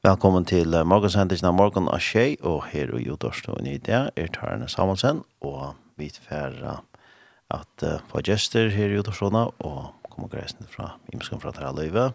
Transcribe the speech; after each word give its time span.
Velkommen 0.00 0.46
til 0.48 0.72
morgensendingen 0.88 1.50
av 1.50 1.58
morgen 1.58 1.84
av 1.92 2.00
Kjei, 2.00 2.38
og 2.40 2.70
her 2.70 2.88
og 2.96 3.02
Jodorstående 3.04 3.74
i 3.74 3.80
det 3.84 3.98
er 4.16 4.30
Tarne 4.32 4.64
Samuelsen, 4.64 5.18
og 5.44 5.74
vi 6.00 6.06
tverra 6.14 6.78
at 7.52 7.84
uh, 7.84 7.98
få 8.08 8.22
gjester 8.24 8.72
her 8.72 8.88
i 8.88 8.96
Jodorstående, 8.96 9.42
og 9.60 10.08
kommer 10.08 10.32
greisen 10.32 10.64
fra 10.72 10.94
Imskan 11.12 11.42
fra 11.44 11.52
Tara 11.52 11.74
Løyve, 11.76 12.06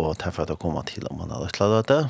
og 0.00 0.16
takk 0.16 0.32
for 0.38 0.46
at 0.46 0.54
du 0.54 0.56
kommer 0.56 0.88
til 0.88 1.04
om 1.10 1.20
man 1.20 1.36
hadde 1.36 1.52
til 1.58 1.76
dette. 1.76 2.00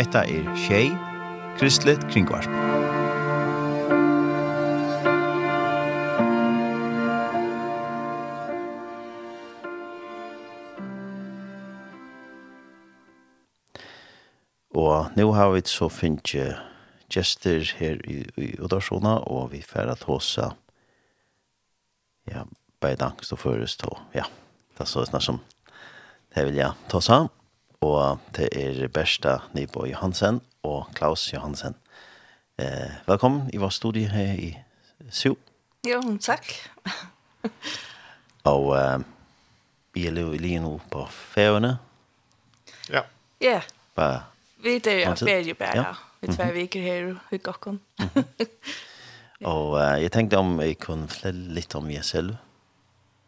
Hetta 0.00 0.24
er 0.24 0.48
Kjei, 0.64 0.88
Kristelig 1.60 2.00
Kringvarp. 2.08 2.67
Og 14.88 15.12
nå 15.18 15.26
har 15.36 15.52
vi 15.52 15.60
så 15.68 15.90
finnes 15.92 16.56
gjester 17.12 17.64
her 17.76 18.00
i, 18.08 18.22
i 18.40 18.48
Udarsona, 18.60 19.18
og 19.28 19.52
vi 19.52 19.60
får 19.64 19.92
at 19.92 20.06
hos 20.08 20.30
ja, 22.28 22.44
bare 22.80 23.04
angst 23.04 23.32
og 23.32 23.42
føres 23.42 23.76
tå. 23.80 23.90
Ja, 24.16 24.24
det 24.76 24.84
er 24.86 24.90
sånn 24.92 25.24
som 25.24 25.40
det 26.34 26.44
vil 26.46 26.60
jeg 26.60 26.88
tåsa. 26.92 27.26
Og 27.84 28.20
det 28.36 28.48
er 28.58 28.88
Bersta 28.92 29.38
Nybo 29.54 29.86
Johansen 29.88 30.40
og 30.66 30.88
Klaus 30.98 31.28
Johansen. 31.32 31.76
Eh, 32.58 32.96
velkommen 33.06 33.48
i 33.54 33.60
vår 33.60 33.72
studie 33.74 34.10
her 34.10 34.34
i 34.38 34.50
Sjo. 35.14 35.36
Jo, 35.86 36.00
takk. 36.22 36.50
og 38.52 38.72
eh, 38.76 39.04
vi 39.94 40.08
er 40.10 40.18
jo 40.20 40.34
lige 40.34 40.62
nå 40.64 40.74
på 40.90 41.06
færgerne. 41.10 41.76
Ja. 42.90 43.04
Ja. 43.40 43.58
Yeah. 43.58 43.62
Bare 43.94 44.37
Vi 44.62 44.78
det 44.78 45.02
är 45.02 45.14
ferie 45.14 45.54
bara. 45.54 45.96
Vi 46.20 46.28
två 46.28 46.44
veckor 46.44 46.80
här 46.80 47.04
och 47.04 47.16
hur 47.30 47.38
går 47.38 47.78
Och 49.44 49.78
jag 49.78 50.12
tänkte 50.12 50.36
om 50.36 50.60
jag 50.60 50.78
kunde 50.78 51.08
flälla 51.08 51.52
lite 51.52 51.78
om 51.78 51.90
jag 51.90 52.04
själv. 52.04 52.36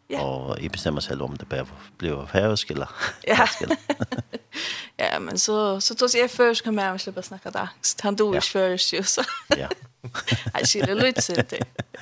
Ja. 0.07 0.21
Och 0.21 0.59
jeg 0.59 0.71
bestemmer 0.71 1.01
själv 1.01 1.23
om 1.23 1.37
det 1.37 1.45
bare 1.45 1.65
blir 1.97 2.25
färsk 2.25 2.71
eller. 2.71 2.89
Ja. 3.23 3.47
ja, 4.97 5.19
men 5.19 5.39
så 5.39 5.81
så 5.81 5.95
tog 5.95 6.09
jag 6.13 6.31
först 6.31 6.63
kan 6.63 6.75
man 6.75 6.99
slippa 6.99 7.21
snacka 7.21 7.51
dansk. 7.51 8.01
Han 8.01 8.15
dog 8.15 8.35
ja. 8.35 8.41
först 8.41 8.93
ju 8.93 9.03
så. 9.03 9.21
ja. 9.57 9.67
Jag 10.53 10.67
ser 10.67 10.85
det 10.85 10.95
lite 10.95 11.21
sent. 11.21 11.53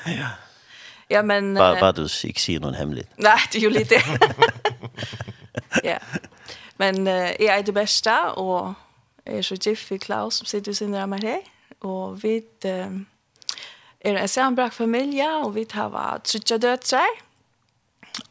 Ja. 0.05 0.27
Ja, 1.08 1.23
men 1.23 1.53
Vad 1.55 1.80
vad 1.80 1.95
du 1.95 2.08
ikke 2.23 2.39
ser 2.39 2.59
någon 2.59 2.73
hemligt. 2.73 3.09
Nej, 3.16 3.39
det 3.52 3.58
är 3.58 3.61
ju 3.61 3.69
lite. 3.69 4.02
ja. 5.83 5.97
Men 6.77 7.08
eh 7.08 7.41
är 7.41 7.64
det 7.64 7.71
bästa 7.71 8.31
och 8.31 8.73
er 9.30 9.41
så 9.41 9.55
Jeffy 9.66 9.97
Klaus 9.97 10.35
som 10.35 10.45
sitter 10.45 10.73
sin 10.73 10.91
där 10.91 11.08
med 11.08 11.23
här 11.23 11.41
och 11.80 12.23
vi 12.23 12.44
är 13.99 14.16
en 14.16 14.27
sambrack 14.27 14.73
familj 14.73 15.23
och 15.23 15.58
vi 15.58 15.67
har 15.71 16.19
tre 16.19 16.58
döttrar 16.58 17.09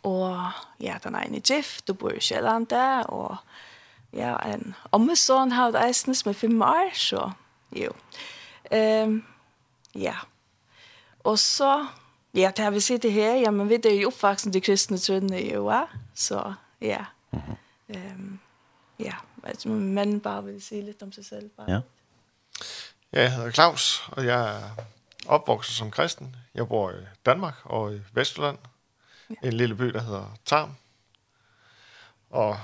och 0.01 0.37
ja 0.79 0.99
den 1.03 1.15
ene 1.15 1.37
är 1.37 1.53
Jeff 1.53 1.83
då 1.83 1.95
bor 1.95 2.15
i 2.15 2.21
Själland 2.21 2.73
och 3.07 3.37
ja 4.11 4.39
en 4.39 4.75
omson 4.91 5.53
har 5.53 5.73
det 5.73 5.79
eisen 5.79 6.15
med 6.25 6.37
fem 6.37 6.63
år 6.63 6.91
så 6.95 7.33
jo 7.71 7.93
ehm 8.71 9.23
ja. 9.93 10.15
Och 11.23 11.41
så 11.41 11.87
ja 12.33 12.53
det 12.57 12.63
har 12.63 12.71
vi 12.71 12.81
sitter 12.81 13.11
här 13.11 13.37
ja 13.37 13.51
men 13.51 13.69
vi 13.69 13.75
är 13.75 13.91
ju 13.91 14.07
oppvaksen 14.07 14.53
til 14.53 14.63
kristna 14.63 14.97
tron 14.97 15.33
jo, 15.33 15.71
ja, 15.71 15.87
så 16.15 16.55
ja 16.79 17.05
ehm 17.89 18.39
ja. 18.97 19.28
Altså, 19.49 19.69
man 19.69 20.21
bare 20.21 20.45
vil 20.45 20.63
sige 20.63 20.83
lidt 20.83 21.03
om 21.03 21.13
sig 21.13 21.25
selv. 21.25 21.49
Bare. 21.49 21.71
Ja. 21.71 21.81
Ja, 23.13 23.23
jeg 23.23 23.35
hedder 23.35 23.51
Claus, 23.51 24.09
og 24.09 24.27
jeg 24.27 24.57
er 24.57 24.71
opvokset 25.27 25.75
som 25.75 25.91
kristen. 25.91 26.37
Jeg 26.55 26.69
bor 26.69 26.91
i 26.91 26.95
Danmark 27.27 27.55
og 27.65 27.95
i 27.95 28.01
Vestjylland. 28.13 28.59
Ja. 29.31 29.35
En 29.43 29.53
lille 29.53 29.75
by, 29.75 29.85
der 29.85 30.01
hedder 30.01 30.37
Tarm. 30.45 30.75
Og 32.31 32.61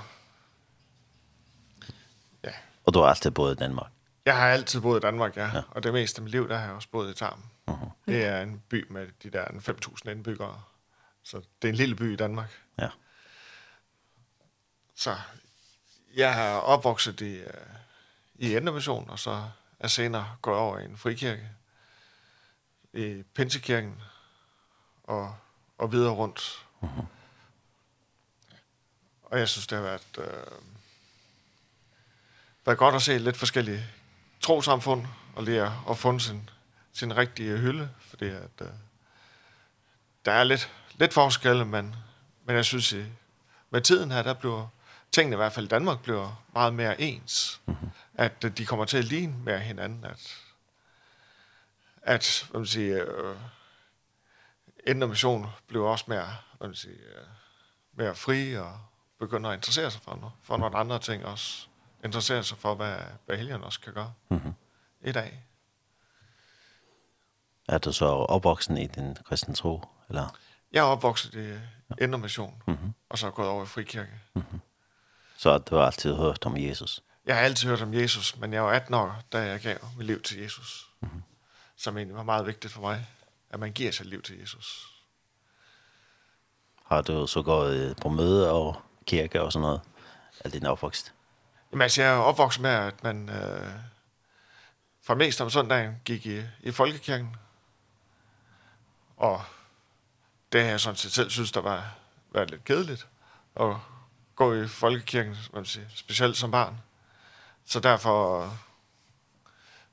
ja. 2.43 2.51
Og 2.85 2.93
du 2.93 2.99
har 2.99 3.07
altid 3.07 3.31
boet 3.31 3.51
i 3.51 3.55
Danmark? 3.55 3.91
Jeg 4.25 4.37
har 4.37 4.49
altid 4.49 4.81
boet 4.81 4.99
i 4.99 5.01
Danmark, 5.01 5.37
ja. 5.37 5.49
ja. 5.53 5.61
Og 5.71 5.83
det 5.83 5.93
meste 5.93 6.19
af 6.19 6.23
mit 6.23 6.31
liv, 6.31 6.49
der 6.49 6.57
har 6.57 6.65
jeg 6.65 6.73
også 6.73 6.89
boet 6.91 7.11
i 7.11 7.13
Tarm. 7.13 7.43
Uh 7.67 7.81
-huh. 7.81 7.89
Det 8.05 8.25
er 8.25 8.41
en 8.41 8.63
by 8.69 8.87
med 8.89 9.07
de 9.23 9.29
der 9.29 9.45
5.000 9.45 10.09
indbyggere. 10.09 10.61
Så 11.23 11.37
det 11.61 11.67
er 11.67 11.69
en 11.69 11.75
lille 11.75 11.95
by 11.95 12.13
i 12.13 12.15
Danmark. 12.15 12.49
Ja. 12.79 12.89
Så 14.95 15.15
jeg 16.15 16.33
har 16.33 16.59
opvokset 16.59 17.21
i, 17.21 17.41
uh, 17.41 17.49
i 18.35 18.55
Indre 18.55 18.73
og 19.09 19.19
så 19.19 19.49
er 19.79 19.87
senere 19.87 20.35
gået 20.41 20.57
over 20.57 20.79
i 20.79 20.85
en 20.85 20.97
frikirke, 20.97 21.49
i 22.93 23.23
Pinsekirken, 23.33 24.01
og, 25.03 25.35
og 25.77 25.91
videre 25.91 26.13
rundt. 26.13 26.65
Uh 26.81 26.89
-huh. 26.97 27.05
Og 29.23 29.39
jeg 29.39 29.49
synes, 29.49 29.67
det 29.67 29.77
har 29.77 29.83
været, 29.85 30.17
øh, 30.17 30.57
været 32.65 32.77
godt 32.77 32.95
at 32.95 33.01
se 33.01 33.17
lidt 33.17 33.37
forskellige 33.37 33.85
trosamfund, 34.41 35.07
og 35.35 35.43
lære 35.43 35.83
at 35.89 35.97
funde 35.97 36.19
sin, 36.19 36.49
sin 36.93 37.17
rigtige 37.17 37.57
hylde, 37.57 37.89
fordi 37.99 38.25
at, 38.25 38.61
øh, 38.61 38.67
der 40.25 40.31
er 40.31 40.43
lidt, 40.43 40.71
lidt 40.93 41.13
forskelle, 41.13 41.65
men, 41.65 41.95
men 42.45 42.55
jeg 42.55 42.65
synes, 42.65 42.91
i, 42.91 43.05
med 43.69 43.81
tiden 43.81 44.11
her, 44.11 44.23
der 44.23 44.33
bliver, 44.33 44.67
tingene 45.15 45.35
i 45.35 45.37
hvert 45.37 45.53
fald 45.53 45.65
i 45.65 45.69
Danmark 45.69 46.01
bliver 46.03 46.43
meget 46.53 46.73
mere 46.73 47.01
ens. 47.01 47.61
Mm 47.65 47.73
-hmm. 47.73 47.87
At 48.13 48.57
de 48.57 48.65
kommer 48.65 48.85
til 48.85 48.97
at 48.97 49.03
ligne 49.03 49.35
mere 49.43 49.59
hinanden. 49.59 50.05
At, 50.05 50.37
at 52.01 52.47
hvad 52.51 52.59
man 52.59 52.67
siger, 52.67 53.25
øh, 53.25 53.35
indre 54.87 55.07
mission 55.07 55.47
bliver 55.67 55.87
også 55.87 56.05
mere, 56.07 56.27
hvad 56.57 56.67
man 56.67 56.75
siger, 56.75 56.95
mere 57.93 58.15
fri 58.15 58.57
og 58.57 58.79
begynder 59.19 59.49
at 59.49 59.55
interessere 59.55 59.91
sig 59.91 60.01
for 60.01 60.15
noget. 60.15 60.33
For 60.43 60.57
nogle 60.57 60.77
andre 60.77 60.99
ting 60.99 61.25
også. 61.25 61.67
Interessere 62.03 62.43
sig 62.43 62.57
for, 62.57 62.75
hvad, 62.75 62.97
hvad 63.25 63.37
helgen 63.37 63.63
også 63.63 63.79
kan 63.79 63.93
gøre 63.93 64.13
mm 64.29 64.37
-hmm. 64.37 64.53
i 65.09 65.11
dag. 65.11 65.43
Er 67.69 67.77
du 67.77 67.91
så 67.91 68.05
opvoksen 68.05 68.77
i 68.77 68.87
din 68.87 69.17
kristen 69.25 69.53
tro? 69.53 69.83
Eller? 70.09 70.37
Jeg 70.71 70.79
er 70.79 70.85
opvokset 70.85 71.33
i 71.33 71.53
indre 72.03 72.19
mission, 72.19 72.63
mm 72.67 72.73
-hmm. 72.73 73.07
og 73.09 73.17
så 73.17 73.25
er 73.25 73.29
jeg 73.29 73.35
gået 73.35 73.49
over 73.49 73.63
i 73.63 73.67
frikirke. 73.67 74.11
Mm 74.33 74.41
-hmm. 74.41 74.59
Så 75.37 75.51
at 75.51 75.69
du 75.69 75.75
har 75.75 75.85
alltid 75.85 76.15
hørt 76.15 76.45
om 76.45 76.57
Jesus? 76.57 77.03
Jeg 77.25 77.35
har 77.35 77.43
altid 77.43 77.67
hørt 77.67 77.81
om 77.81 77.93
Jesus, 77.93 78.37
men 78.37 78.53
jeg 78.53 78.63
var 78.63 78.71
18 78.71 78.93
år, 78.93 79.21
da 79.31 79.37
jeg 79.37 79.59
gav 79.59 79.77
mit 79.97 80.07
liv 80.07 80.21
til 80.21 80.39
Jesus. 80.39 80.89
Mm 81.01 81.07
-hmm. 81.07 81.21
Som 81.77 81.97
egentlig 81.97 82.15
var 82.15 82.23
meget 82.23 82.47
vigtigt 82.47 82.73
for 82.73 82.81
mig, 82.81 83.07
at 83.49 83.59
man 83.59 83.71
giver 83.71 83.91
sit 83.91 84.05
liv 84.05 84.21
til 84.21 84.39
Jesus. 84.39 84.95
Har 86.85 87.01
du 87.01 87.27
så 87.27 87.41
gået 87.41 87.97
på 88.01 88.09
møde 88.09 88.51
og 88.51 88.81
kirke 89.05 89.41
og 89.41 89.51
sådan 89.51 89.61
noget? 89.61 89.81
Er 90.39 90.43
det 90.43 90.53
din 90.53 90.65
opvokst? 90.65 91.13
Jamen 91.71 91.81
altså, 91.81 92.01
jeg 92.01 92.11
er 92.11 92.17
opvokset 92.17 92.61
med, 92.61 92.69
at 92.69 93.03
man 93.03 93.29
øh, 93.29 93.69
for 95.01 95.15
mest 95.15 95.41
om 95.41 95.49
søndagen 95.49 95.95
gik 96.05 96.25
i, 96.25 96.41
i 96.59 96.71
folkekirken. 96.71 97.35
Og 99.17 99.41
det 100.51 100.61
har 100.61 100.69
jeg 100.69 100.79
sådan 100.79 100.95
set 100.95 101.11
selv 101.11 101.29
synes, 101.29 101.51
der 101.51 101.61
var, 101.61 101.95
var 102.31 102.45
lidt 102.45 102.63
kedeligt. 102.63 103.07
at 103.55 103.75
gå 104.35 104.53
i 104.53 104.67
folkekirken, 104.67 105.35
man 105.53 105.65
sige, 105.65 105.87
specielt 105.95 106.37
som 106.37 106.51
barn. 106.51 106.77
Så 107.65 107.79
derfor 107.79 108.49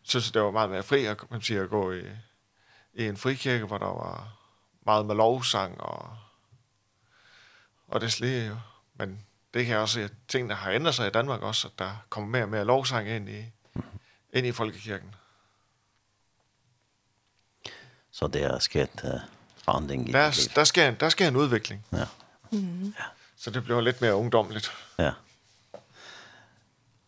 synes 0.02 0.26
jeg, 0.26 0.34
det 0.34 0.42
var 0.42 0.50
meget 0.50 0.70
mere 0.70 0.82
fri 0.82 1.04
at, 1.04 1.30
man 1.30 1.42
siger, 1.42 1.62
at 1.62 1.70
gå 1.70 1.92
i, 1.92 2.02
i 2.94 3.06
en 3.06 3.16
frikirke, 3.16 3.64
hvor 3.64 3.78
der 3.78 3.86
var 3.86 4.36
meget 4.86 5.06
med 5.06 5.14
lovsang 5.14 5.80
og, 5.80 6.16
og 7.88 8.00
det 8.00 8.12
slige 8.12 8.46
jo. 8.46 8.56
Men 8.94 9.26
det 9.54 9.64
kan 9.64 9.72
jeg 9.72 9.80
også 9.80 9.94
se, 9.94 10.02
at 10.02 10.12
tingene 10.28 10.54
har 10.54 10.70
ændret 10.70 10.94
sig 10.94 11.06
i 11.06 11.10
Danmark 11.10 11.42
også, 11.42 11.68
at 11.68 11.78
der 11.78 12.04
kommer 12.08 12.30
mere 12.30 12.42
og 12.42 12.48
mere 12.48 12.64
lovsang 12.64 13.08
ind 13.08 13.28
i, 13.28 13.44
ind 14.32 14.46
i 14.46 14.52
folkekirken. 14.52 15.14
Så 18.10 18.26
det 18.26 18.42
er 18.42 18.58
sket 18.58 18.90
uh, 19.04 19.10
forandring 19.56 20.08
i 20.08 20.12
der, 20.12 20.48
der, 20.54 20.64
sker 20.64 20.88
en, 20.88 20.94
der 20.94 21.08
sker 21.08 21.28
en 21.28 21.36
udvikling. 21.36 21.86
Ja. 21.92 22.06
Mm. 22.50 22.94
ja. 22.98 23.04
Så 23.42 23.50
det 23.50 23.64
blev 23.64 23.80
lidt 23.80 24.00
mere 24.00 24.14
ungdomligt. 24.14 24.72
Ja. 24.98 25.10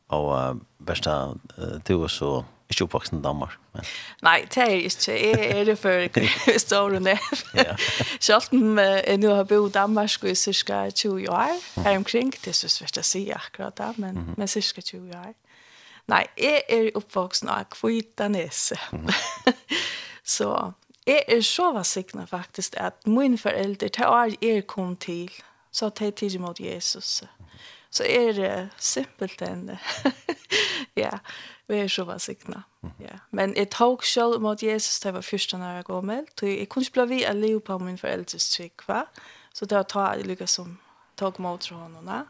Og 0.09 0.51
uh, 0.51 0.61
Bersta, 0.87 1.25
uh, 1.27 1.81
du 1.89 2.03
er 2.03 2.09
så 2.09 2.43
ikke 2.71 2.85
oppvoksen 2.85 3.19
i 3.19 3.23
Danmark. 3.23 3.55
Men... 3.73 3.85
Nej, 4.23 4.47
det 4.55 4.57
er 4.57 4.67
jeg 4.67 4.83
ikke. 4.83 4.97
Jeg 5.09 5.61
er 5.61 5.65
det 5.65 5.79
for 5.79 6.09
store 6.59 6.59
stående. 6.59 7.19
Selv 8.21 8.43
om 8.53 8.79
jeg 8.79 9.17
nu 9.19 9.29
har 9.29 9.45
boet 9.45 9.71
i 9.71 9.73
Danmark 9.73 10.25
i 10.25 10.35
cirka 10.35 10.91
20 10.91 11.31
år 11.31 11.81
her 11.81 11.97
omkring, 11.97 12.35
det 12.45 12.55
synes 12.55 12.81
jeg 12.81 12.89
ikke 12.89 13.01
å 13.01 13.03
si 13.03 13.31
akkurat 13.31 13.79
da, 13.79 13.93
men, 13.97 14.15
mm 14.15 14.25
-hmm. 14.25 14.35
men 14.37 14.49
cirka 14.49 14.81
20 14.81 15.17
år. 15.17 15.35
Nei, 16.09 16.27
jeg 16.39 16.63
er 16.69 16.91
oppvoksen 16.95 17.49
av 17.49 17.65
Kvitanese. 17.65 18.77
Så 20.25 20.73
jeg 21.07 21.23
er 21.29 21.41
så 21.41 21.73
vassikna 21.73 22.25
faktisk 22.25 22.75
at 22.77 23.07
mine 23.07 23.39
foreldre, 23.39 23.89
til 23.89 24.05
år 24.05 24.31
jeg 24.43 24.67
kom 24.67 24.97
til, 24.97 25.31
så 25.75 25.91
tar 25.91 26.07
det 26.07 26.13
tid 26.13 26.41
mot 26.41 26.61
Jesus. 26.61 27.25
Så 27.91 28.05
är 28.05 28.33
det 28.33 28.69
simpelt 28.79 29.43
än. 29.43 29.77
ja, 30.95 31.19
vi 31.67 31.81
är 31.81 31.89
så 31.89 32.05
vasikna. 32.05 32.63
Ja. 32.81 33.19
Men 33.31 33.55
jag 33.57 33.71
tog 33.71 34.03
själv 34.03 34.41
mot 34.41 34.63
Jesus 34.63 35.01
det 35.01 35.13
var 35.13 35.23
första 35.23 35.59
när 35.59 35.77
jag 35.77 35.85
gav 35.85 36.05
mig. 36.05 36.27
Jag 36.41 36.69
kunde 36.69 36.87
inte 36.87 37.07
bli 37.07 37.17
vid 37.17 37.27
att 37.27 37.37
leva 37.37 37.61
på 37.61 37.79
min 37.79 37.99
föräldres 37.99 38.57
tryck. 38.57 38.87
Va? 38.87 39.07
Så 39.53 39.65
det 39.65 39.75
var 39.75 39.83
ta 39.83 40.15
lycka 40.15 40.47
som 40.47 40.79
tog 41.15 41.41
mot 41.41 41.67
honom. 41.67 42.27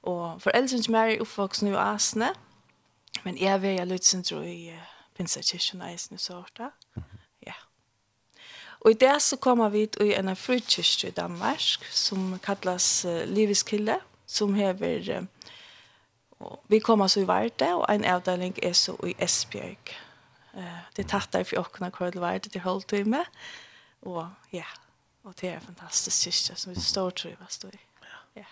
Och 0.00 0.42
föräldren 0.42 0.82
som 0.82 0.94
är 0.94 1.18
uppvuxen 1.18 1.68
i 1.68 1.76
Asne. 1.76 2.34
Men 3.22 3.36
jag 3.36 3.58
vill 3.58 3.76
jag 3.76 3.88
lyssna 3.88 4.22
tror 4.22 4.44
i 4.44 4.70
uh, 4.70 4.78
Pinsakirchen 5.16 5.82
är 5.82 5.94
i 5.94 5.98
sin 5.98 6.18
sorta. 6.18 6.70
Mm 6.96 7.15
Og 8.86 8.92
i 8.94 8.98
det 9.02 9.16
så 9.22 9.34
kommer 9.42 9.72
vi 9.74 9.88
i 10.00 10.12
en 10.14 10.30
frukirst 10.38 11.04
i 11.04 11.10
Danmark, 11.10 11.86
som 11.90 12.38
kallas 12.38 13.04
uh, 13.04 13.24
Liveskille, 13.26 13.98
som 14.26 14.54
hever... 14.54 15.26
Uh, 16.40 16.52
vi 16.68 16.78
kommer 16.78 17.06
så 17.06 17.20
i 17.20 17.26
Varde, 17.26 17.66
og 17.74 17.86
en 17.90 18.04
avdeling 18.04 18.58
er 18.62 18.72
så 18.72 18.94
i 19.02 19.14
Esbjerg. 19.18 19.90
Uh, 20.54 20.84
det 20.94 21.02
er 21.02 21.08
tatt 21.10 21.32
der 21.32 21.42
for 21.48 21.64
åkne 21.64 21.90
hver 21.90 22.12
til 22.14 22.22
Varde 22.22 22.48
til 22.48 22.62
halvtime. 22.62 23.24
Og 24.06 24.28
ja, 24.52 24.68
og 25.24 25.34
det 25.40 25.50
er 25.50 25.64
fantastisk 25.64 26.28
kyrkje 26.28 26.56
som 26.56 26.74
vi 26.74 26.80
står 26.80 27.10
tror 27.10 27.32
jeg 27.32 27.40
var 27.40 27.72
i. 27.72 27.80
Ja. 28.04 28.20
ja. 28.42 28.44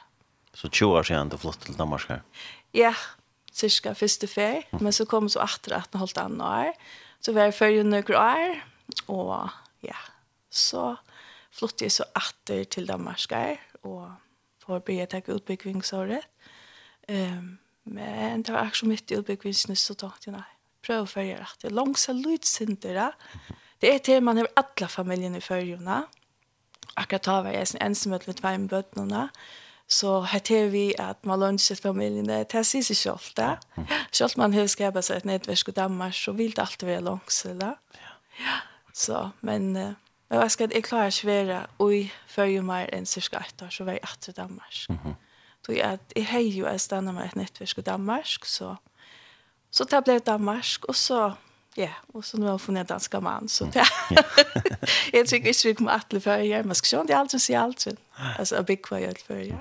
Så 0.54 0.68
20 0.68 0.96
år 0.98 1.02
siden 1.02 1.28
du 1.28 1.36
flyttet 1.36 1.68
til 1.68 1.78
Danmark 1.78 2.08
her? 2.08 2.24
Ja, 2.74 2.94
cirka 3.52 3.92
første 3.92 4.26
ferie, 4.26 4.64
mm. 4.72 4.82
men 4.82 4.92
så 4.92 5.04
kom 5.04 5.28
så 5.28 5.46
18-18 5.46 5.98
holdt 5.98 6.18
an 6.18 6.40
år. 6.40 6.74
Så 7.20 7.32
var 7.32 7.46
jeg 7.46 7.54
før 7.54 7.66
jo 7.66 7.86
noen 7.86 8.14
år, 8.18 8.58
og 9.06 9.48
ja, 9.82 9.96
så 10.54 10.94
flyttet 11.54 11.86
jeg 11.86 11.96
så 11.98 12.06
atter 12.18 12.64
til 12.70 12.88
Danmark 12.88 13.26
her, 13.30 13.60
og 13.82 14.08
for 14.64 14.78
å 14.78 14.84
begynne 14.84 15.06
å 15.08 15.12
ta 15.12 15.34
utbyggvingsåret. 15.34 16.30
Um, 17.08 17.58
men 17.84 18.42
det 18.42 18.54
var 18.54 18.64
akkurat 18.64 18.94
mitt 18.94 19.12
i 19.12 19.18
utbyggingen, 19.20 19.76
så 19.76 19.96
tenkte 19.98 20.30
jeg 20.30 20.38
nei, 20.38 20.46
prøv 20.84 21.04
å 21.04 21.10
følge 21.10 21.40
rett. 21.40 21.58
Det 21.60 21.68
er 21.68 21.76
langsomt 21.76 22.24
lydsindere. 22.24 23.10
Det 23.82 23.90
er 23.90 24.00
til 24.04 24.24
man 24.24 24.40
har 24.40 24.48
alle 24.56 24.88
familien 24.88 25.36
i 25.36 25.42
følgene. 25.44 26.04
Akkurat 26.96 27.26
da 27.26 27.36
var 27.44 27.56
jeg 27.56 27.68
sin 27.68 27.82
ensomhet 27.84 28.26
med 28.28 28.40
tvei 28.40 28.54
med 28.62 28.72
bøttene. 28.72 29.28
Så 29.90 30.22
her 30.30 30.40
til 30.40 30.70
vi 30.72 30.84
at 30.98 31.26
man 31.28 31.42
lønner 31.42 31.80
familien, 31.82 32.30
det 32.30 32.54
er 32.56 32.64
sikkert 32.64 32.96
selv 32.96 33.26
det. 33.36 33.50
Selv 34.12 34.38
man 34.40 34.54
har 34.56 34.70
skrevet 34.72 35.04
seg 35.04 35.20
et 35.20 35.28
nätverk 35.28 35.68
i 35.68 35.76
Danmark, 35.76 36.16
så 36.16 36.32
vil 36.32 36.56
det 36.56 36.64
alltid 36.64 36.88
være 36.88 37.04
langsomt. 37.10 37.62
Ja. 38.00 38.14
ja. 38.40 38.56
Så, 38.94 39.28
men... 39.42 39.76
Uh, 39.76 39.92
Jeg 40.34 40.42
var 40.42 40.48
skal 40.50 40.72
jeg 40.74 40.82
klarer 40.82 41.12
ikke 41.12 41.26
være 41.26 41.58
og 41.78 41.92
før 42.26 42.48
jo 42.50 42.62
mer 42.66 42.88
enn 42.92 43.06
cirka 43.06 43.38
ett 43.44 43.62
år, 43.62 43.70
så 43.70 43.84
var 43.86 43.94
jeg 43.94 44.02
etter 44.02 44.32
Danmark. 44.32 44.74
Mm 44.88 44.98
-hmm. 45.04 45.14
Så 45.66 45.72
jeg, 45.72 45.98
jeg 46.16 46.26
har 46.26 46.40
jo 46.40 46.66
jeg 46.66 46.80
stannet 46.80 47.14
med 47.14 47.24
et 47.24 47.36
nettverk 47.36 47.78
i 47.78 47.80
Danmark, 47.80 48.44
så, 48.44 48.74
så 49.70 49.84
det 49.84 50.04
ble 50.04 50.18
Danmark, 50.18 50.84
og 50.88 50.94
så, 50.94 51.32
ja, 51.76 51.90
og 52.14 52.24
så 52.24 52.36
nå 52.36 52.44
har 52.44 52.52
jeg 52.52 52.60
funnet 52.60 52.80
en 52.80 52.86
dansk 52.86 53.14
mann, 53.22 53.48
så 53.48 53.64
det, 53.74 53.82
mm. 54.10 54.16
jeg 55.12 55.28
tror 55.28 55.36
ikke 55.36 55.54
vi 55.64 55.72
kommer 55.72 55.92
alle 55.92 56.20
før 56.20 56.34
jeg, 56.34 56.64
men 56.64 56.74
skal 56.74 56.86
se 56.86 56.98
om 56.98 57.06
det 57.06 57.14
er 57.14 57.18
alt 57.18 57.30
som 57.30 57.40
sier 57.40 57.60
alt, 57.60 57.86
altså 58.38 58.56
jeg 58.56 58.66
bygger 58.66 58.88
hva 58.88 59.00
jeg 59.00 59.16
før 59.26 59.36
jeg. 59.36 59.58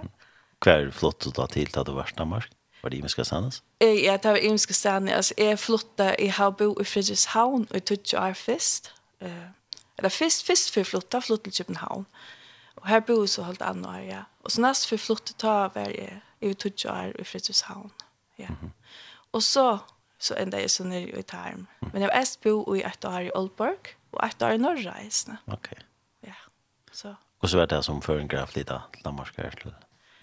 Hva 0.63 0.71
er 0.71 0.85
det 0.85 0.93
flott 0.93 1.27
å 1.27 1.31
ta 1.31 1.47
til 1.47 1.71
til 1.71 1.85
du 1.85 1.93
var 1.93 2.09
i 2.11 2.17
Danmark? 2.17 2.49
Var 2.83 2.89
det 2.89 2.97
imiske 2.97 3.23
stannes? 3.25 3.63
Ja, 3.81 4.17
det 4.17 4.31
var 4.31 4.35
imiske 4.35 4.73
stannes. 4.73 5.13
Altså, 5.13 5.33
jeg 5.37 5.59
flyttet, 5.59 6.15
jeg 6.19 6.33
har 6.33 6.49
bo 6.49 6.75
i 6.81 6.83
Fredrikshavn, 6.83 7.67
og 7.69 7.73
jeg 7.73 7.85
tog 7.85 7.97
ikke 7.97 8.19
av 8.19 8.33
først, 8.35 8.91
og 9.21 9.29
Eller 9.97 10.09
fyrst 10.09 10.41
fyrst 10.41 10.69
för 10.69 10.83
flytta 10.83 11.21
flytta 11.21 11.43
till 11.43 11.53
Köpenhamn. 11.53 12.05
Och 12.75 12.87
här 12.87 13.01
bor 13.01 13.25
så 13.25 13.43
helt 13.43 13.61
andra 13.61 14.03
ja. 14.03 14.25
Och 14.41 14.51
så 14.51 14.61
näst 14.61 14.85
för 14.85 14.97
flytta 14.97 15.33
ta 15.37 15.69
var 15.75 15.81
över 15.81 16.21
i 16.39 16.53
Tutjar 16.53 17.21
i 17.21 17.23
Fredrikshavn. 17.23 17.89
Ja. 18.35 18.45
Mm 18.45 18.57
-hmm. 18.61 18.69
Och 19.31 19.43
så 19.43 19.79
så 20.23 20.35
ända 20.35 20.61
jag 20.61 20.71
så 20.71 20.83
ner 20.83 21.17
i 21.17 21.23
Tarm. 21.23 21.67
Men 21.79 22.01
jag 22.01 22.15
är 22.15 22.43
bo 22.43 22.75
i 22.75 22.81
ett 22.81 23.05
år 23.05 23.21
i 23.21 23.31
Oldborg 23.31 23.77
och 24.11 24.23
ett 24.23 24.41
år 24.41 24.51
i 24.51 24.57
norra 24.57 25.01
Isne. 25.01 25.37
Okej. 25.45 25.55
Okay. 25.57 25.83
Ja. 26.19 26.33
Så. 26.91 27.15
Och 27.39 27.49
så 27.49 27.57
var 27.57 27.67
det 27.67 27.83
som 27.83 28.01
för 28.01 28.19
en 28.19 28.27
graf 28.27 28.55
lite 28.55 28.81
Danmark 29.03 29.37
här 29.37 29.51
till. 29.51 29.73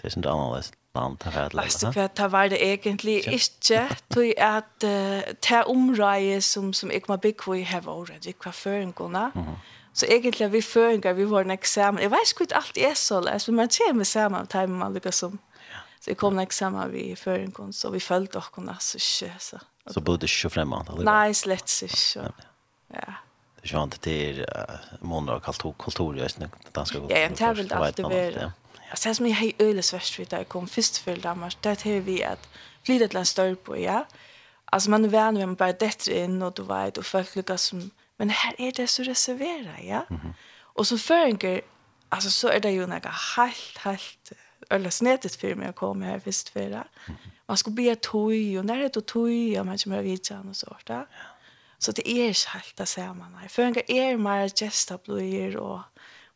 Det 0.00 0.08
är 0.08 0.16
inte 0.16 0.31
annorlunda 0.31 0.62
band 0.92 1.19
ta 1.19 1.31
för 1.31 1.40
att 1.40 1.54
lära. 1.54 1.64
Alltså 1.64 1.92
för 1.92 2.08
det 2.16 2.28
var 2.28 2.48
det 2.48 2.64
egentlig 2.64 3.28
egentligen 3.28 3.88
inte 4.16 4.34
at 4.38 4.84
uh, 4.84 5.20
det 5.48 5.64
området 5.66 6.44
som 6.44 6.72
som 6.72 6.90
jeg 6.90 6.94
må 6.94 6.94
jag 6.94 7.02
kommer 7.02 7.16
big 7.16 7.48
we 7.48 7.64
have 7.64 7.90
already 7.90 8.32
kvar 8.32 8.92
gåna. 8.92 9.32
Så 9.92 10.06
egentligen 10.06 10.52
vi 10.52 10.62
føringer, 10.62 11.12
vi 11.12 11.25
var 11.25 11.40
en 11.40 11.50
examen. 11.50 12.02
Jeg 12.02 12.10
vet 12.10 12.40
inte 12.40 12.56
alt 12.56 12.78
er 12.78 12.94
så 12.94 13.20
løs, 13.20 13.48
men 13.48 13.56
man 13.56 13.70
ser 13.70 13.92
med 13.92 14.04
samma 14.04 14.44
tid 14.44 14.66
man 14.66 14.94
lykkes 14.94 15.14
som. 15.14 15.38
Så 16.00 16.10
jeg 16.10 16.16
kom 16.16 16.38
en 16.38 16.46
examen 16.46 16.92
vi 16.92 17.14
føringene, 17.16 17.72
så 17.72 17.90
vi 17.90 18.00
følte 18.00 18.32
dere 18.32 18.52
kunde 18.52 18.76
så 18.81 18.98
så. 19.38 19.58
Så 19.90 20.00
bodde 20.00 20.26
ikke 20.26 20.50
fremme? 20.50 20.76
Nei, 20.88 21.04
Nej, 21.04 21.34
slett 21.34 21.82
ikke. 21.82 22.32
Ja. 22.94 23.14
Det 23.62 23.70
är 23.70 23.78
ju 23.78 23.82
inte 23.82 23.98
det 24.00 24.40
är 24.40 24.81
månader 25.00 25.40
kultur 25.40 25.75
kultur 25.78 26.14
just 26.14 26.38
nu 26.38 26.48
danska 26.75 26.98
kultur. 26.98 27.16
Ja, 27.16 27.22
jag 27.22 27.37
tar 27.37 27.54
väl 27.54 27.72
alltid 27.72 28.08
med. 28.08 28.52
Alltså 28.90 29.08
det 29.08 29.14
som 29.14 29.26
jag 29.26 29.37
har 29.37 29.52
öle 29.58 29.82
svärst 29.82 30.19
vid 30.19 30.28
där 30.28 30.44
kom 30.44 30.69
först 30.69 30.96
för 30.98 31.16
Danmark, 31.16 31.56
Det 31.60 31.84
har 31.84 32.00
vi 32.00 32.25
att 32.25 32.48
flytta 32.82 33.08
till 33.08 33.16
en 33.16 33.26
större 33.26 33.56
på, 33.56 33.78
ja. 33.78 34.06
Alltså 34.64 34.90
man 34.90 35.04
är 35.04 35.08
vän 35.08 35.37
vid 35.38 35.46
man 35.46 35.54
bara 35.54 35.72
dättre 35.72 36.19
in 36.19 36.42
och 36.42 36.52
du 36.52 36.62
vet 36.62 36.98
och 36.98 37.06
folk 37.06 37.37
lyckas 37.37 37.62
som, 37.62 37.90
men 38.16 38.31
här 38.31 38.54
är 38.58 38.72
det 38.72 38.87
så 38.87 39.02
reservera, 39.02 39.81
ja. 39.82 40.06
Mm 40.10 40.20
-hmm. 40.22 40.32
Och 40.58 40.87
som 40.87 40.98
förenker, 40.98 41.60
alltså 42.08 42.31
så 42.31 42.48
är 42.48 42.60
det 42.60 42.70
ju 42.70 42.87
något 42.87 43.06
helt, 43.37 43.78
helt 43.78 44.32
öle 44.70 44.90
snetet 44.90 45.37
för 45.37 45.54
mig 45.54 45.69
att 45.69 45.76
komma 45.76 46.04
här 46.04 46.20
först 46.20 46.48
för 46.48 46.70
det. 46.70 46.84
Man 47.46 47.56
ska 47.56 47.70
be 47.70 47.94
tog 47.94 48.58
och 48.58 48.64
när 48.64 48.78
det 48.78 48.84
är 48.96 49.00
tog 49.00 49.58
och 49.58 49.66
man 49.66 49.78
kommer 49.78 50.02
vid 50.02 50.26
sig 50.26 50.37
och 50.37 50.56
sånt, 50.56 50.82
ja. 50.87 51.06
Så 51.78 51.92
det 51.92 52.08
är 52.10 52.28
inte 52.28 52.48
helt 52.48 52.76
det 52.76 52.87
samma, 52.87 53.28
nej. 53.28 53.48
Förenker 53.48 53.90
är 53.90 54.16
mer 54.16 54.48
gestablöjer 54.48 55.56
och 55.56 55.81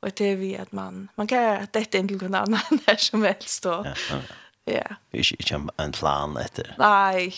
Og 0.05 0.13
det 0.19 0.25
är 0.25 0.37
vi 0.37 0.57
att 0.57 0.73
man 0.73 1.09
man 1.17 1.27
kan 1.27 1.63
att 1.63 1.77
inn 1.77 2.11
inte 2.11 2.15
noen 2.15 2.35
annen 2.35 2.81
der 2.87 2.97
som 2.97 3.23
helst 3.23 3.63
då. 3.63 3.85
Ja. 3.85 4.21
Ja. 4.65 4.97
Det 5.11 5.19
är 5.19 5.33
inte 5.33 5.73
en 5.77 5.93
plan 5.93 6.37
efter. 6.37 6.75
Nej. 6.79 7.35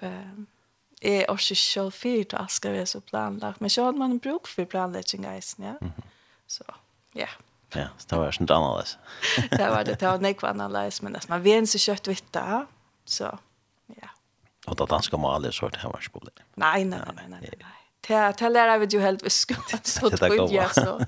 Ehm 0.00 0.46
är 1.00 1.30
också 1.30 1.54
så 1.54 1.90
fint 1.90 2.34
att 2.34 2.50
ska 2.50 2.72
vara 2.72 2.86
så 2.86 3.00
planlagt, 3.00 3.60
men 3.60 3.70
så 3.70 3.84
hadde 3.84 3.98
man 3.98 4.10
en 4.10 4.18
bruk 4.18 4.46
för 4.46 4.66
ja. 4.72 4.84
Mm 4.84 4.98
ja. 5.56 5.74
Så, 6.46 6.64
ja. 7.12 7.28
Ja, 7.72 7.88
så 7.98 8.06
det 8.08 8.16
var 8.16 8.30
sånt 8.32 8.50
annerledes. 8.50 8.98
det 9.50 9.70
var 9.70 9.84
det, 9.84 10.00
det 10.00 10.06
var 10.06 10.18
nekva 10.18 10.48
annerledes, 10.48 11.02
men 11.02 11.16
man 11.28 11.42
vet 11.42 11.68
så 11.68 11.78
kött 11.78 12.08
vitta, 12.08 12.66
så, 13.04 13.38
ja. 13.86 14.08
Och 14.66 14.76
da 14.76 14.86
danska 14.86 15.16
maler 15.16 15.50
så 15.50 15.68
det 15.68 15.78
her 15.78 15.88
var 15.88 16.08
problem. 16.12 16.34
Nei, 16.54 16.84
nei, 16.84 16.98
nej, 17.14 17.28
nej, 17.28 17.40
nej. 17.58 17.87
Det 18.00 18.34
det 18.38 18.48
lär 18.48 18.78
vi 18.78 18.86
ju 18.86 19.00
helt 19.00 19.22
visst 19.22 19.50
så 19.82 20.10
så 20.10 20.10
tror 20.10 20.52
jag 20.52 20.74
så. 20.74 21.00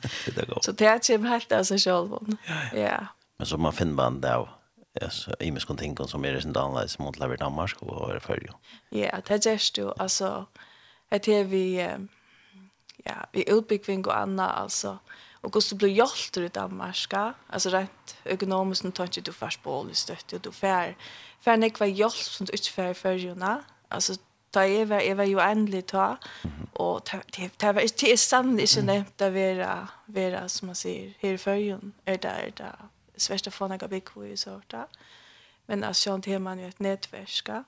Så 0.63 0.73
det 0.73 0.87
är 0.87 1.11
ju 1.11 1.27
helt 1.27 1.53
alltså 1.53 1.79
själv. 1.79 2.11
Ja. 2.75 3.07
Men 3.39 3.47
så 3.47 3.59
man 3.59 3.73
finner 3.73 3.93
man 3.93 4.21
där. 4.21 4.49
Alltså 5.03 5.35
i 5.41 5.51
mig 5.51 5.61
skulle 5.61 5.79
tänka 5.79 6.07
som 6.07 6.25
är 6.25 6.33
det 6.33 6.45
inte 6.45 6.61
annorlunda 6.61 6.95
mot 6.99 7.19
lever 7.19 7.37
Danmark 7.37 7.83
och 7.83 8.11
är 8.11 8.19
för 8.19 8.37
ju. 8.37 8.49
Ja, 9.01 9.17
det 9.27 9.47
är 9.47 9.81
då 9.81 9.93
alltså 9.93 10.47
att 11.11 11.23
det 11.23 11.45
vi 11.45 11.89
ja, 13.05 13.15
vi 13.33 13.51
utbyggving 13.51 14.07
och 14.07 14.19
anna, 14.19 14.49
alltså 14.49 14.99
och 15.41 15.55
hur 15.55 15.61
så 15.61 15.77
blir 15.77 15.89
gjort 15.89 16.37
i 16.37 16.49
Danmark. 16.49 17.13
Alltså 17.47 17.69
rätt 17.71 18.17
ekonomiskt 18.25 18.85
nu 18.85 18.91
tar 18.91 19.05
inte 19.05 19.21
du 19.21 19.33
fast 19.33 19.63
på 19.63 19.81
all 19.81 19.91
och 20.33 20.41
du 20.41 20.53
fär. 20.53 20.97
Fär 21.41 21.57
nekva 21.57 21.87
hjälp 21.87 22.13
som 22.13 22.47
du 22.47 22.53
inte 22.53 22.71
fär 22.71 22.95
för 22.95 23.13
ju 23.13 23.35
Alltså 23.89 24.15
ta 24.53 24.61
jeg 24.61 24.89
var, 24.89 25.01
jeg 25.01 25.17
var 25.17 25.25
jo 25.25 25.39
endelig 25.39 25.85
ta, 25.87 26.15
og 26.75 27.03
det, 27.37 27.51
det 27.61 27.75
var 27.75 27.81
ikke, 27.81 27.97
det 28.01 28.13
är 28.13 28.17
sannlig 28.17 28.63
ikke 28.63 28.83
nevnt 28.83 29.23
å 29.23 29.31
være, 29.31 29.75
være, 30.07 30.49
som 30.49 30.67
man 30.67 30.79
sier, 30.79 31.13
her 31.23 31.37
i 31.37 31.37
førjen, 31.37 31.95
er 32.07 32.17
det, 32.17 32.31
er 32.31 32.51
det, 32.59 32.73
svärsta 33.21 33.51
få 33.51 33.69
jag 33.81 33.89
blir 33.89 34.01
kvar 34.01 34.25
i 34.25 34.37
sorta. 34.37 34.87
Men 35.67 35.85
alltså 35.85 36.11
jag 36.11 36.19
inte 36.19 36.39
man 36.39 36.59
ju 36.59 36.69
ett 36.69 36.79
nätverka. 36.79 37.65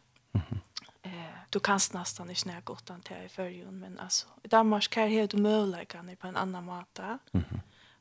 Eh, 1.02 1.34
du 1.50 1.60
kan 1.60 1.80
nästan 1.92 2.30
inte 2.30 2.48
när 2.48 2.60
gott 2.60 2.90
an 2.90 3.00
till 3.00 3.16
i 3.26 3.28
förjun, 3.28 3.80
men 3.80 3.98
alltså 3.98 4.26
i 4.42 4.48
Danmark 4.48 4.90
kan 4.90 5.10
det 5.10 5.26
du 5.26 5.36
möjligheten 5.36 6.16
på 6.16 6.26
en 6.26 6.36
annan 6.36 6.64
mata. 6.64 7.18
Mm. 7.32 7.44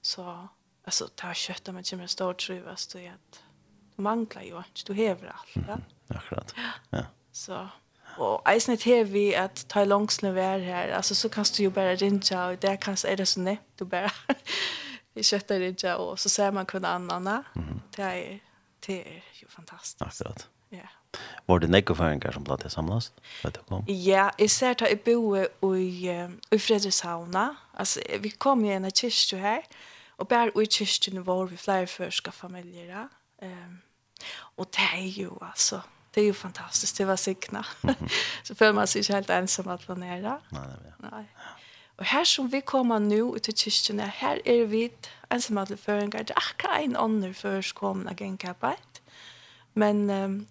Så 0.01 0.47
alltså 0.85 1.07
ta 1.15 1.33
kött 1.33 1.73
med 1.73 1.87
som 1.87 1.99
en 1.99 2.07
stort 2.07 2.39
truva 2.39 2.75
så 2.75 2.97
att 2.97 3.43
du 3.95 4.01
manglar 4.01 4.41
ju 4.41 4.57
inte, 4.57 4.81
du 4.85 4.93
häver 4.93 5.27
allt. 5.27 5.67
Ja? 5.67 5.77
Akkurat. 6.15 6.55
Ja. 6.89 7.05
Så 7.31 7.67
Og 8.17 8.41
eisen 8.49 8.73
er 8.73 9.03
vi 9.03 9.31
at 9.33 9.65
ta 9.69 9.83
langsne 9.83 10.33
vær 10.35 10.57
her, 10.57 10.95
altså 10.95 11.15
så 11.15 11.29
kan 11.29 11.45
du 11.57 11.63
jo 11.63 11.69
bare 11.69 11.95
rinja, 11.95 12.39
og 12.51 12.61
det 12.61 12.79
kan 12.79 12.97
er 13.07 13.15
det 13.15 13.27
så 13.27 13.39
nett 13.39 13.63
du 13.79 13.85
bare 13.85 14.11
vi 15.15 15.23
kjøtter 15.23 15.59
rinja, 15.59 15.95
og 15.95 16.19
så 16.19 16.29
ser 16.29 16.51
man 16.51 16.65
kun 16.65 16.85
annan. 16.85 17.43
Mm. 17.55 17.81
Det, 17.95 18.05
er, 18.05 18.39
det 18.87 18.99
er 18.99 19.21
jo 19.43 19.47
fantastisk. 19.49 20.01
Akkurat. 20.01 20.47
Ja. 20.71 20.87
Var 21.47 21.59
det 21.59 21.69
nekkoføringar 21.69 22.31
som 22.31 22.43
platt 22.47 22.63
er 22.63 22.71
samlast? 22.71 23.13
Vet 23.43 23.57
du 23.57 23.75
om? 23.75 23.87
Ja, 23.87 24.29
jeg 24.39 24.51
ser 24.51 24.77
ta 24.79 24.87
i 24.87 24.95
boe 24.95 25.47
i, 25.75 26.07
i 26.07 26.59
Fredrikshavna. 26.59 27.49
Altså, 27.73 27.99
vi 28.23 28.29
kom 28.29 28.63
jo 28.65 28.71
i 28.71 28.77
en 28.77 28.87
kyrkju 28.87 29.39
her, 29.41 29.65
og 30.17 30.29
bare 30.31 30.53
i 30.55 30.69
kyrkjene 30.71 31.25
var 31.27 31.49
vi 31.51 31.59
flere 31.59 31.87
førska 31.87 32.31
familier. 32.31 33.09
Um, 33.41 33.81
og 34.57 34.69
det 34.77 34.87
er 34.93 35.09
jo, 35.21 35.37
altså, 35.41 35.81
det 36.11 36.21
är 36.21 36.25
ju 36.25 36.33
fantastiskt 36.33 36.97
det 36.97 37.05
var 37.05 37.15
signa. 37.15 37.65
Så 38.43 38.55
för 38.55 38.73
man 38.73 38.87
sig 38.87 38.99
inte 38.99 39.13
helt 39.13 39.29
ensam 39.29 39.67
att 39.67 39.85
planera. 39.85 40.41
Nej, 40.49 40.61
nej. 40.61 40.93
Ja. 41.01 41.09
nej. 41.11 41.25
Och 41.95 42.05
här 42.05 42.25
som 42.25 42.47
vi 42.47 42.61
kommer 42.61 42.99
nu 42.99 43.19
ut 43.35 43.49
i 43.49 43.53
kyrkan 43.53 43.99
här 43.99 44.41
är 44.45 44.65
vi 44.65 44.91
ensamma 45.29 45.61
att 45.61 45.69
det 45.69 45.87
en 45.87 46.09
grej. 46.09 46.25
en 46.79 46.97
ånder 46.97 47.27
annan 47.27 47.33
först 47.33 47.75
komna 47.75 48.13
genkapat. 48.13 49.01
Men 49.73 50.09
um, 50.09 50.47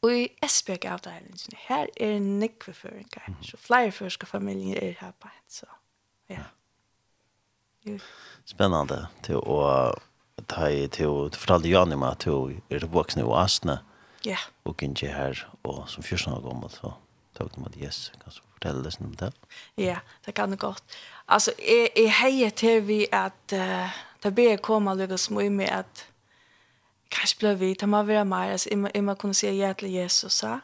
Och 0.00 0.12
i 0.12 0.28
Esbjerg 0.40 0.88
avdelingen 0.88 1.36
här 1.54 1.68
Her 1.68 1.88
er 1.96 2.20
nekve 2.20 2.72
føringar. 2.72 3.34
Så 3.42 3.56
flere 3.56 3.92
førska 3.92 4.26
familier 4.26 4.82
er 4.82 4.94
her 5.00 5.12
på 5.20 5.28
en. 5.28 5.42
Så, 5.48 5.66
ja. 6.28 6.42
Jo. 7.84 7.98
Spännande 8.44 9.06
till 9.22 9.36
å 9.36 9.94
ta 10.46 10.70
i 10.70 10.88
till 10.88 11.06
å 11.06 11.30
fortelle 11.30 11.68
Jan 11.68 11.92
om 11.92 12.02
at 12.02 12.24
du 12.24 12.60
er 12.70 12.86
voksen 12.86 13.22
i 13.22 13.26
Asne. 13.34 13.72
Mm 13.72 13.95
Ja. 14.26 14.38
Og 14.64 14.82
ikke 14.82 15.12
her, 15.12 15.46
og 15.64 15.84
som 15.88 16.02
14 16.02 16.32
år 16.32 16.40
gammel, 16.42 16.70
så 16.70 16.90
tog 17.38 17.50
du 17.54 17.64
at 17.66 17.76
yes, 17.78 18.12
kan 18.12 18.32
du 18.32 18.40
fortelle 18.56 18.84
det 18.84 18.98
om 19.00 19.14
det? 19.14 19.32
Ja, 19.78 19.98
det 20.26 20.34
kan 20.34 20.50
det 20.50 20.58
godt. 20.58 20.82
Altså, 21.28 21.52
jeg, 21.58 21.88
jeg 21.96 22.14
heier 22.20 22.50
til 22.50 22.86
vi 22.88 23.06
at 23.12 23.52
uh, 23.52 23.94
det 24.22 24.34
blir 24.34 24.56
komme 24.56 24.94
lykke 24.96 25.18
små 25.18 25.40
i 25.40 25.48
med 25.48 25.70
at 25.70 26.06
kanskje 27.10 27.38
ble 27.38 27.54
vi, 27.58 27.74
det 27.74 27.88
må 27.88 28.02
være 28.02 28.24
mer, 28.24 28.56
altså, 28.56 28.68
jeg 28.70 28.78
må, 28.78 28.88
jeg 28.94 29.04
må 29.04 29.14
kunne 29.14 29.34
si 29.34 29.46
ja 29.46 29.72
til 29.72 29.92
Jesus, 29.92 30.42
ja. 30.42 30.58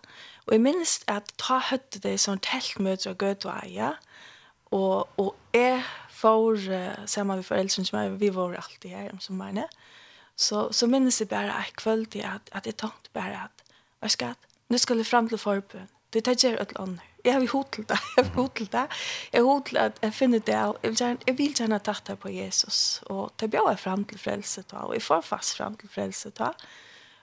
Og 0.47 0.57
jeg 0.57 0.61
minnes 0.61 1.01
at 1.07 1.29
ta 1.39 1.61
høyde 1.71 2.03
det 2.03 2.21
som 2.21 2.41
teltmøter 2.43 3.11
og 3.11 3.19
gøtveie, 3.19 3.93
og, 4.73 5.09
og 5.17 5.37
jeg 5.55 5.83
får, 6.11 6.67
uh, 6.67 7.07
sammen 7.07 7.37
med 7.37 7.47
foreldrene 7.47 7.87
som 7.87 7.99
er, 7.99 8.19
vi 8.19 8.35
var 8.35 8.57
alltid 8.59 8.91
her 8.91 9.13
om 9.13 9.21
sommeren, 9.21 9.63
så, 10.37 10.73
så 10.73 10.87
minnes 10.87 11.21
jeg 11.21 11.29
bare 11.29 11.53
en 11.53 11.77
kveld 11.77 12.07
til 12.07 12.27
at, 12.27 12.51
at 12.53 12.67
jeg 12.67 12.77
tenkte 12.77 13.02
bare 13.13 13.45
at, 13.45 13.65
jeg 14.03 14.11
skal, 14.11 14.35
nu 14.69 14.79
skal 14.79 14.97
jeg 14.97 15.07
frem 15.07 15.29
til 15.29 15.39
forbund. 15.39 15.89
Du 16.15 16.21
tar 16.21 16.35
gjør 16.35 16.61
et 16.61 16.73
eller 16.77 16.99
Jeg 17.25 17.33
har 17.33 17.47
hod 17.53 17.65
til 17.73 17.85
det. 17.89 17.99
Jeg 18.17 18.25
har 18.25 18.35
hod 18.35 18.49
til 18.57 18.67
det. 18.73 18.87
Jeg 19.33 19.41
har 19.41 19.43
hod 19.43 19.63
til 19.65 19.77
at 19.77 19.99
jeg 20.03 20.15
finner 20.15 20.39
det. 20.39 20.55
Jeg 20.55 20.75
vil 20.83 20.97
gjerne, 20.97 21.19
jeg 21.27 21.39
vil 21.39 21.55
gjerne 21.55 21.79
tatt 21.79 22.07
det 22.07 22.19
på 22.19 22.29
Jesus. 22.29 23.03
Og 23.07 23.33
det 23.41 23.51
blir 23.51 23.69
jeg 23.69 23.79
frem 23.79 24.05
til 24.05 24.19
frelse 24.19 24.63
da. 24.63 24.77
Og 24.77 24.95
jeg 24.95 25.03
får 25.03 25.21
fast 25.21 25.57
frem 25.57 25.77
til 25.77 25.89
frelse 25.89 26.31
da. 26.31 26.51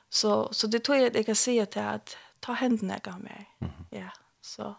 Så, 0.10 0.48
så 0.52 0.68
det 0.68 0.84
tror 0.84 0.96
jeg 0.96 1.06
at 1.06 1.16
jeg 1.16 1.26
kan 1.26 1.36
si 1.36 1.66
til 1.66 1.80
at 1.80 2.16
ta 2.42 2.54
hendene 2.54 3.00
jeg 3.06 3.14
med. 3.20 3.70
Ja, 3.92 4.10
så. 4.42 4.74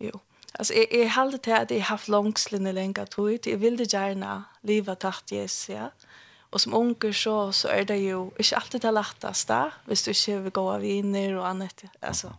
Jo. 0.00 0.10
Alltså 0.58 0.74
jag 0.74 0.92
är 0.92 1.08
halde 1.08 1.38
till 1.38 1.52
att 1.52 1.70
jag 1.70 1.78
har 1.78 1.84
haft 1.84 2.08
långslinne 2.08 2.72
länge 2.72 3.06
tog 3.06 3.30
ut. 3.30 3.46
Jag 3.46 3.58
ville 3.58 3.84
gärna 3.84 4.44
leva 4.62 4.94
tatt 4.94 5.32
Jesus, 5.32 5.68
ja. 5.68 5.82
Mm 5.82 6.27
Och 6.50 6.60
som 6.60 6.74
onkel 6.74 7.14
så 7.14 7.52
så 7.52 7.68
är 7.68 7.84
det 7.84 7.96
ju 7.96 8.30
inte 8.36 8.56
alltid 8.56 8.80
det 8.80 8.90
lättaste, 8.90 9.70
visst 9.84 10.04
du 10.04 10.10
inte 10.10 10.38
vill 10.38 10.52
gå 10.52 10.72
av 10.72 10.80
viner 10.80 11.34
och 11.34 11.46
annat 11.46 11.84
alltså. 12.00 12.36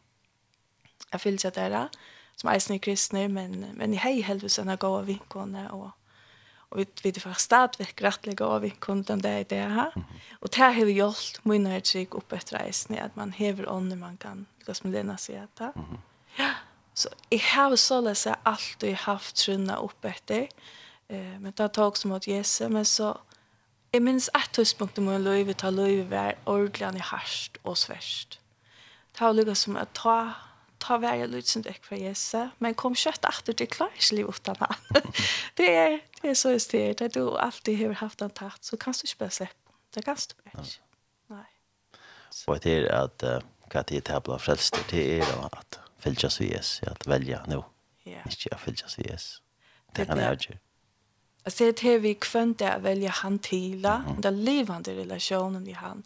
Jag 1.11 1.23
vill 1.23 1.39
sig 1.39 1.51
det 1.51 1.69
där 1.69 1.89
som 2.35 2.49
är 2.49 2.59
snygg 2.59 2.81
kristna 2.81 3.27
men 3.27 3.65
men 3.73 3.93
i 3.93 3.95
hej 3.95 4.21
helvete 4.21 4.63
när 4.63 4.77
gå 4.77 4.87
av 4.87 5.05
vinkorna 5.05 5.71
och 5.71 5.89
och 6.69 6.79
vi 6.79 6.85
vi 7.03 7.11
det 7.11 7.19
fast 7.19 7.41
stad 7.41 7.75
vi 7.79 8.33
gå 8.35 8.45
av 8.45 8.61
vi 8.61 8.69
kunde 8.69 9.15
det 9.15 9.21
där 9.21 9.45
det 9.49 9.55
här 9.55 9.93
och 10.39 10.49
det 10.49 10.61
har 10.61 10.85
vi 10.85 10.91
gjort 10.91 11.45
mina 11.45 11.75
ett 11.75 11.87
sig 11.87 12.07
upp 12.11 12.31
efter 12.31 12.57
resan 12.59 12.99
att 12.99 13.15
man 13.15 13.31
häver 13.31 13.69
on 13.69 13.89
när 13.89 13.95
man 13.95 14.17
kan 14.17 14.45
liksom 14.67 14.91
med 14.91 14.99
denna 14.99 15.17
se 15.17 15.37
att 15.37 15.75
ja 16.35 16.51
så 16.93 17.09
jag 17.29 17.39
har 17.39 17.75
så 17.75 18.01
läsa 18.01 18.37
allt 18.43 18.83
haft 18.97 19.35
trunna 19.35 19.77
upp 19.77 20.05
efter 20.05 20.49
eh 21.07 21.39
men 21.39 21.53
det 21.55 21.69
tog 21.69 21.97
som 21.97 22.11
åt 22.11 22.27
Jesse 22.27 22.69
men 22.69 22.85
så 22.85 23.17
Jeg 23.93 24.03
minns 24.05 24.29
et 24.37 24.51
tidspunkt 24.53 24.99
om 25.01 25.07
en 25.09 25.23
løyve 25.23 25.53
ta 25.57 25.71
løyve 25.73 26.09
var 26.11 26.35
ordentlig 26.45 27.01
i 27.01 27.07
harst 27.09 27.57
og 27.63 27.77
sverst. 27.77 28.39
Det 29.13 29.21
var 29.25 29.33
lukket 29.33 29.57
som 29.57 29.77
at 29.81 29.89
ta 29.97 30.19
ta 30.79 30.97
vær 31.01 31.25
lydsen 31.27 31.63
lytt 31.63 31.73
døk 31.75 31.87
fra 31.89 31.97
Jese, 31.99 32.43
men 32.63 32.75
kom 32.79 32.95
kjøtt 32.97 33.25
etter 33.27 33.55
til 33.59 33.67
klarsliv 33.71 34.29
uten 34.31 34.59
han. 34.61 35.01
det 35.59 35.69
er, 35.69 35.97
det 36.21 36.31
er 36.31 36.37
så 36.39 36.53
styrt, 36.61 37.03
at 37.03 37.15
du 37.15 37.35
alltid 37.35 37.81
har 37.81 37.97
haft 37.99 38.23
han 38.23 38.31
tatt, 38.31 38.63
så 38.65 38.79
kan 38.79 38.95
du 38.95 39.03
ikke 39.03 39.25
bare 39.25 39.35
slippe. 39.35 39.75
Det 39.95 40.05
kan 40.05 40.15
du 40.15 40.35
bare 40.43 40.63
ikke. 40.63 40.85
Nei. 41.33 41.47
Og 42.47 42.63
det 42.63 42.77
er 42.77 42.87
at 42.95 43.27
hva 43.69 43.83
tid 43.83 44.07
det 44.07 44.23
blir 44.25 44.41
frelst, 44.41 44.79
det 44.91 45.03
er 45.19 45.35
at 45.49 45.81
fylgjøs 46.03 46.39
vi 46.41 46.53
Jese, 46.53 46.87
at 46.89 47.05
velja 47.09 47.43
nå. 47.49 47.61
Ja. 48.07 48.23
Ikke 48.29 48.53
at 48.55 48.63
fylgjøs 48.63 48.97
vi 49.01 49.09
Jese. 49.09 49.43
Det 49.95 50.07
kan 50.07 50.21
jeg 50.21 50.45
gjøre. 50.45 50.63
Alltså 51.43 51.63
det 51.63 51.83
är 51.83 51.99
vi 51.99 52.15
kvönt 52.15 52.61
att 52.61 52.81
välja 52.81 53.09
han 53.09 53.39
till 53.39 53.85
mm. 53.85 54.21
den 54.21 54.43
livande 54.43 54.95
relationen 54.95 55.63
vi 55.63 55.71
han. 55.71 56.03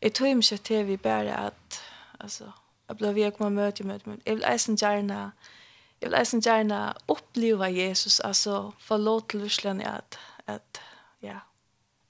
Jag 0.00 0.12
tror 0.12 0.28
inte 0.28 0.54
att 0.54 0.64
det 0.64 0.82
vi 0.82 0.96
bara 0.96 1.34
att 1.34 1.80
alltså 2.18 2.52
jag 2.86 2.96
blev 2.96 3.18
jag 3.18 3.36
kommer 3.36 3.50
möta 3.50 3.84
med 3.84 4.00
men 4.04 4.20
jag 4.24 4.34
vill 4.34 4.44
eisen 4.44 4.76
gärna 4.76 5.32
jag 5.98 6.08
vill 6.08 6.18
eisen 6.18 6.40
gärna 6.40 6.94
uppleva 7.06 7.68
Jesus 7.68 8.20
alltså 8.20 8.72
lov 8.88 9.20
till 9.20 9.40
Rusland 9.40 9.82
att 9.82 10.18
att 10.44 10.80
ja 11.20 11.40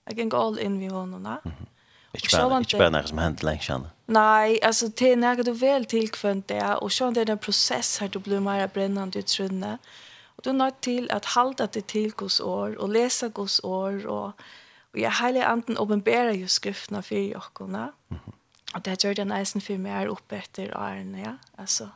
jag 0.05 0.17
kan 0.17 0.29
gå 0.29 0.37
all 0.37 0.59
in 0.59 0.79
vi 0.79 0.87
honom 0.87 1.23
va. 1.23 1.41
Mm. 1.45 1.67
Ikke 2.15 2.37
bare, 2.37 2.61
ikke 2.61 2.79
bare 2.79 2.91
noe 2.91 3.07
som 3.07 3.19
hender 3.23 3.47
lenge 3.47 3.63
kjenne. 3.63 3.91
Nei, 4.11 4.59
altså, 4.67 4.89
det 4.99 5.13
er 5.13 5.19
noe 5.21 5.45
du 5.47 5.53
vel 5.55 5.85
tilkvønt 5.87 6.49
det, 6.51 6.63
og 6.83 6.91
sånn 6.91 7.15
det 7.15 7.23
er 7.23 7.37
en 7.37 7.43
prosess 7.43 8.01
her 8.03 8.11
du 8.11 8.19
blir 8.19 8.43
mer 8.43 8.67
brennende 8.75 9.23
i 9.23 9.27
trunnet. 9.27 9.93
Og 10.41 10.45
du 10.45 10.51
er 10.51 10.57
nødt 10.57 10.81
til 10.81 11.09
at 11.13 11.27
halda 11.35 11.67
det 11.67 11.83
til 11.93 12.13
Guds 12.13 12.41
år, 12.41 12.73
og 12.81 12.89
lesa 12.89 13.27
Guds 13.29 13.61
år, 13.61 14.07
og, 14.09 14.33
og 14.93 15.01
jeg 15.01 15.13
heilig 15.13 15.43
anten 15.45 15.77
åpenbærer 15.79 16.33
jo 16.33 16.47
skriftene 16.49 17.03
for 17.03 17.15
jokkene. 17.15 17.91
Og 18.75 18.85
det 18.85 18.95
gjør 19.05 19.19
det 19.19 19.27
nesten 19.29 19.61
for 19.61 19.77
mer 19.77 20.09
oppe 20.09 20.39
etter 20.39 20.73
årene, 20.73 21.19
ja. 21.21 21.35
Altså, 21.59 21.91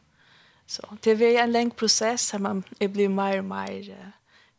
så 0.67 0.85
det 1.05 1.15
er 1.23 1.41
en 1.41 1.55
lengre 1.55 1.77
prosess, 1.77 2.31
her 2.31 2.39
man 2.39 2.61
blir 2.79 3.09
mer 3.09 3.39
og 3.41 3.49
mer 3.49 3.89
uh, 3.89 4.11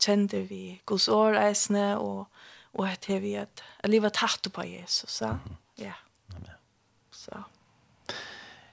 kjent 0.01 0.34
vi 0.50 0.82
Guds 0.86 1.06
år 1.08 1.38
reisende, 1.38 1.98
og, 1.98 2.25
og 2.74 2.89
at 2.89 3.06
det 3.06 3.22
vi 3.22 3.36
at, 3.38 3.62
at 3.84 3.89
livet 3.89 4.18
tatt 4.18 4.50
på 4.50 4.65
Jesus, 4.65 5.22
ja. 5.22 5.36
Ja. 5.77 5.94
Så. 7.12 7.44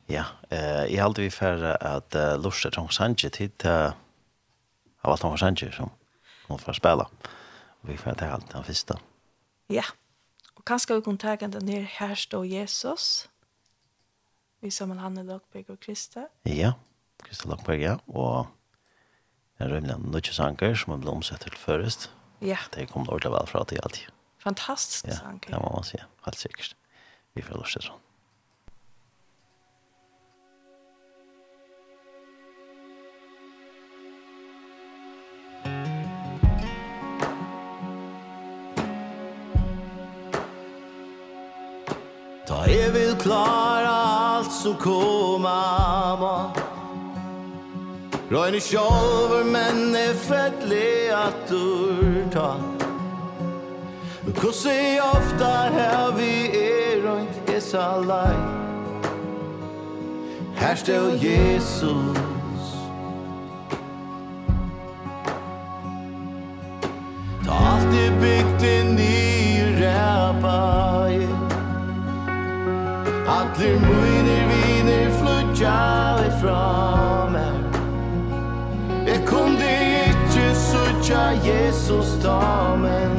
Ja, 0.08 0.24
eh, 0.48 0.88
jeg 0.88 0.96
har 1.00 1.04
alltid 1.10 1.28
vært 1.28 1.36
for 1.36 1.68
at 1.76 2.16
uh, 2.16 2.40
lustet 2.40 2.78
om 2.80 2.88
sannsynlig 2.88 3.32
tid 3.36 3.52
til 3.60 3.92
uh, 3.92 3.92
av 5.02 5.12
allt 5.12 5.22
han 5.22 5.38
sanger 5.38 5.70
som 5.70 5.90
hon 6.48 6.58
får 6.58 6.72
spela. 6.72 7.08
Och 7.80 7.88
vi 7.88 7.96
får 7.96 8.14
ta 8.14 8.26
allt 8.26 8.50
den 8.50 8.64
första. 8.64 8.98
Ja. 9.66 9.84
og 10.62 10.66
kanskje 10.66 10.94
vi 10.94 11.02
kunne 11.02 11.18
ta 11.18 11.36
den 11.36 11.66
ner 11.66 11.82
her 11.82 12.14
står 12.14 12.46
Jesus. 12.46 13.28
Vi 14.60 14.70
som 14.70 14.90
han 14.90 15.18
är 15.18 15.24
Lockberg 15.24 15.64
och 15.68 15.80
Krista. 15.80 16.28
Ja, 16.42 16.74
Krista 17.24 17.48
Lockberg, 17.48 17.82
ja. 17.82 17.98
og 18.06 18.46
en 19.58 19.68
rymlig 19.68 19.96
nödvändig 19.98 20.34
sanger 20.34 20.74
som 20.74 20.92
er 20.92 20.96
blivit 20.96 21.14
omsett 21.14 21.40
til 21.40 21.56
først. 21.56 22.10
Ja. 22.40 22.58
Det 22.74 22.88
kommer 22.90 23.10
ordentlig 23.12 23.32
vel 23.32 23.46
fra 23.46 23.64
til 23.64 23.76
det 23.76 23.84
alltid. 23.84 24.06
Fantastisk 24.38 25.06
ja, 25.06 25.16
sanger. 25.16 25.48
Ja, 25.48 25.56
det 25.56 25.62
må 25.62 25.70
man 25.74 25.84
si, 25.84 25.98
Helt 26.24 26.38
sikkert. 26.38 26.76
Vi 27.34 27.42
får 27.42 27.58
lust 27.58 27.72
till 27.72 27.82
sånt. 27.82 28.11
Ta 42.52 42.66
jeg 42.68 42.92
vil 42.92 43.14
klara 43.16 43.92
alt 44.36 44.52
som 44.52 44.74
koma 44.76 46.16
må. 46.20 46.32
Røyne 48.32 48.60
sjolver, 48.60 49.44
men 49.44 49.96
er 49.96 50.12
fredelig 50.20 51.08
at 51.16 51.48
du 51.48 52.28
ta. 52.32 52.50
Men 54.24 54.36
kussi 54.36 55.00
ofta 55.00 55.48
her 55.72 56.12
vi 56.18 56.34
er 56.60 57.00
røynt 57.06 57.56
is 57.56 57.72
alai 57.74 58.36
Her 60.60 60.74
stå 60.74 61.00
Jesus. 61.24 62.20
Ta 67.44 67.62
alt 67.72 67.96
er 68.04 68.20
bygd 68.20 68.68
inn 68.74 68.98
i 69.00 69.16
ræpa, 69.80 70.58
yeah 71.16 71.41
Atler 73.42 73.74
munir 73.74 74.44
vinir 74.50 75.10
flutja 75.18 75.78
vi 76.18 76.28
fra 76.40 77.26
meg 77.34 77.78
Jeg 79.08 79.24
kundi 79.26 79.72
ikke 80.04 80.46
sutja 80.68 81.24
Jesus 81.48 82.14
ta 82.22 82.38
men 82.78 83.18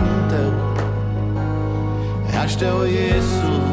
Her 2.32 2.48
stå 2.48 2.84
Jesus 2.84 3.73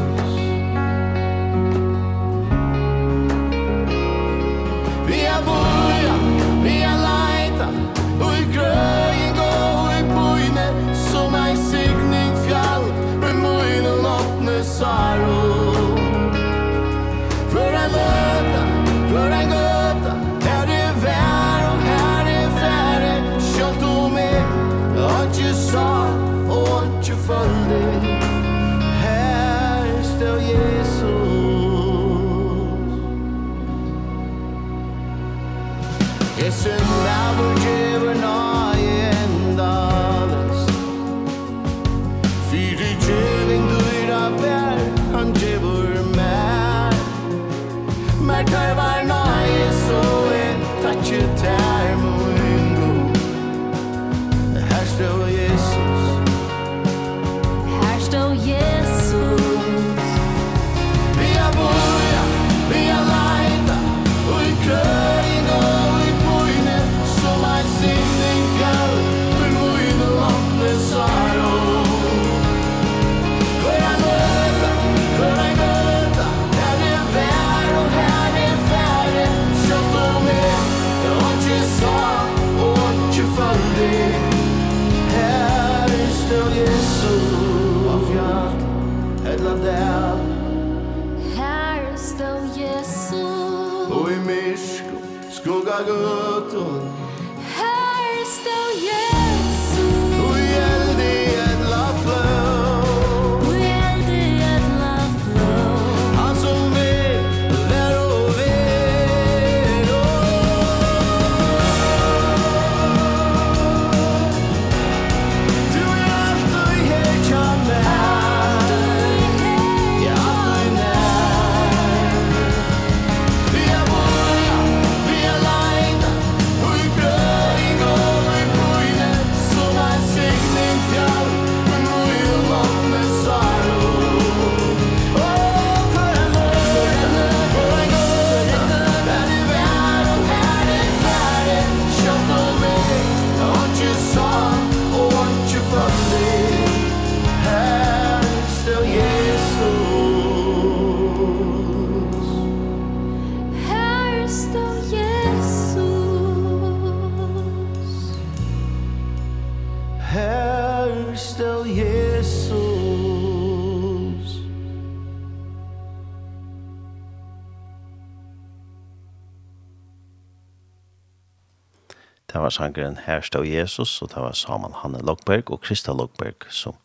Det 172.31 172.39
var 172.39 172.49
sangeren 172.49 172.97
Her 172.97 173.21
stod 173.21 173.45
Jesus, 173.45 174.01
og 174.01 174.09
det 174.09 174.21
var 174.23 174.31
Saman 174.31 174.73
Hanne 174.73 175.01
Lokberg 175.03 175.51
og 175.51 175.61
Krista 175.61 175.91
Lokberg 175.91 176.47
som 176.49 176.77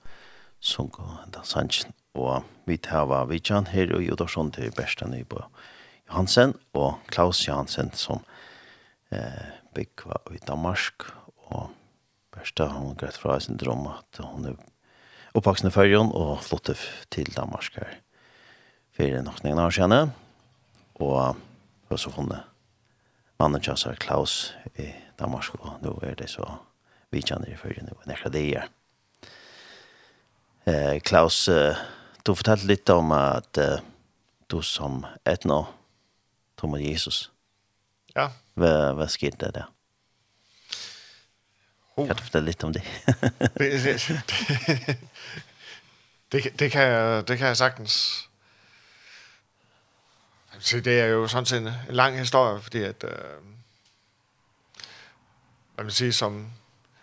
sung 0.61 0.91
den 1.35 1.45
sangen. 1.45 1.93
Og 2.15 2.43
vi 2.67 2.77
tar 2.77 3.07
Vidjan 3.31 3.67
her 3.67 3.95
og 3.95 4.03
Jodorsson 4.03 4.51
til 4.51 4.73
Bersta 4.75 5.07
Nybo 5.07 5.45
Johansen 6.09 6.55
og 6.75 6.99
Klaus 7.07 7.47
Johansen 7.49 7.93
som 7.95 8.25
eh, 9.13 9.47
bygg 9.75 10.07
var 10.07 10.23
i 10.35 10.39
Danmark. 10.49 11.13
Og 11.47 11.71
Bersta 12.35 12.67
hun 12.67 12.97
greit 12.97 13.17
fra 13.17 13.39
sin 13.41 13.57
drøm 13.57 13.87
at 13.87 14.19
hun 14.25 14.45
er 14.51 14.59
oppvaksende 15.35 15.71
førjon 15.71 16.11
og 16.11 16.43
flyttet 16.43 16.83
til 17.11 17.31
Danmark 17.37 17.71
her. 17.77 18.01
Fyrir 18.97 19.23
noen 19.23 19.59
år 19.63 20.11
og, 20.95 21.37
og 21.91 21.99
så 21.99 22.11
funnet 22.11 22.56
mannen 23.39 23.63
tjassar 23.63 23.97
Klaus 24.01 24.55
i 24.77 24.91
Danmark, 25.19 25.55
og 25.61 25.83
nå 25.83 25.99
er 26.03 26.17
det 26.19 26.31
så 26.33 26.47
vi 27.15 27.23
kjenner 27.23 27.53
i 27.53 27.59
følge 27.59 27.85
og 27.95 28.09
nekka 28.09 28.31
det 28.33 28.45
er. 28.57 28.69
Eh, 30.67 30.97
Klaus, 31.07 31.47
eh, 31.49 31.79
du 32.27 32.35
fortalte 32.35 32.67
litt 32.67 32.91
om 32.91 33.13
at 33.15 33.59
eh, 33.63 33.79
du 34.51 34.59
som 34.63 35.05
etnå 35.25 35.61
tog 36.59 36.73
mot 36.73 36.83
Jesus. 36.83 37.29
Ja. 38.17 38.31
Hva, 38.59 38.73
hva 38.99 39.07
skjedde 39.11 39.53
der? 39.55 39.69
Oh. 41.97 42.07
Kan 42.09 42.17
du 42.17 42.25
fortelle 42.27 42.51
litt 42.51 42.65
om 42.67 42.75
det? 42.75 42.83
det, 43.61 43.71
det, 43.85 43.97
det, 43.97 44.97
det, 46.33 46.43
det, 46.59 46.71
kan 46.73 46.83
jeg, 46.83 47.23
det 47.29 47.39
kan 47.39 47.53
jeg 47.53 47.61
sagtens. 47.63 47.99
Så 50.61 50.81
det 50.81 51.01
er 51.01 51.07
jo 51.07 51.29
sådan 51.29 51.47
set 51.47 51.59
en 51.59 51.75
lang 51.89 52.19
historie, 52.19 52.63
fordi 52.63 52.83
at, 52.83 53.05
øh, 53.05 53.43
hvad 55.75 55.85
man 55.85 55.91
siger, 55.91 56.13
som, 56.13 56.53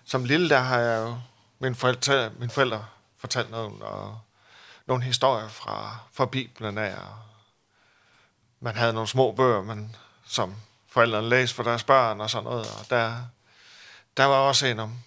som 0.04 0.26
lille 0.26 0.50
der 0.50 0.60
har 0.60 0.80
jeg 0.80 1.02
jo 1.02 1.18
mine 1.60 1.76
forældre, 1.76 2.30
mine 2.30 2.52
forældre 2.52 2.86
fortalt 3.18 3.52
nogle, 3.52 3.86
og, 3.86 4.20
nogle 4.86 5.04
historier 5.04 5.48
fra, 5.48 5.98
fra 6.14 6.26
Bibelen 6.26 6.78
af, 6.78 6.96
og 6.96 7.18
man 8.60 8.76
havde 8.76 8.94
nogle 8.94 9.08
små 9.08 9.32
bøger, 9.32 9.62
man, 9.62 9.96
som 10.26 10.56
forældrene 10.88 11.30
læste 11.30 11.56
for 11.56 11.64
deres 11.64 11.84
børn 11.84 12.22
og 12.22 12.30
sådan 12.30 12.44
noget, 12.44 12.66
og 12.80 12.90
der, 12.90 13.26
der 14.18 14.26
var 14.26 14.36
også 14.38 14.66
en 14.66 14.80
om, 14.80 15.00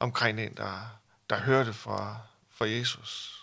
omkring 0.00 0.40
en, 0.40 0.56
der, 0.56 0.98
der 1.30 1.36
hørte 1.38 1.72
fra, 1.72 2.16
fra 2.50 2.68
Jesus. 2.68 3.42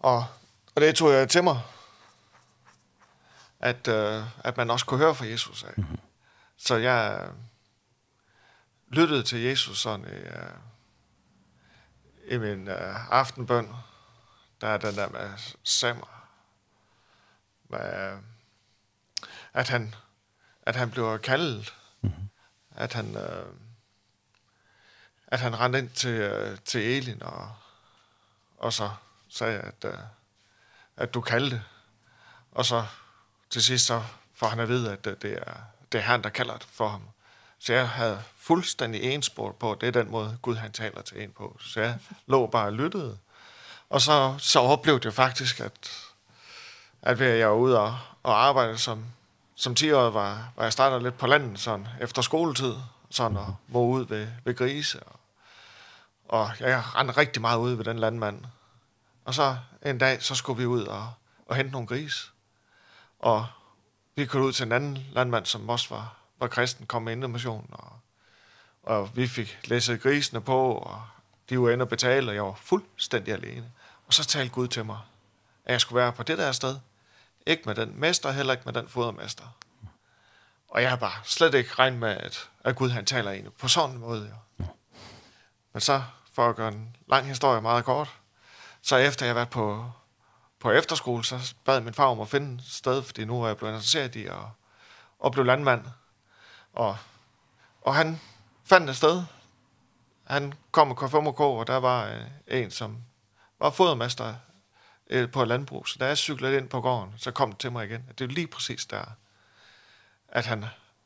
Og 0.00 0.26
Og 0.78 0.82
det 0.82 0.96
tog 0.96 1.12
jeg 1.12 1.28
til 1.28 1.44
mig, 1.44 1.60
at, 3.60 3.88
øh, 3.88 4.24
at 4.44 4.56
man 4.56 4.70
også 4.70 4.86
kunne 4.86 4.98
høre 4.98 5.14
fra 5.14 5.26
Jesus 5.26 5.62
af. 5.62 5.72
Mm 5.76 5.84
-hmm. 5.84 5.98
Så 6.56 6.76
jeg 6.76 7.20
øh, 7.22 7.34
lyttede 8.88 9.22
til 9.22 9.40
Jesus 9.40 9.78
sådan 9.80 10.06
i, 10.06 10.16
øh, 10.16 10.52
i 12.28 12.38
min 12.38 12.68
øh, 12.68 13.12
aftenbøn. 13.12 13.74
Der 14.60 14.68
er 14.68 14.76
den 14.76 14.94
der 14.94 15.08
med 15.08 15.30
Samer, 15.64 16.28
Med, 17.68 18.12
øh, 18.12 18.18
at 19.52 19.68
han 19.68 19.94
at 20.62 20.76
han 20.76 20.90
blev 20.90 21.18
kaldet. 21.18 21.74
Mm 22.00 22.08
-hmm. 22.08 22.22
At 22.74 22.92
han 22.92 23.16
øh, 23.16 23.46
at 25.26 25.40
han 25.40 25.60
rendte 25.60 25.78
ind 25.78 25.90
til 25.90 26.14
øh, 26.14 26.58
til 26.64 26.80
Elin 26.80 27.22
og 27.22 27.54
og 28.58 28.72
så 28.72 28.90
sagde 29.28 29.54
jeg 29.54 29.64
at 29.64 29.84
øh, 29.84 29.98
at 30.98 31.14
du 31.14 31.20
kaldte. 31.20 31.62
Og 32.52 32.66
så 32.66 32.84
til 33.50 33.62
sidst 33.62 33.86
så 33.86 34.02
får 34.34 34.46
han 34.46 34.60
at 34.60 34.68
vide, 34.68 34.92
at 34.92 35.04
det 35.04 35.24
er, 35.24 35.54
det 35.92 35.98
er 35.98 36.02
han, 36.02 36.22
der 36.22 36.28
kalder 36.28 36.56
det 36.56 36.66
for 36.72 36.88
ham. 36.88 37.02
Så 37.58 37.72
jeg 37.72 37.88
havde 37.88 38.22
fuldstændig 38.38 39.02
ensport 39.02 39.54
på, 39.54 39.72
at 39.72 39.80
det 39.80 39.86
er 39.86 40.02
den 40.02 40.10
måde, 40.10 40.38
Gud 40.42 40.56
han 40.56 40.72
taler 40.72 41.02
til 41.02 41.22
en 41.22 41.30
på. 41.30 41.56
Så 41.60 41.80
jeg 41.80 41.98
lå 42.26 42.46
bare 42.46 42.66
og 42.66 42.72
lyttede. 42.72 43.18
Og 43.90 44.00
så, 44.00 44.34
så 44.38 44.60
oplevede 44.60 45.04
jeg 45.04 45.14
faktisk, 45.14 45.60
at, 45.60 45.90
at 47.02 47.18
ved 47.18 47.34
jeg 47.34 47.48
var 47.48 47.54
ude 47.54 47.80
og, 47.80 47.98
og 48.22 48.44
arbejde 48.44 48.78
som, 48.78 49.04
som 49.54 49.76
10-årig, 49.80 50.14
var, 50.14 50.52
var 50.56 50.62
jeg 50.62 50.72
startet 50.72 51.02
lidt 51.02 51.18
på 51.18 51.26
landet 51.26 51.60
sådan, 51.60 51.88
efter 52.00 52.22
skoletid, 52.22 52.74
sådan, 53.10 53.36
og 53.36 53.56
var 53.68 53.80
ude 53.80 54.10
ved, 54.10 54.28
ved 54.44 54.56
grise. 54.56 55.00
Og, 56.28 56.40
og 56.40 56.52
jeg 56.60 56.82
rendte 56.94 57.16
rigtig 57.16 57.42
meget 57.42 57.58
ude 57.58 57.78
ved 57.78 57.84
den 57.84 57.98
landmand. 57.98 58.44
Og 59.28 59.34
så 59.34 59.56
en 59.86 59.98
dag, 59.98 60.22
så 60.22 60.34
skulle 60.34 60.58
vi 60.58 60.66
ud 60.66 60.82
og, 60.82 61.12
og 61.46 61.56
hente 61.56 61.72
nogle 61.72 61.86
gris. 61.86 62.32
Og 63.18 63.46
vi 64.14 64.26
kørte 64.26 64.44
ud 64.44 64.52
til 64.52 64.66
en 64.66 64.72
anden 64.72 65.06
landmand, 65.12 65.46
som 65.46 65.68
også 65.68 65.94
var, 65.94 66.16
var 66.40 66.46
kristen, 66.46 66.86
kom 66.86 67.02
med 67.02 67.12
indremission. 67.12 67.66
Og, 67.72 67.92
og 68.82 69.16
vi 69.16 69.26
fik 69.26 69.58
læsset 69.64 70.02
grisene 70.02 70.40
på, 70.40 70.72
og 70.72 71.02
de 71.48 71.60
var 71.60 71.70
inde 71.70 71.82
og 71.82 71.88
betale, 71.88 72.30
og 72.30 72.34
jeg 72.34 72.44
var 72.44 72.54
fuldstændig 72.54 73.34
alene. 73.34 73.72
Og 74.06 74.14
så 74.14 74.24
talte 74.24 74.54
Gud 74.54 74.68
til 74.68 74.84
mig, 74.84 74.98
at 75.64 75.72
jeg 75.72 75.80
skulle 75.80 76.00
være 76.00 76.12
på 76.12 76.22
det 76.22 76.38
der 76.38 76.52
sted. 76.52 76.78
Ikke 77.46 77.62
med 77.66 77.74
den 77.74 78.00
mester, 78.00 78.30
heller 78.30 78.52
ikke 78.52 78.64
med 78.64 78.72
den 78.72 78.88
fodermester. 78.88 79.44
Og 80.68 80.82
jeg 80.82 80.90
har 80.90 80.96
bare 80.96 81.20
slet 81.24 81.54
ikke 81.54 81.74
regnet 81.78 81.98
med, 82.00 82.08
at, 82.08 82.50
at 82.64 82.76
Gud 82.76 82.90
han 82.90 83.06
taler 83.06 83.30
ind 83.30 83.50
på 83.50 83.68
sådan 83.68 83.90
en 83.90 84.00
måde. 84.00 84.32
Jo. 84.58 84.64
Men 85.72 85.80
så, 85.80 86.02
for 86.32 86.48
at 86.48 86.56
gøre 86.56 86.68
en 86.68 86.96
lang 87.06 87.26
historie 87.26 87.60
meget 87.60 87.84
kort, 87.84 88.17
Så 88.88 88.96
efter 88.96 89.26
jeg 89.26 89.34
var 89.34 89.44
på, 89.44 89.90
på 90.58 90.70
efterskole, 90.70 91.24
så 91.24 91.54
bad 91.64 91.80
min 91.80 91.94
far 91.94 92.04
om 92.04 92.20
at 92.20 92.28
finde 92.28 92.54
et 92.54 92.64
sted, 92.68 93.02
fordi 93.02 93.24
nu 93.24 93.42
er 93.42 93.46
jeg 93.46 93.56
blevet 93.56 93.72
interesseret 93.72 94.16
i 94.16 94.26
at, 94.26 94.34
at 95.24 95.32
blive 95.32 95.46
landmand. 95.46 95.84
Og, 96.72 96.98
og 97.82 97.94
han 97.94 98.20
fandt 98.64 98.90
et 98.90 98.96
sted. 98.96 99.22
Han 100.24 100.54
kom 100.70 100.90
og 100.90 100.96
kom 100.96 101.26
og 101.26 101.36
gå, 101.36 101.50
og 101.50 101.66
der 101.66 101.76
var 101.76 102.14
en, 102.46 102.70
som 102.70 102.98
var 103.58 103.70
fodermester 103.70 104.34
på 105.32 105.42
et 105.42 105.48
landbrug. 105.48 105.88
Så 105.88 105.96
da 105.98 106.06
jeg 106.06 106.18
cyklede 106.18 106.56
ind 106.56 106.68
på 106.68 106.80
gården, 106.80 107.14
så 107.16 107.30
kom 107.30 107.52
det 107.52 107.60
til 107.60 107.72
mig 107.72 107.86
igen. 107.86 108.04
Det 108.18 108.24
er 108.24 108.28
lige 108.28 108.46
præcis 108.46 108.86
der, 108.86 109.04
at 110.28 110.46
han 110.46 110.64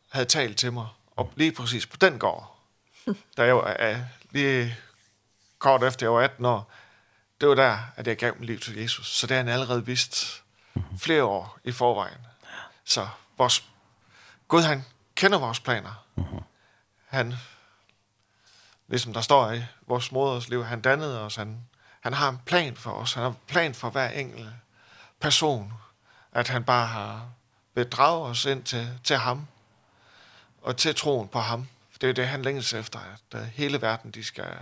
havde 0.09 0.27
talt 0.27 0.59
til 0.59 0.73
mig. 0.73 0.87
Og 1.17 1.33
lige 1.37 1.53
præcis 1.53 1.87
på 1.87 1.97
den 1.97 2.19
gård, 2.19 2.59
da 3.37 3.45
jeg 3.45 3.57
var, 3.57 3.97
lige 4.31 4.77
kort 5.59 5.83
efter 5.83 6.07
jeg 6.07 6.13
var 6.13 6.21
18 6.21 6.45
år, 6.45 6.73
det 7.43 7.49
var 7.49 7.55
der, 7.55 7.79
at 7.97 8.07
jeg 8.07 8.17
gav 8.17 8.35
mit 8.39 8.47
liv 8.47 8.61
til 8.61 8.77
Jesus. 8.77 9.17
Så 9.17 9.27
det 9.27 9.37
har 9.37 9.45
han 9.45 9.53
allerede 9.53 9.87
vidst 9.87 10.43
flere 10.99 11.25
år 11.25 11.59
i 11.65 11.73
forvejen. 11.73 12.27
Så 12.85 13.09
vores, 13.39 13.65
Gud 14.49 14.63
han 14.63 14.85
kender 15.15 15.39
vores 15.39 15.61
planer. 15.61 16.07
Han, 17.07 17.35
ligesom 18.89 19.13
der 19.13 19.21
står 19.21 19.53
i 19.53 19.65
vores 19.87 20.13
moders 20.13 20.49
liv, 20.49 20.65
han 20.65 20.81
dannede 20.81 21.21
os, 21.21 21.37
han, 21.37 21.69
han 22.01 22.13
har 22.13 22.29
en 22.29 22.41
plan 22.47 22.77
for 22.77 22.91
os, 22.91 23.13
han 23.13 23.23
har 23.23 23.31
en 23.31 23.39
plan 23.47 23.75
for 23.75 23.91
hver 23.91 24.09
enkelt 24.09 24.49
person, 25.21 25.73
at 26.33 26.49
han 26.49 26.65
bare 26.65 26.87
har 26.87 27.29
bedraget 27.75 28.31
os 28.31 28.45
ind 28.45 28.65
til, 28.65 29.01
til 29.05 29.17
ham, 29.17 29.47
og 30.63 30.77
til 30.77 30.95
troen 30.95 31.29
på 31.29 31.41
ham. 31.41 31.69
For 31.91 31.99
det 31.99 32.09
er 32.09 32.15
det, 32.15 32.29
han 32.29 32.43
længes 32.43 32.73
efter, 32.73 32.99
at 33.33 33.47
hele 33.47 33.83
verden 33.83 34.11
de 34.11 34.25
skal 34.25 34.57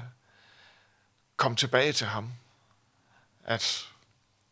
komme 1.36 1.56
tilbage 1.56 1.92
til 1.92 2.06
ham 2.06 2.32
at, 3.44 3.88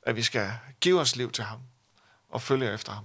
at 0.03 0.17
vi 0.17 0.23
skal 0.23 0.53
give 0.81 1.01
os 1.01 1.17
liv 1.17 1.33
til 1.33 1.45
ham 1.45 1.61
og 2.31 2.43
følge 2.43 2.73
efter 2.73 2.93
ham. 2.93 3.05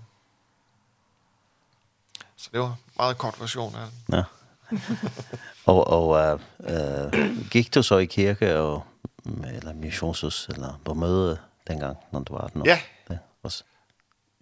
Så 2.36 2.50
det 2.54 2.60
var 2.60 2.67
en 2.67 2.76
meget 2.98 3.17
kort 3.17 3.39
version 3.39 3.76
af 3.76 3.88
den. 3.88 4.15
Ja. 4.15 4.24
og 5.72 5.88
og 5.88 6.34
uh, 6.34 6.39
uh, 6.60 7.50
gik 7.50 7.76
du 7.76 7.84
så 7.84 7.98
i 7.98 8.06
kirke 8.06 8.60
og, 8.60 8.86
eller 9.26 9.74
missionshus, 9.74 10.48
eller 10.48 10.82
på 10.86 10.93
møde 10.93 11.39
dengang, 11.67 11.98
når 12.12 12.19
du 12.19 12.34
var 12.34 12.41
18 12.41 12.62
år? 12.62 12.65
Ja. 12.65 12.82
Det 13.08 13.19
også. 13.43 13.63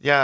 Ja, 0.04 0.18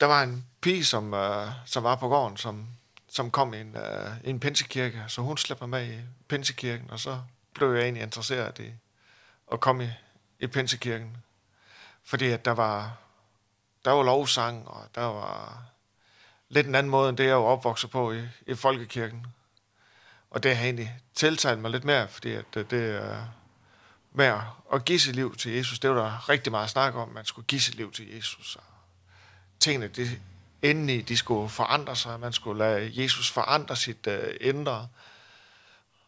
der 0.00 0.06
var 0.06 0.22
en 0.22 0.46
pige, 0.60 0.84
som, 0.84 1.12
uh, 1.12 1.20
som 1.66 1.82
var 1.82 1.96
på 1.96 2.08
gården, 2.08 2.36
som, 2.36 2.66
som 3.08 3.30
kom 3.30 3.54
i 3.54 3.60
en, 3.60 3.76
uh, 3.76 4.24
i 4.24 4.30
en 4.30 4.40
pinsekirke, 4.40 5.04
så 5.08 5.22
hun 5.22 5.38
slæbte 5.38 5.66
mig 5.66 5.68
med 5.68 5.94
i 5.94 6.00
pinsekirken, 6.28 6.90
og 6.90 7.00
så 7.00 7.20
blev 7.56 7.74
jeg 7.74 7.82
egentlig 7.82 8.02
interesseret 8.02 8.58
i 8.58 8.72
at 9.52 9.60
komme 9.60 9.84
i, 9.84 9.90
i 10.44 10.46
Pinsekirken. 10.46 11.16
Fordi 12.04 12.30
at 12.30 12.44
der 12.44 12.50
var, 12.50 12.96
der 13.84 13.90
var 13.90 14.02
lovsang, 14.02 14.68
og 14.68 14.88
der 14.94 15.04
var 15.04 15.62
lidt 16.48 16.66
en 16.66 16.74
anden 16.74 16.90
måde, 16.90 17.08
end 17.08 17.16
det 17.16 17.26
jeg 17.26 17.36
var 17.36 17.42
opvokset 17.42 17.90
på 17.90 18.12
i, 18.12 18.22
i 18.46 18.54
Folkekirken. 18.54 19.26
Og 20.30 20.42
det 20.42 20.56
har 20.56 20.64
egentlig 20.64 20.96
tiltalt 21.14 21.58
mig 21.58 21.70
lidt 21.70 21.84
mere, 21.84 22.08
fordi 22.08 22.32
at 22.32 22.54
det 22.54 22.72
er 22.72 23.26
med 24.12 24.38
at 24.72 24.84
give 24.84 25.00
sit 25.00 25.16
liv 25.16 25.36
til 25.36 25.52
Jesus. 25.52 25.78
Det 25.78 25.90
var 25.90 25.96
der 25.96 26.28
rigtig 26.28 26.50
meget 26.50 26.70
snak 26.70 26.94
om, 26.94 27.08
at 27.08 27.14
man 27.14 27.24
skulle 27.24 27.46
give 27.46 27.60
sit 27.60 27.74
liv 27.74 27.92
til 27.92 28.14
Jesus. 28.14 28.56
Og 28.56 28.62
tingene 29.60 29.88
de, 29.88 30.20
indeni, 30.62 31.00
de 31.00 31.16
skulle 31.16 31.48
forandre 31.48 31.96
sig. 31.96 32.20
Man 32.20 32.32
skulle 32.32 32.58
lade 32.58 33.02
Jesus 33.02 33.30
forandre 33.30 33.76
sit 33.76 34.06
uh, 34.06 34.14
indre. 34.40 34.88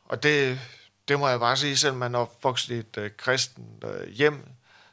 Og 0.04 0.22
det, 0.22 0.60
det 1.08 1.18
må 1.18 1.28
jeg 1.28 1.40
bare 1.40 1.56
sige, 1.56 1.76
selvom 1.76 1.98
man 1.98 2.14
er 2.14 2.18
opvokset 2.18 2.74
i 2.74 2.78
et 2.78 2.96
øh, 2.98 3.10
kristen 3.16 3.82
øh, 3.84 4.08
hjem, 4.08 4.48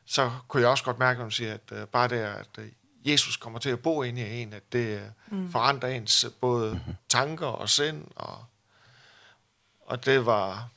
så 0.06 0.32
kunne 0.48 0.62
jeg 0.62 0.70
også 0.70 0.84
godt 0.84 1.00
mærke, 1.00 1.18
når 1.18 1.26
man 1.26 1.32
siger, 1.32 1.54
at 1.54 1.72
øh, 1.72 1.88
bare 1.88 2.08
det 2.08 2.20
er, 2.20 2.34
at 2.34 2.48
øh, 2.58 2.68
Jesus 3.06 3.38
kommer 3.38 3.60
til 3.60 3.70
at 3.70 3.80
bo 3.80 4.04
inde 4.04 4.22
i 4.22 4.42
en, 4.42 4.54
at 4.54 4.74
det 4.74 5.00
øh, 5.00 5.08
mm. 5.28 5.52
forandrer 5.52 5.90
ens 5.90 6.26
både 6.42 6.82
tanker 7.10 7.48
og 7.48 7.70
sind, 7.70 8.08
og, 8.16 8.46
og 9.82 10.06
det 10.06 10.26
var 10.26 10.70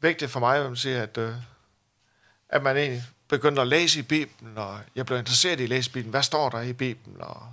vigtigt 0.00 0.30
for 0.30 0.40
mig, 0.40 0.58
at 0.58 0.66
man 0.66 0.76
siger, 0.76 1.02
at, 1.02 1.18
øh, 1.18 1.34
at 2.48 2.62
man 2.62 2.76
egentlig 2.76 3.04
begyndte 3.28 3.62
at 3.62 3.68
læse 3.68 3.98
i 3.98 4.02
Bibelen, 4.02 4.58
og 4.58 4.80
jeg 4.94 5.06
blev 5.06 5.18
interesseret 5.18 5.60
i 5.60 5.62
at 5.62 5.68
læse 5.68 5.90
Bibelen. 5.90 6.10
Hvad 6.10 6.22
står 6.22 6.48
der 6.48 6.60
i 6.60 6.72
Bibelen? 6.72 7.20
Og, 7.20 7.52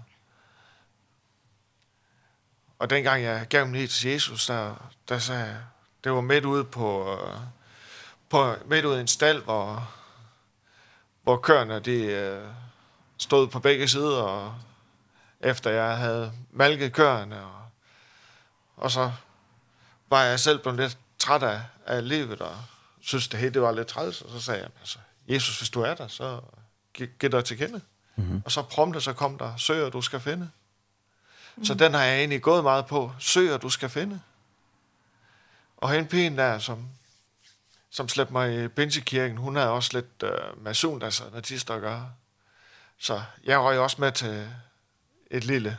og 2.80 2.90
dengang 2.90 3.24
jeg 3.24 3.48
gav 3.50 3.66
mig 3.68 3.80
liv 3.80 3.88
til 3.88 4.12
Jesus, 4.12 4.46
der, 4.46 4.92
der 5.10 5.20
sagde 5.20 5.46
jeg, 5.46 5.58
Det 6.04 6.12
var 6.12 6.22
midt 6.22 6.46
ude 6.46 6.64
på, 6.64 7.18
på 8.30 8.56
midt 8.66 8.86
ude 8.86 8.98
i 8.98 9.02
en 9.02 9.08
stald, 9.08 9.44
hvor, 9.44 9.90
hvor 11.24 11.38
køerne 11.38 11.80
de, 11.80 12.42
stod 13.18 13.48
på 13.48 13.60
begge 13.60 13.88
sider, 13.88 14.22
og 14.22 14.56
efter 15.40 15.70
jeg 15.70 15.98
havde 15.98 16.32
malket 16.52 16.94
køerne, 16.94 17.46
og, 17.46 17.62
og 18.78 18.92
så 18.92 19.12
var 20.10 20.24
jeg 20.24 20.40
selv 20.40 20.60
blevet 20.60 20.80
lidt 20.80 20.98
træt 21.20 21.44
af, 21.44 21.62
af 21.86 22.08
livet, 22.08 22.42
og 22.42 22.56
synes 23.02 23.28
det 23.28 23.40
hele 23.40 23.54
det 23.54 23.62
var 23.62 23.72
lidt 23.72 23.88
træls, 23.88 24.22
og 24.22 24.30
så 24.32 24.42
sagde 24.42 24.62
jeg, 24.62 24.70
altså, 24.80 25.00
Jesus, 25.28 25.58
hvis 25.58 25.70
du 25.70 25.82
er 25.82 25.94
der, 25.94 26.08
så 26.08 26.42
giv 26.94 27.32
dig 27.32 27.46
til 27.46 27.58
kende. 27.58 27.82
Mm 28.16 28.38
-hmm. 28.38 28.42
Og 28.46 28.52
så 28.52 28.62
prompte, 28.62 29.02
så 29.02 29.14
kom 29.14 29.38
der, 29.38 29.56
søger 29.58 29.90
du 29.90 30.02
skal 30.02 30.20
finde. 30.20 30.50
Mm 31.56 31.62
-hmm. 31.62 31.66
Så 31.66 31.74
den 31.74 31.94
har 31.94 32.04
jeg 32.04 32.18
egentlig 32.18 32.42
gået 32.42 32.64
meget 32.64 32.86
på, 32.86 33.12
søger 33.20 33.58
du 33.58 33.70
skal 33.70 33.90
finde. 33.90 34.22
Og 35.82 35.92
hende 35.92 36.10
pigen 36.10 36.38
der, 36.38 36.60
som, 36.60 36.90
som 37.90 38.10
slæbte 38.10 38.34
mig 38.34 38.64
i 38.64 38.68
Binsekirken, 38.68 39.38
hun 39.38 39.56
havde 39.56 39.70
også 39.70 39.90
lidt 39.94 40.24
øh, 40.24 40.64
mason, 40.64 41.02
altså 41.02 41.24
nazister 41.34 41.74
at 41.74 41.82
gøre. 41.82 42.12
Så 42.98 43.22
jeg 43.44 43.60
røg 43.60 43.80
også 43.80 43.98
med 44.00 44.12
til 44.12 44.50
et 45.32 45.44
lille 45.44 45.78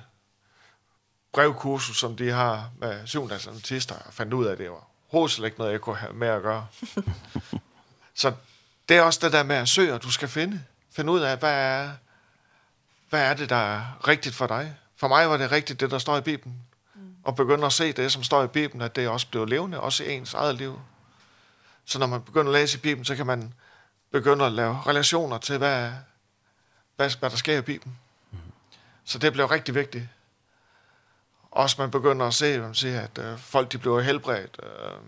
brevkursus, 1.33 1.99
som 1.99 2.17
de 2.17 2.31
har 2.31 2.71
med 2.79 3.07
syvendagsadventister, 3.07 3.95
og 3.95 4.15
fandt 4.15 4.33
ud 4.33 4.47
af, 4.47 4.53
at 4.53 4.59
det 4.59 4.71
var 4.71 4.87
hovedet 5.09 5.45
ikke 5.45 5.59
noget, 5.59 5.73
jeg 5.73 5.81
kunne 5.81 5.97
have 5.97 6.13
med 6.13 6.29
at 6.29 6.43
gøre. 6.43 6.67
så 8.15 8.33
det 8.89 8.97
er 8.97 9.03
også 9.03 9.21
det 9.23 9.33
der 9.33 9.43
med 9.43 9.57
at 9.57 9.69
søge, 9.69 9.95
og 9.95 10.03
du 10.03 10.11
skal 10.11 10.29
finde. 10.29 10.65
Finde 10.91 11.13
ud 11.13 11.21
af, 11.21 11.39
hvad 11.39 11.53
er, 11.53 11.91
hvad 13.09 13.23
er 13.23 13.35
det, 13.35 13.49
der 13.51 13.57
er 13.57 14.09
rigtigt 14.09 14.35
for 14.35 14.47
dig? 14.47 14.77
For 14.97 15.09
mig 15.09 15.31
var 15.31 15.37
det 15.37 15.53
rigtigt, 15.53 15.81
det 15.81 15.91
der 15.91 15.99
står 15.99 16.17
i 16.17 16.21
Bibelen 16.21 16.63
og 17.25 17.37
begynde 17.37 17.67
at 17.67 17.73
se 17.73 17.93
det, 17.93 18.13
som 18.13 18.23
står 18.23 18.43
i 18.45 18.47
Bibelen, 18.47 18.83
at 18.83 18.97
det 18.97 19.09
også 19.09 19.27
blev 19.31 19.47
levende, 19.47 19.81
også 19.81 20.05
i 20.05 20.13
ens 20.13 20.35
eget 20.35 20.55
liv. 20.55 20.81
Så 21.85 21.99
når 21.99 22.07
man 22.07 22.23
begynder 22.23 22.53
at 22.53 22.61
læse 22.61 22.79
i 22.79 22.81
Bibelen, 22.81 23.05
så 23.05 23.17
kan 23.17 23.27
man 23.27 23.55
begynde 24.11 24.47
at 24.47 24.53
lave 24.53 24.83
relationer 24.87 25.39
til, 25.39 25.59
hvad, 25.59 25.93
hvad, 26.97 27.19
hvad 27.19 27.31
der 27.31 27.37
sker 27.37 27.59
i 27.59 27.63
Bibelen. 27.63 27.99
Mm. 28.31 28.39
Så 29.05 29.19
det 29.19 29.33
blev 29.33 29.47
rigtig 29.47 29.75
vigtigt. 29.75 30.09
Også 31.51 31.77
man 31.79 31.91
begynder 31.91 32.27
at 32.27 32.35
se, 32.35 32.61
man 32.61 32.75
siger, 32.75 33.01
at 33.01 33.19
øh, 33.19 33.39
folk 33.39 33.73
de 33.73 33.79
bliver 33.79 34.01
helbredt. 34.01 34.61
Øh, 34.63 34.99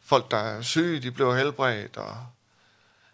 folk, 0.00 0.30
der 0.30 0.36
er 0.36 0.62
syge, 0.62 1.00
de 1.00 1.10
bliver 1.10 1.36
helbredt. 1.36 1.96
Og 1.96 2.26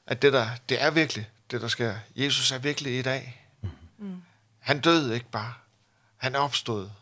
at 0.06 0.22
det, 0.22 0.32
der, 0.32 0.48
det 0.68 0.82
er 0.82 0.90
virkelig, 0.90 1.30
det 1.50 1.60
der 1.60 1.68
sker. 1.68 1.94
Jesus 2.16 2.52
er 2.52 2.58
virkelig 2.58 2.98
i 2.98 3.02
dag. 3.02 3.46
Mm. 3.98 4.22
Han 4.58 4.80
døde 4.80 5.14
ikke 5.14 5.30
bare. 5.30 5.54
Han 6.16 6.34
er 6.34 6.38
opstået. 6.38 6.92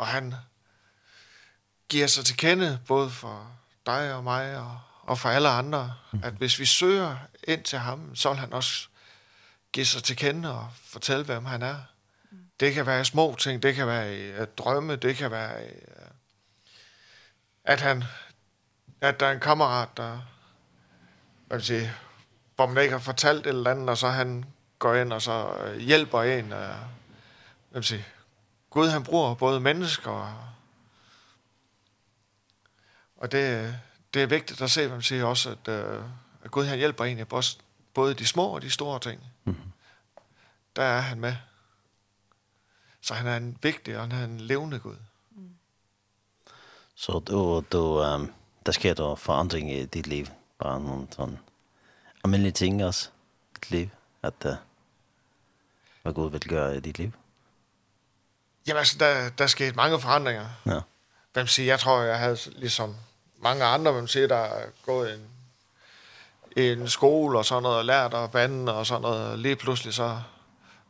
Og 0.00 0.06
han 0.06 0.34
giver 1.88 2.06
sig 2.06 2.24
til 2.24 2.36
kende, 2.36 2.80
både 2.86 3.10
for 3.10 3.50
dig 3.86 4.14
og 4.14 4.24
mig 4.24 4.56
og, 4.56 4.80
og 5.02 5.18
for 5.18 5.28
alle 5.28 5.48
andre, 5.48 5.94
at 6.22 6.32
hvis 6.32 6.58
vi 6.58 6.66
søger 6.66 7.16
ind 7.44 7.64
til 7.64 7.78
ham, 7.78 8.16
så 8.16 8.28
vil 8.28 8.38
han 8.38 8.52
også 8.52 8.88
give 9.72 9.86
sig 9.86 10.02
til 10.02 10.16
kende 10.16 10.54
og 10.54 10.68
fortælle, 10.84 11.24
hvem 11.24 11.44
han 11.44 11.62
er. 11.62 11.76
Det 12.60 12.74
kan 12.74 12.86
være 12.86 13.04
små 13.04 13.36
ting, 13.38 13.62
det 13.62 13.74
kan 13.74 13.86
være 13.86 14.04
at 14.32 14.58
drømme, 14.58 14.96
det 14.96 15.16
kan 15.16 15.30
være 15.30 15.54
at 17.64 17.80
han 17.80 18.04
at 19.00 19.20
der 19.20 19.26
er 19.26 19.32
en 19.32 19.40
kammerat, 19.40 19.88
der 19.96 20.20
hvad 21.46 21.58
vil 21.58 21.66
sige, 21.66 21.92
hvor 22.56 22.66
man 22.66 22.82
ikke 22.82 22.92
har 22.92 22.98
fortalt 22.98 23.46
et 23.46 23.46
eller 23.46 23.70
andet, 23.70 23.88
og 23.88 23.98
så 23.98 24.08
han 24.08 24.44
går 24.78 24.94
ind 24.94 25.12
og 25.12 25.22
så 25.22 25.56
hjælper 25.78 26.22
en, 26.22 26.44
øh, 26.44 26.74
hvad 27.70 27.80
vil 27.80 27.84
sige, 27.84 28.06
Gud 28.70 28.88
han 28.88 29.04
bruger 29.04 29.34
både 29.34 29.60
mennesker 29.60 30.10
og 30.10 30.34
og 33.20 33.32
det, 33.32 33.74
det 34.14 34.22
er 34.22 34.26
vigtigt 34.26 34.62
at 34.62 34.70
se, 34.70 34.80
hvad 34.80 34.96
man 34.96 35.02
siger 35.02 35.24
også, 35.24 35.50
at, 35.50 35.68
øh, 35.68 36.02
at 36.44 36.50
Gud 36.50 36.64
han 36.64 36.78
hjælper 36.78 37.04
en 37.04 37.18
i 37.18 37.24
både 37.94 38.14
de 38.14 38.26
små 38.26 38.46
og 38.46 38.62
de 38.62 38.70
store 38.70 39.00
ting. 39.00 39.20
Mm. 39.44 39.52
-hmm. 39.52 39.70
Der 40.76 40.82
er 40.82 41.00
han 41.00 41.20
med. 41.20 41.36
Så 43.00 43.14
han 43.14 43.26
er 43.26 43.36
en 43.36 43.58
vigtig 43.62 43.96
og 43.96 44.02
han 44.02 44.12
er 44.12 44.24
en 44.24 44.40
levende 44.40 44.78
Gud. 44.78 44.96
Mm. 45.30 45.54
Så 46.94 47.18
du, 47.18 47.64
du, 47.72 48.02
um, 48.14 48.32
der 48.66 48.72
sker 48.72 48.94
der 48.94 49.14
forandring 49.14 49.72
i 49.72 49.86
dit 49.86 50.06
liv? 50.06 50.26
Bare 50.58 50.80
nogle 50.80 51.06
sådan 51.10 51.38
almindelige 52.24 52.52
ting 52.52 52.84
også 52.84 53.10
i 53.50 53.58
dit 53.60 53.70
liv? 53.70 53.88
At, 54.22 54.34
uh, 54.44 54.52
hvad 56.02 56.12
Gud 56.12 56.30
vil 56.30 56.40
gøre 56.40 56.76
i 56.76 56.80
dit 56.80 56.98
liv? 56.98 57.12
Jamen 58.70 58.78
altså, 58.78 58.96
der, 58.98 59.28
der 59.28 59.46
skete 59.46 59.76
mange 59.76 60.00
forandringer. 60.00 60.46
Ja. 60.66 60.80
Hvem 61.32 61.46
siger, 61.46 61.66
jeg 61.66 61.80
tror, 61.80 62.00
jeg 62.00 62.18
havde 62.18 62.38
ligesom 62.56 62.96
mange 63.42 63.64
andre, 63.64 63.92
hvem 63.92 64.06
siger, 64.06 64.26
der 64.28 64.36
er 64.36 64.66
gået 64.86 65.14
en, 65.14 65.20
en 66.64 66.88
skole 66.88 67.38
og 67.38 67.44
sådan 67.44 67.62
noget, 67.62 67.78
og 67.78 67.84
lært 67.84 68.14
og 68.14 68.30
bande 68.30 68.74
og 68.74 68.86
sådan 68.86 69.02
noget. 69.02 69.38
Lige 69.38 69.56
pludselig 69.56 69.94
så 69.94 70.20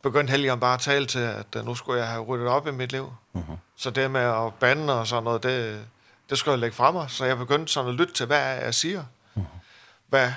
begyndte 0.03 0.31
Helgen 0.31 0.59
bare 0.59 0.73
at 0.73 0.79
tale 0.79 1.05
til, 1.05 1.19
at 1.19 1.65
nu 1.65 1.75
skulle 1.75 1.99
jeg 1.99 2.07
have 2.09 2.23
ryddet 2.23 2.47
op 2.47 2.67
i 2.67 2.71
mit 2.71 2.91
liv. 2.91 3.13
Mm 3.33 3.41
-hmm. 3.41 3.57
Så 3.77 3.89
det 3.89 4.11
med 4.11 4.21
at 4.21 4.53
bande 4.53 4.99
og 4.99 5.07
sådan 5.07 5.23
noget, 5.23 5.43
det, 5.43 5.85
det 6.29 6.37
skulle 6.37 6.51
jeg 6.51 6.59
lægge 6.59 6.75
fra 6.75 6.91
mig. 6.91 7.11
Så 7.11 7.25
jeg 7.25 7.37
begyndte 7.37 7.73
sådan 7.73 7.89
at 7.89 7.95
lytte 7.95 8.13
til, 8.13 8.25
hvad 8.25 8.39
jeg 8.39 8.75
siger. 8.75 9.03
Mm. 9.35 9.43
Hvad, 10.07 10.33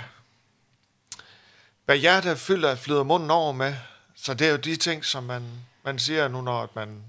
hvad 1.85 1.97
hjertet 1.97 2.39
fylder, 2.39 2.75
flyder 2.75 3.03
munden 3.03 3.31
over 3.31 3.53
med. 3.53 3.75
Så 4.17 4.35
det 4.35 4.47
er 4.47 4.51
jo 4.51 4.57
de 4.57 4.77
ting, 4.77 5.05
som 5.05 5.25
man, 5.25 5.43
man 5.85 5.99
siger 5.99 6.29
nu, 6.29 6.41
når 6.41 6.71
man 6.75 7.03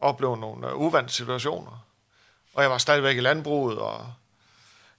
oplevet 0.00 0.38
nogle 0.38 0.76
uvante 0.76 1.12
situationer. 1.12 1.84
Og 2.54 2.62
jeg 2.62 2.70
var 2.70 2.78
stadigvæk 2.78 3.16
i 3.16 3.20
landbruget, 3.20 3.78
og 3.78 4.12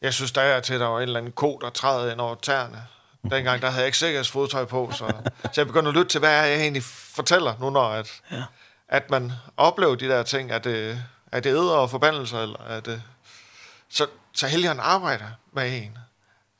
jeg 0.01 0.13
synes 0.13 0.31
der 0.31 0.41
er 0.41 0.59
til, 0.59 0.73
at 0.73 0.79
der 0.79 0.87
var 0.87 0.97
en 0.97 1.03
eller 1.03 1.19
anden 1.19 1.31
ko, 1.31 1.59
der 1.61 1.69
trædede 1.69 2.11
ind 2.11 2.21
over 2.21 2.35
tæerne. 2.35 2.87
Dengang 3.31 3.61
der 3.61 3.69
havde 3.69 3.81
jeg 3.81 3.85
ikke 3.85 3.97
sikkerhedsfodtøj 3.97 4.65
på, 4.65 4.91
så, 4.93 5.13
så 5.43 5.61
jeg 5.61 5.67
begyndte 5.67 5.89
at 5.89 5.95
lytte 5.95 6.09
til, 6.09 6.19
hvad 6.19 6.31
jeg 6.31 6.61
egentlig 6.61 6.83
fortæller 6.83 7.55
nu, 7.59 7.69
når 7.69 7.89
at, 7.89 8.21
ja. 8.31 8.43
at 8.87 9.09
man 9.09 9.31
oplever 9.57 9.95
de 9.95 10.07
der 10.07 10.23
ting, 10.23 10.51
at 10.51 10.63
det, 10.63 11.03
at 11.31 11.43
det 11.43 11.49
æder 11.49 11.71
og 11.71 11.89
forbandelser, 11.89 12.39
eller 12.39 12.59
at 12.59 12.85
det, 12.85 13.03
så, 13.89 14.07
så 14.33 14.47
Helgen 14.47 14.79
arbejder 14.79 15.27
med 15.51 15.83
en. 15.83 15.97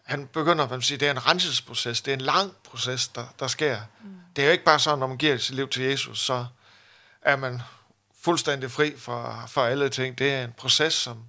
Han 0.03 0.27
begynder, 0.27 0.67
man 0.67 0.81
siger, 0.81 0.97
det 0.97 1.07
er 1.07 1.11
en 1.11 1.27
renselsesproces, 1.27 2.01
det 2.01 2.11
er 2.11 2.15
en 2.15 2.21
lang 2.21 2.55
proces, 2.63 3.07
der, 3.07 3.25
der 3.39 3.47
sker. 3.47 3.77
Mm. 4.03 4.09
Det 4.35 4.41
er 4.41 4.45
jo 4.45 4.51
ikke 4.51 4.63
bare 4.63 4.79
sådan, 4.79 4.99
når 4.99 5.07
man 5.07 5.17
giver 5.17 5.37
sit 5.37 5.55
liv 5.55 5.69
til 5.69 5.83
Jesus, 5.83 6.19
så 6.19 6.45
er 7.21 7.35
man 7.35 7.61
fuldstændig 8.23 8.71
fri 8.71 8.97
fra, 8.97 9.45
fra 9.45 9.67
alle 9.69 9.89
ting. 9.89 10.17
Det 10.17 10.33
er 10.33 10.43
en 10.43 10.53
proces, 10.57 10.93
som, 10.93 11.25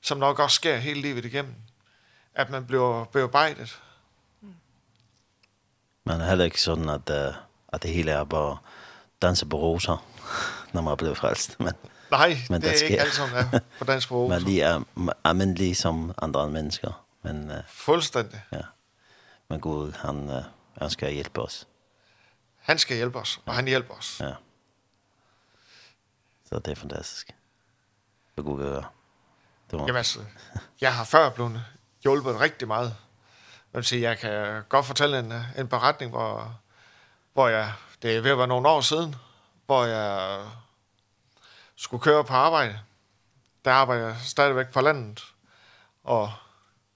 som 0.00 0.18
nok 0.18 0.38
også 0.38 0.54
sker 0.54 0.76
hele 0.76 1.00
livet 1.00 1.24
igennem. 1.24 1.54
At 2.34 2.50
man 2.50 2.66
bliver 2.66 3.04
bearbejdet. 3.04 3.80
Men 6.04 6.14
det 6.14 6.22
er 6.24 6.28
heller 6.28 6.44
ikke 6.44 6.60
sådan, 6.60 6.88
at, 6.88 7.10
uh, 7.10 7.34
at 7.72 7.82
det 7.82 7.90
hele 7.90 8.10
er 8.10 8.24
bare 8.24 8.58
danse 9.22 9.46
på 9.46 9.56
roser, 9.58 10.06
når 10.72 10.80
man 10.82 10.92
er 10.92 10.96
blevet 10.96 11.16
frelst. 11.16 11.60
Men, 11.60 11.72
Nej, 12.10 12.36
men 12.50 12.62
det 12.62 12.70
er 12.72 12.76
sker. 12.76 12.86
ikke 12.86 13.00
alt, 13.00 13.14
som 13.14 13.28
er 13.52 13.60
på 13.78 13.84
dansk 13.84 14.08
på 14.08 14.14
roser. 14.16 14.28
man 14.34 14.42
lige 14.42 14.62
er 14.62 14.80
almindelig 15.24 15.76
som 15.76 16.14
andre 16.22 16.50
mennesker. 16.50 17.04
Men, 17.22 17.50
uh, 17.50 17.56
fuldstændig. 17.68 18.42
Ja. 18.52 18.60
Men 19.48 19.60
Gud, 19.60 19.92
han, 19.92 20.16
uh, 20.28 20.42
han 20.78 20.90
skal 20.90 21.12
hjælpe 21.12 21.42
os. 21.42 21.68
Han 22.60 22.78
skal 22.78 22.96
hjælpe 22.96 23.18
os, 23.18 23.40
og 23.46 23.54
han 23.54 23.66
hjælper 23.66 23.94
os. 23.94 24.20
Ja. 24.20 24.32
Så 26.52 26.58
det 26.58 26.70
är 26.70 26.74
fantastiskt. 26.74 27.34
Det 28.36 28.42
går 28.42 28.58
göra. 28.58 28.84
Det 29.70 29.76
var... 29.76 29.86
Jamen 29.86 29.96
altså, 29.96 30.20
jeg 30.80 30.94
har 30.94 31.04
før 31.04 31.30
blevet 31.30 31.64
hjulpet 32.02 32.40
rigtig 32.40 32.68
meget. 32.68 32.96
Men 33.72 33.82
sige, 33.82 34.02
jeg 34.02 34.18
kan 34.18 34.62
godt 34.68 34.86
fortælle 34.86 35.18
en, 35.18 35.32
en 35.58 35.68
beretning, 35.68 36.10
hvor, 36.10 36.60
hvor 37.32 37.48
jeg, 37.48 37.72
det 38.02 38.16
er 38.16 38.20
ved 38.20 38.30
at 38.30 38.38
være 38.38 38.46
nogle 38.46 38.68
år 38.68 38.80
siden, 38.80 39.14
hvor 39.66 39.84
jeg 39.84 40.40
skulle 41.76 42.02
køre 42.02 42.24
på 42.24 42.34
arbejde. 42.34 42.80
Der 43.64 43.72
arbejder 43.72 44.06
jeg 44.06 44.16
stadigvæk 44.20 44.68
på 44.68 44.80
landet. 44.80 45.24
Og 46.04 46.32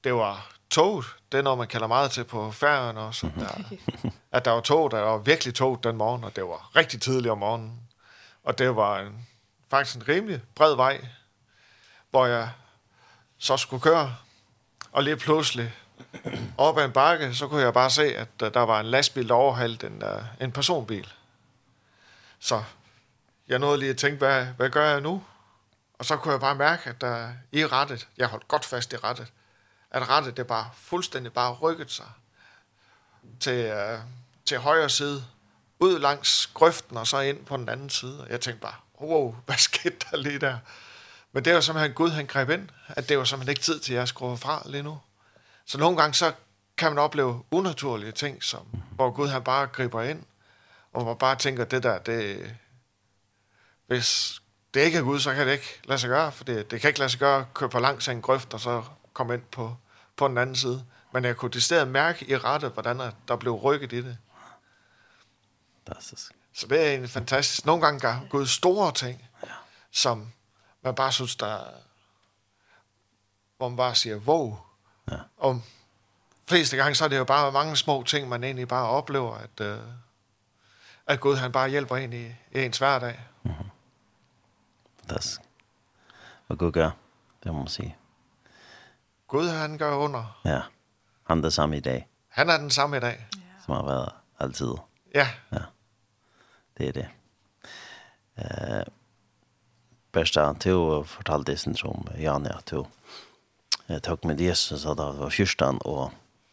det 0.05 0.15
var 0.15 0.53
toget. 0.71 1.07
Det 1.33 1.39
er 1.39 1.43
noget, 1.43 1.59
man 1.59 1.69
kalder 1.69 1.87
meget 1.87 2.11
til 2.11 2.25
på 2.25 2.51
færgen 2.51 2.97
også. 2.97 3.31
Der, 3.39 3.79
at 4.33 4.45
der 4.45 4.51
var 4.51 4.61
tog, 4.61 4.91
der 4.91 5.01
var 5.01 5.19
virkelig 5.19 5.55
tog 5.55 5.85
den 5.85 5.97
morgen, 5.97 6.25
og 6.25 6.37
det 6.37 6.45
var 6.45 6.77
rigtig 6.77 7.03
tidligt 7.03 7.33
om 7.33 7.39
morgenen. 7.39 7.81
Og 8.45 8.59
det 8.59 8.77
var 8.77 9.01
en 9.01 9.27
faktisk 9.71 9.97
en 9.97 10.09
rimelig 10.09 10.43
bred 10.55 10.77
vej, 10.77 11.07
hvor 12.11 12.27
jeg 12.27 12.51
så 13.39 13.57
skulle 13.57 13.83
køre. 13.83 14.17
Og 14.93 15.03
lige 15.03 15.17
pludselig 15.17 15.75
op 16.59 16.79
ad 16.79 16.85
en 16.85 16.93
bakke, 16.93 17.35
så 17.35 17.49
kunne 17.49 17.63
jeg 17.63 17.75
bare 17.75 17.91
se, 17.91 18.17
at 18.17 18.29
uh, 18.43 18.49
der 18.55 18.61
var 18.61 18.81
en 18.81 18.87
lastbil, 18.87 19.29
der 19.29 19.35
overhalte 19.35 19.87
en, 19.87 20.03
uh, 20.03 20.23
en 20.41 20.53
personbil. 20.53 21.13
Så 22.39 22.63
jeg 23.49 23.59
nåede 23.59 23.79
lige 23.79 23.91
at 23.91 23.97
tænke, 23.97 24.19
hvad, 24.19 24.47
hvad 24.47 24.71
gør 24.71 24.91
jeg 24.91 25.01
nu? 25.01 25.25
Og 25.99 26.05
så 26.05 26.17
kunne 26.17 26.33
jeg 26.33 26.41
bare 26.41 26.55
mærke, 26.55 26.91
at 26.91 27.01
der 27.01 27.33
i 27.53 27.67
rettet, 27.67 28.09
jeg 28.17 28.27
holdt 28.29 28.49
godt 28.49 28.65
fast 28.65 28.93
i 28.93 28.97
rettet, 28.97 29.33
at 29.91 30.09
rettet 30.09 30.37
det 30.37 30.47
bare 30.47 30.71
fuldstændig 30.75 31.33
bare 31.33 31.53
rykket 31.53 31.91
sig 31.91 32.07
til, 33.41 33.73
uh, 33.73 34.01
til 34.45 34.59
højre 34.59 34.91
side, 34.91 35.25
ud 35.79 35.99
langs 35.99 36.47
grøften 36.47 36.97
og 36.97 37.07
så 37.07 37.21
ind 37.21 37.45
på 37.45 37.57
den 37.57 37.69
anden 37.69 37.91
side. 37.91 38.21
Og 38.21 38.31
jeg 38.31 38.41
tænkte 38.41 38.63
bare, 38.63 38.75
wow, 39.01 39.35
hvad 39.47 39.57
skete 39.57 39.97
der 40.11 40.17
lige 40.17 40.39
der? 40.39 40.59
Men 41.33 41.45
det 41.45 41.55
var 41.55 41.61
simpelthen 41.61 41.95
Gud, 41.95 42.11
han 42.11 42.27
greb 42.27 42.51
ind, 42.51 42.69
at 42.89 43.09
det 43.09 43.19
var 43.19 43.25
simpelthen 43.25 43.51
ikke 43.51 43.63
tid 43.63 43.81
til, 43.81 43.93
at 43.93 43.99
jeg 43.99 44.09
skulle 44.09 44.37
fra 44.37 44.63
lige 44.67 44.83
nu. 44.83 44.99
Så 45.67 45.79
nogle 45.79 45.97
gange, 45.97 46.15
så 46.15 46.33
kan 46.77 46.91
man 46.91 46.99
opleve 46.99 47.43
unaturlige 47.51 48.13
ting, 48.13 48.45
som, 48.45 48.67
hvor 48.91 49.11
Gud 49.11 49.29
han 49.29 49.43
bare 49.45 49.67
griber 49.67 50.03
ind, 50.03 50.23
og 50.93 51.05
man 51.05 51.17
bare 51.17 51.37
tænker, 51.37 51.65
det 51.65 51.83
der, 51.83 51.99
det, 51.99 52.55
hvis 53.87 54.41
det 54.75 54.81
ikke 54.81 54.99
er 54.99 55.03
Gud, 55.03 55.21
så 55.21 55.35
kan 55.35 55.47
det 55.47 55.53
ikke 55.53 55.81
lade 55.85 55.99
sig 55.99 56.09
gøre, 56.09 56.33
for 56.33 56.45
det, 56.45 56.71
det 56.71 56.81
kan 56.81 56.89
ikke 56.89 56.99
lade 56.99 57.11
sig 57.11 57.21
gøre 57.21 57.41
at 57.41 57.55
køre 57.55 57.69
på 57.69 57.79
langs 57.79 58.09
af 58.09 58.13
en 58.13 58.23
grøft, 58.23 58.55
og 58.55 58.61
så 58.61 58.85
komme 59.13 59.35
ind 59.35 59.43
på, 59.43 59.77
på 60.17 60.29
den 60.29 60.39
anden 60.39 60.57
side. 60.57 60.85
Men 61.13 61.25
jeg 61.25 61.37
kunne 61.37 61.51
i 61.55 61.61
stedet 61.61 61.89
mærke 61.89 62.31
i 62.31 62.37
rette, 62.37 62.69
hvordan 62.69 63.01
der 63.29 63.37
blev 63.37 63.53
rykket 63.53 63.93
i 63.93 64.03
det. 64.03 64.19
Fantastisk. 65.87 66.36
Så 66.57 66.67
det 66.67 66.87
er 66.87 66.91
egentlig 66.91 67.11
fantastisk, 67.11 67.67
nogle 67.67 67.85
gange 67.85 68.01
gør 68.01 68.21
Gud 68.31 68.47
store 68.47 68.93
ting, 68.93 69.29
ja. 69.43 69.49
som 69.91 70.33
man 70.83 70.95
bare 70.95 71.13
synes, 71.13 71.37
der, 71.37 71.59
hvor 73.57 73.69
man 73.69 73.77
bare 73.77 73.95
siger, 73.95 74.17
wow. 74.17 74.59
Ja. 75.11 75.17
Og 75.37 75.63
fleste 76.49 76.77
gange, 76.77 76.95
så 76.95 77.05
er 77.05 77.09
det 77.09 77.19
jo 77.19 77.25
bare 77.25 77.53
mange 77.53 77.77
små 77.77 78.03
ting, 78.03 78.29
man 78.29 78.45
egentlig 78.45 78.69
bare 78.69 78.89
oplever, 78.89 79.35
at, 79.35 79.61
uh, 79.61 79.85
at 81.07 81.21
Gud 81.21 81.37
han 81.37 81.53
bare 81.53 81.69
hjælper 81.69 81.97
en 81.97 82.13
i, 82.13 82.27
i 82.27 82.65
ens 82.65 82.79
hverdag. 82.79 83.21
Mm 83.43 83.51
-hmm. 83.51 83.67
Fantastisk. 85.01 85.41
Hvad 86.47 86.57
Gud 86.57 86.73
gør, 86.73 86.91
det 87.45 87.53
må 87.53 87.59
man 87.59 87.69
sige. 87.69 87.97
Gud 89.27 89.49
han 89.49 89.79
gør 89.79 89.95
under. 89.95 90.41
Ja, 90.45 90.61
han 91.27 91.39
er 91.39 91.43
den 91.43 91.51
samme 91.51 91.77
i 91.77 91.81
dag. 91.81 92.09
Han 92.29 92.51
er 92.51 92.57
den 92.57 92.71
samme 92.71 92.97
i 92.97 93.01
dag. 93.01 93.27
Ja. 93.37 93.41
Som 93.65 93.75
har 93.75 93.85
været 93.85 94.13
altid. 94.39 94.73
Ja. 95.15 95.29
Ja. 95.53 95.59
Det 96.79 96.89
er 96.89 96.93
det. 96.93 97.09
Eh 98.37 98.85
Bersta, 100.13 100.53
du 100.65 101.03
fortalte 101.05 101.53
det 101.53 101.77
som 101.77 102.09
Janne 102.19 102.55
att 102.55 102.67
du 102.67 102.85
eh 103.89 103.99
tok 103.99 104.25
med 104.25 104.41
Jesus 104.41 104.87
at 104.87 104.97
det 104.97 105.19
var 105.19 105.31
fyrstan 105.31 105.79
og 105.85 106.11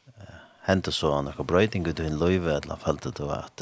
eh, 0.08 0.36
hente 0.62 0.92
så 0.92 1.22
noen 1.22 1.48
bröting 1.48 1.88
ut 1.88 2.00
i 2.00 2.06
en 2.06 2.20
løyve, 2.20 2.56
eller 2.56 2.76
fällde 2.76 3.12
då 3.12 3.30
att 3.30 3.62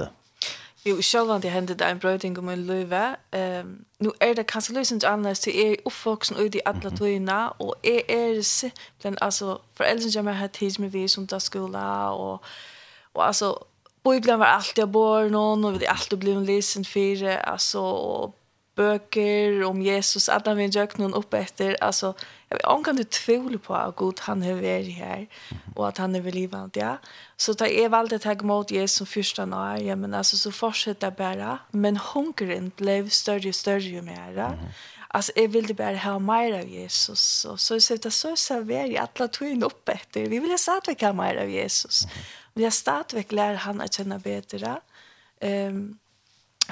Jo, 0.85 1.01
selv 1.01 1.29
om 1.29 1.41
det 1.41 1.51
hendte 1.51 1.73
det 1.73 1.85
en 1.85 1.99
brøyding 1.99 2.39
om 2.39 2.49
en 2.49 2.65
løyve, 2.65 3.15
um, 3.61 3.85
nå 3.99 4.11
er 4.21 4.33
det 4.33 4.47
kanskje 4.47 4.73
løsende 4.73 5.07
annerledes 5.07 5.39
til 5.39 5.53
jeg 5.53 5.71
er 5.71 5.75
oppvoksen 5.85 6.39
ut 6.41 6.55
i 6.55 6.61
alle 6.65 6.89
tøyene, 6.97 7.49
og 7.61 7.75
jeg 7.83 8.01
er 8.09 8.41
simpelthen, 8.41 9.17
altså, 9.21 9.57
foreldrene 9.77 10.11
som 10.11 10.27
jeg 10.27 10.37
har 10.37 10.47
tids 10.47 10.79
med 10.79 10.89
vi 10.89 11.07
som 11.07 11.27
tar 11.27 11.39
skole, 11.39 11.77
og, 12.09 12.41
og 13.13 13.27
altså, 13.27 13.53
Bibeln 14.03 14.39
var 14.39 14.45
alltid 14.45 14.81
jag 14.81 14.89
bor 14.89 15.29
någon 15.29 15.65
och 15.65 15.81
vi 15.81 15.85
har 15.85 15.93
alltid 15.93 16.19
blivit 16.19 16.47
lisen 16.47 16.85
för 16.85 17.37
alltså 17.37 18.33
böcker 18.75 19.63
om 19.63 19.81
Jesus 19.81 20.29
att 20.29 20.45
han 20.45 20.57
vill 20.57 20.75
jag 20.75 20.99
någon 20.99 21.13
upp 21.13 21.33
efter 21.33 21.83
alltså 21.83 22.13
jag 22.49 22.57
vet 22.57 22.65
om 22.65 22.83
kan 22.83 22.95
du 22.95 23.03
tvivla 23.03 23.57
på 23.57 23.73
att 23.75 23.95
Gud 23.95 24.19
han 24.19 24.43
är 24.43 24.53
varit 24.53 24.93
här 24.93 25.27
och 25.75 25.87
att 25.87 25.97
han 25.97 26.15
är 26.15 26.21
vid 26.21 26.35
livet 26.35 26.75
ja 26.75 26.97
så 27.37 27.53
ta 27.53 27.67
är 27.67 27.89
väl 27.89 28.07
det 28.07 28.19
tag 28.19 28.41
mot 28.43 28.71
Jesus 28.71 29.09
första 29.09 29.45
när 29.45 29.77
ja 29.77 29.95
men 29.95 30.13
alltså 30.13 30.37
så 30.37 30.51
fortsätta 30.51 31.11
bära 31.11 31.59
men 31.71 31.97
hungern 31.97 32.71
blev 32.75 33.09
större 33.09 33.49
och 33.49 33.55
större 33.55 33.97
och 33.97 34.03
mer 34.03 34.57
Alltså 35.13 35.31
jag 35.35 35.47
vill 35.47 35.67
det 35.67 35.73
bara 35.73 35.95
ha 35.95 36.19
mer 36.19 36.53
av 36.59 36.67
Jesus 36.67 37.45
och 37.45 37.59
så 37.59 37.79
så 37.79 37.97
så 37.97 38.11
så 38.11 38.35
ser 38.35 38.61
vi 38.61 38.97
alla 38.97 39.27
två 39.27 39.45
upp 39.65 39.89
efter 39.89 40.25
vi 40.25 40.39
vill 40.39 40.57
säga 40.59 40.77
att 40.77 40.87
vi 40.87 40.95
kan 40.95 41.15
mer 41.17 41.35
av 41.35 41.49
Jesus 41.49 42.05
mm. 42.05 42.15
Men 42.53 42.63
jag 42.63 42.73
stadigt 42.73 43.31
lär 43.31 43.53
han 43.53 43.81
att 43.81 43.93
känna 43.93 44.19
bättre. 44.19 44.81
Ehm 45.39 45.67
um, 45.67 45.97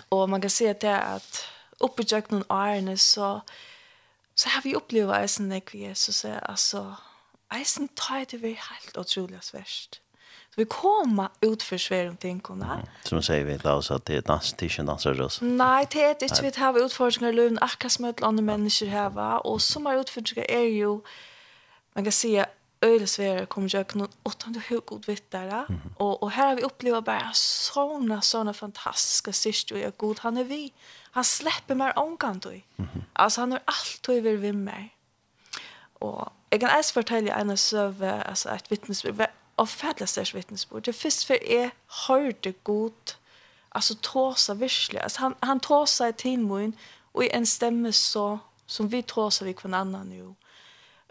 och 0.10 0.30
man 0.30 0.42
kan 0.42 0.50
se 0.50 0.70
att 0.70 0.80
det 0.80 0.88
är 0.88 1.16
att 1.16 1.46
uppe 1.80 2.02
i 2.02 2.06
jöknen 2.06 2.44
årene 2.50 2.98
så 2.98 3.42
så 4.36 4.50
har 4.50 4.62
vi 4.62 4.76
upplevt 4.76 5.16
eisen 5.16 5.50
när 5.50 5.62
vi 5.72 5.80
Jesus. 5.80 6.18
så 6.18 6.28
så 6.28 6.34
alltså 6.42 6.96
eisen 7.54 7.88
tar 7.88 8.26
det 8.32 8.38
vi 8.38 8.54
helt 8.54 8.98
utrolig 8.98 9.44
sverst. 9.44 10.02
Så 10.50 10.62
vi 10.62 10.66
kommer 10.66 11.30
ut 11.42 11.64
för 11.64 11.78
svärum 11.78 12.18
tinkorna. 12.18 12.74
Mm. 12.74 12.86
Som 13.04 13.22
säger 13.22 13.46
vi 13.46 13.58
då 13.58 13.82
så 13.82 13.94
att 13.94 14.06
det 14.06 14.16
är 14.18 14.22
dans 14.22 14.54
det 14.54 14.66
er 14.66 14.70
ikke 14.70 14.86
danser 14.86 15.22
oss. 15.22 15.42
Nej, 15.42 15.86
det 15.92 16.02
är 16.04 16.24
ikke 16.24 16.42
vi 16.42 16.52
har 16.56 16.86
utforskningar 16.86 17.34
lön 17.34 17.58
akkas 17.62 18.00
med 18.00 18.24
andra 18.24 18.44
människor 18.44 18.86
mennesker 18.86 19.20
har. 19.20 19.48
och 19.48 19.62
som 19.62 19.86
har 19.86 20.00
utfordringer 20.00 20.52
är 20.52 20.70
ju 20.70 21.02
man 21.94 22.04
kan 22.04 22.12
säga 22.12 22.46
öjlesvärare 22.82 23.46
kommer 23.46 23.76
jag 23.76 23.88
kunna 23.88 24.08
åtta 24.24 24.50
du 24.50 24.60
hur 24.60 24.80
god 24.80 25.06
vitt 25.06 25.32
där. 25.32 25.48
Mm. 25.48 25.82
Och, 25.98 26.24
och 26.24 26.32
här 26.32 26.48
har 26.48 26.56
vi 26.56 26.62
upplevt 26.62 27.04
bara 27.04 27.32
såna, 27.34 28.22
såna 28.22 28.54
fantastiska 28.54 29.34
sist 29.34 29.72
och 29.72 29.80
jag 29.80 29.94
god 29.98 30.20
han 30.20 30.38
är 30.38 30.44
vi. 30.44 30.74
Han 31.12 31.24
släpper 31.24 31.76
mig 31.76 31.94
omkant 31.96 32.44
då. 32.44 32.50
Mm. 32.50 32.62
Alltså 33.14 33.42
han 33.42 33.52
är 33.52 33.60
allt 33.66 34.10
över 34.10 34.34
vid 34.34 34.56
mig. 34.56 34.96
Och 36.00 36.30
jag 36.50 36.60
kan 36.60 36.70
ens 36.70 36.92
fortälja 36.92 37.36
en 37.36 37.50
av 37.50 37.56
söve, 37.56 38.22
alltså 38.22 38.50
ett 38.50 38.72
vittnesbörd, 38.72 39.28
av 39.56 39.66
fädlasters 39.66 40.36
vittnesbord. 40.36 40.84
Det 40.84 40.94
först 40.94 41.24
för 41.24 41.44
är 41.44 41.72
hörde 42.08 42.54
god, 42.64 43.12
alltså 43.70 43.96
tåsa 44.02 44.54
virkelig. 44.54 45.02
Alltså 45.02 45.22
han, 45.22 45.36
han 45.40 45.60
tåsa 45.60 46.10
i 46.10 46.14
tinmoin 46.14 46.74
och 47.12 47.24
i 47.24 47.30
en 47.30 47.46
stämme 47.46 47.94
så 47.94 48.40
som 48.66 48.88
vi 48.88 49.04
tåsa 49.04 49.46
vi 49.46 49.54
kvann 49.54 49.74
annan 49.74 50.10
nu. 50.10 50.36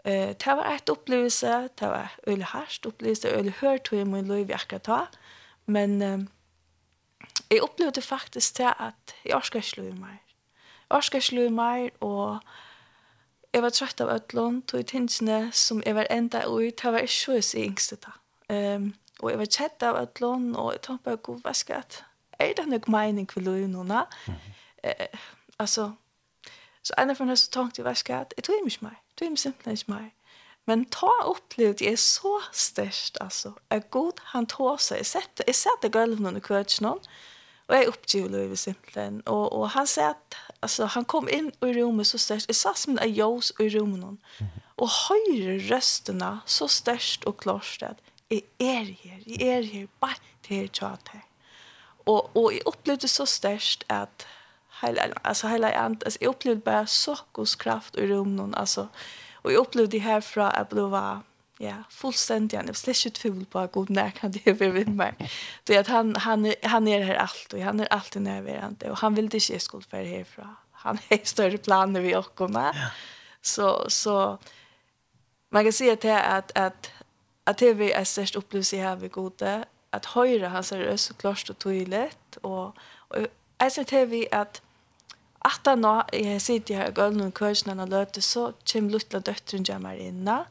Eh, 0.03 0.35
det 0.35 0.47
var 0.47 0.65
et 0.75 0.89
opplevelse, 0.89 1.69
det 1.79 1.87
var 1.87 2.11
öle 2.27 2.43
harst 2.43 2.85
upplevelse, 2.85 3.29
öle 3.29 3.53
hört 3.59 3.91
hur 3.91 4.05
min 4.05 4.27
liv 4.27 4.51
akkurat 4.53 4.83
ta. 4.83 5.07
Men 5.65 6.01
eh, 6.01 6.19
jag 7.49 7.63
upplevde 7.63 8.01
faktiskt 8.01 8.57
det 8.57 8.71
att 8.71 9.15
jag 9.23 9.45
ska 9.45 9.61
slå 9.61 9.83
i 9.83 9.93
mig. 9.93 10.23
Jag 10.89 11.03
ska 11.03 11.21
slå 11.21 11.41
i 11.41 11.49
mig 11.49 11.91
og 11.99 12.39
jeg 13.53 13.61
var 13.61 13.69
trøtt 13.73 14.01
av 14.01 14.09
ötlån, 14.09 14.61
tog 14.61 14.85
tinsene 14.85 15.51
som 15.53 15.81
jeg 15.85 15.95
var 15.95 16.07
enda 16.13 16.43
ui, 16.47 16.69
det 16.69 16.91
var 16.93 17.05
ikke 17.05 17.13
så 17.13 17.37
jeg 17.39 17.65
yngste 17.65 17.97
da. 18.03 18.13
Um, 18.49 18.93
og 19.19 19.31
jeg 19.31 19.39
var 19.39 19.45
kjett 19.45 19.83
av 19.83 19.97
ötlån, 20.03 20.55
og 20.55 20.71
jeg 20.73 20.81
tenkte 20.85 21.09
bare, 21.09 21.17
god, 21.17 21.41
hva 21.45 21.53
skal 21.53 21.81
jeg? 21.81 22.03
Er 22.39 22.53
det 22.57 22.67
nok 22.67 22.87
mening 22.87 23.27
for 23.31 23.41
løy 23.41 23.67
nå? 23.67 23.83
Mm 23.83 23.89
-hmm. 23.99 24.53
eh, 24.83 25.19
altså, 25.59 25.91
Så 26.89 26.95
en 26.97 27.13
av 27.13 27.19
dem 27.21 27.35
så 27.37 27.51
tenkte 27.53 27.83
jeg, 27.83 27.85
hva 27.85 27.93
skal 27.93 28.23
jeg? 28.23 28.37
Jeg 28.39 28.47
tror 28.47 28.63
ikke 28.65 28.85
meg, 28.87 28.95
Jeg 29.11 29.17
tror 29.21 29.35
simpelthen 29.43 29.77
ikke 29.77 29.93
meg. 29.93 30.07
Men 30.65 30.85
ta 30.93 31.09
opplevd, 31.29 31.81
jeg 31.81 31.93
er 31.93 32.01
så 32.01 32.39
størst, 32.53 33.17
altså. 33.21 33.51
Jeg 33.69 33.83
er 33.83 33.91
god, 33.93 34.21
han 34.33 34.47
tog 34.49 34.81
seg. 34.81 34.97
Jeg 34.97 35.05
setter, 35.05 35.43
jeg 35.47 35.55
setter 35.55 35.93
gulven 35.93 36.25
under 36.25 36.41
kvøtjen 36.41 36.89
og 37.69 37.75
jeg 37.77 37.87
oppgiver 37.91 38.29
løyve 38.33 38.57
simpelthen. 38.57 39.21
Og, 39.29 39.53
og 39.53 39.69
han 39.75 39.87
sier 39.87 40.15
at, 40.15 40.37
altså, 40.65 40.87
han 40.89 41.05
kom 41.05 41.29
inn 41.29 41.51
i 41.61 41.73
rommet 41.77 42.09
så 42.09 42.17
størst. 42.17 42.49
Jeg 42.49 42.57
sa 42.57 42.73
som 42.73 42.97
en 42.97 43.13
ljøs 43.13 43.51
i 43.61 43.69
rommet 43.75 44.01
henne. 44.07 44.49
Og 44.81 44.89
høyre 44.89 45.59
røstene 45.69 46.31
så 46.49 46.65
størst 46.71 47.29
og 47.29 47.37
klart 47.43 47.85
at, 47.85 48.01
jeg 48.29 48.41
er 48.61 48.89
her, 48.89 49.21
jeg 49.25 49.47
er 49.57 49.65
her, 49.65 49.85
bare 50.01 50.17
til 50.45 50.63
jeg 50.63 50.73
tjater. 50.79 51.21
Og, 52.05 52.29
og 52.37 52.53
jeg 52.53 52.65
opplevde 52.69 53.07
så 53.07 53.25
størst 53.29 53.85
at, 53.89 54.25
hela 54.81 55.01
alltså 55.21 55.47
hela 55.47 55.71
ant 55.71 56.03
alltså 56.03 56.17
jag 56.21 56.29
upplevde 56.29 56.61
bara 56.61 56.85
sockos 56.85 57.55
kraft 57.55 57.95
i 57.95 58.07
rummen 58.07 58.55
alltså 58.55 58.87
och 59.33 59.51
jag 59.51 59.59
upplevde 59.59 59.91
det 59.91 60.03
här 60.03 60.21
från 60.21 60.45
att 60.45 60.69
blåa 60.69 61.21
ja 61.57 61.73
fullständigt 61.89 62.53
jag 62.53 62.63
blev 62.63 62.73
släckt 62.73 63.17
full 63.17 63.45
på 63.45 63.67
god 63.67 63.89
närkant 63.89 64.43
det 64.43 64.53
vi 64.53 64.67
vid 64.67 64.95
mig 64.95 65.13
då 65.63 65.79
att 65.79 65.87
han 65.87 66.15
han 66.19 66.53
han 66.63 66.87
är 66.87 67.01
här 67.01 67.15
allt 67.15 67.53
och 67.53 67.59
han 67.59 67.79
är 67.79 67.93
alltid 67.93 68.21
närvarande 68.21 68.91
och 68.91 68.97
han 68.97 69.15
vill 69.15 69.25
inte 69.25 69.39
se 69.39 69.59
skuld 69.59 69.85
för 69.89 69.97
det 69.97 70.05
härifrån 70.05 70.55
han 70.71 70.97
har 71.09 71.19
större 71.23 71.57
planer 71.57 72.01
vi 72.01 72.15
och 72.15 72.35
komma 72.35 72.71
ja. 72.75 72.89
så 73.41 73.89
så 73.89 74.37
man 75.51 75.63
kan 75.63 75.73
se 75.73 75.91
att 75.91 76.05
att 76.05 76.57
att 76.57 76.91
att 77.43 77.57
det 77.57 77.73
vi 77.73 77.91
är 77.91 78.03
störst 78.03 78.35
upplevelse 78.35 78.77
här 78.77 78.95
vi 78.95 79.07
gode 79.07 79.65
att 79.89 80.05
höra 80.05 80.49
hans 80.49 80.71
röst 80.71 81.05
så 81.05 81.13
klart 81.13 81.49
och 81.49 81.57
tydligt 81.57 82.37
och 82.41 82.65
och 83.09 83.17
jag 83.57 83.71
ser 83.71 83.83
till 83.83 84.05
vi 84.05 84.27
att 84.31 84.61
Att 85.39 85.65
han 85.65 86.03
jag 86.11 86.41
sitter 86.41 86.75
här 86.75 86.91
galen 86.91 87.21
och 87.21 87.33
kursen 87.33 87.77
när 87.77 87.87
löter 87.87 88.21
så 88.21 88.53
kim 88.63 88.89
lilla 88.89 89.19
döttern 89.19 89.63
jammar 89.63 89.95
inna. 89.95 90.45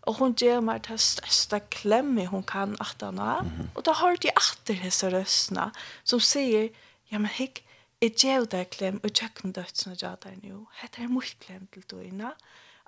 Och 0.00 0.16
hon 0.16 0.34
ger 0.36 0.60
mig 0.60 0.80
det 0.88 0.98
största 0.98 1.60
klämmi 1.60 2.24
hon 2.24 2.42
kan 2.42 2.76
att 2.78 3.00
han 3.00 3.18
har. 3.18 3.40
Mm 3.40 3.52
-hmm. 3.52 3.66
Och 3.74 3.82
då 3.82 3.92
har 3.92 4.16
de 4.16 4.30
åter 4.30 4.84
dessa 4.84 5.10
rösterna 5.10 5.70
som 6.02 6.20
säger, 6.20 6.70
ja 7.08 7.18
men 7.18 7.30
hick, 7.30 7.64
jeg 8.04 8.12
gjør 8.20 8.44
deg 8.44 8.70
klem, 8.70 9.00
og 9.04 9.12
kjøkken 9.16 9.52
dødsene 9.52 9.96
gjør 9.96 10.16
deg 10.24 10.42
nå. 10.42 10.66
Hette 10.80 11.02
er 11.02 11.12
mye 11.12 11.36
klem 11.40 11.66
til 11.72 11.84
døgnet. 11.90 12.34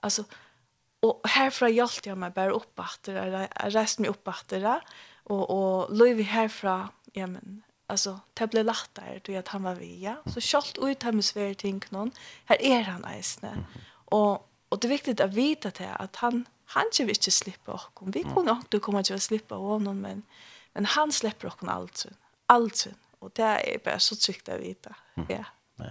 Altså, 0.03 0.27
og 1.07 1.21
herfra 1.37 1.71
hjalp 1.73 2.07
jeg 2.07 2.19
meg 2.19 2.35
bare 2.37 2.57
opp 2.57 2.83
etter 2.83 3.17
det, 3.21 3.47
jeg 3.47 3.75
reiste 3.75 4.03
meg 4.03 4.13
opp 4.13 4.29
etter 4.33 4.65
det, 4.65 4.77
og, 5.27 5.43
og 5.51 5.95
løyve 5.97 6.27
herfra, 6.29 6.77
ja, 7.17 7.27
men, 7.31 7.63
alltså 7.87 8.21
det 8.35 8.47
blev 8.47 8.65
lättare 8.65 9.21
då 9.25 9.39
att 9.39 9.49
han 9.49 9.63
var 9.63 9.75
via. 9.75 10.17
Så 10.27 10.41
skalt 10.41 10.79
ut 10.79 11.03
hem 11.03 11.23
svär 11.23 11.55
ting 11.55 11.83
någon 11.91 12.11
här 12.45 12.63
är 12.63 12.83
han 12.83 13.01
nästan 13.01 13.67
och 13.91 14.53
och 14.69 14.79
det 14.79 14.87
är 14.87 14.89
viktigt 14.89 15.21
att 15.21 15.35
veta 15.35 15.71
det 15.71 15.95
att 15.95 16.17
han 16.17 16.45
han 16.65 16.85
vill 16.99 17.09
inte 17.09 17.31
slippa 17.31 17.73
och 17.73 18.17
vi 18.17 18.23
kunde 18.23 18.53
också 18.53 18.67
du 18.69 18.81
kommer 18.81 19.15
att 19.15 19.23
slippa 19.23 19.55
honom 19.55 20.01
men 20.01 20.23
men 20.73 20.85
han 20.85 21.13
släpper 21.13 21.49
och 21.49 21.69
allt 21.69 22.07
allt 22.47 22.87
och 23.19 23.31
det 23.35 23.43
är 23.43 23.79
bara 23.85 23.99
så 23.99 24.17
tryggt 24.17 24.49
att 24.49 24.61
veta 24.61 24.97
ja. 25.29 25.45
Ja. 25.77 25.85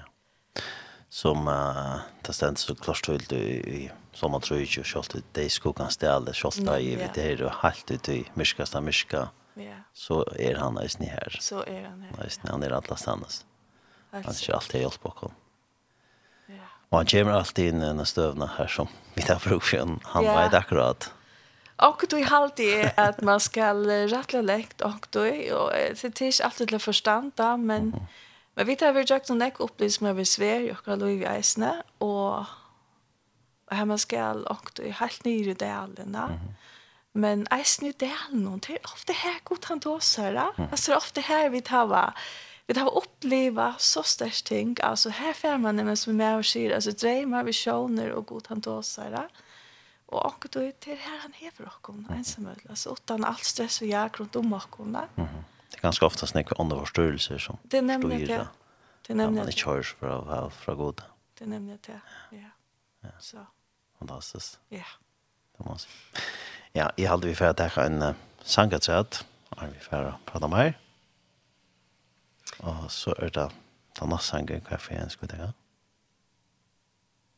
Som 1.10 1.48
uh, 1.48 1.98
det 2.22 2.34
stendt 2.34 2.60
så 2.60 2.76
klart 2.76 3.10
vill 3.10 3.34
i, 3.34 3.36
i 3.76 3.92
som 4.14 4.32
man 4.32 4.42
tror 4.42 4.60
ju 4.60 4.84
skolt 4.84 5.16
det 5.32 5.44
i 5.44 5.50
skogen 5.50 5.90
ställe 5.90 6.34
skolt 6.34 6.66
där 6.66 6.80
i 6.80 6.96
det 6.96 7.18
er 7.18 7.42
jo 7.42 7.50
helt 7.50 7.92
ut 7.92 8.10
i 8.10 8.32
myskaste 8.34 8.82
myska 8.82 9.30
Ja. 9.56 9.76
Så 9.94 10.26
är 10.40 10.56
han 10.56 10.78
eisen 10.78 11.04
i 11.04 11.06
her. 11.06 11.38
Så 11.42 11.64
är 11.64 11.84
han 11.84 12.02
här. 12.02 12.24
Eisen, 12.24 12.50
han 12.50 12.64
är 12.64 12.72
alla 12.72 12.96
stannes. 12.96 13.46
Han 14.12 14.34
ska 14.34 14.54
alltid 14.54 14.82
hjälpa 14.82 15.10
kom. 15.10 15.32
Ja. 16.48 16.54
Og 16.90 16.98
han 16.98 17.06
kommer 17.06 17.32
alltid 17.32 17.68
in 17.68 17.80
denne 17.80 18.06
stövna 18.06 18.46
här 18.58 18.68
som 18.68 18.88
vi 19.14 19.22
tar 19.22 19.40
för 19.40 19.54
oss. 19.54 19.74
Han 20.04 20.24
vet 20.24 20.54
akkurat. 20.54 21.14
Och 21.76 22.06
då 22.10 22.18
är 22.18 22.34
alltid 22.34 22.92
att 22.98 23.22
man 23.22 23.40
ska 23.40 23.74
rattla 24.08 24.42
läkt 24.42 24.82
och 24.82 25.08
då 25.10 25.20
och 25.20 25.72
det 25.72 26.04
är 26.04 26.06
inte 26.06 26.32
alltid 26.44 26.68
till 26.68 26.80
förstånda 26.80 27.58
men 27.58 27.96
men 28.54 28.68
vi 28.68 28.76
tar 28.76 28.94
väl 28.94 29.06
jag 29.08 29.26
som 29.26 29.38
näck 29.38 29.60
upplevs 29.60 30.02
med 30.02 30.16
vi 30.16 30.26
svär 30.26 30.72
och 30.72 30.86
kallar 30.86 31.08
vi 31.08 31.40
isne 31.40 31.84
och 31.98 32.44
här 33.72 33.86
man 33.86 34.00
ska 34.00 34.32
och 34.32 34.72
då 34.74 34.84
är 34.84 34.92
helt 34.92 35.26
nere 35.26 35.50
i 35.50 35.54
dalen 35.54 35.84
allena. 35.84 36.24
Mm 36.24 36.40
-hmm 36.40 36.54
Men 37.16 37.46
eisen 37.52 37.88
i 37.88 37.92
delen, 37.92 38.60
det 38.60 38.76
er 38.76 38.90
ofte 38.92 39.14
her 39.14 39.38
god 39.48 39.66
han 39.70 39.80
dåsere. 39.80 40.50
Altså, 40.58 40.92
det 40.92 40.96
er 40.96 40.98
ofte 40.98 41.22
her 41.22 41.50
vi 41.50 41.62
tar 41.64 41.88
hva. 41.88 42.10
Vi 42.68 42.74
tar 42.74 42.90
oppleva 42.98 43.76
så 43.80 44.02
størst 44.04 44.46
ting. 44.46 44.76
Alltså 44.84 45.10
här 45.10 45.34
får 45.34 45.58
man 45.58 45.76
nämligen 45.76 45.98
som 45.98 46.22
är 46.22 46.38
och 46.38 46.46
skir. 46.46 46.76
Alltså 46.76 46.92
drömmar, 46.92 47.44
visioner 47.44 48.12
och 48.12 48.26
god 48.26 48.48
han 48.48 48.60
dåsare. 48.60 49.30
Och 50.06 50.26
och 50.26 50.46
då 50.52 50.60
är 50.60 50.74
det 50.86 50.96
her 50.96 51.20
han 51.22 51.34
hever 51.34 51.68
okkon 51.68 52.08
ensamhet. 52.10 52.58
Altså 52.70 52.90
utan 52.92 53.24
alt 53.24 53.44
stress 53.44 53.82
og 53.82 53.88
jag 53.88 54.20
rundt 54.20 54.36
om 54.36 54.54
okkon. 54.54 54.94
da. 54.94 55.08
Det 55.70 55.78
er 55.78 55.82
ganske 55.82 56.06
ofte 56.06 56.28
snakk 56.28 56.50
för 56.50 56.62
andra 56.62 56.80
förstörelser 56.80 57.38
som 57.38 57.58
Det 57.64 57.78
er 57.78 57.82
nemlig 57.82 58.28
det. 58.28 58.48
Det 59.08 59.10
er 59.10 59.16
nämligen 59.16 59.46
det. 59.46 59.54
ikke 59.56 59.78
Det 59.78 59.86
fra, 59.86 60.24
fra, 60.24 60.50
fra 60.50 60.74
god. 60.74 61.02
Det 61.40 61.46
er 61.46 61.50
nemlig 61.50 61.78
det. 61.88 62.02
Ja. 62.32 62.50
Ja. 63.04 63.10
Så. 63.20 63.46
Fantastisk. 64.00 64.60
Ja. 64.70 64.84
Det 65.58 65.66
må 65.66 65.70
man 65.70 65.80
si. 65.80 65.88
Ja, 66.76 66.88
jeg 66.98 67.10
hadde 67.10 67.28
vi 67.28 67.36
for 67.36 67.48
å 67.48 67.56
en 67.86 68.02
uh, 68.04 68.16
sangatræt, 68.44 69.22
og 69.56 69.62
vi 69.72 69.80
for 69.80 70.10
prata 70.10 70.18
prate 70.28 70.50
mer. 70.52 70.74
Og 72.60 72.92
så 72.92 73.14
er 73.16 73.30
det 73.30 73.46
den 74.00 74.12
neste 74.12 74.28
sangen, 74.28 74.66
hva 74.68 74.80
for 74.80 74.94
en 75.00 75.10
skulle 75.10 75.32
takke? 75.32 75.54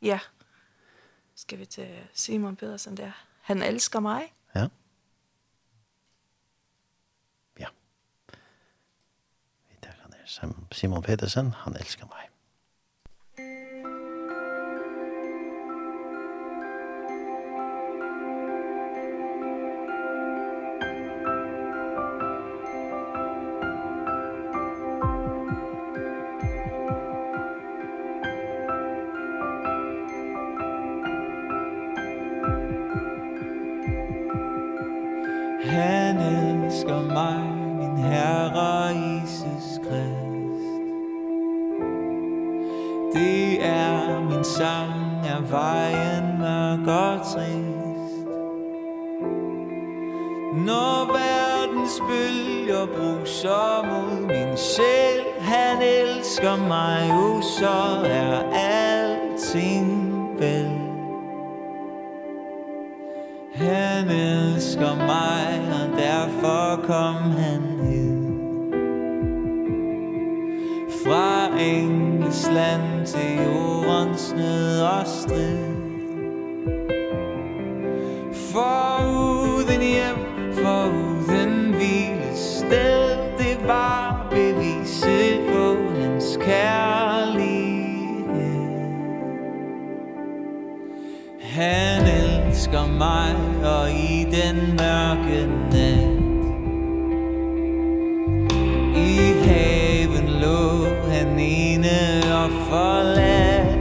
Ja. 0.02 0.18
Skal 1.36 1.60
vi 1.60 1.66
til 1.66 1.94
Simon 2.14 2.56
Pedersen 2.56 2.98
der. 2.98 3.14
Han 3.42 3.62
elsker 3.62 4.02
meg. 4.02 4.34
Ja. 4.56 4.68
Ja. 7.60 7.70
Vi 9.70 9.78
takker 9.82 10.66
Simon 10.72 11.04
Pedersen, 11.04 11.54
han 11.54 11.78
elsker 11.78 12.10
meg. 12.10 12.34
alting 58.54 60.40
vel. 60.40 60.72
Han 63.56 64.10
elsker 64.10 64.96
mig, 64.96 65.62
og 65.72 65.98
derfor 66.00 66.82
kom 66.86 67.16
han 67.16 67.62
hit 67.84 68.18
Fra 71.06 71.60
Engelsland 71.60 73.06
til 73.06 73.38
jordens 73.46 74.34
nød 74.38 74.82
og 74.82 75.08
strid. 75.08 75.67
mig 92.98 93.36
og 93.64 93.92
i 93.92 94.24
den 94.24 94.56
mørke 94.80 95.48
nat. 95.72 96.18
I 98.96 99.18
haven 99.46 100.30
lå 100.42 100.86
han 101.12 101.40
ene 101.40 101.98
og 102.34 102.50
forladt. 102.70 103.78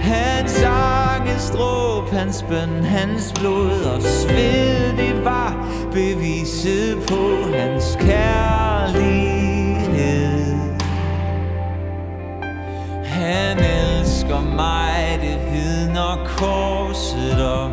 Hans 0.00 0.50
sangestråb, 0.50 2.10
hans 2.10 2.44
bøn, 2.48 2.84
hans 2.84 3.32
blod 3.40 3.84
og 3.94 4.02
sved 4.02 4.96
Det 4.96 5.24
var 5.24 5.68
beviset 5.92 6.96
på 7.08 7.36
hans 7.54 7.96
kærlighed. 8.00 9.36
Han 13.04 13.58
elsker 13.58 14.40
mig, 14.56 15.18
det 15.22 15.45
hænger 15.96 16.24
korset 16.38 17.46
om 17.46 17.72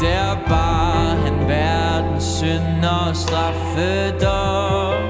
Der 0.00 0.36
bar 0.48 1.16
han 1.24 1.48
verdens 1.48 2.24
synd 2.24 2.84
og 2.84 3.16
straffedom. 3.16 5.01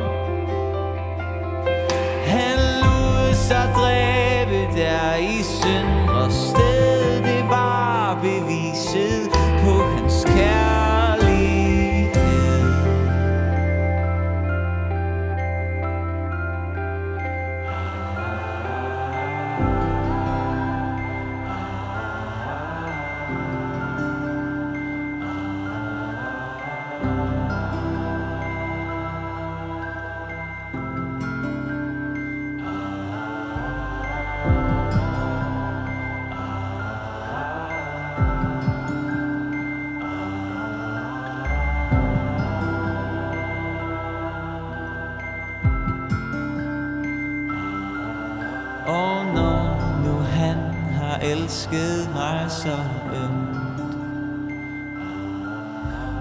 rasa 52.62 52.78
ønd 53.14 53.56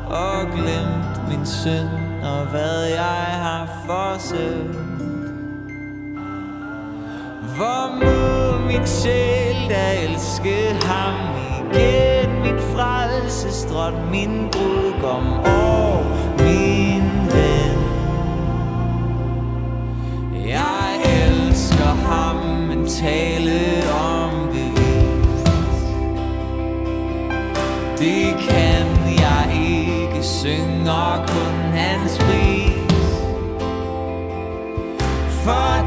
Og 0.07 0.47
glemt 0.51 1.29
min 1.29 1.45
synd 1.45 2.23
og 2.23 2.45
hvad 2.45 2.83
jeg 2.85 3.27
har 3.45 3.67
forsøgt. 3.85 4.77
Hvor 7.55 7.95
må 7.95 8.57
min 8.67 8.87
sjæl 8.87 9.69
da 9.69 10.03
elske 10.03 10.75
ham 10.85 11.13
igen? 11.59 12.41
Min 12.41 12.59
frelsestrøm, 12.59 13.93
min 14.11 14.49
brug 14.51 15.09
om 15.09 15.39
år, 15.39 16.03
min 16.39 17.11
ven. 17.33 17.79
Jeg 20.47 21.01
elsker 21.27 21.95
ham, 22.07 22.35
men 22.35 22.87
tale 22.87 23.59
om 23.93 24.20
Det 28.01 28.35
kan 28.49 28.87
jeg 29.19 29.45
ikke 29.53 30.23
Synger 30.23 31.25
kun 31.27 31.77
hans 31.77 32.17
pris. 32.17 32.95
For 35.43 35.80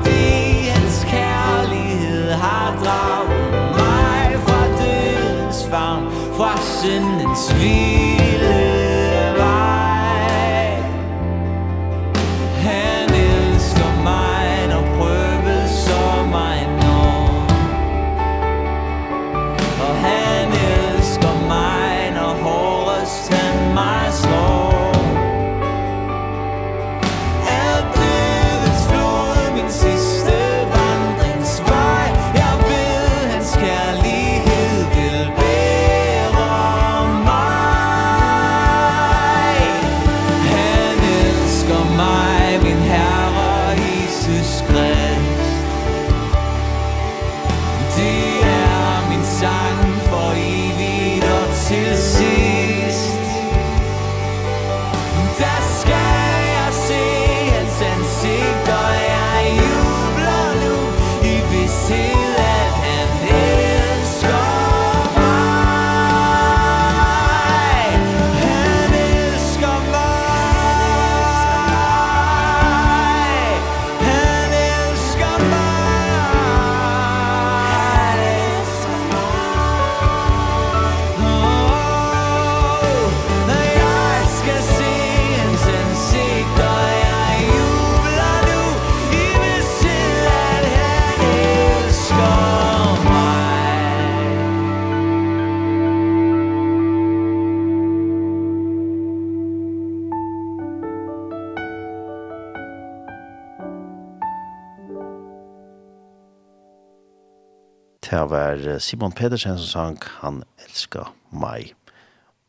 Det 108.15 108.31
var 108.31 108.79
Simon 108.79 109.13
Pedersen 109.13 109.57
som 109.59 109.67
sang 109.67 109.97
«Han 110.21 110.37
elsker 110.63 111.09
meg». 111.35 111.73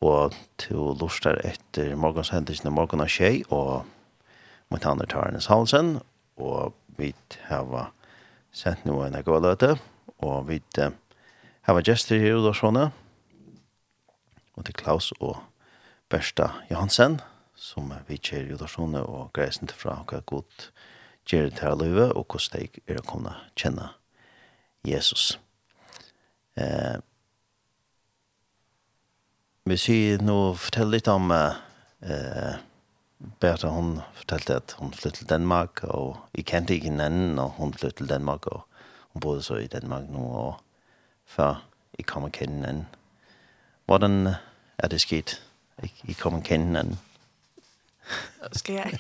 Og 0.05 0.35
til 0.61 0.91
lustar 0.99 1.39
etter 1.41 1.95
morgens 1.97 2.29
hendelsene 2.29 2.69
morgen 2.69 3.01
av 3.01 3.09
tjei 3.09 3.39
og 3.49 3.87
mot 4.69 4.85
andre 4.85 5.07
Tarnes 5.09 5.47
Halsen. 5.49 5.95
Og 6.37 6.75
vi 6.99 7.15
har 7.47 7.89
sendt 8.53 8.85
noe 8.85 9.07
en 9.07 9.17
god 9.25 9.41
løte. 9.41 9.71
Og 10.21 10.45
vi 10.51 10.59
har 10.77 11.81
gjester 11.81 12.21
her 12.21 12.37
og 12.37 12.53
sånne. 12.59 12.91
Og 14.53 14.67
til 14.67 14.77
Klaus 14.77 15.15
og 15.17 15.39
Bersta 16.13 16.51
Johansen 16.69 17.17
som 17.57 17.89
vi 18.05 18.19
kjer 18.21 18.51
i 18.51 18.53
Udarsone 18.53 19.01
og 19.01 19.33
greisen 19.33 19.65
til 19.65 19.81
fra 19.81 19.97
hva 20.05 20.21
godt 20.29 20.69
det 21.25 21.57
til 21.57 21.57
her 21.65 22.13
og 22.13 22.21
hvordan 22.29 22.53
de 22.53 22.85
er 22.85 23.01
å 23.01 23.07
kunne 23.09 23.33
kjenne 23.57 23.89
Jesus. 24.85 25.39
Eh, 26.55 26.97
vi 29.65 29.77
sier 29.81 30.21
nå, 30.23 30.53
fortell 30.61 30.91
litt 30.93 31.07
om 31.11 31.31
eh, 31.33 32.57
Bertha, 33.41 33.71
hun 33.73 33.97
fortalte 34.15 34.59
at 34.61 34.75
hun 34.79 34.93
flyttet 34.93 35.23
til 35.23 35.29
Danmark, 35.29 35.83
og 35.83 36.19
jeg 36.37 36.45
kjente 36.51 36.75
ikke 36.75 36.91
hinanden, 36.91 37.39
og 37.39 37.57
hun 37.57 37.73
flyttet 37.73 38.03
til 38.03 38.09
Danmark, 38.09 38.47
og 38.47 38.63
hun 39.13 39.23
bodde 39.23 39.43
så 39.43 39.57
i 39.59 39.67
Danmark 39.67 40.07
nå, 40.09 40.21
og 40.21 40.53
før 41.25 41.63
jeg 41.97 42.05
kom 42.05 42.27
og 42.27 42.31
kjenne 42.31 42.55
hinanden. 42.55 42.85
Hvordan 43.85 44.35
er 44.77 44.87
det 44.87 45.01
sket, 45.01 45.41
at 45.77 45.89
jeg 46.07 46.15
kom 46.17 46.39
og 46.39 46.43
kjenne 46.43 46.65
hinanden? 46.65 46.99
Skal 48.51 48.75
jeg? 48.75 48.99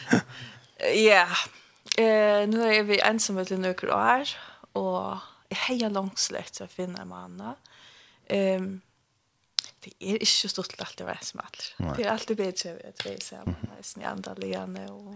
ja, 1.10 1.26
eh, 1.98 2.48
nu 2.48 2.62
er 2.62 2.82
vi 2.82 3.00
ensomme 3.04 3.44
til 3.44 3.60
nøkker 3.60 3.92
år, 3.92 4.32
og 4.74 5.18
heja 5.50 5.88
långslekt 5.88 6.54
så 6.54 6.66
finner 6.66 7.04
man 7.04 7.22
annan. 7.22 7.54
Ehm 8.26 8.80
det 9.80 9.92
är 9.98 10.18
ju 10.18 10.26
så 10.26 10.48
stort 10.48 10.80
att 10.80 10.96
det 10.96 11.04
var 11.04 11.18
som 11.22 11.40
allt. 11.40 11.74
Det 11.96 12.04
är 12.04 12.10
alltid 12.10 12.36
bättre 12.36 12.80
att 12.88 13.06
vi 13.06 13.14
är 13.14 13.20
samman. 13.20 13.56
Det 13.94 14.02
är 14.02 14.08
andra 14.08 14.34
lene 14.34 14.88
och 14.90 15.14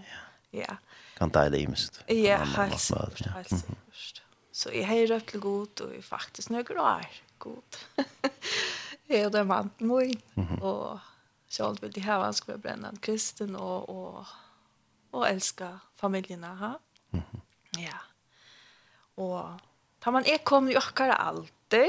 ja. 0.51 0.76
Kan 1.16 1.30
ta 1.30 1.49
det 1.49 1.61
imst. 1.61 2.03
Ja, 2.07 2.37
helt 2.37 2.80
säkert. 2.80 3.64
Så 4.53 4.70
jag 4.72 4.87
har 4.87 5.07
rött 5.07 5.26
till 5.26 5.41
god 5.41 5.80
och 5.80 5.95
är 5.95 6.03
faktiskt 6.03 6.51
några 6.51 6.82
år 6.82 7.07
god. 7.39 7.76
Jag 9.07 9.18
är 9.18 9.30
den 9.30 9.49
vant 9.49 9.80
mig. 9.80 10.22
Och 10.61 10.99
själv 11.49 11.80
vill 11.80 11.93
det 11.93 12.01
här 12.01 12.20
han 12.20 12.35
ska 12.35 12.53
vara 12.53 12.59
brännande 12.59 13.01
kristen 13.01 13.57
och, 13.57 13.89
och, 13.89 14.26
och 15.11 15.28
älska 15.28 15.80
familjerna. 15.97 16.55
Ha? 16.55 16.80
Ja. 17.70 17.99
Och 19.14 19.61
Tar 20.05 20.13
man 20.13 20.27
är 20.27 20.39
kommer 20.39 20.71
ju 20.71 20.77
också 20.77 21.03
alltid. 21.03 21.89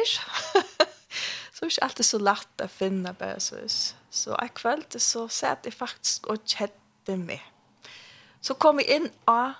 så 1.54 1.66
är 1.66 1.70
det 1.70 1.82
alltid 1.82 2.06
så 2.06 2.20
lätt 2.20 2.62
att 2.62 2.72
finna 2.72 3.14
bara 3.14 3.40
så. 3.40 3.56
Så 4.10 4.38
en 4.38 4.50
kväll 4.50 4.84
så 4.90 5.30
satt 5.30 5.60
jag 5.64 5.74
faktiskt 5.74 6.26
och 6.26 6.38
chatte 6.46 7.18
med. 7.18 7.40
Så 8.42 8.54
kom 8.54 8.80
jag 8.80 8.88
in 8.88 9.10
av 9.26 9.54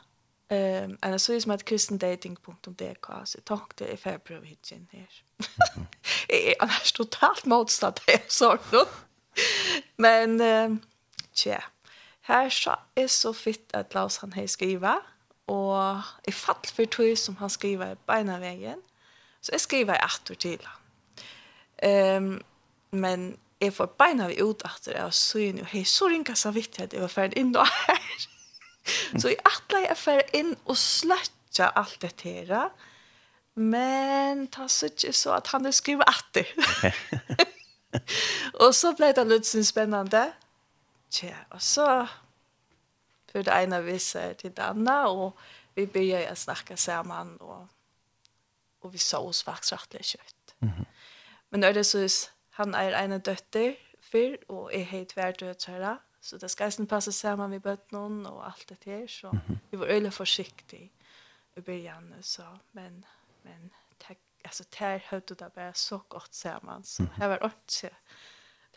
Ehm 0.50 0.98
um, 1.02 1.20
så 1.20 1.34
är 1.34 1.40
som 1.40 1.52
att 1.52 1.66
kristendating.dk 1.66 3.08
så 3.24 3.40
tänkte 3.42 3.84
jag 3.84 3.94
i 3.94 4.20
prova 4.20 4.46
hit 4.46 4.72
igen 4.72 4.88
här. 4.92 5.24
Jag 6.28 6.70
är 6.70 6.94
totalt 6.94 7.46
motstånd 7.46 8.00
här 8.08 8.22
så 8.28 8.58
då. 8.72 8.86
Men 9.96 10.42
ehm 10.42 10.72
um, 10.72 10.80
tja. 11.34 11.64
Här 12.22 12.50
så 12.50 12.76
är 12.96 13.08
så 13.08 13.34
fitt 13.34 13.76
att 13.76 13.94
Lars 13.94 14.18
han 14.18 14.34
har 14.34 14.48
skriva 14.48 15.02
og 15.52 16.02
i 16.28 16.34
fall 16.34 16.66
for 16.74 16.90
tog 16.90 17.18
som 17.18 17.38
han 17.38 17.52
skriver 17.54 17.96
beina 18.10 18.40
veien, 18.42 18.82
så 19.42 19.54
jeg 19.54 19.66
skriver 19.66 20.02
etter 20.02 20.40
til 20.42 20.62
han. 20.66 20.82
Um, 21.86 22.30
men 22.96 23.36
jeg 23.62 23.74
får 23.76 23.92
beina 24.00 24.30
vi 24.32 24.40
ut 24.42 24.64
etter, 24.66 24.94
det, 24.94 25.04
og 25.04 25.14
så 25.14 25.42
er 25.44 25.60
jo, 25.62 25.68
hei, 25.70 25.84
så 25.86 26.10
ringer 26.10 26.38
så 26.40 26.52
vidt 26.56 26.80
jeg 26.82 27.02
var 27.02 27.12
ferdig 27.12 27.44
inn 27.44 27.54
og 27.56 27.68
her. 27.70 28.26
så 29.20 29.32
jeg 29.32 29.40
atler 29.46 29.88
jeg 29.88 30.02
ferdig 30.02 30.42
inn 30.42 30.52
og 30.66 30.78
sløtja 30.80 31.72
alt 31.78 32.00
dette 32.02 32.36
her, 32.36 32.70
men 33.56 34.48
ta 34.52 34.68
så 34.68 34.90
ikke 34.92 35.14
så 35.16 35.38
at 35.38 35.54
han 35.54 35.66
er 35.66 35.76
skriver 35.76 36.10
etter. 36.12 36.50
og 38.64 38.74
så 38.76 38.92
ble 38.98 39.14
det 39.16 39.24
litt 39.30 39.48
spennende. 39.48 40.26
Tja, 41.14 41.38
og 41.56 41.62
så 41.64 41.88
för 43.36 43.44
det 43.44 43.52
ena 43.52 43.82
visar 43.82 44.34
till 44.34 44.54
det 44.54 44.64
andra 44.64 45.08
och 45.08 45.38
vi 45.74 45.88
började 45.88 46.36
snacka 46.36 46.78
samman 46.78 47.38
och 47.38 47.68
och 48.80 48.94
vi 48.94 48.98
sa 48.98 49.20
oss 49.20 49.44
faktiskt 49.44 49.72
rätt 49.72 50.06
kött. 50.06 50.56
Mm 50.60 50.74
-hmm. 50.74 50.86
Men 51.50 51.62
det 51.62 51.68
är 51.68 52.08
så 52.08 52.30
han 52.50 52.76
är 52.76 52.92
en 52.92 53.22
dotter 53.22 53.76
för 54.00 54.52
och 54.52 54.74
är 54.74 54.84
helt 54.84 55.18
värd 55.18 55.44
att 55.44 55.64
höra. 55.64 55.98
Så 56.20 56.38
det 56.38 56.50
ska 56.50 56.66
inte 56.66 56.86
passa 56.86 57.12
samman 57.12 57.50
med 57.50 57.62
bötnon 57.62 58.26
och 58.26 58.46
allt 58.46 58.68
det 58.68 58.92
här. 58.92 59.08
Så 59.08 59.28
mm 59.28 59.40
-hmm. 59.48 59.58
vi 59.70 59.78
var 59.78 59.88
öle 59.88 60.12
försiktiga 60.12 60.90
i 61.56 61.62
början. 61.62 62.14
Så, 62.22 62.60
men 62.72 63.06
men 63.42 63.70
tack, 63.98 64.18
alltså, 64.44 64.64
där 64.80 65.04
höll 65.08 65.22
det 65.28 65.56
bara 65.56 65.74
så 65.74 66.02
gott 66.08 66.34
samman. 66.34 66.84
Så 66.84 67.04
mm 67.04 67.14
-hmm. 67.14 67.18
här 67.18 67.30
var 67.30 67.40
det 67.40 67.46
inte. 67.46 67.96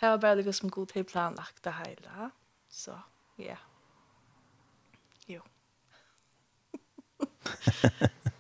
Det 0.00 0.08
var 0.08 0.18
bara 0.18 0.34
liksom 0.34 0.70
god 0.70 0.88
tid 0.88 1.08
planlagt 1.08 1.62
det 1.62 1.74
hela. 1.86 2.30
Så 2.68 2.90
ja. 3.36 3.44
Yeah. 3.44 3.67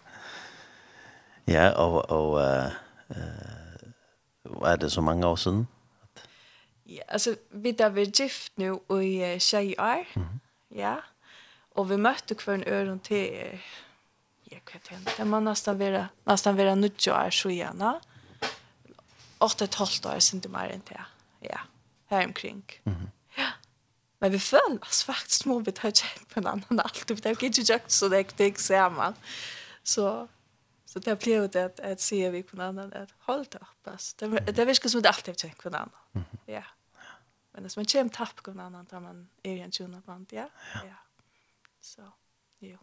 ja, 1.54 1.68
og, 1.70 2.10
og 2.10 2.30
uh, 2.32 2.72
uh, 3.10 4.68
er 4.68 4.76
det 4.76 4.92
så 4.92 5.00
mange 5.00 5.26
år 5.26 5.36
siden? 5.36 5.68
Ja, 6.86 7.02
altså, 7.08 7.36
vi 7.50 7.72
da 7.72 7.88
vi 7.88 8.02
er 8.02 8.10
gift 8.10 8.58
nu 8.58 8.80
i 8.90 9.34
uh, 9.34 9.38
tjej 9.38 9.74
år, 9.78 10.04
mm 10.14 10.22
-hmm. 10.22 10.76
ja, 10.76 10.96
og 11.70 11.90
vi 11.90 11.96
møtte 11.96 12.34
hver 12.44 12.54
en 12.54 12.64
øren 12.66 13.00
til, 13.00 13.30
uh, 13.30 13.60
ja, 14.52 14.58
hva 14.64 14.74
er 14.74 14.98
det 14.98 15.16
det 15.16 15.26
må 15.26 15.40
nesten 15.40 15.78
være, 15.78 16.08
nesten 16.26 16.56
være 16.56 16.76
nødt 16.76 17.08
år 17.08 17.30
så 17.30 17.48
igjen, 17.48 17.80
ja. 17.80 17.92
8-12 19.44 20.08
år 20.08 20.18
siden 20.18 20.40
du 20.40 20.48
mer 20.48 20.72
enn 20.74 20.82
det, 20.88 21.00
ja, 21.42 21.58
her 22.10 22.26
omkring. 22.26 22.64
Mm 22.84 22.92
-hmm. 22.92 23.17
Men 24.20 24.32
vi 24.32 24.38
føler 24.38 24.78
oss 24.82 25.04
faktisk 25.04 25.46
må 25.46 25.60
vi 25.62 25.70
ta 25.70 25.90
kjent 25.90 26.26
på 26.32 26.40
en 26.40 26.46
annan 26.46 26.80
alt. 26.82 27.10
Vi 27.10 27.20
har 27.24 27.36
ikke 27.36 27.62
gjort 27.62 27.92
så 27.92 28.08
det 28.08 28.40
är 28.40 28.58
sammen. 28.58 29.14
Så, 29.82 30.28
så 30.86 30.98
det 30.98 31.18
blev 31.18 31.48
det 31.48 31.64
att, 31.64 31.80
att 31.80 32.00
sier 32.00 32.30
vi 32.30 32.42
på 32.42 32.56
en 32.56 32.60
annan 32.60 32.92
at 32.92 33.14
hold 33.18 33.46
det 33.52 33.58
opp. 33.60 34.00
Det, 34.20 34.56
det 34.56 34.66
virker 34.66 34.88
som 34.88 35.02
det 35.02 35.08
alltid 35.08 35.34
har 35.34 35.38
kjent 35.38 35.58
på 35.58 35.68
en 35.68 35.74
annan. 35.74 35.90
Mm. 36.14 36.24
Ja. 36.46 36.62
Men 37.52 37.62
det 37.62 37.70
som 37.70 37.80
man 37.80 37.86
kommer 37.86 38.10
tapp 38.10 38.42
på 38.42 38.50
en 38.50 38.60
annan 38.60 38.86
där 38.90 39.00
man 39.00 39.28
är 39.42 39.52
i 39.52 39.60
en 39.60 39.72
tjuna 39.72 40.02
band. 40.06 40.26
Ja. 40.32 40.48
ja. 40.74 40.80
ja. 40.84 40.96
Så, 41.80 42.02
jo. 42.58 42.78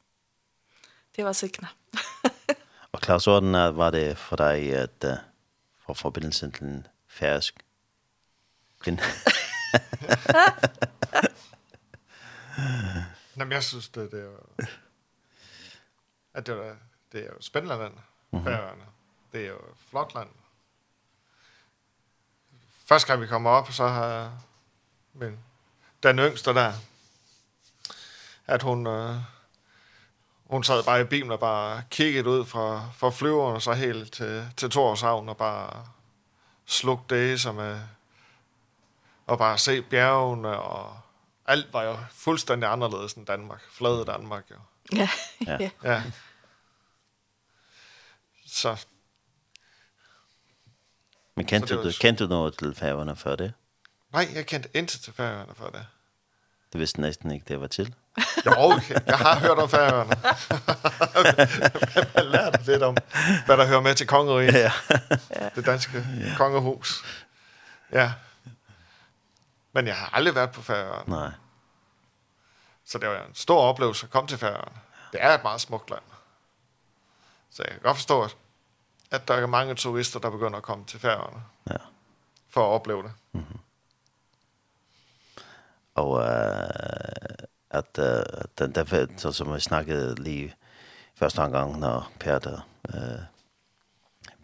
Det 1.16 1.24
var 1.24 1.34
sikna. 1.34 1.68
Och 2.92 3.02
klart 3.02 3.24
sådan 3.24 3.76
var 3.76 3.92
det 3.92 4.16
för 4.18 4.38
dig 4.38 4.76
att 4.78 5.06
for 5.86 5.94
forbindelsen 5.94 6.52
til 6.52 6.64
en 6.64 6.88
färsk 7.08 7.56
kvinna. 8.80 9.04
Nej, 13.36 13.46
men 13.46 13.52
jeg 13.52 13.64
synes, 13.64 13.90
det, 13.90 14.12
det 14.12 14.20
er 14.20 14.24
jo... 14.24 14.38
At 16.34 16.48
det, 16.48 16.56
er, 16.56 16.76
det 17.12 17.22
er 17.22 17.26
jo 17.26 17.42
spændende 17.42 17.78
land, 17.78 17.94
Færøerne. 18.44 18.76
Mm 18.76 18.82
-hmm. 18.82 19.32
Det 19.32 19.46
er 19.46 19.48
jo 19.48 19.60
flot 19.90 20.14
land. 20.16 20.30
Første 22.86 23.08
gang 23.08 23.22
vi 23.22 23.28
kommer 23.28 23.50
op, 23.50 23.72
så 23.72 23.88
har 23.88 24.32
min, 25.14 25.40
den 26.04 26.20
yngste 26.20 26.54
der, 26.54 26.74
at 28.48 28.62
hun, 28.62 28.88
øh, 28.88 29.16
hun 30.46 30.64
sad 30.64 30.84
bare 30.84 31.02
i 31.02 31.04
bilen 31.04 31.32
og 31.32 31.40
bare 31.40 31.84
kiggede 31.90 32.30
ud 32.30 32.46
fra, 32.46 32.90
fra 32.98 33.10
flyveren 33.10 33.56
og 33.56 33.62
så 33.62 33.74
helt 33.74 34.14
til, 34.14 34.50
til 34.58 34.70
Torshavn 34.70 35.30
og 35.30 35.38
bare 35.38 35.86
slugte 36.66 37.16
det 37.16 37.42
som 37.42 37.60
er 37.60 37.80
og 39.28 39.38
bare 39.38 39.58
se 39.58 39.82
bjergene, 39.82 40.60
og 40.60 40.98
alt 41.46 41.74
var 41.74 41.84
jo 41.84 41.98
fuldstændig 42.12 42.72
anderledes 42.72 43.14
end 43.14 43.26
Danmark. 43.26 43.62
Flade 43.72 44.06
Danmark 44.06 44.44
jo. 44.52 44.56
Ja. 44.94 45.10
ja. 45.48 45.70
ja. 45.94 46.04
Så. 48.46 48.86
Men 51.36 51.46
kendte, 51.46 51.68
så 51.68 51.82
du, 51.82 51.92
kendte 52.00 52.24
du 52.24 52.30
noget 52.30 52.58
til 52.58 52.76
færgerne 52.76 53.16
før 53.16 53.36
det? 53.36 53.54
Nej, 54.14 54.28
jeg 54.36 54.46
kendte 54.46 54.70
intet 54.74 55.02
til 55.02 55.14
færgerne 55.14 55.56
før 55.56 55.70
det. 55.70 55.86
Du 56.74 56.78
vidste 56.78 57.02
næsten 57.02 57.32
ikke, 57.32 57.46
det 57.48 57.62
var 57.62 57.68
til. 57.68 57.96
jo, 58.46 58.52
okay. 58.58 58.96
jeg 59.06 59.18
har 59.18 59.40
hørt 59.40 59.58
om 59.58 59.70
færgerne. 59.70 60.10
jeg 61.96 62.08
har 62.16 62.24
lært 62.24 62.66
lidt 62.66 62.84
om, 62.84 62.98
hvad 63.46 63.58
der 63.58 63.68
hører 63.68 63.82
med 63.82 63.96
til 63.96 64.08
kongeriget. 64.08 64.54
Ja. 64.54 64.72
det 65.56 65.66
danske 65.66 66.08
ja. 66.20 66.36
kongehus. 66.38 67.04
Ja. 67.92 68.12
Men 69.76 69.88
jeg 69.88 69.96
har 69.96 70.10
aldrig 70.14 70.36
været 70.36 70.52
på 70.52 70.62
Færøerne. 70.62 71.16
Nej. 71.16 71.32
Så 72.86 72.98
det 72.98 73.10
var 73.10 73.22
en 73.22 73.36
stor 73.36 73.62
oplevelse 73.62 74.06
at 74.06 74.12
komme 74.12 74.28
til 74.28 74.38
Færøerne. 74.38 74.80
Det 75.12 75.24
er 75.24 75.36
et 75.36 75.44
meget 75.44 75.62
smukt 75.62 75.90
land. 75.90 76.02
Så 77.50 77.64
jeg 77.64 77.72
kan 77.72 77.82
godt 77.82 77.98
forstå, 77.98 78.28
at 79.12 79.28
der 79.28 79.34
er 79.34 79.46
mange 79.46 79.76
turister, 79.76 80.20
der 80.20 80.30
begynder 80.30 80.58
at 80.58 80.64
komme 80.64 80.86
til 80.86 81.00
Færøerne. 81.00 81.44
Ja. 81.70 81.78
For 82.50 82.62
at 82.62 82.74
opleve 82.74 83.04
det. 83.04 83.12
Mm 83.32 83.46
-hmm. 83.50 83.60
Og 85.96 86.10
uh, 86.10 86.24
at 87.70 87.98
uh, 87.98 88.42
den 88.58 88.76
der, 88.76 89.08
så 89.18 89.32
som 89.32 89.54
vi 89.54 89.60
snakkede 89.60 90.24
lige 90.24 90.56
første 91.16 91.42
gang, 91.42 91.80
når 91.80 92.12
Per 92.20 92.40
der, 92.40 92.68
uh, 92.94 93.24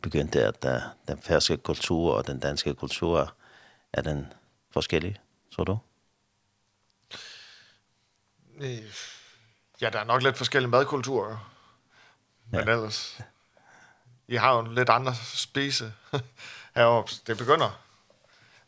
begyndte, 0.02 0.44
at 0.46 0.66
uh, 0.66 0.82
den 1.08 1.22
færske 1.22 1.58
kultur 1.58 2.14
og 2.14 2.28
den 2.28 2.40
danske 2.40 2.74
kultur 2.74 3.34
er 3.94 4.02
den 4.02 4.34
forskellige, 4.74 5.18
tror 5.56 5.64
du? 5.64 5.78
Ja, 9.82 9.90
der 9.90 10.00
er 10.00 10.04
nok 10.04 10.24
lidt 10.24 10.38
forskellige 10.38 10.70
madkulturer. 10.70 11.52
Men 12.52 12.68
ja. 12.68 12.74
ellers... 12.74 13.20
I 14.28 14.36
har 14.36 14.56
jo 14.56 14.62
lidt 14.62 14.90
andre 14.90 15.16
spise 15.16 15.94
heroppe. 16.76 17.12
Det 17.28 17.38
begynder 17.38 17.82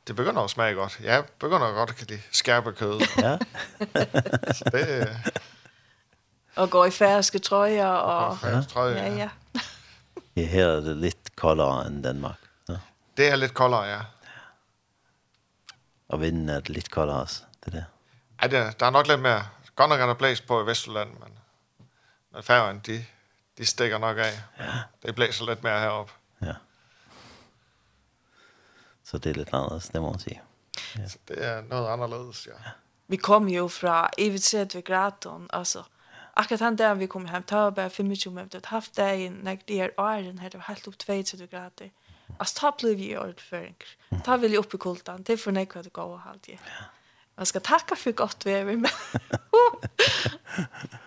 det 0.08 0.16
begynder 0.16 0.41
at 0.41 0.49
smage 0.49 0.76
godt. 0.76 0.99
Jeg 1.04 1.24
begynder 1.39 1.74
godt 1.74 1.89
at 1.89 1.95
kan 1.95 2.08
lide 2.10 2.22
skærpe 2.32 2.72
kød. 2.72 3.01
Ja. 3.18 3.38
så 4.54 4.70
det, 4.72 5.18
og 6.56 6.70
går 6.70 6.86
i 6.86 6.91
færske 6.91 7.39
trøjer. 7.39 7.88
Og, 7.88 8.28
og 8.28 8.38
ja. 8.43 8.62
trøjer, 8.62 9.04
ja. 9.04 9.14
ja. 9.14 9.16
ja. 9.16 9.30
ja 10.41 10.45
her 10.45 10.68
er 10.68 10.82
det 10.82 10.97
lidt 10.97 11.36
koldere 11.36 11.88
end 11.88 12.04
Danmark. 12.04 12.39
Ja. 12.70 12.76
Det 13.18 13.28
er 13.28 13.36
lidt 13.36 13.54
koldere, 13.54 13.84
ja 13.84 13.99
og 16.08 16.22
vinden 16.22 16.49
er 16.49 16.62
litt 16.68 16.91
kallere, 16.91 17.20
altså. 17.20 17.43
Det 17.66 17.74
er 17.74 17.78
det. 17.78 17.86
Ja, 18.41 18.47
det, 18.47 18.80
der 18.80 18.86
er 18.86 18.89
nok 18.89 19.08
lidt 19.08 19.22
mere. 19.22 19.47
Godt 19.76 19.89
nok 19.89 19.99
er 19.99 20.06
der 20.06 20.14
blæs 20.14 20.41
på 20.41 20.62
i 20.64 20.66
Vestjylland, 20.66 21.10
men, 21.10 21.39
men 22.32 22.43
færgen, 22.43 22.80
de, 22.80 23.06
de 23.58 23.66
stikker 23.66 23.97
nok 23.97 24.18
af. 24.18 24.34
Ja. 24.60 24.74
Det 25.06 25.16
blæser 25.16 25.45
lidt 25.45 25.64
mere 25.64 25.80
heroppe. 25.80 26.14
Ja. 26.41 26.54
Så 29.04 29.18
det 29.18 29.30
er 29.30 29.34
litt 29.34 29.54
annerledes, 29.54 29.89
det 29.89 30.01
må 30.01 30.10
man 30.10 30.20
sige. 30.20 30.41
Ja. 30.97 31.08
Så 31.08 31.18
det 31.28 31.45
er 31.45 31.62
noget 31.62 31.88
anderledes, 31.88 32.47
ja. 32.47 32.51
ja. 32.51 32.72
Vi 33.08 33.18
kom 33.18 33.47
jo 33.47 33.68
fra 33.68 34.10
Evitset 34.18 34.76
ved 34.76 34.84
Graton, 34.84 35.47
altså. 35.54 35.84
Akkurat 36.36 36.60
han 36.60 36.78
der 36.78 36.93
vi 36.93 37.06
kom 37.06 37.26
hem, 37.26 37.43
ta 37.43 37.70
bare 37.70 37.89
25 37.89 38.34
minutter, 38.34 38.60
haft 38.66 38.97
dagen, 38.97 39.34
når 39.43 39.58
det 39.68 39.82
er 39.82 39.89
åren 39.97 40.39
her, 40.39 40.49
det 40.49 40.58
var 40.58 40.66
helt 40.68 40.88
opp 40.88 40.99
22 40.99 41.47
grader. 41.47 41.89
Alltså 42.38 42.59
ta 42.59 42.71
blev 42.79 42.99
ju 42.99 43.17
ordföring. 43.17 43.75
Ta 44.25 44.38
vill 44.38 44.51
ju 44.51 44.57
upp 44.57 44.73
i 44.73 44.77
kultan. 44.77 45.23
Det 45.23 45.38
får 45.38 45.51
ni 45.51 45.65
kvar 45.65 45.81
att 45.81 45.93
gå 45.93 46.01
och 46.01 46.19
halt 46.19 46.47
ju. 46.47 46.57
Man 47.36 47.45
ska 47.45 47.59
tacka 47.59 47.95
för 47.95 48.11
gott 48.11 48.45
vi 48.45 48.53
är 48.53 48.65
med. 48.65 48.91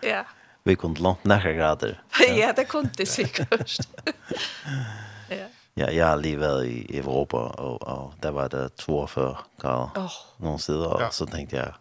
ja. 0.01 0.25
Vi 0.63 0.75
kunde 0.75 1.01
långt 1.01 1.23
nära 1.23 1.51
grader. 1.51 2.01
ja, 2.37 2.53
det 2.53 2.65
kunde 2.65 2.89
det 2.97 3.05
säkert. 3.05 3.77
ja. 5.29 5.47
Ja, 5.77 5.91
jeg 5.91 6.07
har 6.07 6.15
lige 6.15 6.39
været 6.39 6.65
i 6.65 6.97
Europa, 6.97 7.37
og, 7.37 7.87
og 7.87 8.13
der 8.23 8.29
var 8.29 8.47
der 8.47 8.67
42 8.67 9.35
grader 9.59 9.89
oh. 9.95 10.43
nogle 10.43 10.59
steder, 10.59 10.85
og 10.85 11.01
ja. 11.01 11.09
så 11.11 11.25
tænkte 11.25 11.55
jeg, 11.55 11.71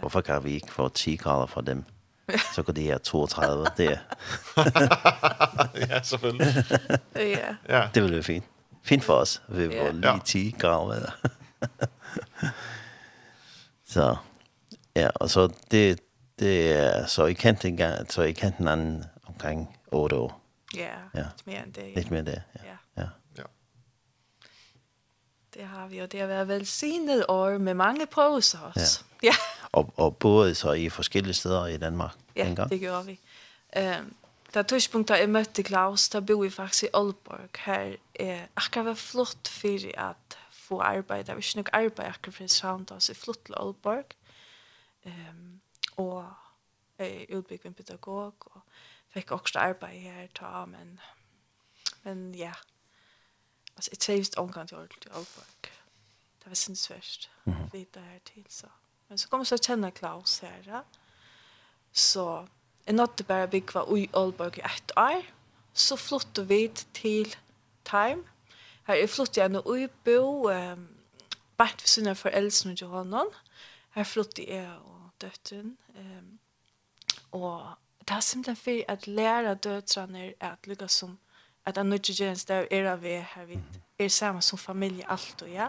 hvorfor 0.00 0.20
kan 0.20 0.44
vi 0.44 0.50
ikke 0.54 0.72
få 0.72 0.88
10 0.88 1.16
grader 1.16 1.46
fra 1.46 1.60
dem? 1.60 1.84
så 2.54 2.62
går 2.62 2.72
det 2.72 2.84
her 2.84 2.98
32, 2.98 3.66
det 3.76 3.92
er. 3.92 3.98
ja, 5.88 6.02
selvfølgelig. 6.02 6.64
ja. 7.16 7.56
ja. 7.68 7.88
Det 7.94 8.02
ville 8.02 8.14
være 8.14 8.22
fint 8.22 8.44
fint 8.86 9.04
for 9.04 9.14
os. 9.14 9.42
Vi 9.48 9.68
var 9.68 9.74
ja. 9.74 9.90
lige 9.90 10.20
10 10.24 10.54
grader. 10.58 11.18
så 13.94 14.16
ja, 14.96 15.08
og 15.14 15.30
så 15.30 15.48
det, 15.70 16.00
det 16.38 16.72
er 16.72 17.06
så 17.06 17.24
i 17.24 17.32
kendte 17.32 17.68
en 17.68 17.76
gang, 17.76 18.12
så 18.12 18.22
i 18.22 18.32
kendte 18.32 18.60
en 18.60 18.68
anden 18.68 19.04
omkring 19.26 19.78
8 19.92 20.16
år. 20.16 20.42
Ja, 20.76 20.90
ja. 21.14 21.20
lidt 21.20 21.46
mere 21.46 21.64
end 21.64 21.72
det. 21.72 21.82
Ja. 21.82 21.94
Lidt 21.94 22.10
mere 22.10 22.20
end 22.20 22.26
det, 22.26 22.42
ja. 22.54 22.68
ja. 22.68 23.02
ja. 23.02 23.08
ja. 23.38 23.42
Det 25.54 25.62
har 25.66 25.88
vi 25.88 25.98
jo. 25.98 26.06
Det 26.06 26.20
har 26.20 26.26
været 26.26 26.48
velsignet 26.48 27.24
år 27.28 27.58
med 27.58 27.74
mange 27.74 28.06
pauser 28.06 28.58
også. 28.58 29.04
Ja. 29.22 29.26
ja. 29.26 29.34
og, 29.72 29.92
og 29.96 30.16
både 30.16 30.54
så 30.54 30.72
i 30.72 30.88
forskellige 30.88 31.34
steder 31.34 31.66
i 31.66 31.76
Danmark. 31.76 32.14
Ja, 32.36 32.44
dengang. 32.44 32.70
det 32.70 32.80
gjorde 32.80 33.06
vi. 33.06 33.20
Øhm, 33.76 34.14
det 34.54 34.66
tidspunktet 34.68 35.18
jeg 35.18 35.30
møtte 35.30 35.62
Klaus, 35.62 36.08
da 36.08 36.20
bor 36.20 36.42
vi 36.42 36.50
faktisk 36.50 36.86
i 36.86 36.92
Aalborg. 36.94 37.60
Her 37.64 37.96
er 38.14 38.46
akkurat 38.56 38.86
var 38.86 38.94
flott 39.00 39.48
for 39.48 39.88
at 39.98 40.38
få 40.50 40.80
arbeid. 40.80 41.24
Det 41.24 41.34
var 41.34 41.42
ikke 41.42 41.56
nok 41.56 41.70
arbeid 41.72 42.06
akkurat 42.06 42.34
for 42.34 42.46
Soundhouse. 42.46 43.06
så 43.06 43.12
jeg 43.12 43.16
flott 43.16 43.44
til 43.44 43.54
Aalborg. 43.58 44.14
Um, 45.04 45.60
og 45.96 46.32
jeg 46.98 47.26
er 47.30 47.36
utbygget 47.36 47.66
en 47.66 47.74
pedagog 47.74 48.34
og 48.40 48.60
fikk 49.14 49.30
også 49.30 49.58
arbeid 49.58 50.00
her 50.00 50.26
ta, 50.34 50.64
men, 50.64 51.00
men 52.02 52.34
ja. 52.34 52.52
Altså, 53.76 53.90
jeg 53.92 53.98
trives 53.98 54.30
omgang 54.36 54.68
til 54.68 54.74
Aalborg. 54.74 55.06
Aalborg. 55.10 55.70
Det 56.40 56.46
var 56.46 56.54
sinnsvært 56.54 57.30
å 57.46 57.68
vite 57.72 58.00
her 58.00 58.18
til, 58.24 58.44
så. 58.48 58.70
Men 59.08 59.18
så 59.18 59.28
kom 59.28 59.40
jeg 59.40 59.46
så 59.46 59.58
kjenne 59.62 59.90
Klaus 59.90 60.38
her, 60.38 60.62
ja. 60.66 60.82
Så 61.92 62.46
Jeg 62.86 62.94
nådde 62.94 63.24
bare 63.24 63.48
bygge 63.48 63.98
i 63.98 64.10
Aalborg 64.14 64.58
i 64.58 64.60
ett 64.64 64.92
år. 64.96 65.22
Så 65.72 65.96
flyttet 65.96 66.48
vi 66.48 66.68
til 66.94 67.36
Time. 67.84 68.22
Her 68.86 68.94
er 68.94 69.06
flyttet 69.06 69.36
jeg 69.36 69.48
nå 69.48 69.74
i 69.74 69.86
bo, 70.04 70.50
um, 70.50 70.88
bare 71.58 71.74
ved 71.80 71.86
siden 71.86 72.08
av 72.08 72.14
foreldrene 72.14 72.76
til 72.76 72.86
hånden. 72.86 73.32
Her 73.94 74.04
flyttet 74.04 74.48
jeg 74.48 74.70
og 74.84 75.10
døtten. 75.20 75.76
Um, 75.98 76.38
og 77.32 77.74
det 78.00 78.16
er 78.16 78.20
simpelthen 78.20 78.56
for 78.56 78.92
at 78.92 79.06
lære 79.06 79.54
døtrene 79.54 80.32
at 80.40 80.66
lykkes 80.66 80.92
som 80.92 81.18
at 81.66 81.78
en 81.78 81.86
nødvendig 81.86 82.16
gjerne 82.16 82.36
der 82.48 82.66
er 82.70 82.92
av 82.92 83.04
er 83.04 83.24
her 83.34 83.44
vi 83.44 83.58
Er 83.98 84.08
sammen 84.08 84.42
som 84.42 84.58
familie 84.58 85.10
alt 85.10 85.42
og 85.42 85.48
ja. 85.48 85.68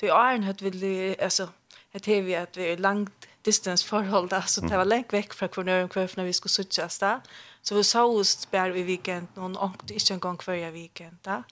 Det 0.00 0.08
er 0.08 0.14
åren 0.14 0.44
at 0.44 0.62
vi, 0.62 0.96
altså, 1.18 1.48
at 1.92 2.06
vi 2.06 2.32
at 2.32 2.56
vi 2.56 2.62
er 2.62 2.76
langt 2.76 3.28
distance 3.42 3.86
forhold 3.86 4.30
distansförhåll 4.30 4.48
så 4.48 4.60
det 4.60 4.76
var 4.76 4.84
längt 4.84 5.12
veck 5.12 5.34
från 5.34 5.48
kvarnören 5.48 5.88
kvarf 5.88 6.16
när 6.16 6.24
vi 6.24 6.32
skulle 6.32 6.50
suttas 6.50 6.98
där. 6.98 7.20
Så 7.62 7.74
vi 7.74 7.84
sa 7.84 8.04
oss 8.04 8.50
bär 8.50 8.76
i 8.76 8.82
weekend 8.82 9.26
någon 9.34 9.56
ångte 9.56 9.94
inte 9.94 10.14
en 10.14 10.20
gång 10.20 10.38
förra 10.38 10.70
weekend 10.70 11.16
där. 11.22 11.42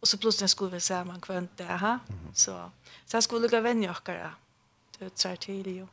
Och 0.00 0.08
så 0.08 0.18
plötsligt 0.18 0.50
skulle 0.50 0.70
vi 0.70 0.80
se 0.80 1.04
man 1.04 1.20
kvänt 1.20 1.56
det 1.56 1.64
här. 1.64 1.98
Så 2.34 2.70
så 3.04 3.22
skulle 3.22 3.48
jag 3.52 3.62
vänja 3.62 3.90
och 3.90 4.10
det 4.98 5.16
tar 5.16 5.36
tid 5.36 5.66
ju. 5.66 5.86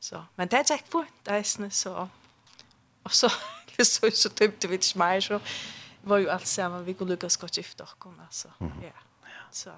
Så 0.00 0.24
men 0.34 0.48
det 0.48 0.56
är 0.56 0.64
jäkligt 0.70 0.90
på 0.90 1.04
det 1.22 1.30
är 1.30 1.70
så. 1.70 2.08
Och 3.02 3.12
så 3.12 3.30
så 3.82 4.10
så 4.10 4.28
typ 4.28 4.64
vi 4.64 4.74
inte 4.74 4.98
mer 4.98 5.20
så 5.20 5.40
var 6.02 6.18
ju 6.18 6.30
allt 6.30 6.46
samman 6.46 6.84
vi 6.84 6.94
kunde 6.94 7.12
lyckas 7.12 7.36
gott 7.36 7.56
gifta 7.56 7.84
och 7.84 8.06
alltså. 8.22 8.48
Ja. 8.60 8.90
Så. 9.50 9.70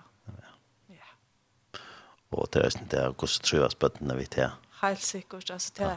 Ja. 0.86 1.04
Och 2.28 2.48
det 2.52 2.60
er 2.60 2.78
inte 2.78 2.96
det 2.96 3.02
jag 3.02 3.16
går 3.16 3.26
så 3.26 3.42
tror 3.42 3.62
jag 3.62 3.72
spötterna 3.72 4.14
vid 4.14 4.30
helt 4.88 5.02
sikkert. 5.02 5.50
Altså, 5.50 5.72
det 5.78 5.84
ja. 5.84 5.96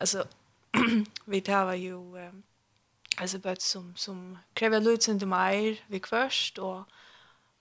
altså, 0.00 0.24
vi 1.26 1.40
tar 1.40 1.64
var 1.64 1.72
jo 1.72 1.98
um, 1.98 2.44
altså, 3.18 3.38
bøtt 3.38 3.62
som 3.62 3.96
som 3.96 4.38
kräver 4.54 4.80
lutsen 4.80 5.18
till 5.18 5.28
mig 5.28 5.84
vi 5.88 6.02
og 6.58 6.84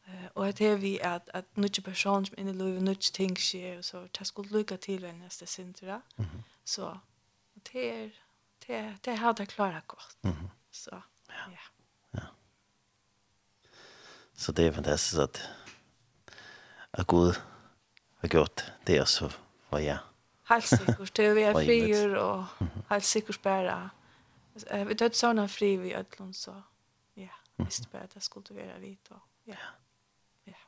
Uh, 0.07 0.25
og 0.35 0.47
at 0.47 0.57
det 0.57 0.67
er 0.67 0.75
vi 0.75 0.99
at, 1.01 1.21
at 1.33 1.45
nutch 1.55 1.81
person 1.81 2.25
som 2.25 2.35
in 2.37 2.47
i 2.47 2.51
livet 2.51 2.83
nutch 2.83 3.13
ting 3.13 3.39
sker 3.39 3.81
så 3.81 4.07
det 4.19 4.27
skulle 4.27 4.57
lykke 4.57 4.77
til 4.77 5.01
den 5.01 5.15
neste 5.15 5.45
sintra. 5.45 6.01
Mm 6.17 6.25
-hmm. 6.25 6.41
Så 6.65 6.97
det 7.73 7.89
er, 7.89 8.09
det 8.67 8.97
det 9.05 9.17
har 9.17 9.31
det 9.31 9.47
klarat 9.47 9.87
godt. 9.87 10.17
Mm 10.21 10.31
-hmm. 10.31 10.47
Så 10.71 11.01
ja. 11.29 11.51
ja. 11.51 11.57
Ja. 12.13 12.27
Så 14.35 14.51
det 14.51 14.67
er 14.67 14.71
fantastisk 14.71 15.21
at, 15.21 15.49
at 16.93 17.07
Gud 17.07 17.33
har 18.17 18.27
gjort 18.27 18.73
det 18.87 19.07
så 19.07 19.31
vad 19.69 19.83
jag 19.83 20.14
Helt 20.49 20.67
sikkert. 20.67 21.17
Det 21.17 21.43
er 21.43 21.53
frier 21.53 22.15
og 22.17 22.45
helt 22.89 23.05
sikkert 23.05 23.39
bare. 23.41 23.89
Vi 24.85 24.93
dødde 24.93 25.17
sånn 25.17 25.41
fri 25.49 25.75
vi 25.81 25.95
ødlån, 25.97 26.33
så 26.33 26.53
ja, 27.17 27.33
visste 27.57 27.89
bare 27.91 28.05
at 28.05 28.13
jeg 28.15 28.23
skulle 28.23 28.55
være 28.55 28.77
vidt. 28.79 29.09
Og, 29.11 29.23
ja. 29.47 29.57
ja. 30.47 30.59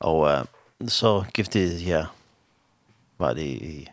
Og 0.00 0.46
så 0.88 1.24
giftet 1.34 1.82
jeg 1.86 2.06
Var 3.18 3.34
det 3.34 3.46
i 3.46 3.88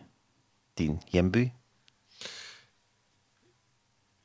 din 0.78 1.02
hjemby? 1.12 1.50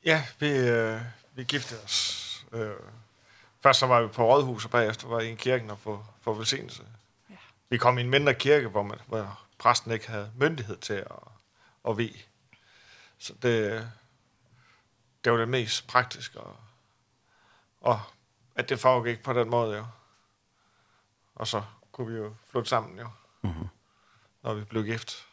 Ja, 0.05 0.23
vi, 0.39 0.49
øh, 0.49 1.01
vi 1.33 1.43
giftede 1.43 1.79
os. 1.83 2.45
Øh, 2.51 2.75
først 3.63 3.79
så 3.79 3.87
var 3.87 4.01
vi 4.01 4.07
på 4.07 4.25
Rådhus, 4.25 4.65
og 4.65 4.71
bagefter 4.71 5.07
var 5.07 5.19
i 5.19 5.29
en 5.29 5.37
kirken 5.37 5.69
og 5.69 5.79
få, 5.79 6.05
få 6.21 6.33
velsignelse. 6.33 6.83
Ja. 7.29 7.35
Vi 7.69 7.77
kom 7.77 7.97
i 7.97 8.01
en 8.01 8.09
mindre 8.09 8.33
kirke, 8.33 8.67
hvor 8.67 8.83
man 8.83 8.97
hvor 9.07 9.48
præsten 9.59 9.91
ikke 9.91 10.07
havde 10.07 10.31
myndighed 10.35 10.77
til 10.77 10.93
at, 10.93 11.27
at 11.89 11.97
vi. 11.97 12.25
Så 13.17 13.33
det, 13.33 13.91
det 15.23 15.31
var 15.31 15.37
det 15.37 15.49
mest 15.49 15.87
praktiske, 15.87 16.39
og, 16.39 16.57
og 17.81 18.01
at 18.55 18.69
det 18.69 18.79
foregik 18.79 19.23
på 19.23 19.33
den 19.33 19.49
måde 19.49 19.77
jo. 19.77 19.85
Og 21.35 21.47
så 21.47 21.63
kunne 21.91 22.11
vi 22.11 22.17
jo 22.17 22.35
flytte 22.45 22.69
sammen 22.69 22.99
jo, 22.99 23.09
mm 23.41 23.51
-hmm. 23.51 23.67
når 24.43 24.53
vi 24.53 24.63
blev 24.63 24.83
gift. 24.83 25.27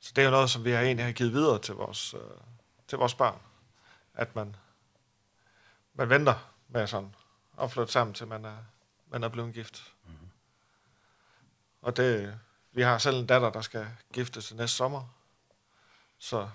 Så 0.00 0.12
det 0.16 0.22
er 0.22 0.26
jo 0.26 0.30
noget, 0.30 0.50
som 0.50 0.64
vi 0.64 0.70
har 0.70 0.80
egentlig 0.80 1.04
har 1.04 1.12
givet 1.12 1.32
videre 1.32 1.58
til 1.58 1.74
vores, 1.74 2.14
øh, 2.14 2.20
til 2.88 2.98
vores 2.98 3.14
barn. 3.14 3.40
at 4.14 4.36
man, 4.36 4.56
man 5.94 6.08
venter 6.08 6.52
med 6.68 6.86
sådan 6.86 7.14
at 7.60 7.70
flytte 7.70 7.92
sammen, 7.92 8.14
til 8.14 8.26
man 8.26 8.44
er, 8.44 8.56
man 9.06 9.24
er 9.24 9.28
blevet 9.28 9.54
gift. 9.54 9.94
Mm 10.04 10.12
-hmm. 10.12 10.28
Og 11.80 11.96
det, 11.96 12.40
Vi 12.78 12.82
har 12.82 12.98
selv 12.98 13.16
en 13.16 13.26
datter, 13.26 13.50
der 13.50 13.60
skal 13.60 13.86
giftes 14.12 14.46
til 14.46 14.56
næste 14.56 14.76
sommer. 14.76 15.02
Så, 16.18 16.48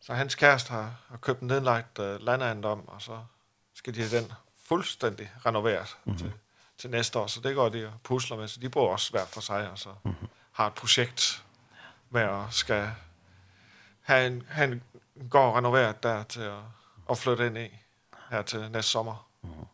så 0.00 0.14
hans 0.14 0.34
kæreste 0.34 0.70
har, 0.70 0.94
har 1.08 1.16
købt 1.16 1.40
en 1.40 1.48
nedlagt 1.48 1.98
uh, 1.98 2.20
landejendom, 2.20 2.88
og 2.88 3.02
så 3.02 3.24
skal 3.74 3.94
de 3.94 4.00
have 4.00 4.20
den 4.20 4.32
fuldstændig 4.64 5.32
renoveret 5.46 5.96
mm 6.04 6.12
-hmm. 6.12 6.18
til, 6.18 6.32
til 6.78 6.90
næste 6.90 7.18
år. 7.18 7.26
Så 7.26 7.40
det 7.40 7.54
går 7.54 7.68
de 7.68 7.86
og 7.86 7.92
pusler 8.02 8.36
med, 8.36 8.48
så 8.48 8.60
de 8.60 8.68
bor 8.68 8.92
også 8.92 9.10
hver 9.10 9.26
for 9.26 9.40
sig, 9.40 9.70
og 9.70 9.78
så 9.78 9.94
mm 10.02 10.10
-hmm. 10.10 10.26
har 10.52 10.66
et 10.66 10.74
projekt 10.74 11.44
med 12.10 12.22
at 12.22 12.44
skal 12.50 12.90
have 14.02 14.26
en, 14.26 14.46
have 14.48 14.72
en 14.72 14.82
gård 15.30 15.56
renoveret 15.56 16.02
der 16.02 16.22
til 16.22 16.40
at, 16.40 16.62
at 17.10 17.18
flytte 17.18 17.46
ind 17.46 17.58
i 17.58 17.68
her 18.30 18.42
til 18.42 18.70
næste 18.70 18.90
sommer. 18.90 19.28
Mm 19.42 19.50
-hmm. 19.50 19.66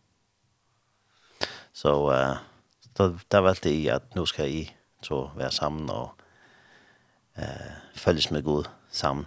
Så... 1.72 1.82
So, 1.82 2.30
uh 2.30 2.51
då 2.98 3.18
där 3.30 3.40
valde 3.40 3.70
jag 3.70 3.96
att 3.96 4.14
nu 4.14 4.26
ska 4.26 4.46
i 4.46 4.70
så 5.02 5.30
vara 5.36 5.50
sammen 5.50 5.90
och 5.90 6.10
eh 7.36 7.72
følges 7.94 8.30
med 8.30 8.44
Gud 8.44 8.68
sammen. 8.90 9.26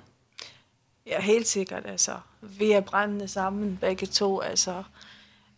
Ja, 1.05 1.19
helt 1.19 1.47
sikkert 1.47 1.85
altså. 1.85 2.19
Vi 2.41 2.71
er 2.71 2.81
brændende 2.81 3.27
sammen 3.27 3.77
begge 3.77 4.05
to 4.05 4.41
altså. 4.41 4.83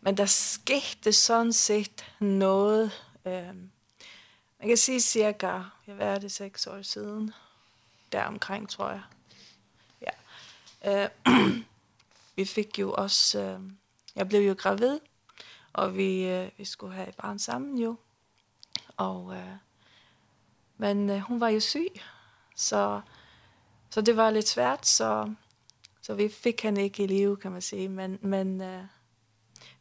Men 0.01 0.17
der 0.17 0.25
skete 0.25 1.13
sådan 1.13 1.53
set 1.53 2.05
noget 2.19 2.91
ehm 3.25 3.71
man 4.59 4.67
kan 4.67 4.77
sige 4.77 5.01
cirka, 5.01 5.61
jeg 5.87 5.97
var 5.97 6.19
det 6.19 6.31
seks 6.31 6.67
år 6.67 6.81
siden 6.81 7.33
der 8.11 8.23
omkring 8.23 8.69
tror 8.69 8.89
jeg. 8.89 9.01
Ja. 10.01 11.03
Eh 11.03 11.09
vi 12.35 12.45
fik 12.45 12.79
jo 12.79 12.93
også 12.93 13.39
øh, 13.39 13.59
jeg 14.15 14.27
blev 14.27 14.47
jo 14.47 14.55
gravid. 14.57 14.99
Og 15.77 15.95
vi, 15.95 16.25
øh, 16.25 16.49
vi 16.57 16.65
skulle 16.65 16.93
have 16.93 17.09
et 17.09 17.15
barn 17.15 17.39
sammen 17.39 17.77
jo. 17.77 17.95
Og, 18.97 19.35
øh, 19.35 19.55
men 20.77 21.09
øh, 21.09 21.19
hun 21.19 21.39
var 21.39 21.49
jo 21.49 21.59
syg, 21.59 22.01
så, 22.55 23.01
så 23.89 24.01
det 24.01 24.17
var 24.17 24.29
lidt 24.29 24.47
svært, 24.47 24.87
så, 24.87 25.33
så 26.01 26.13
vi 26.13 26.29
fik 26.29 26.61
hende 26.63 26.83
ikke 26.83 27.03
i 27.03 27.07
live, 27.07 27.37
kan 27.37 27.51
man 27.51 27.61
sige. 27.61 27.89
Men, 27.89 28.19
men 28.21 28.61
øh, 28.61 28.83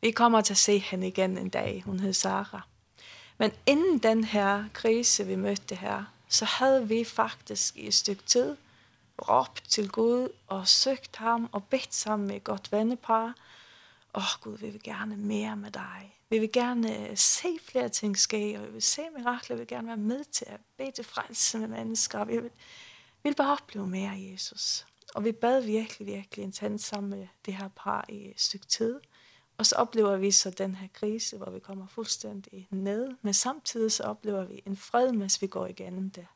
vi 0.01 0.11
kommer 0.11 0.41
til 0.41 0.53
at 0.53 0.59
se 0.59 0.79
hende 0.79 1.09
igen 1.09 1.39
en 1.39 1.49
dag. 1.49 1.83
Hun 1.87 2.01
hed 2.01 2.13
Sara. 2.13 2.61
Men 3.39 3.53
inden 3.67 3.99
den 3.99 4.25
her 4.25 4.65
krise, 4.73 5.27
vi 5.27 5.37
mødte 5.37 5.75
her, 5.75 6.05
så 6.29 6.45
havde 6.45 6.89
vi 6.89 7.05
faktisk 7.05 7.77
i 7.77 7.87
et 7.87 7.95
stykke 7.95 8.23
tid 8.23 8.57
råbt 9.29 9.65
til 9.69 9.91
Gud 9.91 10.29
og 10.47 10.69
søgt 10.69 11.17
ham 11.17 11.49
og 11.53 11.65
bedt 11.65 11.95
sammen 11.95 12.29
med 12.29 12.37
et 12.37 12.45
godt 12.45 12.73
vennepar– 12.73 13.35
åh 14.17 14.23
oh, 14.23 14.41
Gud, 14.41 14.59
vi 14.59 14.71
vil 14.71 14.83
gerne 14.83 15.17
mere 15.17 15.57
med 15.57 15.71
dig. 15.71 16.19
Vi 16.31 16.39
vil 16.39 16.53
gerne 16.53 17.17
se 17.17 17.59
flere 17.63 17.89
ting 17.89 18.19
ske, 18.19 18.59
og 18.59 18.67
vi 18.67 18.73
vil 18.73 18.83
se 18.83 19.03
mirakler, 19.17 19.57
vi 19.57 19.61
vil 19.61 19.69
gerne 19.69 19.89
være 19.89 19.97
med 19.97 20.25
til 20.25 20.45
at 20.49 20.61
bede 20.79 20.91
til 20.91 21.05
frelse 21.05 21.59
med 21.59 21.69
mennesker, 21.69 22.19
og 22.19 22.29
vi 22.29 22.33
vil, 22.33 22.51
vi 23.23 23.29
vil 23.29 23.35
bare 23.35 23.53
opleve 23.53 23.87
mere 23.87 24.11
af 24.11 24.33
Jesus. 24.33 24.87
Og 25.15 25.25
vi 25.25 25.33
bad 25.33 25.63
virkelig, 25.63 26.07
virkelig 26.07 26.45
intens 26.45 26.85
sammen 26.85 27.11
med 27.11 27.27
det 27.47 27.55
her 27.55 27.69
par 27.77 28.05
i 28.09 28.31
et 28.31 28.41
stykke 28.41 28.67
tid. 28.67 29.01
Og 29.59 29.67
så 29.67 29.77
oplever 29.77 30.17
vi 30.17 30.31
så 30.31 30.51
den 30.51 30.75
her 30.75 30.89
krise, 30.93 31.37
hvor 31.37 31.51
vi 31.51 31.59
kommer 31.59 31.87
fuldstændig 31.87 32.69
ned, 32.71 33.15
men 33.23 33.35
samtidig 33.35 33.93
så 33.93 34.03
oplever 34.03 34.45
vi 34.45 34.63
en 34.67 34.77
fred, 34.77 35.13
mens 35.13 35.43
vi 35.43 35.47
går 35.47 35.67
igennem 35.67 36.11
det. 36.11 36.27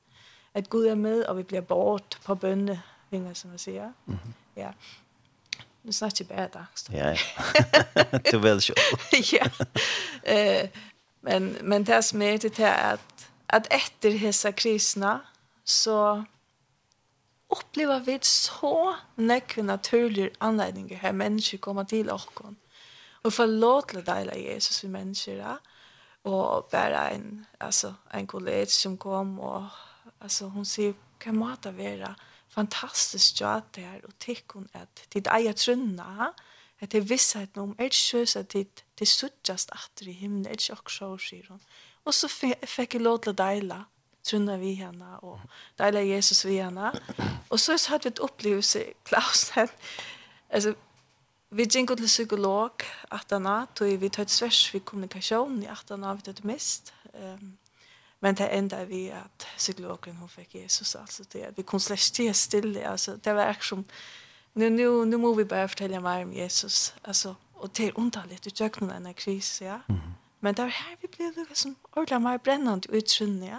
At 0.54 0.70
Gud 0.70 0.86
er 0.86 0.94
med, 0.94 1.22
og 1.22 1.36
vi 1.36 1.42
bliver 1.42 1.60
bort 1.60 2.20
på 2.24 2.34
bønne, 2.34 2.82
vinger, 3.10 3.34
som 3.34 3.50
man 3.50 3.58
siger. 3.58 3.92
Mm 4.06 4.14
-hmm. 4.14 4.30
Ja. 4.56 4.72
Nu 5.90 5.94
snackar 5.94 6.26
jag 6.28 6.36
bara 6.36 6.48
dags. 6.48 6.86
Ja, 6.90 7.16
det 8.10 8.32
är 8.32 8.38
väl. 8.38 8.60
Ja. 9.32 9.46
Eh, 10.22 10.68
men, 11.20 11.56
men 11.62 11.84
det 11.84 12.02
som 12.02 12.22
är 12.22 12.38
det 12.38 12.48
att, 12.74 13.30
att 13.46 13.66
efter 13.72 14.10
hessa 14.10 14.52
krisna 14.52 15.20
så 15.64 16.24
upplever 17.48 18.00
vi 18.00 18.18
så 18.22 18.96
näkve 19.14 19.62
naturlig 19.62 20.34
anledning 20.38 20.96
här 20.96 21.12
människor 21.12 21.58
kommer 21.58 21.84
till 21.84 22.10
oss. 22.10 22.28
Och 23.22 23.34
förlåtla 23.34 24.00
dela 24.00 24.34
Jesus 24.34 24.84
vi 24.84 24.88
människor. 24.88 25.34
Ja 25.34 25.58
och 26.22 26.68
bara 26.72 27.10
en 27.10 27.46
alltså 27.58 27.94
en 28.10 28.26
kollega 28.26 28.66
som 28.66 28.96
kom 28.96 29.40
och 29.40 29.62
alltså 30.18 30.44
hon 30.44 30.66
ser 30.66 30.94
kan 31.18 31.38
mata 31.38 31.70
vera 31.70 32.14
fantastisk 32.54 33.40
ja 33.40 33.58
det 33.74 33.84
er 33.86 34.00
og 34.06 34.16
tikkun 34.22 34.68
at 34.74 35.04
ditt 35.14 35.30
eier 35.30 35.56
trunna 35.56 36.32
at 36.80 36.92
det 36.92 37.04
visshet 37.10 37.58
om 37.60 37.74
er 37.78 37.92
sjøs 37.94 38.36
at 38.40 38.52
tid 38.54 38.84
det 38.98 39.08
suttjast 39.08 39.72
atter 39.76 40.10
i 40.10 40.16
himmelen 40.16 40.48
er 40.48 40.58
ikke 40.58 40.80
også 40.80 41.12
sier 41.28 41.48
hun 41.48 41.62
og 42.04 42.14
så 42.16 42.28
fikk 42.30 42.96
jeg 42.96 43.04
lov 43.04 43.20
til 43.22 43.34
å 43.34 43.40
deila 43.40 43.80
trunna 44.26 44.56
vi 44.60 44.74
henne 44.80 45.16
og 45.26 45.40
deila 45.78 46.02
Jesus 46.04 46.44
vi 46.48 46.58
henne 46.60 46.92
og 47.50 47.58
så 47.60 47.78
hadde 47.88 48.08
vi 48.08 48.14
et 48.14 48.24
opplevelse 48.24 48.86
Klausen 49.04 49.68
altså 50.54 50.76
Vi 51.50 51.64
gikk 51.66 51.90
til 51.98 52.06
psykolog 52.06 52.84
at 53.10 53.32
han 53.34 53.66
tog 53.74 54.00
vi 54.00 54.08
tøtt 54.08 54.30
svers 54.30 54.68
for 54.70 54.78
kommunikasjon 54.86 55.56
i 55.64 55.66
18 55.66 56.04
år, 56.06 56.14
vi 56.14 56.22
tøtt 56.28 56.44
mist. 56.46 56.92
Um, 57.10 57.56
Men 58.20 58.34
det 58.36 58.48
enda 58.52 58.84
vi 58.84 59.08
at 59.08 59.46
psykologen 59.56 60.16
hun 60.16 60.28
fikk 60.28 60.54
Jesus 60.54 60.94
altså 60.94 61.24
det 61.32 61.40
at 61.42 61.56
vi 61.56 61.62
kunne 61.62 61.80
slett 61.80 62.00
släcka 62.00 62.32
stille, 62.32 62.90
altså 62.90 63.16
det 63.16 63.34
var 63.34 63.50
ikke 63.50 63.66
som, 63.66 63.84
nu 64.54 64.68
nu 64.68 65.04
nu 65.04 65.16
må 65.18 65.34
vi 65.34 65.44
bare 65.44 65.68
fortelle 65.68 66.00
mer 66.00 66.22
om 66.24 66.32
Jesus 66.32 66.94
altså, 67.04 67.34
og 67.54 67.76
det 67.76 67.86
er 67.86 67.98
underligt 67.98 68.44
du 68.44 68.50
tjøk 68.50 68.80
noen 68.80 68.92
denne 68.92 69.14
kris 69.14 69.62
ja 69.62 69.78
mm. 69.88 70.00
men 70.40 70.54
var 70.56 70.66
her 70.66 70.96
vi 71.00 71.06
ble 71.06 71.32
det 71.36 71.56
som 71.56 71.76
ordla 71.96 72.18
mer 72.18 72.38
brennende 72.38 72.92
utrunne 72.92 73.46
ja 73.46 73.58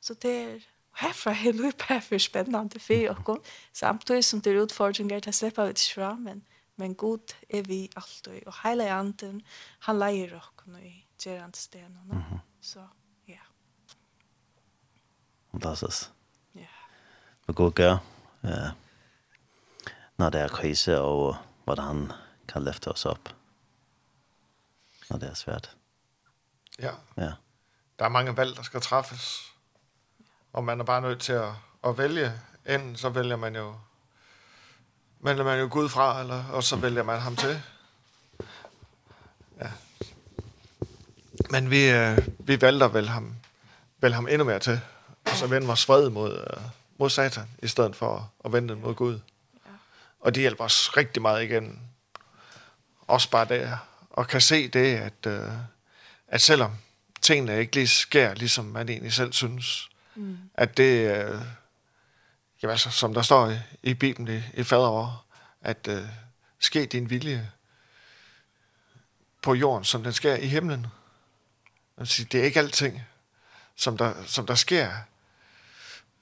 så 0.00 0.14
det 0.14 0.30
är 0.30 0.60
Herfra 0.92 1.30
er 1.30 1.52
det 1.52 1.76
bare 1.88 2.00
for 2.00 2.18
spennende 2.18 2.80
for 2.80 2.92
dere, 2.92 3.36
samtidig 3.72 4.24
som 4.24 4.40
det 4.40 4.52
er 4.52 4.62
utfordringer 4.62 5.20
til 5.20 5.32
å 5.32 5.32
slippe 5.32 5.64
ut 5.70 5.84
fra, 5.94 6.14
men, 6.14 6.42
men 6.76 6.94
god 6.94 7.32
er 7.48 7.62
vi 7.62 7.90
alltid, 7.96 8.42
og 8.46 8.54
hele 8.62 8.90
anden, 8.92 9.42
han 9.86 9.98
leier 9.98 10.34
dere 10.36 10.82
i 10.82 11.06
gjerne 11.24 11.54
stedene. 11.54 12.00
Mm 12.04 12.18
-hmm. 12.18 12.38
Så 12.60 12.80
fantastisk. 15.52 16.10
Ja. 16.54 16.66
Men 17.46 17.54
god 17.54 17.72
gør. 17.72 17.98
Eh. 18.44 18.70
När 20.16 20.30
det 20.30 20.40
är 20.40 20.48
kris 20.48 20.88
och 20.88 21.36
vad 21.64 21.78
han 21.78 22.12
kan 22.48 22.64
løfte 22.64 22.90
oss 22.90 23.06
upp. 23.06 23.28
När 25.10 25.18
det 25.18 25.26
är 25.26 25.34
svårt. 25.34 25.68
Ja. 26.78 26.92
Ja. 27.16 27.32
Der 27.98 28.04
er 28.04 28.08
mange 28.08 28.36
valg, 28.36 28.56
der 28.56 28.62
skal 28.62 28.80
træffes. 28.80 29.52
Og 30.52 30.64
man 30.64 30.80
er 30.80 30.84
bare 30.84 31.00
nødt 31.00 31.20
til 31.20 31.32
at, 31.32 31.52
at 31.84 31.98
vælge. 31.98 32.32
Enten 32.66 32.96
så 32.96 33.08
vælger 33.08 33.36
man 33.36 33.56
jo 33.56 33.74
vælger 35.20 35.44
man 35.44 35.60
jo 35.60 35.68
Gud 35.70 35.88
fra, 35.88 36.20
eller, 36.20 36.44
og 36.44 36.62
så 36.62 36.76
vælger 36.76 37.02
man 37.02 37.20
ham 37.20 37.36
til. 37.36 37.62
Ja. 39.60 39.70
Men 41.50 41.70
vi, 41.70 41.90
øh, 41.90 42.18
vi 42.38 42.60
valgte 42.60 42.92
vel 42.92 43.08
ham, 43.08 43.36
vel 44.00 44.14
ham 44.14 44.28
endnu 44.28 44.44
mere 44.44 44.58
til 44.58 44.80
og 45.24 45.36
så 45.36 45.46
vende 45.46 45.66
vores 45.66 45.84
fred 45.84 46.10
mod, 46.10 46.38
øh, 46.38 46.62
mod 46.98 47.10
satan, 47.10 47.48
i 47.62 47.68
stedet 47.68 47.96
for 47.96 48.32
at 48.44 48.52
vende 48.52 48.74
den 48.74 48.82
mod 48.82 48.94
Gud. 48.94 49.20
Ja. 49.66 49.70
Og 50.20 50.34
det 50.34 50.40
hjælper 50.40 50.64
os 50.64 50.96
rigtig 50.96 51.22
meget 51.22 51.44
igen. 51.44 51.80
Også 53.06 53.30
bare 53.30 53.44
der, 53.44 53.76
og 54.10 54.28
kan 54.28 54.40
se 54.40 54.68
det, 54.68 54.96
at, 54.96 55.26
øh, 55.26 55.52
at 56.28 56.40
selvom 56.40 56.72
tingene 57.22 57.58
ikke 57.58 57.74
lige 57.74 57.88
sker, 57.88 58.34
ligesom 58.34 58.64
man 58.64 58.88
egentlig 58.88 59.12
selv 59.12 59.32
synes, 59.32 59.88
mm. 60.14 60.38
at 60.54 60.76
det, 60.76 61.16
øh, 61.16 61.40
jamen, 62.62 62.70
altså, 62.70 62.90
som 62.90 63.14
der 63.14 63.22
står 63.22 63.50
i, 63.50 63.58
i 63.82 63.94
Bibelen 63.94 64.36
i, 64.36 64.60
i 64.60 64.64
faderår, 64.64 65.24
at 65.60 65.88
øh, 65.88 66.06
ske 66.58 66.86
din 66.86 67.10
vilje 67.10 67.50
på 69.42 69.54
jorden, 69.54 69.84
som 69.84 70.02
den 70.02 70.12
sker 70.12 70.36
i 70.36 70.46
himlen. 70.46 70.80
Det 70.82 70.90
vil 71.96 72.06
sige, 72.06 72.28
det 72.32 72.40
er 72.40 72.44
ikke 72.44 72.60
alting, 72.60 73.02
som 73.76 73.98
der, 73.98 74.14
som 74.26 74.46
der 74.46 74.54
sker 74.54 74.92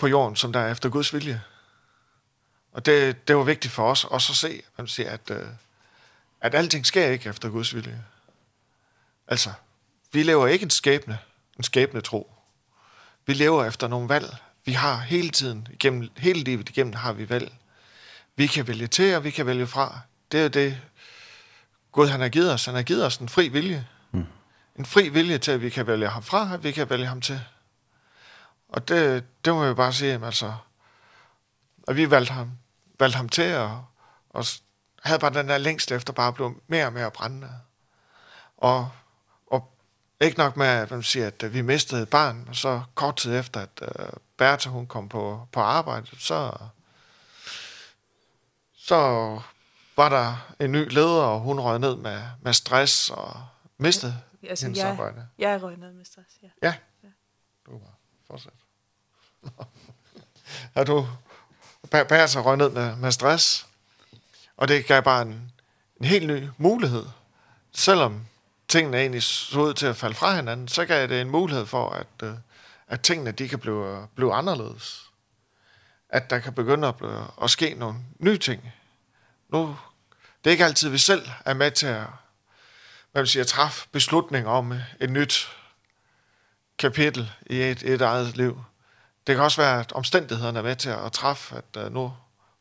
på 0.01 0.07
jorden, 0.07 0.37
som 0.37 0.53
der 0.53 0.61
er 0.61 0.71
efter 0.71 0.89
Guds 0.89 1.15
vilje. 1.15 1.43
Og 2.73 2.87
det, 2.87 3.29
det 3.29 3.37
var 3.37 3.43
vigtigt 3.43 3.75
for 3.75 3.91
os 3.91 4.05
også 4.05 4.33
at 4.33 4.37
se, 4.37 4.63
man 4.79 4.87
siger, 4.87 5.11
at, 5.11 5.31
at 6.41 6.55
alting 6.55 6.87
sker 6.87 7.07
ikke 7.07 7.29
efter 7.29 7.49
Guds 7.49 7.75
vilje. 7.75 8.05
Altså, 9.29 9.53
vi 10.13 10.23
lever 10.23 10.47
ikke 10.47 10.63
en 10.63 10.71
skæbne, 10.71 11.19
en 11.59 11.65
skæbne 11.65 12.01
tro. 12.01 12.33
Vi 13.27 13.35
lever 13.35 13.65
efter 13.65 13.89
nogle 13.89 14.09
valg. 14.09 14.37
Vi 14.65 14.73
har 14.73 14.97
hele 15.01 15.31
tiden, 15.31 15.69
igennem, 15.73 16.09
hele 16.17 16.41
livet 16.41 16.69
igennem 16.69 16.95
har 16.95 17.13
vi 17.13 17.29
valg. 17.29 17.53
Vi 18.37 18.47
kan 18.47 18.69
vælge 18.69 18.87
til, 18.87 19.17
og 19.17 19.25
vi 19.25 19.31
kan 19.31 19.47
vælge 19.47 19.67
fra. 19.67 20.01
Det 20.33 20.41
er 20.41 20.49
det, 20.49 20.81
Gud 21.93 22.09
han 22.09 22.21
har 22.21 22.29
givet 22.29 22.53
os. 22.53 22.65
Han 22.65 22.75
har 22.75 22.83
givet 22.83 23.07
os 23.07 23.17
en 23.17 23.29
fri 23.29 23.49
vilje. 23.49 23.87
Mm. 24.13 24.25
En 24.79 24.87
fri 24.87 25.09
vilje 25.09 25.39
til, 25.39 25.51
at 25.53 25.63
vi 25.63 25.71
kan 25.71 25.87
vælge 25.87 26.09
ham 26.09 26.23
fra, 26.23 26.53
og 26.53 26.65
vi 26.65 26.73
kan 26.73 26.91
vælge 26.91 27.07
ham 27.07 27.21
til. 27.21 27.41
Og 28.73 28.89
det, 28.89 29.25
det 29.45 29.55
må 29.55 29.69
vi 29.69 29.75
bare 29.75 29.93
sige, 29.93 30.13
jamen, 30.13 30.25
altså, 30.25 30.55
og 31.87 31.97
vi 31.97 32.11
valgte 32.11 32.33
ham, 32.33 32.51
valgte 32.99 33.17
ham 33.17 33.29
til, 33.29 33.55
og, 33.55 33.85
og 34.31 34.45
havde 35.03 35.19
bare 35.19 35.35
den 35.35 35.49
der 35.49 35.59
længst 35.59 35.93
efter 35.93 36.13
bare 36.13 36.33
blev 36.33 36.63
mere 36.67 36.87
og 36.87 36.93
mere 36.93 37.11
brændende. 37.11 37.51
Og, 38.57 38.91
og 39.47 39.73
ikke 40.21 40.39
nok 40.39 40.57
med, 40.57 40.67
at 40.67 40.91
man 40.91 41.03
siger, 41.03 41.27
at 41.27 41.55
vi 41.55 41.63
mistede 41.63 42.03
et 42.03 42.09
barn, 42.09 42.47
og 42.49 42.57
så 42.57 42.83
kort 42.95 43.17
tid 43.17 43.39
efter, 43.39 43.61
at 43.61 43.83
uh, 43.83 44.07
Bertha, 44.37 44.71
hun 44.71 44.87
kom 44.87 45.09
på, 45.09 45.49
på 45.53 45.61
arbejde, 45.61 46.07
så, 46.19 46.53
så 48.75 48.97
var 49.97 50.09
der 50.09 50.55
en 50.61 50.73
ny 50.73 50.89
leder, 50.91 51.23
og 51.23 51.41
hun 51.41 51.61
røg 51.61 51.79
ned 51.79 51.97
med, 51.97 52.23
med 52.41 52.53
stress 52.53 53.11
og 53.11 53.47
mistede 53.79 54.21
ja, 54.43 54.49
altså, 54.49 54.67
hendes 54.67 54.79
jeg, 54.79 54.91
arbejde. 54.91 55.29
Jeg 55.39 55.63
røg 55.63 55.77
ned 55.77 55.93
med 55.93 56.05
stress, 56.05 56.39
ja. 56.43 56.49
Ja, 56.63 56.75
ja. 57.03 57.09
du 57.67 57.73
var 57.73 57.95
fortsat 58.27 58.53
er 60.75 60.85
du 60.85 61.09
passer 61.91 62.41
røg 62.41 62.57
ned 62.57 62.71
med, 62.71 62.97
med 62.97 63.13
stress. 63.13 63.67
Og 64.57 64.69
det 64.69 64.87
gav 64.87 65.03
bare 65.03 65.23
en, 65.23 65.53
en 66.01 66.05
helt 66.05 66.27
ny 66.27 66.49
mulighed. 66.59 67.07
Selvom 67.73 68.27
tingene 68.69 69.01
egentlig 69.01 69.23
så 69.23 69.61
ud 69.61 69.75
til 69.75 69.87
at 69.87 69.97
falde 69.97 70.15
fra 70.15 70.37
hinanden, 70.37 70.69
så 70.69 70.85
gav 70.85 71.07
det 71.07 71.21
en 71.21 71.31
mulighed 71.31 71.67
for, 71.67 71.91
at, 71.91 72.35
at 72.89 73.01
tingene 73.01 73.33
de 73.33 73.49
kan 73.49 73.59
blive, 73.59 74.09
blive 74.15 74.35
anderledes. 74.35 75.11
At 76.09 76.31
der 76.31 76.39
kan 76.39 76.53
begynde 76.53 76.89
at, 76.89 76.97
blive, 76.97 77.27
at 77.43 77.51
ske 77.51 77.75
nogle 77.75 77.99
nye 78.19 78.39
ting. 78.39 78.73
Nu, 79.49 79.77
det 80.45 80.51
er 80.51 80.53
ikke 80.53 80.65
altid, 80.65 80.89
vi 80.89 80.99
selv 80.99 81.31
er 81.45 81.55
med 81.55 81.71
til 81.71 81.87
at 81.87 82.07
hvad 83.13 83.23
man 83.23 83.27
siger, 83.27 83.45
træffe 83.45 83.89
beslutninger 83.93 84.51
om 84.51 84.73
et 85.01 85.11
nyt 85.11 85.49
kapitel 86.79 87.33
i 87.47 87.63
et, 87.63 87.83
et 87.83 88.01
eget 88.01 88.37
liv 88.37 88.65
det 89.27 89.35
kan 89.35 89.45
også 89.45 89.61
være, 89.61 89.81
at 89.81 89.93
omstændighederne 89.93 90.59
er 90.59 90.63
med 90.63 90.77
til 90.77 90.91
at 90.91 91.13
træffe, 91.13 91.57
at 91.57 91.87
uh, 91.87 91.93
nu, 91.93 92.13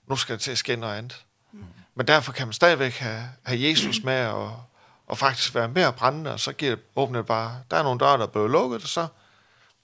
nu 0.07 0.16
skal 0.16 0.36
det 0.36 0.41
til 0.41 0.51
at 0.51 0.57
ske 0.57 0.76
noget 0.76 0.97
andet. 0.97 1.26
Mm. 1.51 1.66
Men 1.95 2.07
derfor 2.07 2.32
kan 2.32 2.47
man 2.47 2.53
stadigvæk 2.53 2.93
have, 2.93 3.24
have 3.43 3.70
Jesus 3.70 4.03
med 4.10 4.28
og, 4.28 4.64
og 5.07 5.18
faktisk 5.18 5.55
være 5.55 5.68
mere 5.68 5.93
brændende, 5.93 6.34
og 6.34 6.39
så 6.39 6.53
giver, 6.53 6.76
åbner 6.95 7.20
det 7.20 7.26
bare, 7.26 7.62
der 7.72 7.78
er 7.78 7.84
nogle 7.84 7.99
døre, 7.99 8.18
der 8.18 8.24
er 8.24 8.28
blevet 8.28 8.51
lukket, 8.51 8.84
og 8.84 8.89
så 8.89 9.07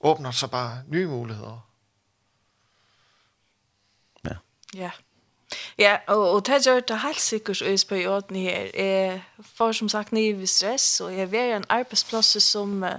åbner 0.00 0.30
det 0.30 0.38
så 0.38 0.46
bare 0.46 0.82
nye 0.88 1.06
muligheder. 1.06 1.66
Ja. 4.24 4.34
Ja. 4.74 4.90
Ja, 5.78 5.96
og, 6.06 6.30
og 6.30 6.46
det 6.46 6.64
gjør 6.64 6.80
det 6.80 7.00
helt 7.00 7.20
sikkert 7.20 7.60
i 7.60 7.86
perioden 7.88 8.36
her. 8.36 8.70
Jeg 8.74 9.22
får 9.56 9.72
som 9.72 9.88
sagt 9.88 10.12
nye 10.12 10.38
ved 10.38 10.46
stress, 10.46 11.00
og 11.00 11.12
jeg 11.12 11.22
er 11.22 11.26
ved 11.26 11.56
en 11.56 11.64
arbeidsplass 11.68 12.42
som... 12.42 12.82
Uh, 12.82 12.90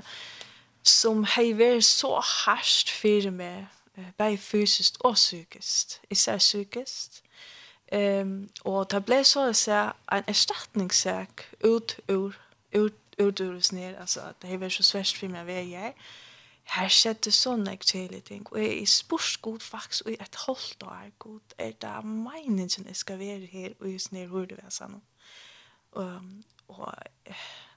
som 0.83 1.23
har 1.23 1.53
vært 1.57 1.83
så 1.83 2.19
hardt 2.19 2.89
for 2.89 3.31
meg, 3.31 3.67
bare 4.17 4.37
fysisk 4.37 4.99
og 5.05 5.15
psykisk, 5.15 5.99
især 6.09 6.37
psykisk. 6.37 7.21
Um, 7.93 8.49
og 8.65 8.91
det 8.91 8.99
ble 9.05 9.21
så 9.23 9.45
å 9.47 9.55
si 9.55 9.71
en 9.71 10.27
erstatningssak 10.27 11.45
ut 11.63 11.93
ur, 12.11 12.35
ut, 12.75 12.97
ut 13.19 13.41
ur 13.41 13.53
oss 13.55 13.71
ned, 13.71 13.95
altså 13.95 14.25
at 14.27 14.41
det 14.41 14.49
har 14.49 14.59
vært 14.59 14.75
så 14.75 14.83
svært 14.83 15.15
for 15.15 15.31
meg 15.31 15.45
å 15.45 15.47
være 15.47 15.67
her. 15.71 16.09
Her 16.67 16.91
skjedde 16.91 17.31
sånne 17.31 17.77
kjedelige 17.79 18.27
ting, 18.27 18.43
og 18.51 18.59
jeg 18.59 18.81
er 18.81 18.91
spørst 18.91 19.39
god 19.41 19.63
faktisk, 19.63 20.05
og 20.05 20.11
jeg 20.11 20.19
er 20.19 20.41
holdt 20.43 20.83
og 20.83 20.91
er 20.97 21.13
god, 21.19 21.55
er 21.57 21.77
det 21.81 21.93
meningen 22.03 22.89
jeg 22.91 22.99
skal 22.99 23.19
være 23.19 23.47
her, 23.47 23.77
og 23.79 23.87
just 23.93 24.11
ned 24.11 24.27
hvor 24.27 24.49
det 24.49 24.59
var 24.59 24.73
sånn. 24.75 24.99
Um, 25.95 26.43
og 26.67 26.91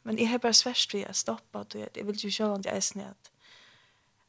Men 0.02 0.18
jeg 0.18 0.28
har 0.28 0.38
bare 0.38 0.54
svært 0.56 0.86
for 0.90 1.10
å 1.10 1.12
stoppe, 1.12 1.58
og 1.58 1.74
vet. 1.74 1.96
Jeg 1.96 2.06
vil 2.06 2.24
jo 2.24 2.30
se 2.30 2.44
om 2.44 2.62
det 2.62 2.72
er 2.72 2.80
sånn 2.80 3.02
at 3.10 3.30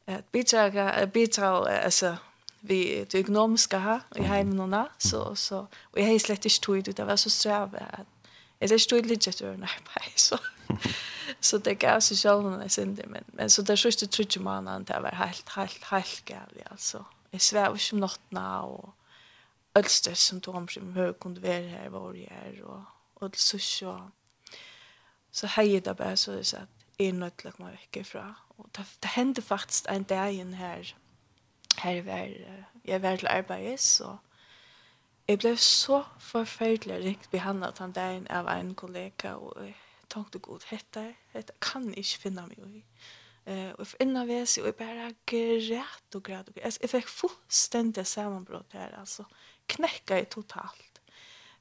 at 0.07 0.25
bidra, 0.33 1.05
bidra, 1.05 1.67
altså, 1.67 2.15
vi 2.61 3.03
det 3.03 3.19
økonomiske 3.19 3.77
här 3.77 4.01
i 4.15 4.21
hemmen 4.21 4.59
och 4.59 4.69
nå, 4.69 4.87
så, 4.97 5.35
så, 5.35 5.67
och 5.81 5.99
jag 5.99 6.05
har 6.05 6.19
slett 6.19 6.45
inte 6.45 6.61
tog 6.61 6.77
ut, 6.77 6.97
det 6.97 7.05
var 7.05 7.15
så 7.15 7.29
sträv 7.29 7.75
att 7.75 8.07
jag 8.59 8.69
har 8.69 8.75
ikke 8.75 8.95
lite 8.95 9.07
litt 9.07 9.27
etter 9.27 9.53
en 9.53 9.63
arbeid, 9.63 10.13
så, 10.15 10.37
så 11.39 11.57
det 11.57 11.75
gav 11.75 11.99
sig 11.99 12.17
själv 12.17 12.43
när 12.43 12.61
jag 12.61 12.71
sände 12.71 13.03
men, 13.07 13.23
men 13.27 13.49
så 13.49 13.61
det 13.61 13.77
sørste 13.77 14.07
trodde 14.07 14.39
måneden, 14.39 14.83
det 14.83 15.01
var 15.01 15.15
helt, 15.15 15.49
helt, 15.49 15.83
helt 15.83 16.25
gærlig, 16.25 16.63
alltså 16.71 17.05
jag 17.31 17.41
svär 17.41 17.73
ikke 17.73 17.93
om 17.93 17.99
nattene, 17.99 18.59
och 18.61 18.93
alt 19.73 19.89
stress 19.89 20.19
som 20.19 20.41
tog 20.41 20.55
om 20.55 20.67
som 20.67 20.93
høy 20.93 21.13
kunde 21.13 21.41
vara 21.41 21.67
här 21.67 21.89
var 21.89 22.13
jeg 22.13 22.31
är 22.31 22.63
och 22.63 22.81
og 23.15 23.31
det 23.31 23.39
sørste, 23.39 23.85
så 25.31 25.47
hej 25.47 25.79
det 25.79 25.97
bara 25.97 26.15
så 26.15 26.31
det 26.31 26.43
så 26.43 26.57
att 26.57 26.69
är 26.97 27.13
något 27.13 27.45
att 27.45 27.55
komma 27.55 27.71
veck 27.71 27.97
ifrån 27.97 28.33
och 28.57 28.69
det, 28.71 28.85
det 28.99 29.07
hände 29.07 29.41
faktiskt 29.41 29.85
en 29.85 30.03
dag 30.03 30.33
in 30.33 30.53
här 30.53 30.95
her 31.77 32.01
var 32.01 32.27
jeg 32.85 33.01
var 33.01 33.15
til 33.15 33.27
arbeids, 33.27 34.01
og 34.01 34.17
jeg 35.27 35.39
ble 35.39 35.55
så 35.57 36.03
forferdelig 36.19 36.99
rikt 37.03 37.31
behandlet 37.31 37.79
han 37.81 37.95
dagen 37.95 38.27
av 38.29 38.49
en 38.51 38.75
kollega 38.75 39.35
og 39.37 39.65
jeg 39.65 39.75
tenkte 40.11 40.39
god 40.43 40.65
dette, 40.69 41.05
dette 41.33 41.53
kan 41.61 41.89
jeg 41.89 42.03
ikke 42.03 42.23
finne 42.25 42.47
meg 42.47 42.63
i. 42.65 42.83
Uh, 43.41 43.51
og 43.51 43.55
jeg 43.55 43.69
eh 43.69 43.73
och 43.79 43.95
innan 43.99 44.27
vi 44.27 44.45
så 44.45 44.61
jag 44.61 44.75
bara 44.75 45.11
grät 45.25 46.15
och 46.15 46.23
grät 46.23 46.49
och 46.49 46.57
Jeg 46.81 46.89
fikk 46.89 47.07
fullstendig 47.07 48.07
sammenbrott 48.07 48.73
her, 48.73 48.99
altså. 48.99 49.23
knäcka 49.67 50.15
jeg 50.15 50.29
totalt. 50.29 50.90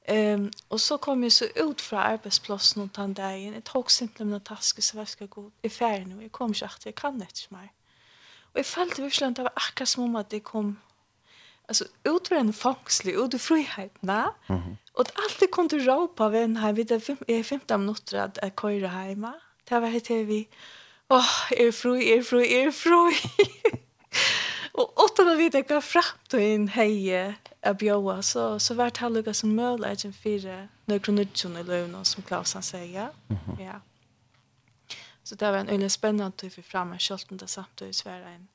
Ehm 0.05 0.51
och 0.67 0.81
så 0.81 0.97
kom 0.97 1.23
jag 1.23 1.31
så 1.31 1.45
ut 1.45 1.81
från 1.81 1.99
arbetsplatsen 1.99 2.83
och 2.83 2.89
den 2.89 3.13
dagen. 3.13 3.53
Jag 3.53 3.63
tog 3.63 3.91
simpelt 3.91 4.27
mina 4.27 4.39
tasker 4.39 4.81
så 4.81 4.97
jag 4.97 5.29
god. 5.29 5.43
gå 5.43 5.51
i 5.61 5.69
färd 5.69 6.07
nu. 6.07 6.21
Jag 6.21 6.31
kom 6.31 6.53
så 6.53 6.65
att 6.65 6.85
jag 6.85 6.95
kan 6.95 7.13
inte 7.13 7.41
mer. 7.49 7.71
Och 8.53 8.59
jag 8.59 8.65
följde 8.65 9.01
vi 9.01 9.25
att 9.25 9.35
det 9.35 9.43
var 9.43 9.51
akkurat 9.55 9.89
som 9.89 10.15
att 10.15 10.29
det 10.29 10.39
kom 10.39 10.79
alltså 11.67 11.85
ut 12.03 12.31
ur 12.31 12.37
en 12.37 12.53
fångslig, 12.53 13.13
ut 13.13 13.33
ur 13.33 13.37
friheten. 13.37 14.09
Mm 14.09 14.31
-hmm. 14.47 14.75
Och 14.93 15.05
allt 15.15 15.39
det 15.39 15.47
kom 15.47 15.69
till 15.69 15.85
råpa 15.85 16.25
av 16.25 16.35
en 16.35 16.57
här 16.57 16.73
vid 16.73 16.91
i 17.27 17.43
15 17.43 17.81
minuter 17.81 18.17
att 18.17 18.39
jag 18.41 18.51
kör 18.61 18.87
hemma. 18.87 19.33
Det 19.63 19.79
var 19.79 19.87
helt 19.87 20.09
vi, 20.09 20.49
åh, 21.09 21.19
oh, 21.19 21.61
är 21.61 21.71
fri, 21.71 22.13
är 22.13 22.23
fri, 22.23 22.55
är 22.55 22.71
fri. 22.71 23.29
och 24.71 25.03
åtta 25.03 25.23
da 25.23 25.35
vet 25.35 25.53
jag 25.53 25.69
vad 25.69 25.83
fram 25.83 26.03
då 26.29 26.37
av 27.65 27.75
bjöa 27.75 28.21
så 28.21 28.59
så 28.59 28.73
vart 28.73 28.97
han 28.97 29.13
lukar 29.13 29.33
som 29.33 29.55
möjligt 29.55 30.05
en 30.05 30.13
fyra 30.13 30.67
några 30.85 31.11
nutjon 31.11 31.57
i 31.57 31.63
löven 31.63 32.05
som 32.05 32.23
Klaus 32.23 32.53
han 32.53 32.63
säger. 32.63 33.09
Ja. 33.59 33.81
Så 35.23 35.35
det 35.35 35.51
var 35.51 35.57
en 35.57 35.69
öle 35.69 35.89
spännande 35.89 36.37
tid 36.37 36.53
för 36.53 36.61
framme 36.61 36.99
skölten 36.99 37.37
det 37.37 37.47
samt 37.47 37.81
i 37.81 37.93
Sverige 37.93 38.27
en 38.27 38.47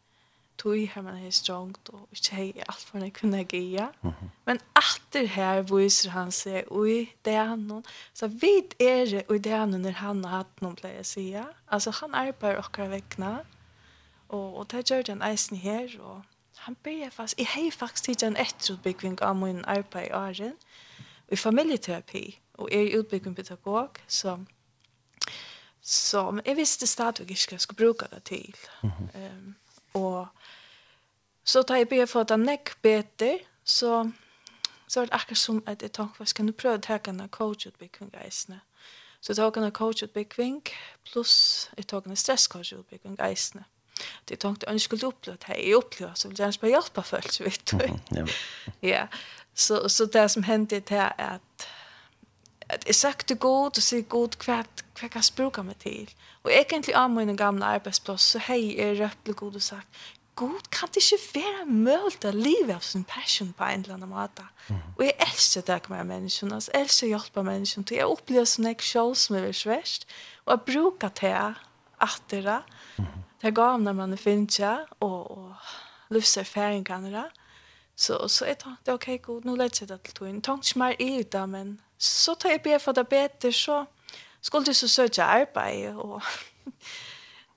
tog 0.56 0.86
här 0.86 1.02
man 1.02 1.16
är 1.16 1.28
ikke 1.28 1.52
och 1.52 1.68
inte 2.10 2.34
hej 2.34 2.62
allt 2.66 2.78
för 2.78 3.06
att 3.06 3.12
kunna 3.12 3.42
gea. 3.42 3.92
Men 4.44 4.58
efter 4.74 5.26
här 5.26 5.62
viser 5.62 6.10
han 6.10 6.32
seg, 6.32 6.64
oj 6.70 7.16
det 7.22 7.34
är 7.34 7.56
någon 7.56 7.82
så 8.12 8.26
vidt 8.26 8.74
är 8.78 9.06
det 9.06 9.28
och 9.28 9.40
det 9.40 9.50
han 9.50 9.82
når 9.82 9.90
han 9.90 10.24
har 10.24 10.30
hatt 10.30 10.60
noen 10.60 10.76
pleier 10.76 11.00
att 11.00 11.06
säga. 11.06 11.46
Alltså 11.66 11.90
han 11.90 12.14
är 12.14 12.32
på 12.32 12.48
och 12.48 12.78
og, 12.78 13.44
Och 14.28 14.58
och 14.58 14.66
det 14.66 14.90
gjør 14.90 15.02
den 15.02 15.22
eisen 15.22 15.58
här 15.58 16.00
och 16.00 16.20
han 16.66 16.76
började 16.82 17.10
faktisk, 17.10 17.38
jeg 17.38 17.46
har 17.46 17.70
faktiskt 17.70 18.04
tidigare 18.04 18.30
en 18.30 18.36
etterutbygging 18.36 19.22
av 19.22 19.36
min 19.36 19.64
arbeid 19.64 20.06
i 20.06 20.12
åren 20.12 20.54
i 21.28 21.36
familieterapi, 21.36 22.40
og 22.54 22.68
er 22.72 22.80
i 22.80 22.96
utbygging 22.98 23.36
pedagog 23.36 23.88
så 24.06 24.38
som 25.80 26.40
jeg 26.46 26.56
visste 26.56 26.86
stadig 26.86 27.30
ikke 27.30 27.50
hva 27.50 27.54
jeg 27.54 27.60
skulle 27.60 27.76
bruke 27.76 28.06
det 28.14 28.24
til. 28.24 28.54
Mm 28.82 28.90
-hmm. 28.90 29.18
um, 29.18 29.56
og 29.94 30.26
så 31.44 31.62
da 31.62 31.74
jeg 31.74 31.80
jag 31.80 31.88
började 31.88 32.06
få 32.06 32.36
nekk 32.36 32.82
bedre, 32.82 33.38
så 33.64 34.10
så 34.88 35.00
var 35.00 35.06
det 35.06 35.14
akkurat 35.14 35.38
som 35.38 35.62
at 35.66 35.82
jeg 35.82 35.92
tenkte, 35.92 36.18
hva 36.18 36.24
skal 36.24 36.46
du 36.46 36.52
prøve 36.52 36.74
å 36.74 36.80
ta 36.80 36.98
en 37.08 37.28
coachutbyggning 37.28 38.14
eisene? 38.24 38.60
Så 39.20 39.30
jag 39.30 39.36
tog 39.36 39.56
en 39.56 39.72
coachutbyggning 39.72 40.62
plus 41.12 41.70
jag 41.76 41.86
tog 41.86 42.06
en 42.06 42.16
stresscoachutbyggning 42.16 43.20
eisne. 43.20 43.60
Mm 43.60 43.75
det 44.24 44.36
tänkte 44.36 44.66
jag 44.66 44.80
skulle 44.80 45.06
uppleva 45.06 45.36
det 45.40 45.46
här 45.46 45.56
i 45.56 45.74
uppleva 45.74 46.14
så 46.14 46.28
vill 46.28 46.38
jag 46.38 46.54
bara 46.60 46.70
hjälpa 46.70 47.02
folk 47.02 47.32
så 47.32 47.44
vet 47.44 47.66
du. 47.66 47.88
Ja. 48.08 48.26
Ja. 48.80 49.08
Så 49.54 49.88
så 49.88 50.04
det 50.04 50.28
som 50.28 50.42
hänt 50.42 50.70
det 50.70 50.90
här 50.90 51.14
är 51.18 51.34
att 51.34 51.66
att 52.68 52.86
jag 52.86 52.94
sagt 52.94 53.26
det 53.26 53.34
god 53.34 53.76
och 53.76 53.82
så 53.82 54.00
god 54.00 54.38
kvart 54.38 54.84
kvart 54.94 55.12
kan 55.12 55.22
språka 55.22 55.62
mig 55.62 55.74
till. 55.74 56.10
Och 56.42 56.52
egentligen 56.52 57.00
av 57.00 57.10
min 57.10 57.36
gamla 57.36 57.66
arbetsplats 57.66 58.24
så 58.24 58.38
hej 58.38 58.80
är 58.80 58.94
rätt 58.94 59.18
god 59.24 59.56
och 59.56 59.62
sagt 59.62 59.88
god 60.36 60.70
kan 60.70 60.88
det 60.92 61.12
inte 61.12 61.40
vara 61.40 61.64
möjligt 61.64 62.24
att 62.24 62.34
leva 62.34 62.76
av 62.76 62.80
sin 62.80 63.04
passion 63.04 63.52
på 63.52 63.64
en 63.64 63.84
eller 63.84 63.94
annan 63.94 64.08
måte. 64.08 64.44
Mm. 64.66 64.82
Och 64.96 65.04
jag 65.04 65.12
älskar 65.18 65.62
det 65.66 65.72
här 65.72 65.80
med 65.88 66.06
människan. 66.06 66.50
Jag 66.50 66.80
älskar 66.80 67.06
att 67.06 67.10
hjälpa 67.10 67.42
människan. 67.42 67.84
Jag 67.90 68.10
upplever 68.10 68.44
sådana 68.44 68.68
här 68.68 68.78
show 68.78 69.14
som 69.14 69.36
är 69.36 69.68
värst. 69.68 70.06
Och 70.44 70.52
jag 70.52 70.64
brukar 70.64 71.10
det 71.20 71.28
här 71.28 71.54
att 71.96 72.22
det 72.26 72.62
Det 73.42 73.50
gav 73.50 73.80
när 73.80 73.92
man 73.92 74.16
finns 74.16 74.58
ja 74.58 74.86
och 74.98 75.30
och 75.30 75.52
livserfaringarna 76.08 77.30
så 77.96 78.28
så 78.28 78.44
är 78.44 78.54
det 78.54 78.76
det 78.84 78.92
okej 78.92 79.18
god 79.18 79.44
nu 79.44 79.56
lägger 79.56 79.76
jag 79.80 79.88
det 79.88 79.98
till 79.98 80.12
tog 80.12 80.28
in 80.28 80.42
tanke 80.42 80.78
mer 80.78 80.96
i 80.98 81.20
utan 81.20 81.50
men 81.50 81.80
så 81.98 82.34
tar 82.34 82.50
jag 82.50 82.62
be 82.62 82.78
för 82.78 82.92
det 82.92 83.04
bättre 83.04 83.52
så 83.52 83.86
skulle 84.40 84.64
du 84.64 84.74
så 84.74 84.88
söka 84.88 85.24
arbete 85.24 85.94
och 85.94 86.22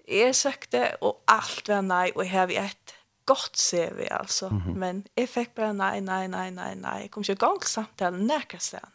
Jeg 0.10 0.36
søkte, 0.36 1.04
og 1.06 1.20
alt 1.28 1.68
var 1.68 1.82
nei, 1.82 2.10
og 2.16 2.24
jeg 2.24 2.32
har 2.32 2.48
et 2.48 2.96
godt 3.26 3.58
CV 3.58 4.08
altså. 4.12 4.50
mm 4.50 4.58
-hmm. 4.58 4.78
men 4.78 5.08
jeg 5.18 5.30
fikk 5.30 5.56
bare 5.56 5.74
nei, 5.74 6.00
nei, 6.00 6.28
nei, 6.28 6.50
nei, 6.50 6.76
nei. 6.76 7.02
Jeg 7.02 7.12
kom 7.12 7.22
ikke 7.22 7.32
inte 7.32 7.46
igång 7.46 7.66
samtalen 7.66 8.28
näkastan 8.28 8.92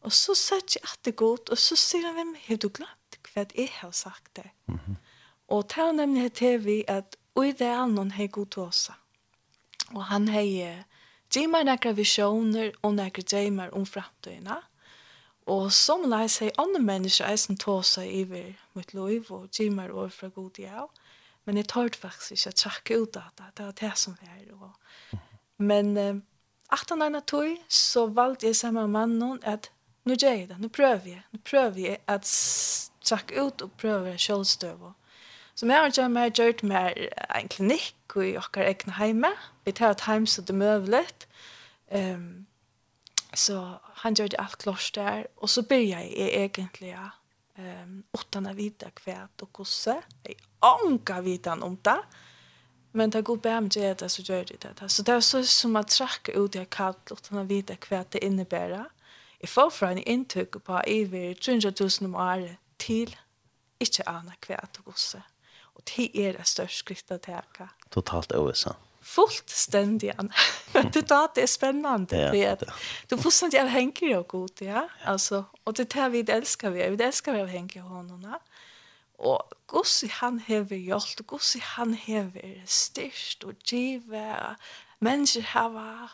Og 0.00 0.12
så 0.12 0.34
sökte 0.34 0.72
jeg 0.74 0.82
at 0.82 0.98
det 1.04 1.12
er 1.12 1.16
godt, 1.16 1.48
og 1.48 1.58
så 1.58 1.76
sier 1.76 2.06
han 2.06 2.14
hvem 2.14 2.36
har 2.46 2.56
du 2.56 2.68
glemt 2.68 3.18
hva 3.34 3.46
jeg 3.54 3.68
har 3.72 3.90
sagt 3.90 4.36
det 4.36 4.50
mm 4.66 4.74
-hmm. 4.74 4.94
Og 5.52 5.68
det 5.68 5.84
er 5.84 5.92
nemlig 5.92 6.32
til 6.32 6.64
vi 6.64 6.80
at 6.88 7.16
ui 7.36 7.52
det 7.52 7.68
er 7.68 7.86
noen 7.90 8.14
hei 8.16 8.26
god 8.32 8.48
tåsa. 8.54 8.96
Og 9.92 10.04
han 10.08 10.28
hei 10.32 10.80
Jimar 11.32 11.64
nekra 11.64 11.92
visioner 11.96 12.72
og 12.82 12.94
nekra 12.96 13.24
Jimar 13.32 13.72
om 13.76 13.84
framtøyna. 13.88 14.62
Og 15.52 15.72
som 15.74 16.04
lai 16.08 16.26
seg 16.30 16.54
andre 16.60 16.80
mennesker 16.80 17.28
eisen 17.28 17.58
tåsa 17.60 18.04
iver 18.04 18.52
mitt 18.78 18.94
loiv 18.94 19.32
og 19.32 19.48
Jimar 19.58 19.90
og 19.90 20.12
fra 20.12 20.28
god 20.28 20.60
jau. 20.60 20.88
Men 21.44 21.58
jeg 21.58 21.68
tar 21.72 21.90
faktisk 21.98 22.32
ikke 22.36 22.52
å 22.52 22.58
trakke 22.62 22.98
ut 23.02 23.16
av 23.18 23.30
det. 23.36 23.48
Det 23.56 23.66
var 23.66 23.78
det 23.80 23.92
som 23.98 24.16
er. 24.22 24.44
Og... 24.54 25.18
Men 25.58 25.96
eh, 25.96 26.20
han 26.72 27.02
er 27.02 27.20
tog 27.26 27.58
så 27.68 28.06
valgte 28.06 28.46
jeg 28.46 28.56
sammen 28.56 28.88
med 28.88 28.96
mannen 29.00 29.42
at 29.44 29.68
nå 30.04 30.16
gjør 30.16 30.36
jeg 30.38 30.48
det, 30.48 30.58
nå 30.58 30.68
prøver 30.68 31.08
jeg. 31.16 31.22
Nå 31.32 31.42
prøver 31.44 31.80
jeg 31.80 32.00
at 32.08 32.26
trakke 33.04 33.42
ut 33.42 33.62
og 33.62 33.74
prøver 33.78 34.16
selvstøv 34.16 34.88
og 34.88 35.01
Så 35.54 35.66
vi 35.66 35.72
har 35.72 35.90
gjort 35.90 36.10
mer 36.10 36.30
gjort 36.30 36.62
mer 36.62 36.94
en 37.36 37.48
klinikk 37.48 38.16
i 38.16 38.36
okkar 38.40 38.64
egna 38.70 38.96
heime. 38.96 39.32
Vi 39.64 39.72
tar 39.72 39.90
et 39.92 40.06
heim 40.08 40.26
så 40.26 40.42
det 40.42 40.54
er 40.54 40.58
møvlet. 40.58 41.26
Um, 41.92 42.46
så 43.34 43.78
han 44.02 44.14
gjør 44.14 44.32
det 44.32 44.40
alt 44.40 44.58
klart 44.58 44.90
der. 44.94 45.26
Og 45.36 45.48
så 45.48 45.62
begynner 45.62 46.00
jeg 46.00 46.32
egentlig 46.44 46.96
um, 47.58 48.02
utan 48.14 48.48
å 48.48 48.54
vite 48.56 48.90
hva 49.04 49.28
og 49.40 49.48
hvordan. 49.52 50.02
Jeg 50.26 50.36
anker 50.62 51.20
vitan 51.20 51.62
om 51.62 51.76
det. 51.84 52.00
Men 52.92 53.10
det 53.10 53.24
går 53.24 53.36
bare 53.36 53.60
med 53.60 53.70
det, 53.72 54.10
så 54.10 54.22
gjør 54.22 54.44
det 54.44 54.62
det. 54.62 54.90
Så 54.90 55.02
det 55.02 55.14
er 55.14 55.20
så 55.20 55.42
som 55.44 55.76
at 55.76 55.88
trakk 55.88 56.28
ut 56.36 56.54
jeg 56.54 56.68
kallt 56.70 57.12
utan 57.12 57.40
å 57.40 57.48
vite 57.48 57.78
hva 57.88 58.04
det 58.12 58.20
innebærer. 58.24 58.88
Jeg 59.40 59.48
får 59.48 59.70
fra 59.70 59.90
en 59.92 60.02
inntøk 60.06 60.60
på 60.64 60.72
over 60.72 61.34
300 61.34 61.72
000 61.80 62.08
om 62.08 62.14
året 62.14 62.56
til 62.78 63.16
ikke 63.80 64.08
aner 64.08 64.36
hva 64.46 64.60
det 64.60 64.84
hvordan. 64.84 65.31
Og 65.74 65.84
det 65.88 66.10
er 66.14 66.38
det 66.38 66.46
største 66.46 66.78
skritt 66.84 67.12
å 67.14 67.18
teka. 67.22 67.68
Totalt 67.90 68.32
OSA. 68.32 68.42
USA. 68.48 68.74
Fullstendig. 69.02 70.12
det 70.94 71.08
da, 71.08 71.26
det 71.34 71.42
er 71.42 71.50
spennende. 71.50 72.16
Ja, 72.36 72.54
det. 72.54 72.68
Du 73.10 73.16
fullstendig 73.16 73.60
avhenger 73.60 74.16
av 74.20 74.26
god, 74.30 74.62
ja. 74.62 74.86
Altså, 75.04 75.44
og 75.64 75.76
det 75.76 75.88
er 75.88 75.94
det 75.96 76.12
vi 76.12 76.22
elsker 76.32 76.70
vi. 76.70 76.86
Vi 76.94 77.04
elsker 77.04 77.34
vi 77.34 77.42
avhenger 77.42 77.82
av 77.82 77.88
honom, 77.88 78.22
ja. 78.30 78.38
Og 79.22 79.54
gossi 79.70 80.08
han 80.10 80.40
hever 80.42 80.76
hjalt, 80.76 81.20
og 81.22 81.26
gossi 81.36 81.60
han 81.62 81.94
hever 81.94 82.62
styrst 82.66 83.44
og 83.46 83.54
give. 83.66 84.24
Mennesker 85.02 85.46
hava 85.52 86.08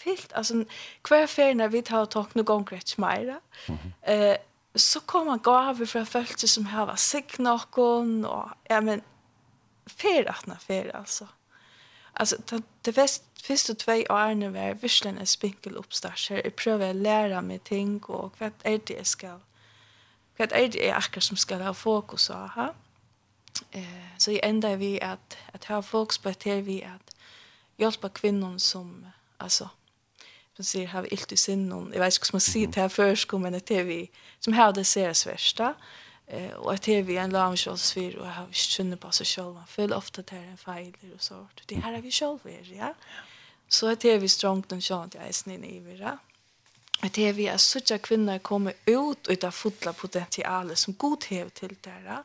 fyllt, 0.00 0.32
altså 0.34 0.64
hver 1.08 1.26
ferie 1.26 1.54
når 1.54 1.72
vi 1.74 1.80
tar 1.84 2.06
og 2.06 2.12
tok 2.12 2.36
noen 2.36 2.48
ganger 2.48 2.80
ikke 2.80 3.00
mer. 3.00 3.40
Mm 3.68 3.76
-hmm. 3.76 4.12
eh, 4.12 4.36
så 4.76 5.00
kommer 5.00 5.36
gaver 5.36 5.86
fra 5.86 6.04
følelse 6.04 6.48
som 6.48 6.68
har 6.70 6.86
vært 6.86 7.02
sikt 7.02 7.38
noen, 7.42 8.24
og 8.24 8.52
ja, 8.70 8.80
men 8.80 9.02
fer 9.90 10.28
atna 10.30 10.56
fer, 10.62 10.92
altså. 10.94 11.26
Altså, 12.14 12.36
det, 12.50 12.62
det 12.84 12.94
fest, 12.94 13.24
første 13.42 13.74
tvei 13.74 14.04
årene 14.10 14.52
var 14.54 14.78
virkelig 14.82 15.10
en 15.10 15.26
spinkel 15.26 15.78
oppstart 15.78 16.28
her. 16.28 16.42
Jeg 16.44 16.54
prøver 16.54 16.92
å 16.92 16.98
lære 16.98 17.42
meg 17.42 17.64
ting, 17.66 17.98
og 18.08 18.36
hva 18.38 18.52
er 18.64 18.78
det 18.78 18.96
jeg 18.98 19.06
skal, 19.06 19.42
hva 20.36 20.46
er 20.50 20.70
det 20.70 20.82
jeg 20.82 20.94
akkurat 20.94 21.26
som 21.26 21.40
skal 21.40 21.64
ha 21.66 21.72
fokus 21.72 22.28
på, 22.30 22.46
ha? 22.54 22.70
Eh, 23.72 24.10
så 24.18 24.30
jeg 24.30 24.44
ender 24.46 24.76
vi 24.76 24.98
at, 25.02 25.38
at 25.54 25.66
ha 25.68 25.80
fokus 25.80 26.18
på 26.18 26.30
at 26.30 26.46
her 26.46 26.62
vi 26.62 26.80
at 26.86 27.14
hjelpe 27.80 28.08
kvinnen 28.14 28.58
som, 28.62 29.06
altså, 29.40 29.68
som 30.60 30.68
sier 30.68 30.92
har 30.92 31.08
ilt 31.12 31.32
i 31.32 31.36
sinnen. 31.36 31.92
Jeg 31.92 32.00
vet 32.00 32.16
ikke 32.16 32.30
hva 32.30 32.36
man 32.36 32.44
sier 32.44 32.70
til 32.70 32.82
her 32.82 32.92
først, 32.92 33.32
men 33.32 33.56
det 33.56 33.70
er 33.70 33.88
vi 33.88 34.10
som 34.40 34.52
har 34.52 34.72
det 34.72 34.86
ser 34.86 35.12
seriös 35.12 35.26
värsta. 35.26 35.74
Eh, 36.26 36.52
og 36.52 36.74
att 36.74 36.82
det 36.82 37.02
vi 37.02 37.16
en 37.16 37.32
lavkjølsfyr, 37.32 38.18
og 38.18 38.26
jeg 38.26 38.32
har 38.32 38.46
ikke 38.46 38.70
känner 38.76 38.96
på 38.96 39.10
seg 39.10 39.26
selv. 39.26 39.54
Man 39.54 39.66
føler 39.66 39.96
ofte 39.96 40.20
at 40.20 40.30
det 40.30 40.38
er 40.38 40.50
en 40.50 40.58
feil 40.58 40.94
og 41.14 41.20
så. 41.20 41.46
Det 41.68 41.82
her 41.82 41.92
er 41.92 42.00
vi 42.00 42.10
selv 42.10 42.40
är, 42.44 42.74
ja. 42.74 42.92
Så 43.68 43.86
att 43.86 44.00
det 44.00 44.14
er 44.14 44.18
vi 44.18 44.28
strångt 44.28 44.72
och 44.72 44.82
tjant 44.82 45.14
i 45.14 45.18
eisen 45.18 45.64
i 45.64 45.78
vira. 45.78 46.18
Att 47.02 47.12
det 47.12 47.28
er 47.28 47.32
vi 47.32 47.48
att 47.48 47.60
sånne 47.60 47.98
kvinner 47.98 48.38
kommer 48.38 48.72
ut 48.86 49.26
och 49.26 49.36
det 49.36 49.50
fotla 49.50 49.92
potentialet 49.92 50.78
som 50.78 50.94
god 50.94 51.24
hev 51.24 51.50
til 51.50 51.76
det 51.84 51.90
här. 51.90 52.24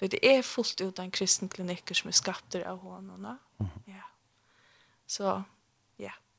Det 0.00 0.18
er 0.22 0.42
fullt 0.42 0.80
ut 0.80 0.98
av 0.98 1.04
en 1.04 1.10
kristen 1.10 1.48
klinikker 1.48 1.94
som 1.94 2.08
er 2.08 2.12
skapter 2.12 2.64
av 2.64 2.78
honom. 2.78 3.38
Ja. 3.86 4.04
Så 5.06 5.42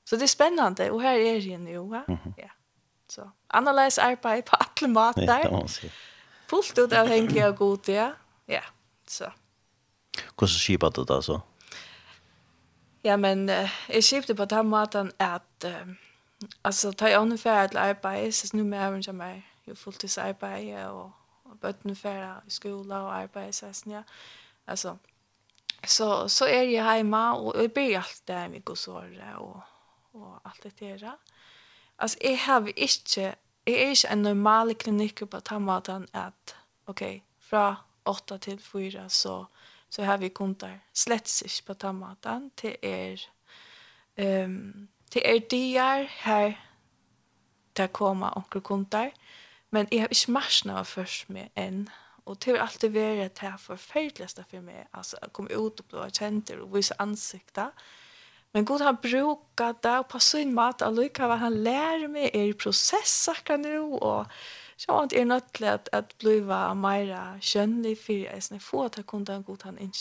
Så 0.09 0.15
det 0.15 0.25
är 0.25 0.27
spännande 0.27 0.91
och 0.91 1.01
här 1.01 1.15
är 1.15 1.41
det 1.41 1.57
nu 1.57 1.77
va. 1.77 2.03
Mm 2.07 2.19
-hmm. 2.19 2.33
Ja. 2.37 2.49
Så 3.07 3.31
analyse 3.47 4.01
arbete 4.01 4.49
på 4.49 4.55
alla 4.55 4.93
matar. 4.93 5.67
Fullt 6.47 6.77
ut 6.77 6.93
av 6.93 7.07
hänga 7.07 7.49
och 7.49 7.55
god 7.55 7.89
ja. 7.89 8.13
Ja. 8.45 8.61
Så. 9.07 9.33
Hur 10.39 10.47
så 10.47 10.59
skipa 10.59 10.89
det 10.89 10.99
alltså? 10.99 11.21
så? 11.21 11.41
Ja 13.01 13.17
men 13.17 13.49
uh, 13.49 13.69
jag 13.87 14.03
skipte 14.03 14.35
på 14.35 14.45
den 14.45 14.67
maten 14.67 15.11
att 15.17 15.65
uh, 15.65 15.93
alltså 16.61 16.93
ta 16.93 17.09
jag 17.09 17.21
ungefär 17.21 17.65
ett 17.65 17.75
arbete 17.75 18.31
så 18.31 18.57
nu 18.57 18.63
med 18.63 18.87
även 18.87 19.03
som 19.03 19.21
är 19.21 19.41
ju 19.65 19.75
fulltidsarbete 19.75 20.87
och 20.87 21.11
och 21.43 21.57
bötten 21.57 21.95
för 21.95 22.41
i 22.47 22.49
skola 22.49 23.03
och 23.03 23.13
arbete 23.13 23.53
så 23.53 23.89
ja. 23.89 24.03
Alltså 24.65 24.97
så 25.87 26.29
så 26.29 26.45
är 26.45 26.63
jag 26.63 26.83
hemma 26.83 27.33
och 27.33 27.63
jag 27.63 27.71
blir 27.71 27.97
alltid 27.97 28.25
där 28.25 28.49
med 28.49 28.63
gosor 28.63 29.35
och 29.39 29.57
og 30.13 30.41
alt 30.45 30.63
det 30.63 31.01
der. 31.01 31.17
Altså, 31.99 32.17
jeg 32.23 32.39
har 32.39 32.67
ikke, 32.75 33.35
jeg 33.67 33.73
er 33.73 33.89
ikke 33.89 34.11
en 34.11 34.17
normal 34.17 34.75
klinikk 34.75 35.29
på 35.29 35.39
den 35.39 35.61
måten 35.61 36.07
at, 36.13 36.55
ok, 36.87 37.21
fra 37.39 37.75
8 38.05 38.37
til 38.37 38.59
4 38.59 39.09
så, 39.09 39.45
så 39.89 40.03
har 40.03 40.17
vi 40.17 40.29
kunder 40.29 40.77
slett 40.93 41.41
ikke 41.41 41.65
på 41.65 41.73
den 41.73 41.95
måten. 41.95 42.51
Det 42.61 42.75
er, 42.83 43.17
um, 44.45 44.89
det 45.13 45.21
er 45.25 45.39
dier 45.51 46.07
her 46.23 46.53
til 47.75 47.85
å 47.85 47.93
komme 47.93 48.37
onkel 48.37 48.61
kunder, 48.61 49.09
men 49.71 49.87
jeg 49.91 50.01
har 50.01 50.07
ikke 50.11 50.31
marsjene 50.31 50.85
først 50.85 51.29
med 51.29 51.49
enn 51.55 51.89
og 52.29 52.37
det 52.45 52.53
har 52.53 52.67
alltid 52.67 52.91
vært 52.93 53.39
det 53.39 53.47
her 53.47 53.57
forferdeligste 53.57 54.43
for 54.49 54.61
meg, 54.61 54.83
altså 54.93 55.17
å 55.25 55.31
komme 55.33 55.55
ut 55.55 55.81
og 55.81 55.87
bli 55.89 56.09
kjent 56.13 56.51
og 56.53 56.75
vise 56.75 56.93
ansiktet, 57.01 57.73
Men 58.51 58.65
Gud 58.65 58.81
har 58.81 58.93
brukat 58.93 59.81
det 59.81 60.03
på 60.09 60.19
sin 60.19 60.53
mat 60.53 60.81
och 60.81 60.93
lycka 60.93 61.27
vad 61.27 61.39
han 61.39 61.63
lär 61.63 62.07
mig 62.07 62.29
er 62.33 62.43
i 62.43 62.53
kan 63.43 63.61
nu 63.61 63.79
och 63.79 64.25
så 64.75 64.91
att 64.91 65.13
är 65.13 65.25
något 65.25 65.61
att, 65.61 65.89
att 65.91 66.17
bliva 66.17 66.73
mera 66.73 67.39
könlig 67.41 68.01
för 68.01 68.13
jag 68.13 68.33
är 68.33 68.59
få 68.59 68.83
att 68.83 69.05
kunna 69.05 69.33
en 69.33 69.43
god 69.43 69.63
han 69.63 69.77
inte 69.77 69.97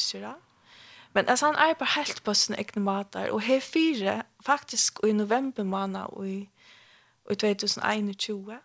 Men 1.13 1.29
alltså 1.29 1.47
han 1.47 1.57
är 1.57 1.75
på 1.75 1.85
helt 1.85 2.25
på 2.25 2.35
sin 2.35 2.57
egna 2.57 2.83
matar 2.83 3.29
och 3.29 3.43
här 3.43 3.61
fyra 3.61 4.25
faktiskt 4.43 5.05
i 5.05 5.13
november 5.13 5.65
månad 5.65 6.07
och 6.07 6.29
i, 6.29 6.49
i 7.31 7.35
2021 7.35 8.61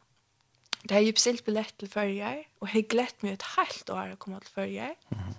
Det 0.84 0.94
har 0.94 1.02
ju 1.02 1.12
bestilt 1.12 1.46
billett 1.46 1.78
till 1.78 1.90
färger 1.90 2.48
och 2.60 2.70
har 2.70 2.82
glätt 2.82 3.22
mig 3.22 3.34
ett 3.34 3.42
helt 3.42 3.90
år 3.90 4.10
att 4.14 4.20
komma 4.20 4.40
till 4.40 4.54
färger. 4.54 4.96
Mm. 5.10 5.34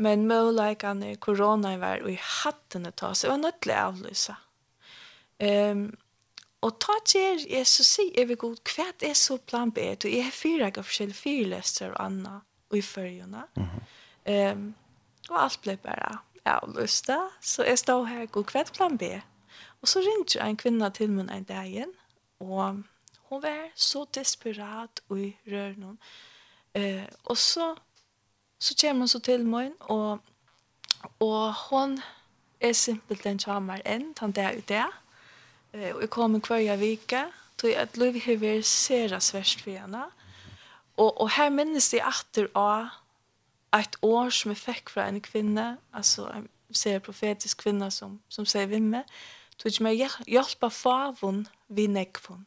Men 0.00 0.26
möjligheten 0.26 1.02
i 1.02 1.16
corona 1.16 1.76
var 1.78 2.00
och 2.02 2.10
i 2.10 2.18
hatten 2.22 2.86
att 2.86 2.96
ta 2.96 3.14
sig 3.14 3.30
och 3.30 3.40
nödlig 3.40 3.74
avlysa. 3.74 4.36
Um, 5.38 5.96
og 6.60 6.76
ta 6.80 6.94
til 7.08 7.44
jeg 7.48 7.66
så 7.68 7.84
sier 7.84 8.16
jeg 8.16 8.28
vil 8.28 8.38
god, 8.40 8.58
hva 8.74 8.86
er 9.08 9.14
så 9.16 9.38
plan 9.38 9.72
B? 9.72 9.94
Du 9.96 10.08
har 10.08 10.32
fire 10.32 10.68
av 10.68 10.84
forskjellige 10.84 11.16
fyrlester 11.16 11.94
og 11.94 12.00
annet 12.04 12.48
og 12.70 12.78
i 12.78 12.82
førjene. 12.82 13.44
Mm 13.56 13.66
-hmm. 13.66 14.52
um, 14.52 14.74
og 15.30 15.42
alt 15.42 15.60
ble 15.62 15.76
bare 15.76 16.18
avlyst 16.44 17.06
da. 17.06 17.18
Så 17.40 17.64
jeg 17.64 17.78
stod 17.78 18.06
her, 18.06 18.26
god, 18.26 18.44
hva 18.44 18.60
er 18.60 18.72
plan 18.72 18.98
B? 18.98 19.02
Og 19.82 19.88
så 19.88 20.00
ringte 20.00 20.40
en 20.40 20.56
kvinne 20.56 20.90
til 20.90 21.10
meg 21.10 21.30
en 21.30 21.44
dag 21.44 21.66
igjen, 21.66 21.92
og 22.40 22.82
hun 23.28 23.42
var 23.42 23.70
så 23.74 24.04
desperat 24.14 25.00
og 25.08 25.18
i 25.18 25.36
røren. 25.46 25.98
Uh, 26.78 27.04
og 27.24 27.36
så 27.36 27.74
Så 28.60 28.74
kommer 28.74 29.00
hun 29.00 29.08
så 29.08 29.20
till 29.20 29.44
meg, 29.46 29.72
och 29.80 30.18
och 31.18 31.54
hon 31.54 32.00
är 32.58 32.72
simpelt 32.72 33.26
en 33.26 33.38
charmar 33.38 33.82
än 33.84 34.14
han 34.18 34.32
där 34.32 34.52
ute. 34.52 34.86
Eh 35.72 35.94
och 35.94 36.02
jeg 36.02 36.10
kommer 36.10 36.40
kvar 36.40 36.76
vecka 36.76 37.32
tror 37.56 37.72
jag 37.72 37.82
att 37.82 37.96
Louis 37.96 38.26
har 38.26 38.36
varit 38.36 38.66
sera 38.66 39.20
sverst 39.20 39.60
for 39.60 39.70
henne. 39.70 40.10
Och 40.94 41.20
och 41.20 41.30
här 41.30 41.50
minnes 41.50 41.94
jeg 41.94 42.06
åter 42.06 42.48
av 42.54 42.88
et 43.72 43.96
år 44.02 44.30
som 44.30 44.50
jeg 44.50 44.58
fick 44.58 44.90
från 44.90 45.04
en 45.04 45.20
kvinna, 45.20 45.76
alltså 45.92 46.26
en 46.34 46.48
ser 46.72 46.98
profetisk 46.98 47.62
kvinne 47.62 47.90
som 47.90 48.22
som 48.28 48.46
säger 48.46 48.80
med, 48.80 49.04
Tog 49.56 49.72
jag 49.72 49.80
meg 49.80 50.08
hjelpe 50.26 50.70
favon 50.70 51.48
vi 51.68 51.86
nekvon. 51.86 52.46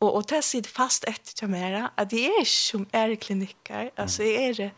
Och 0.00 0.16
och 0.16 0.24
det 0.26 0.42
sitter 0.42 0.70
fast 0.70 1.04
ett 1.04 1.24
till 1.24 1.48
mera 1.48 1.90
att 1.94 2.10
det 2.10 2.26
är 2.26 2.44
som 2.44 2.86
är 2.92 3.14
kliniker, 3.14 3.90
alltså 3.96 4.22
är 4.22 4.54
det 4.54 4.70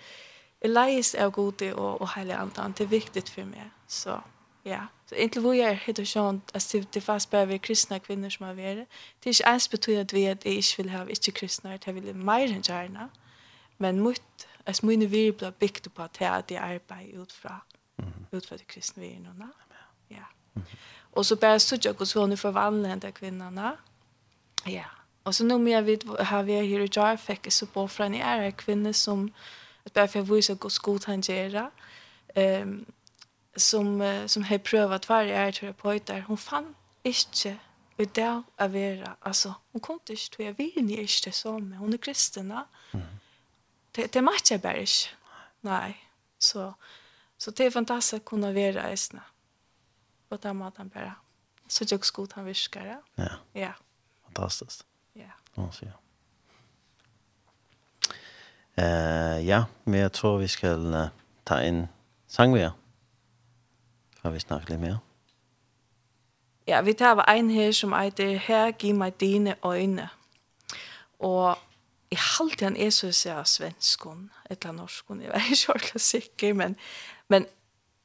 jeg 0.65 0.71
Elias 0.71 1.15
av 1.15 1.31
gode 1.31 1.75
og, 1.75 2.01
og 2.01 2.09
heliga 2.17 2.41
andan 2.41 2.73
det 2.73 2.85
er 2.85 2.89
viktig 2.89 3.23
for 3.29 3.45
meg. 3.45 3.71
så 3.89 4.21
ja. 4.65 4.87
Så 5.07 5.15
egentlig 5.15 5.43
hvor 5.43 5.53
jeg 5.53 5.69
er 5.69 5.75
helt 5.75 5.99
og 5.99 6.07
sånn, 6.07 6.43
att 6.55 6.73
det 6.73 6.95
det 6.95 7.03
fast 7.03 7.33
vi 7.33 7.59
kristne 7.59 8.01
kvinner 8.01 8.31
som 8.31 8.47
har 8.47 8.55
vært. 8.55 8.87
det 9.21 9.27
er 9.27 9.31
ikke 9.31 9.53
ens 9.53 9.69
betyr 9.69 10.01
at 10.01 10.13
vi 10.13 10.25
at 10.25 10.45
jeg 10.45 10.55
ikke 10.55 10.83
vil 10.83 10.91
ha 10.91 11.05
ikke 11.05 11.33
kristne, 11.33 11.75
att 11.75 11.87
jag 11.87 11.95
vill 11.95 12.15
mer 12.15 12.49
enn 12.49 12.63
gjerne. 12.63 13.11
men 13.79 14.01
mot 14.01 14.21
att 14.67 14.83
mine 14.83 15.07
vi 15.07 15.33
blir 15.33 15.51
bygd 15.51 15.95
på 15.95 16.03
at 16.03 16.21
jeg 16.21 16.51
är 16.51 16.61
arbete 16.61 17.17
utfra 17.23 17.61
utfra 18.33 18.57
det 18.57 18.67
kristna 18.67 19.03
vi 19.03 19.19
nu 19.19 19.31
ja. 20.09 20.25
Og 21.13 21.27
så 21.27 21.37
bare 21.37 21.61
så 21.61 21.79
jag 21.85 22.07
så 22.07 22.27
nu 22.27 22.37
förvandla 22.37 22.89
den 22.89 22.99
där 22.99 23.11
kvinnorna 23.11 23.77
ja. 24.67 24.85
Og 25.25 25.35
så 25.35 25.45
nå 25.45 25.59
nu 25.59 25.71
jeg 25.71 25.87
vi 25.87 25.99
har 26.21 26.43
vi 26.43 26.53
her 26.53 26.81
i 26.81 26.89
jar 26.97 27.17
fick 27.17 27.53
så 27.53 27.67
på 27.67 27.87
fra 27.87 28.05
från 28.05 28.15
är 28.15 28.51
kvinne 28.51 28.93
som 28.93 29.33
att 29.85 29.93
bara 29.93 30.09
för 30.09 30.21
att 30.21 30.29
visa 30.29 30.53
hur 30.53 30.83
god 30.83 31.05
han 31.05 31.21
gör. 31.21 31.71
Um, 32.35 32.85
som, 33.57 34.23
som 34.27 34.45
har 34.45 34.59
prövat 34.59 35.09
varje 35.09 35.37
är 35.37 35.53
terapeuter 35.53 36.21
hon 36.21 36.37
fann 36.37 36.75
inte 37.03 37.59
i 37.97 38.05
det 38.05 38.43
att 38.57 38.71
vara. 38.71 39.17
Alltså 39.21 39.55
hon 39.73 39.81
kom 39.81 39.95
inte 39.95 40.07
till 40.07 40.47
jag 40.47 40.53
vill 40.53 40.85
ni 40.85 41.01
inte 41.01 41.33
som 41.33 41.73
hon 41.73 41.93
är 41.93 41.99
kristen 41.99 42.51
mm. 42.93 43.07
det, 43.91 44.13
det 44.13 44.23
matchar 44.23 44.59
bara 44.59 44.77
inte. 44.77 45.09
Nej. 45.61 46.09
Så 46.39 46.75
så 47.37 47.51
det 47.51 47.65
är 47.65 47.71
fantastiskt 47.71 48.15
att 48.15 48.25
kunna 48.25 48.53
vara 48.53 48.93
i 48.93 48.97
snö 48.97 49.21
på 50.29 50.37
den 50.37 50.57
maten 50.57 50.89
bara. 50.89 51.15
Så 51.69 51.85
jag 51.89 52.05
skot 52.05 52.33
han 52.33 52.45
viskar 52.45 53.03
ja. 53.15 53.25
Ja. 53.53 53.75
Fantastiskt. 54.25 54.87
Ja. 55.13 55.21
Yeah. 55.21 55.71
ja. 55.81 55.93
Eh, 58.77 59.49
ja, 59.49 59.65
men 59.85 60.01
jag 60.01 60.13
tror 60.13 60.39
vi 60.39 60.49
ska 60.49 60.69
uh, 60.69 61.07
ta 61.45 61.63
in 61.63 61.89
sang 62.27 62.53
med. 62.53 62.71
Får 64.23 64.31
vi 64.31 64.41
snacka 64.41 64.65
lite 64.69 64.81
mer? 64.81 64.99
Ja, 66.67 66.83
vi 66.83 66.95
tar 66.95 67.25
en 67.29 67.51
her 67.51 67.73
som 67.73 67.93
heter 67.93 68.39
Her, 68.39 68.73
giv 68.79 68.95
mig 68.95 69.21
dine 69.21 69.55
øjne. 69.63 70.09
Og 71.19 71.59
i 72.11 72.17
halvt 72.17 72.61
han 72.61 72.77
er 72.77 72.91
så 72.91 73.13
sier 73.13 73.45
svenskon, 73.45 74.31
eller 74.51 74.73
norskon, 74.73 75.23
jeg 75.23 75.31
är 75.35 75.51
ikke 75.51 75.73
ordentlig 75.73 76.01
sikker, 76.01 76.53
men, 76.53 76.77
men 77.29 77.47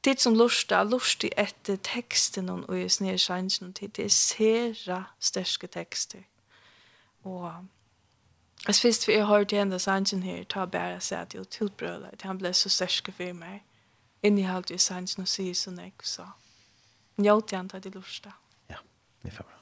tid 0.04 0.18
som 0.18 0.36
lusta, 0.36 0.84
lusta 0.84 1.28
etter 1.38 1.76
teksten 1.76 2.50
og 2.50 2.80
i 2.80 2.90
snedskjensen, 2.90 3.72
det 3.72 4.00
er 4.00 4.10
sera 4.10 5.04
sterske 5.20 5.68
tekster. 5.68 6.24
Og 7.24 7.52
Jeg 8.68 8.76
synes 8.76 9.08
vi 9.08 9.14
har 9.14 9.26
hørt 9.26 9.52
igjen 9.52 9.72
det 9.72 9.82
sangen 9.82 10.24
her, 10.24 10.44
ta 10.44 10.66
bare 10.66 11.00
seg 11.02 11.30
til 11.32 11.46
tilbrølet, 11.46 12.10
at 12.14 12.22
han 12.28 12.38
ble 12.38 12.54
så 12.54 12.70
sterske 12.70 13.12
for 13.16 13.34
meg. 13.34 13.62
Inni 14.24 14.44
halte 14.44 14.76
i 14.76 14.82
sangen 14.84 15.24
og 15.24 15.32
sier 15.32 15.56
så 15.56 15.72
nek, 15.72 16.04
så. 16.04 16.28
Njølte 17.20 17.56
han 17.56 17.70
til 17.70 17.84
det 17.84 17.96
lortet. 17.96 18.36
Ja, 18.70 18.84
vi 19.24 19.32
får 19.32 19.48
bra. 19.48 19.59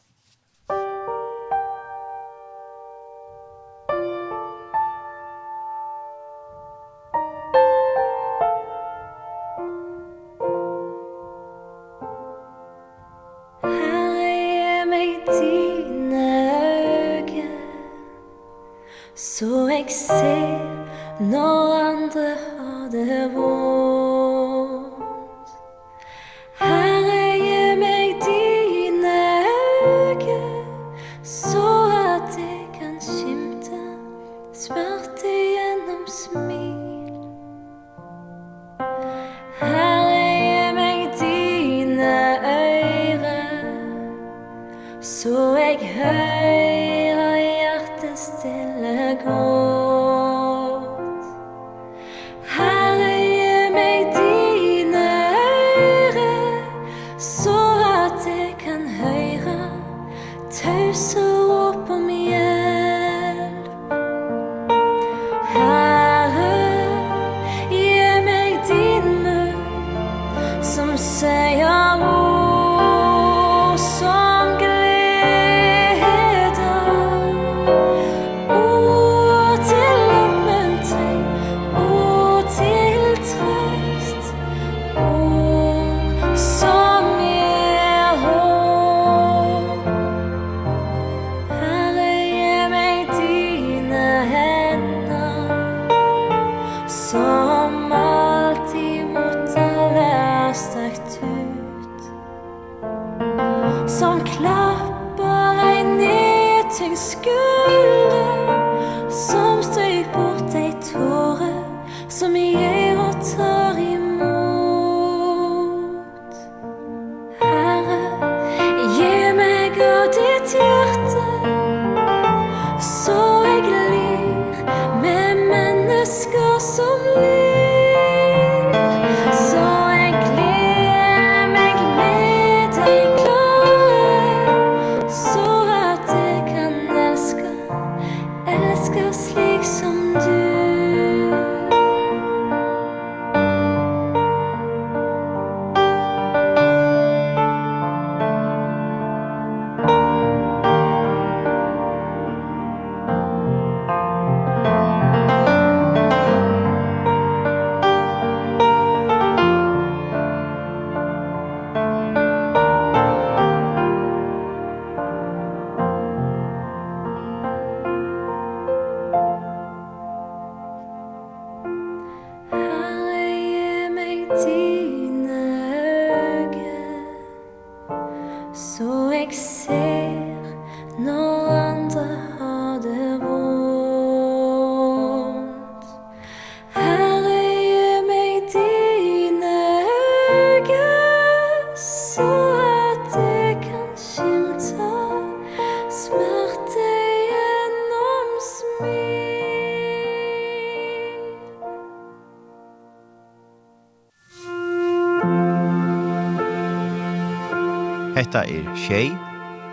Hetta 208.38 208.54
er 208.54 208.76
Shay 208.76 209.10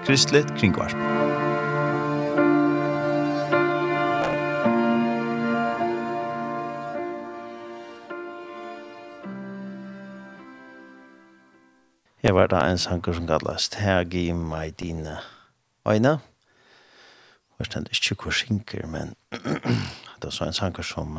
Kristlet 0.07 0.47
Kringvarp. 0.59 0.95
Jeg 12.23 12.35
var 12.35 12.47
da 12.47 12.71
en 12.71 12.79
sanger 12.79 13.13
som 13.13 13.27
kallast 13.27 13.75
Hagi 13.75 14.33
mai 14.33 14.71
dine 14.71 15.19
øyne. 15.89 16.19
Jeg 17.59 17.67
stendt 17.67 17.89
ikke 17.93 18.23
hvor 18.23 18.31
synker, 18.31 18.87
men 18.87 19.15
det 20.17 20.25
var 20.25 20.31
så 20.31 20.45
en 20.45 20.53
sanker 20.53 20.83
som 20.83 21.19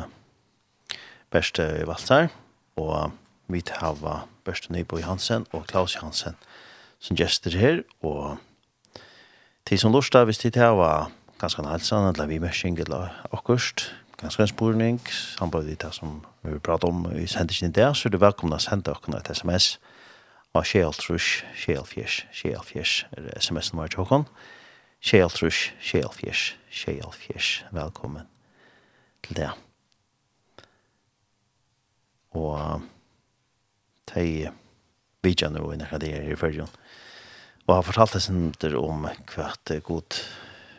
Berste 1.30 1.86
valgt. 1.86 2.32
Og 2.76 3.12
vi 3.48 3.60
tar 3.60 4.26
Børste 4.44 4.72
Nybo 4.72 4.96
Hansen 4.96 5.46
og 5.52 5.66
Klaus 5.66 5.94
Hansen 5.94 6.34
som 7.00 7.16
gjester 7.16 7.56
her, 7.58 7.82
og 8.02 8.38
til 9.66 9.78
som 9.78 9.92
lorsta, 9.92 10.24
hvis 10.24 10.38
de 10.38 10.50
tar 10.50 10.76
var 10.78 11.10
ganske 11.40 11.62
en 11.62 11.68
halsan, 11.68 12.08
eller 12.12 12.26
vi 12.26 12.38
mersing, 12.38 12.78
eller 12.80 13.12
akkurst, 13.32 13.90
ganske 14.20 14.42
en 14.42 14.48
spurning, 14.48 15.00
samband 15.10 15.68
i 15.68 15.74
det 15.74 15.92
som 15.94 16.24
vi 16.42 16.50
vil 16.50 16.60
prate 16.60 16.88
om 16.88 17.06
i 17.12 17.26
sendingen 17.26 17.70
i 17.70 17.72
dag, 17.80 17.96
så 17.96 18.08
er 18.08 18.14
du 18.14 18.18
velkommen 18.22 18.56
å 18.56 18.62
sende 18.62 18.92
dere 18.92 19.18
et 19.20 19.30
sms 19.36 19.76
av 20.56 20.64
Kjeltrush, 20.64 21.44
Kjelfjers, 21.54 22.22
Kjelfjers, 22.32 23.06
er 23.12 23.28
sms-nummer 23.36 23.90
til 23.92 24.04
Håkon. 24.04 24.24
Kjeltrush, 25.04 25.74
Kjelfjers, 25.80 26.56
Kjelfjers, 26.72 27.50
velkommen 27.76 28.28
til 29.26 29.36
det. 29.36 29.50
Og 32.36 32.82
de 34.14 34.48
vidja 35.26 35.50
nu 35.52 35.64
i 35.72 35.78
nekka 35.80 36.00
det 36.02 36.14
er 36.14 36.30
i 36.30 36.38
fyrjon. 36.38 36.72
Og 37.66 37.74
han 37.74 37.86
fortalte 37.86 38.22
sin 38.22 38.52
der 38.62 38.78
om 38.78 39.08
hva 39.34 39.52
det 39.66 39.80
er 39.80 39.86
god 39.86 40.20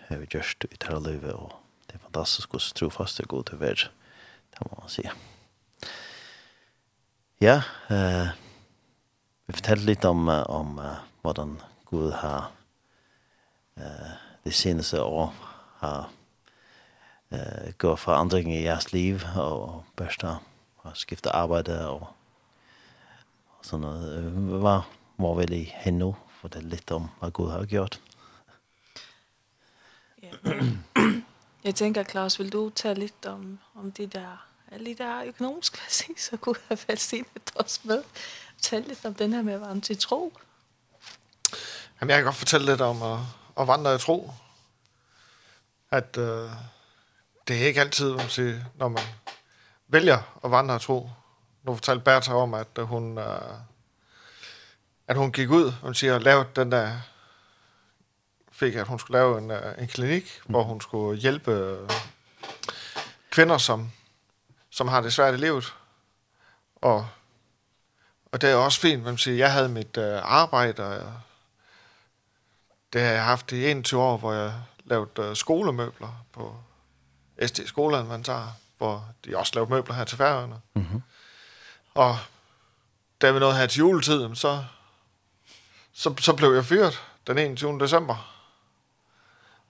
har 0.08 0.22
vi 0.22 0.30
gjørst 0.32 0.64
i 0.72 0.78
terra 0.80 1.00
livet, 1.04 1.34
og 1.36 1.52
det 1.88 1.98
er 1.98 2.06
fantastisk 2.06 2.56
hos 2.56 2.72
trofast 2.72 3.20
det 3.20 3.26
er 3.26 3.34
god 3.34 3.50
det 3.52 3.72
er, 3.72 3.88
det 4.56 4.68
må 4.68 4.78
man 4.80 4.92
si. 4.92 5.04
Ja, 7.44 7.62
eh, 7.92 8.32
vi 9.48 9.56
forteller 9.56 9.86
litt 9.92 10.06
om, 10.08 10.28
om 10.28 10.80
uh, 10.80 11.04
hvordan 11.22 11.58
god 11.92 12.12
har 12.22 12.48
eh, 13.78 14.16
det 14.44 14.54
synes 14.56 14.94
og 14.94 15.36
har 15.80 16.10
eh, 17.32 17.74
gå 17.78 17.94
fra 17.96 18.18
andring 18.20 18.50
i 18.52 18.64
jeres 18.64 18.92
liv, 18.94 19.24
og 19.36 19.84
børsta, 19.96 20.38
og 20.84 20.98
skifte 20.98 21.32
arbeid, 21.36 21.70
og 21.70 22.08
sånn 23.66 23.86
hva 24.62 24.82
må 25.18 25.34
vi 25.40 25.48
i 25.58 25.64
henne 25.86 26.14
fortell 26.42 26.68
litt 26.70 26.92
om 26.92 27.10
hva 27.20 27.32
Gud 27.34 27.52
har 27.52 27.66
gjort. 27.72 28.00
Jeg 31.64 31.76
tänker 31.76 32.04
Claus, 32.04 32.40
vill 32.40 32.50
du 32.50 32.70
ta 32.70 32.94
litt 32.94 33.26
om, 33.26 33.60
om 33.76 33.92
de 33.92 34.06
der, 34.08 34.38
alle 34.72 34.94
de 34.94 35.04
der 35.04 35.32
økonomiske 35.32 35.78
velsignelser, 35.84 36.38
så 36.38 36.42
Gud 36.42 36.56
har 36.68 36.80
velsignet 36.88 37.52
oss 37.56 37.82
med. 37.84 38.04
Tal 38.62 38.86
litt 38.88 39.06
om 39.06 39.14
den 39.14 39.34
her 39.34 39.42
med 39.42 39.54
at 39.54 39.62
vandre 39.62 39.82
til 39.82 39.98
tro. 39.98 40.34
Jamen, 42.00 42.10
jeg 42.10 42.18
kan 42.18 42.24
godt 42.24 42.36
fortælle 42.36 42.66
lidt 42.66 42.82
om 42.82 43.02
at, 43.04 43.20
at 43.60 43.68
vandre 43.68 43.96
i 43.96 43.98
tro. 43.98 44.32
At 45.92 46.18
øh, 46.18 46.52
det 47.48 47.62
er 47.62 47.68
ikke 47.68 47.82
altid, 47.82 48.14
man 48.14 48.30
siger, 48.30 48.60
når 48.76 48.88
man 48.88 49.04
vælger 49.88 50.20
at 50.44 50.52
vandre 50.52 50.76
i 50.76 50.80
tro, 50.80 51.10
nu 51.68 51.76
fortalte 51.76 52.04
Bertha 52.04 52.34
om, 52.34 52.54
at 52.54 52.68
hun, 52.78 53.18
øh, 53.18 53.54
at 55.08 55.18
hun 55.18 55.32
gik 55.32 55.50
ud, 55.50 55.72
hun 55.72 55.96
siger, 55.96 56.20
lav 56.20 56.46
den 56.56 56.72
der, 56.72 57.00
fik 58.52 58.76
at 58.76 58.88
hun 58.88 59.00
skulle 59.00 59.18
lave 59.18 59.38
en, 59.38 59.52
en 59.80 59.88
klinik, 59.88 60.42
hvor 60.46 60.64
hun 60.64 60.82
skulle 60.82 61.22
hjælpe 61.22 61.78
kvinder, 63.32 63.58
som, 63.58 63.92
som 64.70 64.88
har 64.88 65.02
det 65.02 65.14
svært 65.14 65.34
i 65.34 65.38
livet. 65.38 65.74
Og, 66.76 67.08
og 68.32 68.42
det 68.42 68.50
er 68.50 68.56
også 68.56 68.80
fint, 68.80 69.04
man 69.04 69.18
siger, 69.18 69.38
jeg 69.38 69.54
havde 69.54 69.70
mit 69.70 69.98
øh, 69.98 70.20
arbejde, 70.24 70.86
og 70.86 70.94
jeg, 70.94 71.14
det 72.94 73.02
har 73.02 73.12
jeg 73.12 73.24
haft 73.24 73.52
i 73.52 73.72
21 73.72 74.02
år, 74.02 74.18
hvor 74.18 74.34
jeg 74.34 74.54
lavede 74.86 75.10
øh, 75.20 75.36
skolemøbler 75.36 76.26
på 76.32 76.56
SD-skolen, 77.46 78.08
man 78.08 78.24
tager, 78.24 78.48
hvor 78.78 79.06
de 79.26 79.38
også 79.38 79.52
lavede 79.56 79.72
møbler 79.72 79.96
her 79.96 80.04
til 80.04 80.18
færøerne. 80.18 80.62
Mm 80.74 80.82
-hmm. 80.82 81.17
Og 81.98 82.18
da 83.22 83.32
vi 83.32 83.40
nåede 83.40 83.56
her 83.56 83.68
til 83.68 83.80
juletid, 83.80 84.36
så, 84.36 84.64
så, 85.94 86.14
så 86.20 86.34
blev 86.34 86.54
jeg 86.54 86.66
fyret 86.66 87.04
den 87.28 87.38
21. 87.38 87.80
december. 87.80 88.34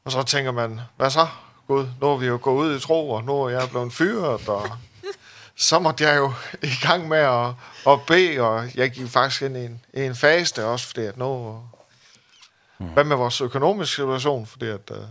Og 0.06 0.12
så 0.12 0.24
tænker 0.24 0.52
man, 0.52 0.80
hvad 0.98 1.10
så? 1.10 1.28
Gud, 1.68 1.88
nu 2.02 2.08
er 2.08 2.18
vi 2.18 2.26
jo 2.26 2.40
gået 2.42 2.68
ud 2.68 2.78
i 2.78 2.80
tro, 2.80 3.10
og 3.10 3.24
nu 3.24 3.44
er 3.44 3.50
jeg 3.50 3.70
blevet 3.70 3.94
fyret, 3.94 4.50
og 4.50 4.70
så 5.56 5.80
måtte 5.80 6.04
jeg 6.04 6.18
jo 6.18 6.34
i 6.62 6.74
gang 6.82 7.08
med 7.08 7.18
at, 7.18 7.48
at 7.88 8.00
bede, 8.08 8.40
og 8.40 8.76
jeg 8.76 8.92
gik 8.92 9.10
faktisk 9.10 9.42
ind 9.42 9.58
i 9.58 9.66
en, 9.66 9.86
i 9.94 10.02
en 10.02 10.16
faste 10.16 10.66
også, 10.66 10.86
fordi 10.88 11.02
at 11.02 11.18
nu... 11.18 11.62
Mm. 12.78 12.88
Hvad 12.88 13.04
med 13.04 13.16
vores 13.16 13.42
økonomiske 13.42 13.96
situation? 13.96 14.46
Fordi 14.46 14.66
at 14.66 14.92
uh, 14.92 14.98
et 14.98 15.08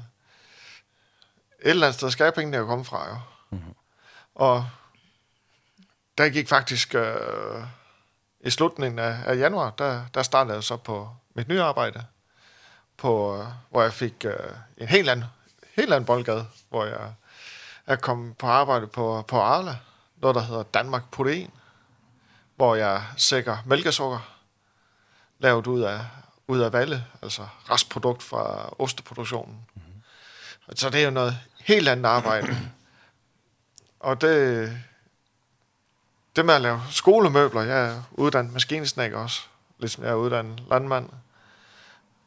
eller 1.62 1.86
andet 1.86 1.98
sted 1.98 2.10
skal 2.10 2.32
pengene 2.32 2.56
jo 2.56 2.66
komme 2.66 2.84
fra, 2.84 3.08
jo. 3.08 3.16
Mm. 3.50 3.74
Og 4.34 4.66
der 6.18 6.28
gik 6.28 6.48
faktisk 6.48 6.94
øh, 6.94 7.64
i 8.40 8.50
slutningen 8.50 8.98
af, 8.98 9.18
af 9.26 9.36
januar, 9.36 9.70
der, 9.70 10.02
der 10.14 10.22
startede 10.22 10.54
jeg 10.54 10.64
så 10.64 10.76
på 10.76 11.10
mit 11.34 11.48
nye 11.48 11.62
arbejde, 11.62 12.04
på, 12.96 13.40
øh, 13.40 13.46
hvor 13.70 13.82
jeg 13.82 13.92
fik 13.92 14.24
øh, 14.24 14.32
en 14.76 14.88
helt 14.88 15.08
anden, 15.08 15.24
helt 15.76 15.92
anden 15.92 16.06
boldgade, 16.06 16.46
hvor 16.68 16.84
jeg, 16.84 17.12
jeg 17.86 18.00
kom 18.00 18.34
på 18.38 18.46
arbejde 18.46 18.86
på, 18.86 19.24
på 19.28 19.40
Arla, 19.40 19.78
noget 20.16 20.34
der 20.34 20.42
hedder 20.42 20.62
Danmark 20.62 21.10
Protein, 21.10 21.50
hvor 22.56 22.74
jeg 22.74 23.04
sækker 23.16 23.56
mælkesukker, 23.64 24.36
lavet 25.38 25.66
ud 25.66 25.80
af, 25.80 26.00
ud 26.46 26.60
af 26.60 26.72
valle, 26.72 27.04
altså 27.22 27.46
restprodukt 27.70 28.22
fra 28.22 28.74
osteproduktionen. 28.78 29.66
Mm 29.74 29.82
-hmm. 29.82 30.74
Så 30.74 30.90
det 30.90 31.00
er 31.00 31.04
jo 31.04 31.10
noget 31.10 31.38
helt 31.64 31.88
andet 31.88 32.06
arbejde. 32.10 32.56
Og 34.00 34.20
det, 34.20 34.82
det 36.36 36.46
med 36.46 36.54
at 36.54 36.60
lave 36.60 36.80
skolemøbler, 36.90 37.62
jeg 37.62 37.86
er 37.86 38.02
uddannet 38.12 38.52
maskinesnækker 38.52 39.18
også, 39.18 39.42
ligesom 39.78 40.04
jeg 40.04 40.10
er 40.10 40.14
uddannet 40.14 40.62
landmand. 40.70 41.08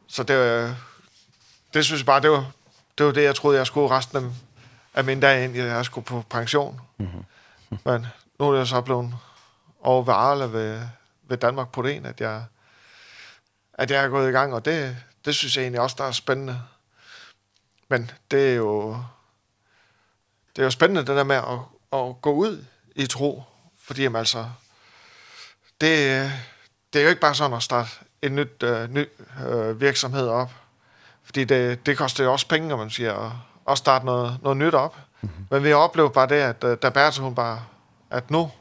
Så 0.07 0.23
det, 0.23 0.77
det 1.73 1.86
synes 1.86 2.02
jeg 2.02 2.06
bare, 2.06 2.22
det 2.22 2.30
var, 2.30 2.52
det 2.98 3.06
var 3.06 3.11
det, 3.11 3.23
jeg 3.23 3.36
troede, 3.36 3.57
jeg 3.57 3.68
skulle 3.68 3.90
resten 3.90 4.18
af, 4.18 4.23
af 4.94 5.03
min 5.03 5.19
dag, 5.19 5.44
indtil 5.44 5.64
jeg 5.64 5.86
skulle 5.86 6.06
på 6.06 6.23
pension. 6.30 6.81
Mm 6.98 7.06
-hmm. 7.06 7.77
Men 7.86 8.07
nu 8.40 8.49
er 8.49 8.57
jeg 8.57 8.68
så 8.68 8.81
blevet 8.81 9.14
over 9.81 10.03
ved 10.03 10.14
Arle 10.14 10.53
ved, 10.53 10.81
ved 11.23 11.38
Danmark 11.38 11.72
på 11.72 11.81
den, 11.81 12.06
at 12.06 12.22
jeg, 12.22 12.44
at 13.73 13.91
jeg 13.91 14.03
er 14.03 14.10
gået 14.10 14.30
i 14.30 14.31
gang, 14.31 14.53
og 14.53 14.65
det, 14.65 14.98
det 15.26 15.36
synes 15.36 15.57
jeg 15.57 15.61
egentlig 15.64 15.81
også, 15.81 15.95
der 15.99 16.03
er 16.03 16.11
spændende. 16.11 16.61
Men 17.90 18.11
det 18.31 18.49
er 18.49 18.56
jo, 18.56 18.98
det 20.56 20.61
er 20.61 20.64
jo 20.64 20.72
spændende, 20.72 21.06
det 21.06 21.18
der 21.18 21.23
med 21.23 21.36
at, 21.36 21.60
at 21.99 22.22
gå 22.22 22.34
ud 22.34 22.65
i 22.95 23.06
tro, 23.06 23.44
Fordi 23.90 24.02
jamen, 24.02 24.16
altså, 24.16 24.49
det, 25.82 26.32
det 26.94 26.99
er 26.99 27.03
jo 27.03 27.10
ikke 27.10 27.22
bare 27.22 27.36
sådan 27.36 27.57
at 27.57 27.64
starte 27.64 27.90
en 28.22 28.36
nyt, 28.36 28.64
øh, 28.64 28.90
ny 28.90 29.06
øh, 29.48 29.82
virksomhed 29.82 30.28
op. 30.28 30.52
Fordi 31.24 31.44
det, 31.44 31.86
det 31.86 31.98
koster 31.98 32.24
jo 32.24 32.32
også 32.32 32.48
penge, 32.48 32.74
om 32.74 32.80
man 32.80 32.90
siger, 32.90 33.14
at, 33.14 33.32
at 33.70 33.78
starte 33.78 34.06
noget, 34.06 34.40
noget 34.41 34.57
nyt 34.57 34.74
op. 34.74 34.98
Mm 35.22 35.30
-hmm. 35.30 35.41
Men 35.52 35.64
vi 35.64 35.74
oplevede 35.74 36.14
bare 36.14 36.28
det, 36.28 36.36
at 36.36 36.64
øh, 36.64 36.78
der 36.82 36.90
hun 37.22 37.36
bare, 37.36 37.66
at 38.10 38.32
nu 38.32 38.52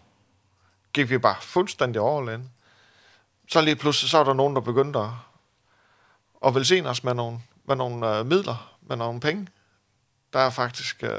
gik 0.93 1.11
vi 1.11 1.19
bare 1.19 1.37
fuldstændig 1.41 2.03
in 2.35 2.51
Så 3.51 3.61
lige 3.61 3.77
pludselig, 3.77 4.11
så 4.11 4.19
er 4.19 4.25
der 4.25 4.35
nogen, 4.35 4.55
der 4.55 4.61
begyndte 4.61 4.99
at, 4.99 5.11
at 6.47 6.55
velsigne 6.55 6.89
os 6.89 7.05
med 7.05 7.15
nogle, 7.15 7.41
med 7.65 7.77
nogle 7.77 8.19
øh, 8.19 8.27
midler, 8.27 8.77
med 8.83 8.97
nogle 8.97 9.21
penge. 9.21 9.49
Der 10.33 10.39
er 10.39 10.51
faktisk... 10.51 11.03
Øh, 11.03 11.11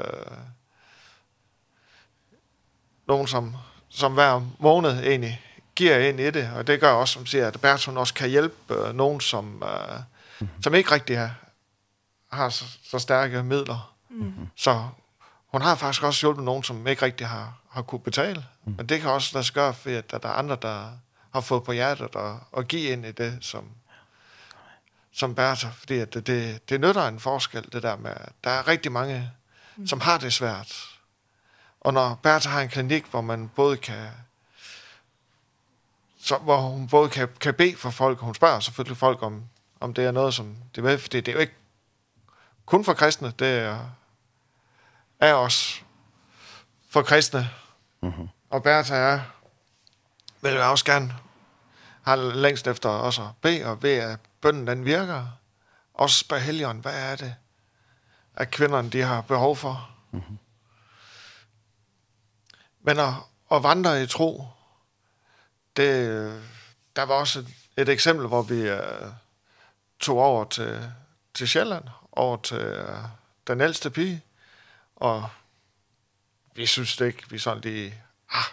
nogen 3.06 3.26
som 3.26 3.56
som 3.90 4.12
hver 4.12 4.42
måned 4.58 4.90
egentlig 4.90 5.40
giver 5.74 5.98
ind 5.98 6.20
i 6.20 6.30
det, 6.30 6.50
og 6.56 6.66
det 6.66 6.80
gør 6.80 6.92
også, 6.92 7.14
som 7.14 7.26
siger, 7.26 7.46
at 7.46 7.60
Bertrand 7.60 7.98
også 7.98 8.14
kan 8.14 8.28
hjælpe 8.28 8.74
øh, 8.74 8.94
nogen, 8.94 9.20
som, 9.20 9.62
øh, 9.62 10.00
mm. 10.40 10.48
som 10.62 10.74
ikke 10.74 10.90
rigtig 10.90 11.18
har, 11.18 11.34
har 12.32 12.48
så, 12.48 12.64
så 12.84 12.98
stærke 12.98 13.42
midler. 13.42 13.94
Mm. 14.10 14.32
Så 14.56 14.88
hun 15.46 15.62
har 15.62 15.74
faktisk 15.74 16.02
også 16.02 16.26
hjulpet 16.26 16.44
nogen, 16.44 16.62
som 16.62 16.86
ikke 16.86 17.04
rigtig 17.04 17.26
har, 17.26 17.54
har 17.70 17.82
kunne 17.82 18.00
betale. 18.00 18.44
Mm. 18.64 18.74
Men 18.76 18.86
det 18.86 19.00
kan 19.00 19.10
også 19.10 19.30
lade 19.34 19.44
sig 19.44 19.54
gøre, 19.54 19.74
fordi 19.74 19.94
at 19.94 20.10
der, 20.10 20.18
der 20.18 20.28
er 20.28 20.32
andre, 20.32 20.56
der 20.62 20.90
har 21.32 21.40
fået 21.40 21.64
på 21.64 21.72
hjertet 21.72 22.16
og, 22.16 22.40
og 22.52 22.64
give 22.64 22.90
ind 22.90 23.06
i 23.06 23.12
det, 23.12 23.38
som, 23.40 23.64
som 25.12 25.34
Bertha, 25.34 25.68
fordi 25.70 25.98
at 25.98 26.14
det, 26.14 26.26
det, 26.26 26.68
det 26.68 26.80
nytter 26.80 27.08
en 27.08 27.20
forskel, 27.20 27.68
det 27.72 27.82
der 27.82 27.96
med, 27.96 28.10
at 28.10 28.32
der 28.44 28.50
er 28.50 28.68
rigtig 28.68 28.92
mange, 28.92 29.30
mm. 29.76 29.86
som 29.86 30.00
har 30.00 30.18
det 30.18 30.32
svært, 30.32 30.89
Og 31.80 31.94
når 31.94 32.18
Bertha 32.22 32.50
har 32.50 32.60
en 32.60 32.68
klinik, 32.68 33.06
hvor 33.06 33.20
man 33.20 33.48
både 33.48 33.76
kan 33.76 34.08
så, 36.22 36.36
hvor 36.36 36.60
hun 36.60 36.88
både 36.88 37.10
kan, 37.10 37.28
kan 37.40 37.54
bede 37.54 37.76
for 37.76 37.90
folk, 37.90 38.18
og 38.18 38.24
hun 38.24 38.34
spørger 38.34 38.60
selvfølgelig 38.60 38.96
folk 38.96 39.22
om, 39.22 39.44
om 39.80 39.94
det 39.94 40.04
er 40.04 40.10
noget, 40.10 40.34
som 40.34 40.56
det 40.74 40.84
vil, 40.84 40.98
fordi 40.98 41.20
det 41.20 41.28
er 41.28 41.32
jo 41.32 41.38
ikke 41.38 41.54
kun 42.66 42.84
for 42.84 42.94
kristne, 42.94 43.32
det 43.38 43.58
er, 43.58 43.78
er 45.20 45.34
også 45.34 45.80
for 46.88 47.02
kristne. 47.02 47.50
Mm-hmm. 48.02 48.28
Og 48.50 48.62
Bertha 48.62 48.94
er, 48.94 49.20
vil 50.40 50.52
jeg 50.52 50.64
også 50.64 50.84
gerne 50.84 51.14
har 52.02 52.16
længst 52.16 52.66
efter 52.66 52.88
også 52.88 53.22
at 53.22 53.28
bede, 53.42 53.64
og 53.64 53.82
ved 53.82 53.94
at 53.94 54.18
bønden 54.40 54.66
den 54.66 54.84
virker. 54.84 55.26
Også 55.94 56.18
spørger 56.18 56.42
helgen, 56.42 56.78
hvad 56.78 57.12
er 57.12 57.16
det, 57.16 57.34
at 58.34 58.50
kvinderne 58.50 58.90
de 58.90 59.02
har 59.02 59.20
behov 59.20 59.56
for? 59.56 59.90
Mm-hmm. 60.10 60.38
Men 62.80 62.98
at, 62.98 63.14
at 63.52 63.62
vandre 63.62 64.02
i 64.02 64.06
tro, 64.06 64.46
det, 65.76 66.42
der 66.96 67.02
var 67.02 67.14
også 67.14 67.38
et, 67.38 67.54
et 67.76 67.88
eksempel, 67.88 68.26
hvor 68.26 68.42
vi 68.42 68.72
uh, 68.72 68.78
tog 70.00 70.18
over 70.18 70.44
til, 70.44 70.92
til 71.34 71.48
Sjælland, 71.48 71.84
over 72.12 72.36
til 72.36 72.80
uh, 72.80 73.04
den 73.46 73.60
ældste 73.60 73.90
pige, 73.90 74.24
og 74.96 75.28
vi 76.54 76.66
synes 76.66 76.96
det 76.96 77.06
ikke, 77.06 77.30
vi 77.30 77.38
sådan 77.38 77.60
lige, 77.62 78.02
ah, 78.30 78.44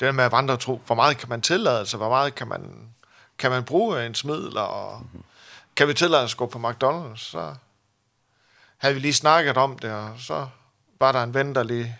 det 0.00 0.06
der 0.06 0.12
med 0.12 0.24
at 0.24 0.32
vandre 0.32 0.56
tro, 0.56 0.82
hvor 0.86 0.94
meget 0.94 1.18
kan 1.18 1.28
man 1.28 1.42
tillade 1.42 1.86
sig, 1.86 1.96
hvor 1.96 2.08
meget 2.08 2.34
kan 2.34 2.48
man, 2.48 2.94
kan 3.38 3.50
man 3.50 3.64
bruge 3.64 4.06
ens 4.06 4.24
midler, 4.24 4.60
og 4.60 5.06
kan 5.76 5.88
vi 5.88 5.94
tillade 5.94 6.22
os 6.22 6.34
at 6.34 6.38
gå 6.38 6.46
på 6.46 6.58
McDonald's, 6.58 7.16
så 7.16 7.54
havde 8.76 8.94
vi 8.94 9.00
lige 9.00 9.14
snakket 9.14 9.56
om 9.56 9.78
det, 9.78 9.92
og 9.92 10.14
så 10.18 10.48
var 11.00 11.12
der 11.12 11.22
en 11.22 11.34
ven, 11.34 11.54
der 11.54 11.62
lige 11.62 11.99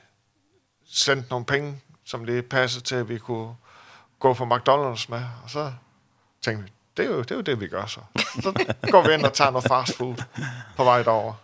sendte 0.90 1.30
nogle 1.30 1.46
penge, 1.46 1.80
som 2.04 2.26
det 2.26 2.46
passede 2.46 2.84
til, 2.84 2.94
at 2.94 3.08
vi 3.08 3.18
kunne 3.18 3.54
gå 4.18 4.34
på 4.34 4.44
McDonald's 4.44 5.06
med. 5.08 5.24
Og 5.44 5.50
så 5.50 5.72
tænkte 6.42 6.64
vi, 6.64 6.72
det 6.96 7.04
er 7.04 7.10
jo 7.10 7.22
det, 7.22 7.30
er 7.30 7.34
jo 7.34 7.40
det 7.40 7.60
vi 7.60 7.68
gør 7.68 7.86
så. 7.86 8.00
Så 8.42 8.74
går 8.90 9.06
vi 9.08 9.14
ind 9.14 9.24
og 9.24 9.32
tager 9.32 9.50
noget 9.50 9.68
fast 9.68 9.96
food 9.96 10.16
på 10.76 10.84
vej 10.84 11.02
derover. 11.02 11.34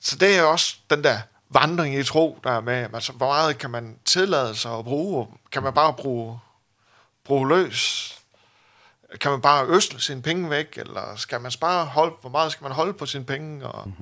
Så 0.00 0.16
det 0.16 0.38
er 0.38 0.42
også 0.42 0.76
den 0.90 1.04
der 1.04 1.18
vandring 1.48 1.94
i 1.94 2.04
tro, 2.04 2.38
der 2.44 2.50
er 2.50 2.60
med. 2.60 2.88
Altså, 2.94 3.12
hvor 3.12 3.26
meget 3.26 3.58
kan 3.58 3.70
man 3.70 3.98
tillade 4.04 4.54
sig 4.54 4.78
at 4.78 4.84
bruge? 4.84 5.28
Kan 5.52 5.62
man 5.62 5.72
bare 5.72 5.92
bruge, 5.92 6.38
bruge 7.24 7.48
løs? 7.48 8.12
Kan 9.20 9.30
man 9.30 9.40
bare 9.40 9.66
øsle 9.66 10.00
sine 10.00 10.22
penge 10.22 10.50
væk? 10.50 10.78
Eller 10.78 11.16
skal 11.16 11.40
man 11.40 11.50
spare 11.50 11.86
holde? 11.86 12.14
Hvor 12.20 12.30
meget 12.30 12.52
skal 12.52 12.64
man 12.64 12.72
holde 12.72 12.92
på 12.92 13.06
sine 13.06 13.24
penge? 13.24 13.66
Og 13.66 13.92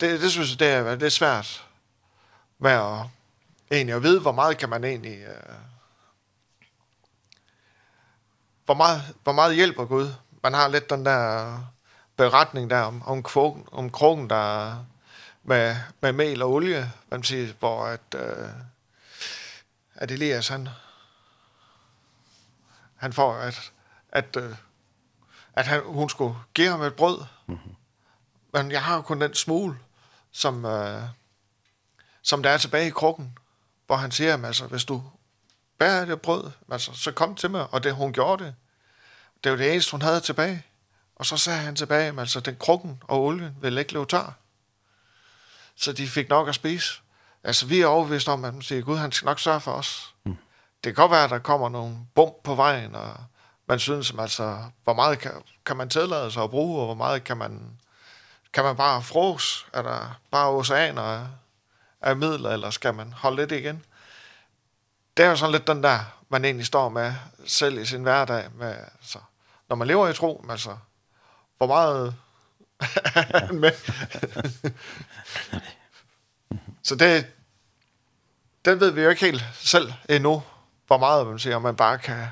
det, 0.00 0.20
det 0.20 0.30
synes 0.32 0.50
jeg, 0.50 0.58
det 0.58 0.68
er, 0.68 0.94
det 0.94 1.06
er 1.06 1.10
svært 1.10 1.64
med 2.58 2.70
at 2.70 2.98
egentlig 3.70 3.94
at 3.94 4.02
vide, 4.02 4.20
hvor 4.20 4.32
meget 4.32 4.58
kan 4.58 4.68
man 4.68 4.84
egentlig... 4.84 5.18
Øh, 5.18 5.54
hvor, 8.64 8.74
meget, 8.74 9.02
hvor 9.22 9.32
meget 9.32 9.54
hjælper 9.54 9.84
Gud? 9.84 10.14
Man 10.42 10.54
har 10.54 10.68
lidt 10.68 10.90
den 10.90 11.04
der 11.04 11.58
beretning 12.16 12.70
der 12.70 12.80
om, 12.80 13.02
om, 13.02 13.22
krogen, 13.22 13.68
om 13.72 13.90
krogen, 13.90 14.30
der 14.30 14.76
med, 15.42 15.76
med 16.00 16.12
mel 16.12 16.42
og 16.42 16.52
olie, 16.52 16.92
man 17.10 17.22
siger, 17.22 17.52
hvor 17.52 17.84
at, 17.84 18.14
øh, 18.14 18.48
at 19.94 20.10
Elias, 20.10 20.48
han, 20.48 20.68
han 22.96 23.12
får, 23.12 23.34
at, 23.34 23.72
at, 24.08 24.36
øh, 24.36 24.56
at 25.52 25.66
han, 25.66 25.82
hun 25.84 26.08
skulle 26.08 26.34
give 26.54 26.68
ham 26.68 26.82
et 26.82 26.94
brød. 26.94 27.18
Mm 27.46 27.54
-hmm. 27.54 27.74
Men 28.52 28.70
jeg 28.70 28.82
har 28.82 29.00
kun 29.00 29.20
den 29.20 29.34
smule, 29.34 29.78
som, 30.32 30.64
øh, 30.64 31.02
som 32.22 32.42
der 32.42 32.50
er 32.50 32.58
tilbage 32.58 32.86
i 32.86 32.90
krukken 32.90 33.38
hvor 33.86 33.96
han 33.96 34.10
siger, 34.10 34.46
altså, 34.46 34.66
hvis 34.66 34.84
du 34.84 35.02
bærer 35.78 36.04
det 36.04 36.20
brød, 36.20 36.50
altså, 36.70 36.92
så 36.94 37.12
kom 37.12 37.34
til 37.34 37.50
mig, 37.50 37.66
og 37.72 37.84
det, 37.84 37.94
hun 37.94 38.12
gjorde 38.12 38.44
det. 38.44 38.54
Det 39.44 39.52
var 39.52 39.58
det 39.58 39.72
eneste, 39.72 39.90
hun 39.90 40.02
havde 40.02 40.20
tilbage. 40.20 40.62
Og 41.16 41.26
så 41.26 41.36
sagde 41.36 41.58
han 41.58 41.76
tilbage, 41.76 42.20
altså, 42.20 42.40
den 42.40 42.56
krukken 42.56 43.02
og 43.02 43.22
olien 43.22 43.56
vil 43.60 43.78
ikke 43.78 43.92
løbe 43.92 44.06
tar. 44.06 44.34
Så 45.76 45.92
de 45.92 46.08
fik 46.08 46.28
nok 46.28 46.48
at 46.48 46.54
spise. 46.54 47.00
Altså, 47.44 47.66
vi 47.66 47.80
er 47.80 47.86
overbevist 47.86 48.28
om, 48.28 48.44
at 48.44 48.54
man 48.54 48.62
siger, 48.62 48.82
Gud, 48.82 48.96
han 48.96 49.12
skal 49.12 49.26
nok 49.26 49.40
sørge 49.40 49.60
for 49.60 49.72
os. 49.72 50.14
Mm. 50.24 50.36
Det 50.84 50.94
kan 50.94 51.02
godt 51.02 51.10
være, 51.10 51.24
at 51.24 51.30
der 51.30 51.38
kommer 51.38 51.68
nogle 51.68 51.96
bump 52.14 52.34
på 52.44 52.54
vejen, 52.54 52.94
og 52.94 53.16
man 53.68 53.78
synes, 53.78 54.14
altså, 54.18 54.58
hvor 54.84 54.94
meget 54.94 55.18
kan, 55.18 55.32
kan 55.66 55.76
man 55.76 55.88
tillade 55.88 56.30
sig 56.30 56.42
at 56.42 56.50
bruge, 56.50 56.80
og 56.80 56.86
hvor 56.86 56.94
meget 56.94 57.24
kan 57.24 57.36
man, 57.36 57.78
kan 58.52 58.64
man 58.64 58.76
bare 58.76 59.02
frås, 59.02 59.66
eller 59.74 60.20
bare 60.30 60.48
oceaner 60.48 61.26
af 62.04 62.16
midler, 62.16 62.50
eller 62.50 62.70
skal 62.70 62.94
man 62.94 63.12
holde 63.12 63.36
lidt 63.36 63.52
igen? 63.52 63.84
Det 65.16 65.24
er 65.24 65.30
jo 65.30 65.36
sådan 65.36 65.52
lidt 65.52 65.66
den 65.66 65.82
der, 65.82 65.98
man 66.28 66.44
egentlig 66.44 66.66
står 66.66 66.88
med 66.88 67.14
selv 67.46 67.78
i 67.78 67.86
sin 67.86 68.02
hverdag. 68.02 68.44
Med, 68.54 68.74
så, 69.02 69.18
når 69.68 69.76
man 69.76 69.88
lever 69.88 70.08
i 70.08 70.14
tro, 70.14 70.40
men 70.42 70.50
altså, 70.50 70.76
hvor 71.56 71.66
meget 71.66 72.14
er 73.14 73.52
med? 73.52 73.72
så 76.82 76.94
det, 76.94 77.26
den 78.64 78.80
ved 78.80 78.90
vi 78.90 79.02
jo 79.02 79.08
ikke 79.08 79.24
helt 79.24 79.44
selv 79.54 79.92
endnu, 80.08 80.42
hvor 80.86 80.98
meget 80.98 81.26
man 81.26 81.38
siger, 81.38 81.58
man 81.58 81.76
bare 81.76 81.98
kan, 81.98 82.26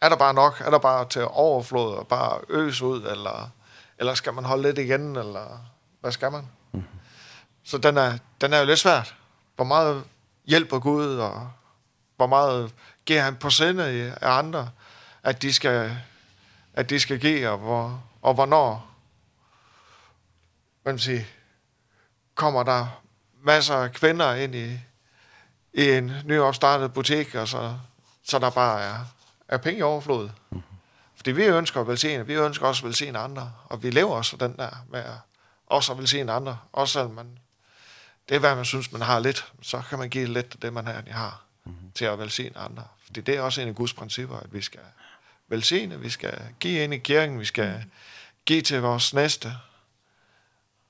er 0.00 0.08
der 0.08 0.16
bare 0.16 0.34
nok, 0.34 0.60
er 0.60 0.70
der 0.70 0.78
bare 0.78 1.08
til 1.08 1.24
overflod 1.24 1.94
og 1.94 2.08
bare 2.08 2.40
øse 2.48 2.84
ud, 2.84 3.02
eller, 3.02 3.50
eller 3.98 4.14
skal 4.14 4.34
man 4.34 4.44
holde 4.44 4.62
lidt 4.62 4.78
igen, 4.78 5.16
eller 5.16 5.66
hvad 6.00 6.12
skal 6.12 6.32
man? 6.32 6.48
Mm-hmm. 6.72 7.01
Så 7.64 7.78
den 7.78 7.96
er, 7.96 8.18
den 8.40 8.52
er 8.52 8.58
jo 8.58 8.64
lidt 8.64 8.78
svært. 8.78 9.14
Hvor 9.56 9.64
meget 9.64 10.04
hjælper 10.44 10.78
Gud, 10.78 11.16
og 11.16 11.50
hvor 12.16 12.26
meget 12.26 12.74
giver 13.04 13.22
han 13.22 13.36
på 13.36 13.50
sinde 13.50 13.84
af 14.20 14.30
andre, 14.38 14.70
at 15.22 15.42
de 15.42 15.52
skal, 15.52 15.98
at 16.74 16.90
de 16.90 17.00
skal 17.00 17.20
give, 17.20 17.50
og, 17.50 17.58
hvor, 17.58 18.02
og 18.22 18.34
hvornår 18.34 18.88
hvad 20.82 20.92
man 20.92 20.98
siger, 20.98 21.24
kommer 22.34 22.62
der 22.62 23.02
masser 23.42 23.74
af 23.74 23.92
kvinder 23.92 24.34
ind 24.34 24.54
i, 24.54 24.78
i 25.72 25.90
en 25.90 26.12
nyopstartet 26.24 26.92
butik, 26.92 27.34
og 27.34 27.48
så, 27.48 27.76
så 28.24 28.38
der 28.38 28.50
bare 28.50 28.82
er, 28.82 28.98
er 29.48 29.56
penge 29.56 29.78
i 29.78 29.82
overflod. 29.82 30.30
Mm. 30.50 30.62
Fordi 31.16 31.30
vi 31.30 31.44
ønsker 31.44 31.80
at 31.80 31.88
velsigne, 31.88 32.26
vi 32.26 32.34
ønsker 32.34 32.66
også 32.66 32.82
at 32.82 32.86
velsigne 32.86 33.18
andre, 33.18 33.52
og 33.64 33.82
vi 33.82 33.90
lever 33.90 34.14
også 34.14 34.36
den 34.36 34.56
der 34.56 34.70
med 34.88 35.00
at 35.00 35.18
også 35.66 35.92
at 35.92 35.98
velsigne 35.98 36.32
andre, 36.32 36.58
også 36.72 36.92
selvom 36.92 37.10
man 37.10 37.38
det 38.28 38.34
er, 38.34 38.38
hvad 38.38 38.56
man 38.56 38.64
synes, 38.64 38.92
man 38.92 39.02
har 39.02 39.18
lidt. 39.18 39.52
Så 39.62 39.82
kan 39.88 39.98
man 39.98 40.10
give 40.10 40.26
lidt 40.26 40.46
af 40.54 40.60
det, 40.60 40.72
man 40.72 40.86
har, 40.86 41.44
mm 41.64 41.72
-hmm. 41.72 41.92
til 41.94 42.04
at 42.04 42.18
velsigne 42.18 42.58
andre. 42.58 42.84
Fordi 43.04 43.20
det 43.20 43.36
er 43.36 43.40
også 43.40 43.60
en 43.60 43.68
af 43.68 43.74
Guds 43.74 43.92
principper, 43.92 44.36
at 44.36 44.54
vi 44.54 44.62
skal 44.62 44.80
velsigne, 45.48 46.00
vi 46.00 46.10
skal 46.10 46.42
give 46.60 46.84
ind 46.84 46.94
i 46.94 46.98
kirken, 46.98 47.40
vi 47.40 47.44
skal 47.44 47.84
give 48.44 48.62
til 48.62 48.80
vores 48.80 49.14
næste. 49.14 49.56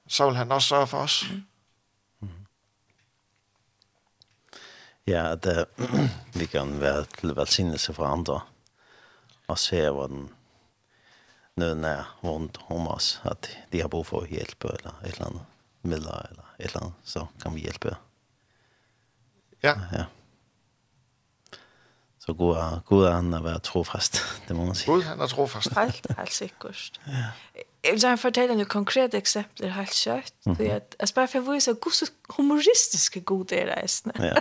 Så 0.09 0.27
vil 0.27 0.37
han 0.37 0.53
også 0.53 0.69
sørge 0.69 0.87
for 0.87 0.99
os. 0.99 1.25
Mm 1.31 2.29
-hmm. 2.29 2.29
Ja, 5.07 5.35
det, 5.35 5.67
vi 6.39 6.47
kan 6.47 6.81
være 6.81 7.05
til 7.21 7.37
velsignelse 7.37 7.95
for 7.95 8.07
andre 8.07 8.41
og 9.49 9.59
se 9.59 9.91
hvordan 9.91 10.29
nøden 11.57 11.85
er 11.85 12.19
rundt 12.25 12.59
om 12.69 12.89
os, 12.89 13.21
at 13.25 13.59
de 13.73 13.81
har 13.81 13.89
brug 13.89 14.07
for 14.07 14.25
hjælp 14.25 14.65
eller 14.65 15.01
et 15.05 15.13
eller 15.13 15.27
andet 15.27 15.43
midler 15.83 16.27
eller 16.31 16.55
et 16.59 16.71
eller 16.71 16.83
annet, 16.87 16.95
så 17.05 17.27
kan 17.43 17.55
vi 17.55 17.67
hjelpe. 17.67 17.97
Ja. 19.63 19.75
ja. 19.93 20.05
Så 22.27 22.33
god 22.33 22.57
er, 22.57 22.81
god 22.87 23.05
er 23.05 23.13
han 23.17 23.35
å 23.35 23.43
være 23.43 23.61
trofast, 23.67 24.21
det 24.47 24.57
må 24.57 24.69
man 24.69 24.79
sige. 24.79 24.95
Gud 24.95 25.07
han 25.09 25.21
er 25.21 25.31
trofast. 25.31 25.75
helt, 25.79 26.07
helt 26.19 26.35
sikkert. 26.35 27.01
Ja. 27.07 27.31
Jeg 27.83 27.97
vil 27.97 28.05
gjerne 28.05 28.19
fortelle 28.23 28.55
noen 28.55 28.69
konkrete 28.71 29.19
eksempler 29.19 29.73
helt 29.75 29.95
kjøtt. 29.95 30.35
Mm 30.47 30.53
-hmm. 30.55 30.71
at, 30.71 30.95
altså 31.01 31.27
for 31.27 31.39
å 31.39 31.55
vise, 31.55 31.73
hvor 31.73 31.91
så 31.91 32.07
humoristiske 32.37 33.21
god 33.21 33.45
det 33.51 33.63
er 33.63 33.73
resten. 33.83 34.13
ja, 34.19 34.39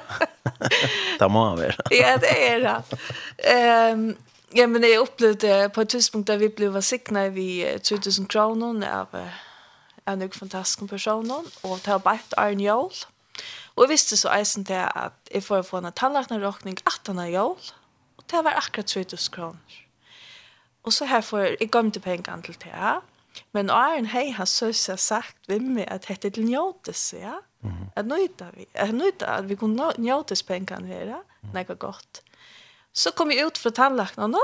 det 1.20 1.32
må 1.32 1.48
han 1.50 1.58
være. 1.58 1.90
ja, 1.92 2.18
det 2.22 2.36
er 2.38 2.60
det. 2.60 3.00
Um, 3.94 4.18
ja, 4.56 4.68
men 4.68 4.84
jeg 4.84 5.00
opplevde 5.00 5.70
på 5.74 5.82
et 5.82 5.90
tidspunkt, 5.90 6.28
da 6.28 6.36
vi 6.36 6.48
blev 6.48 6.82
signet 6.82 7.36
vi 7.36 7.66
2000 7.84 8.28
kroner 8.28 8.88
av 8.88 9.08
en 10.14 10.26
nok 10.26 10.36
fantastisk 10.36 10.90
person, 10.90 11.32
og 11.64 11.80
det 11.84 11.88
har 11.88 11.98
bare 11.98 12.20
Arne 12.38 12.64
Jål. 12.64 12.92
Og 13.76 13.84
jeg 13.84 13.90
visste 13.90 14.18
så 14.18 14.34
eisen 14.36 14.66
til 14.66 14.74
at 14.74 15.12
jeg 15.32 15.44
får 15.44 15.62
få 15.62 15.78
en 15.78 15.92
tannlagnerråkning 15.92 16.78
18 16.86 17.20
av 17.20 17.32
Jål, 17.32 17.72
og 18.18 18.24
det 18.32 18.44
var 18.44 18.60
akkurat 18.60 18.86
3000 18.86 19.34
kroner. 19.34 19.80
Og 20.84 20.94
så 20.94 21.06
her 21.06 21.22
får 21.22 21.40
jeg, 21.40 21.58
jeg 21.62 21.94
til 21.94 22.02
pengene 22.02 22.42
til 22.42 22.58
det, 22.64 23.00
men 23.54 23.70
Arne 23.70 24.10
hei 24.12 24.32
har 24.36 24.46
så 24.46 24.72
sagt 24.74 25.48
ved 25.48 25.64
meg 25.64 25.88
at 25.88 26.08
dette 26.08 26.28
er 26.28 26.36
til 26.36 26.46
njøtes, 26.46 27.14
ja. 27.14 27.40
Mm 27.62 27.70
-hmm. 27.70 27.92
At 27.96 28.06
nøyta 28.06 28.46
vi, 28.54 28.66
at 28.74 28.94
nøyta 28.94 29.26
at 29.26 29.50
vi 29.50 29.56
kunne 29.56 29.94
njøtes 29.98 30.44
pengene 30.44 30.88
her, 30.88 31.06
ja. 31.06 31.18
Nei, 31.54 31.64
det 31.64 31.80
godt. 31.80 32.22
Så 32.94 33.12
kom 33.12 33.32
jeg 33.32 33.46
ut 33.46 33.58
fra 33.58 33.70
tannlagnerna, 33.70 34.38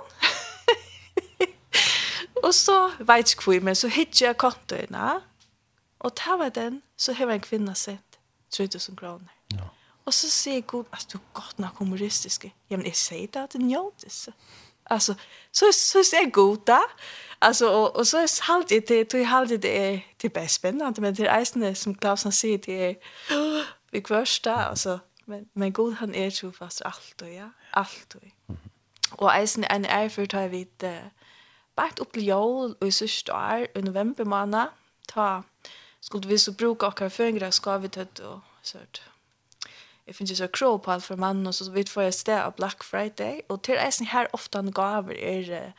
og 2.45 2.53
så 2.53 2.91
vet 2.99 3.35
jeg 3.35 3.44
hvor, 3.44 3.64
men 3.64 3.76
så 3.76 3.88
hittet 3.88 4.22
jeg 4.22 4.38
kontoene, 4.38 5.22
Og 5.99 6.15
ta 6.15 6.38
var 6.38 6.49
den, 6.49 6.82
så 6.98 7.14
har 7.14 7.28
en 7.28 7.41
kvinna 7.41 7.74
sett 7.74 8.19
3000 8.52 8.98
kroner. 8.98 9.34
Ja. 9.53 9.69
Og 10.06 10.14
så 10.14 10.30
sier 10.32 10.61
Gud, 10.61 10.84
altså 10.91 11.07
du 11.14 11.18
er 11.18 11.24
godt 11.34 11.60
nok 11.60 11.76
humoristisk. 11.76 12.45
Ja, 12.45 12.78
men 12.78 12.86
jeg 12.86 12.95
sier 12.95 13.28
det 13.28 13.40
at 13.44 13.53
det 13.53 13.61
njøtes. 13.61 14.30
Altså, 14.90 15.14
så, 15.52 15.65
så 15.72 16.03
sier 16.03 16.30
Gud 16.32 16.57
da. 16.68 16.80
Altså, 17.41 17.72
og, 17.72 17.95
og 17.95 18.07
så 18.07 18.18
er 18.18 18.52
halt 18.52 18.69
det, 18.69 18.90
det 19.11 19.22
er 19.22 19.26
halt 19.26 19.49
det 19.49 19.78
er, 19.78 19.99
det 20.22 20.30
er 20.30 20.34
bare 20.34 20.48
spennende, 20.48 21.02
men 21.02 21.15
det 21.15 21.28
er 21.28 21.40
eisende, 21.40 21.76
som 21.76 21.95
Klausen 21.95 22.32
sier, 22.32 22.57
det 22.57 22.84
er 22.84 22.94
vi 23.91 23.99
kvørsta, 23.99 24.69
altså, 24.69 24.98
men, 25.26 25.49
men 25.53 25.74
Gud 25.74 25.94
han 25.94 26.15
er 26.15 26.30
trofast 26.30 26.82
alt 26.86 27.22
og 27.22 27.28
ja, 27.28 27.48
alt 27.74 28.15
og. 28.15 28.22
Mm 28.48 28.56
-hmm. 28.56 28.69
Og 29.11 29.41
eisende 29.41 29.68
en 29.72 29.86
erfurt 29.86 30.32
har 30.32 30.48
vi 30.48 30.64
det, 30.82 31.02
uh, 31.03 31.10
bare 31.76 31.91
opp 32.02 32.14
til 32.14 32.26
jól 32.26 32.76
og 32.82 32.88
i 32.88 32.91
sørste 32.91 33.34
år, 33.34 33.65
i 33.76 33.82
november 33.82 34.24
måned, 34.24 34.68
ta, 35.14 35.41
skulle 35.99 36.28
vi 36.28 36.38
så 36.38 36.52
bruka 36.52 36.88
akkurat 36.88 37.14
föringra 37.14 37.52
ska 37.52 37.78
vi 37.78 37.88
det 37.88 38.19
och 38.19 38.40
så 38.61 38.78
att 38.78 39.02
det 40.06 40.14
finns 40.14 40.32
ju 40.32 40.36
så 40.36 40.48
crow 40.48 40.78
på 40.78 40.99
för 41.02 41.15
mannen, 41.15 41.48
och 41.48 41.56
så 41.56 41.72
vi 41.72 41.84
får 41.84 42.03
jag 42.03 42.14
sted 42.14 42.41
av 42.41 42.53
Black 42.53 42.84
Friday 42.84 43.41
och 43.49 43.64
til 43.64 43.78
eisen 43.78 44.07
här 44.07 44.28
ofta 44.34 44.60
en 44.60 44.72
gaver 44.72 45.14
är 45.14 45.74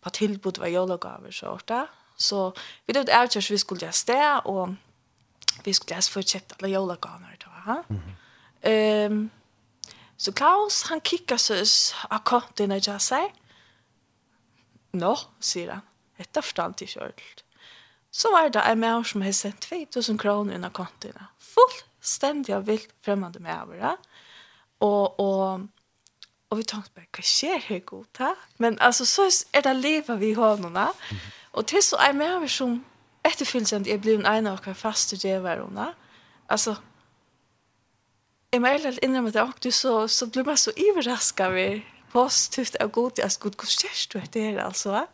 på 0.00 0.10
tilbud 0.10 0.58
vad 0.58 0.70
jag 0.70 1.00
gaver 1.00 1.30
så 1.30 1.58
där 1.68 1.86
så 2.16 2.52
vi 2.86 2.92
det 2.92 3.12
är 3.12 3.50
vi 3.50 3.58
skulle 3.58 3.84
jag 3.84 3.94
sted, 3.94 4.40
och 4.44 4.68
vi 5.64 5.74
skulle 5.74 5.96
läsa 5.96 6.12
för 6.12 6.22
köpt 6.22 6.52
alla 6.52 6.68
jolagaver 6.68 7.36
då 7.38 7.50
va 7.66 7.84
ehm 8.62 9.30
så 10.16 10.32
Klaus 10.32 10.82
han 10.82 11.00
kickar 11.00 11.36
så 11.36 11.54
av 12.08 12.18
konten 12.18 12.72
är 12.72 12.88
jag 12.88 13.00
säger 13.00 13.30
Nå, 14.94 15.16
sier 15.40 15.72
han. 15.72 15.82
Dette 16.18 16.42
forstand 16.42 16.74
til 16.74 16.88
ordentlig 17.00 17.43
så 18.14 18.30
var 18.30 18.48
det 18.48 18.60
en 18.62 18.80
mer 18.80 19.02
som 19.02 19.22
hadde 19.22 19.34
sendt 19.34 19.60
2000 19.60 20.18
kronor 20.18 20.54
innan 20.54 20.70
Fullstendig 21.38 22.54
og 22.56 22.66
vilt 22.66 22.94
främmande 23.02 23.40
med 23.40 23.54
över 23.62 23.96
Och, 24.78 25.20
och, 25.20 25.60
och 26.48 26.58
vi 26.58 26.64
tenkte 26.64 26.90
bara, 26.94 27.04
vad 27.16 27.24
skjer 27.24 27.58
her 27.58 27.78
god 27.78 28.06
da? 28.18 28.34
Men 28.56 28.78
alltså 28.78 29.06
så 29.06 29.22
är 29.52 29.62
det 29.62 29.74
livet 29.74 30.18
vi 30.18 30.32
har 30.32 30.56
honom. 30.56 30.92
Och 31.52 31.66
til 31.66 31.82
så 31.82 31.96
är 31.96 32.36
over 32.36 32.46
som 32.46 32.84
efterfyllsent 33.24 33.86
er 33.86 33.98
blevet 33.98 34.26
en 34.26 34.46
av 34.46 34.58
våra 34.58 34.74
fasta 34.74 35.16
djävarna. 35.16 35.94
Alltså, 36.48 36.74
jeg 38.52 38.60
må 38.60 38.66
ærlig 38.66 38.98
innrømme 39.02 39.30
det, 39.30 39.42
og 39.42 39.52
du 39.64 39.70
så, 39.70 40.08
så 40.08 40.26
blir 40.26 40.44
man 40.44 40.56
så 40.56 40.72
överraskad 40.76 41.52
ved 41.52 41.80
positivt 42.12 42.76
og 42.80 42.92
god. 42.92 43.18
altså, 43.18 43.40
god, 43.40 43.56
god, 43.56 43.66
skjer 43.66 44.06
du 44.12 44.18
etter 44.18 44.50
god, 44.50 44.60
altså, 44.60 44.90
god, 44.90 45.06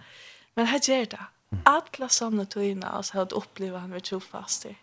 Men 0.56 0.66
her 0.66 0.78
gjør 0.78 1.04
det, 1.04 1.20
Alla 1.66 2.08
samna 2.08 2.44
tøyna 2.44 2.94
og 2.98 3.04
så 3.04 3.20
hadde 3.20 3.36
opplevd 3.38 3.78
han 3.78 3.92
ved 3.92 4.06
trofast 4.06 4.68
det. 4.68 4.76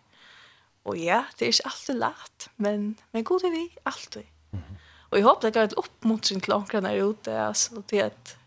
Og 0.84 0.98
ja, 0.98 1.24
det 1.38 1.46
er 1.46 1.52
ikke 1.52 1.70
alltid 1.70 2.00
lett, 2.00 2.48
men, 2.56 2.98
men 3.12 3.24
god 3.24 3.44
er 3.44 3.50
vi, 3.50 3.64
alltid. 3.84 4.24
Mm 4.52 4.58
-hmm. 4.58 4.78
Og 5.10 5.18
jeg 5.18 5.24
håper 5.24 5.40
det 5.48 5.54
går 5.54 5.62
et 5.62 5.78
oppmuntring 5.80 6.42
til 6.42 6.52
åkrene 6.52 6.88
her 6.88 7.04
ute, 7.04 7.32
altså, 7.32 7.82
til 7.88 7.96
at 7.96 8.38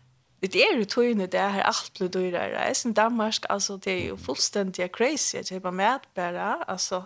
det 0.42 0.56
er 0.56 0.78
jo 0.78 0.84
tøyne, 0.84 1.26
det 1.26 1.40
er 1.40 1.48
her 1.48 1.62
alt 1.62 1.92
blir 1.98 2.08
dyrere. 2.08 2.60
Jeg 2.60 2.76
synes 2.76 2.96
Danmark, 2.96 3.46
altså, 3.50 3.76
det 3.76 3.92
er 3.92 4.08
jo 4.08 4.16
fullstendig 4.16 4.90
crazy, 4.90 5.34
jeg 5.36 5.46
kjøper 5.46 5.70
mat 5.70 6.08
bare, 6.14 6.70
altså, 6.70 7.02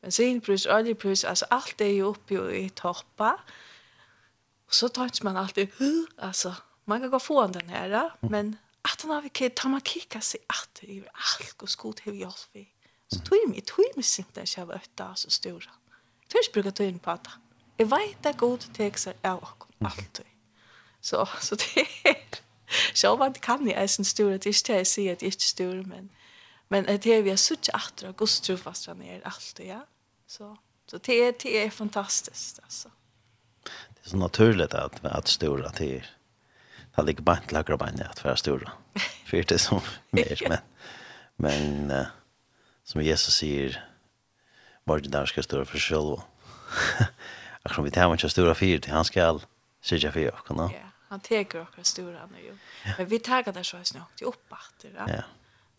bensinpris, 0.00 0.66
oljepris, 0.66 1.24
altså, 1.24 1.46
alt 1.50 1.80
er 1.80 1.96
jo 1.96 2.08
oppe 2.08 2.60
i 2.60 2.68
toppa. 2.68 3.32
Og 4.66 4.74
så 4.74 4.88
tar 4.88 5.24
man 5.24 5.36
alltid, 5.36 5.68
alltså, 6.18 6.52
man 6.86 7.00
kan 7.00 7.10
gå 7.10 7.18
få 7.18 7.46
den 7.46 7.70
här, 7.70 8.10
men 8.20 8.58
att 8.82 9.02
han 9.02 9.10
har 9.10 9.22
vilket 9.22 9.56
ta 9.56 9.68
man 9.68 9.80
kika 9.80 10.20
sig 10.20 10.40
att 10.46 10.68
det 10.80 10.98
är 10.98 11.08
allt 11.12 11.62
och 11.62 11.70
skot 11.70 12.00
vi 12.04 12.20
jag 12.20 12.34
vi. 12.52 12.68
Så 13.08 13.20
tog 13.20 13.48
mig 13.48 13.60
tog 13.60 13.84
mig 13.96 14.02
sint 14.02 14.34
där 14.34 14.48
jag 14.56 14.66
var 14.66 14.74
ute 14.74 15.04
så 15.14 15.30
stora. 15.30 15.70
Törs 16.28 16.52
brukar 16.52 16.70
tog 16.70 16.86
in 16.86 16.98
på 16.98 17.10
att 17.10 17.28
jag 17.76 17.86
vet 17.86 18.26
att 18.26 18.36
god 18.36 18.72
texter 18.72 19.14
är 19.22 19.34
och 19.34 19.64
allt. 19.78 20.26
Så 21.00 21.28
så 21.40 21.54
det 21.54 21.80
är 22.04 22.16
så 22.94 23.16
vad 23.16 23.40
kan 23.40 23.64
ni 23.64 23.72
är 23.72 23.82
en 23.82 24.04
stor 24.04 24.30
det 24.38 24.46
är 24.46 24.76
jag 24.76 24.86
ser 24.86 25.12
att 25.12 25.18
det 25.18 25.26
är 25.26 25.30
stor 25.30 25.82
men 25.82 26.08
men 26.68 26.84
det 26.84 27.06
är 27.06 27.22
vi 27.22 27.30
har 27.30 27.36
sutt 27.36 27.68
att 27.72 27.96
dra 27.96 28.12
god 28.12 28.28
han 28.86 28.98
ner 28.98 29.20
allt 29.24 29.60
ja. 29.62 29.86
Så 30.26 30.58
så 30.86 30.98
det 30.98 31.14
är 31.14 31.34
det 31.42 31.64
är 31.64 31.70
fantastiskt 31.70 32.60
alltså. 32.62 32.90
Det 33.66 34.00
är 34.04 34.10
så 34.10 34.16
naturligt 34.16 34.74
att 34.74 35.04
att 35.04 35.28
stora 35.28 35.70
till 35.70 36.06
det 37.04 37.06
ligger 37.06 37.22
bara 37.22 37.36
inte 37.36 37.54
lagra 37.54 37.76
bara 37.76 37.90
att 38.10 38.24
vara 38.24 38.36
stora. 38.36 38.72
För 39.26 39.42
det 39.42 39.58
som 39.58 39.80
mer 40.10 40.48
men 40.48 40.58
men 41.36 41.90
uh, 41.90 42.06
som 42.84 43.02
Jesus 43.02 43.34
säger 43.34 43.84
var 44.84 44.98
det 44.98 45.08
där 45.08 45.26
ska 45.26 45.42
stå 45.42 45.64
för 45.64 45.78
själva. 45.78 46.22
Jag 47.62 47.72
kommer 47.74 47.88
inte 47.88 48.00
ihåg 48.00 48.20
hur 48.22 48.28
stora 48.28 48.54
fyrt 48.54 48.86
han 48.86 49.04
ska 49.04 49.40
sitta 49.80 50.12
för 50.12 50.34
oss. 50.34 50.40
kan. 50.46 50.70
Ja, 50.74 50.90
han 51.08 51.20
tar 51.20 51.60
också 51.60 51.84
stora 51.84 52.26
nu 52.26 52.40
ju. 52.40 52.56
Men 52.98 53.06
vi 53.06 53.18
tar 53.18 53.52
det 53.52 53.64
så 53.64 53.84
snart 53.84 54.16
till 54.16 54.26
uppåt 54.26 54.74
det. 54.80 54.92
Ja. 54.96 55.22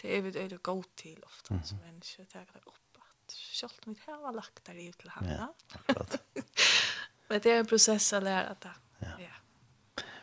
Det 0.01 0.17
är 0.17 0.21
vi 0.21 0.31
det 0.31 0.63
går 0.63 0.83
till 0.95 1.23
ofta 1.23 1.59
som 1.63 1.77
människor 1.77 2.23
tar 2.25 2.39
det 2.39 2.59
uppåt. 2.59 3.33
Självt 3.61 3.85
mitt 3.85 3.99
här 4.07 4.17
var 4.17 4.31
lagt 4.31 4.65
där 4.65 4.73
i 4.73 4.93
till 4.93 5.09
han. 5.09 5.29
Ja. 5.29 5.53
akkurat. 5.73 6.17
Men 7.27 7.39
det 7.43 7.51
är 7.51 7.59
en 7.59 7.65
process 7.65 8.13
att 8.13 8.23
lära 8.23 8.55
det. 8.59 8.73
Ja. 8.99 9.07
ja. 9.19 9.40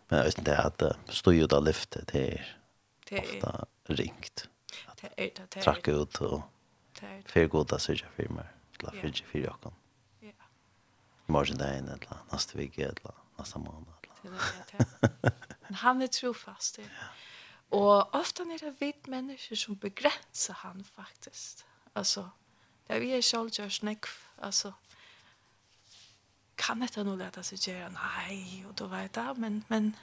Men 0.08 0.18
jag 0.18 0.24
vet 0.24 0.38
inte 0.38 0.58
att 0.58 0.82
stå 1.08 1.32
ju 1.32 1.46
där 1.46 1.60
lyftet 1.60 2.06
det 2.06 2.34
är 2.34 2.58
ofta 3.10 3.66
ringt. 3.84 4.48
Det 5.00 5.06
är 5.16 5.30
det. 5.36 5.50
det 5.54 5.60
Tracka 5.62 5.92
ut 5.92 6.20
och 6.20 6.42
för 7.24 7.46
goda 7.46 7.78
syrja 7.78 8.06
firmer. 8.16 8.52
Eller 8.78 8.90
för 8.90 9.12
sig 9.12 9.26
för 9.26 9.38
jag. 9.38 9.56
Ja. 10.20 10.30
Morgon 11.26 11.58
där 11.58 11.72
eller 11.72 11.98
nästa 12.30 12.58
vecka 12.58 12.82
eller 12.82 13.12
nästa 13.36 13.58
månad. 13.58 13.94
Men 15.62 15.74
han 15.74 16.02
är 16.02 16.06
trofast. 16.06 16.78
Ja. 16.78 16.84
Och 17.68 18.14
ofta 18.14 18.42
är 18.42 18.58
det 18.58 18.70
vitt 18.70 19.06
människor 19.06 19.56
som 19.56 19.74
begränsar 19.74 20.54
han 20.54 20.84
faktiskt. 20.84 21.66
Alltså, 21.92 22.30
det 22.86 22.94
är 22.94 23.00
vi 23.00 23.10
är 23.10 23.22
självgjörs 23.22 23.82
nekv. 23.82 24.08
Alltså, 24.40 24.74
kan 26.58 26.80
detta 26.80 27.02
nog 27.02 27.18
leta 27.18 27.42
sig 27.42 27.74
göra 27.74 27.88
nej 27.88 28.66
och 28.68 28.74
då 28.74 28.86
vet 28.86 29.16
jag 29.16 29.38
men 29.38 29.64
men 29.68 29.96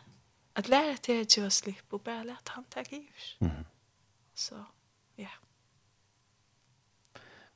att 0.53 0.67
lära 0.67 0.97
till 0.97 1.21
att 1.21 1.37
jag 1.37 1.51
slipper 1.51 1.97
bara 1.97 2.23
lärt 2.23 2.47
han 2.47 2.63
ta 2.63 2.81
givet. 2.81 3.13
Mm. 3.39 3.65
Så 4.33 4.65
ja. 5.15 5.29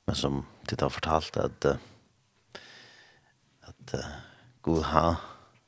Men 0.06 0.16
som 0.16 0.46
det 0.62 0.82
har 0.82 0.90
fortalt 0.90 1.38
att 1.38 1.66
uh, 1.66 1.76
att 3.62 3.94
uh, 3.94 4.06
Gud 4.64 4.84
har 4.84 5.16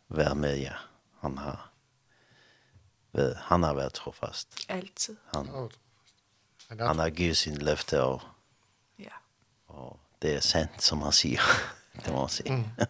varit 0.08 0.38
med 0.38 0.58
ja. 0.58 0.74
Han 1.20 1.38
har 1.38 1.60
han 3.36 3.64
har 3.64 3.74
varit 3.74 3.94
trofast. 3.94 4.66
Alltid. 4.70 5.18
Han, 5.26 5.70
han 6.80 6.99
har 6.99 7.08
givet 7.08 7.38
sin 7.38 7.60
löfte 7.60 8.02
och 8.02 8.22
ja. 8.95 9.14
Och 9.66 9.99
det 10.20 10.36
är 10.36 10.40
sent 10.40 10.82
som 10.82 11.02
han 11.02 11.12
säger 11.12 11.41
det 11.93 12.11
må 12.11 12.19
man 12.19 12.30
si. 12.30 12.43
Mm. 12.49 12.63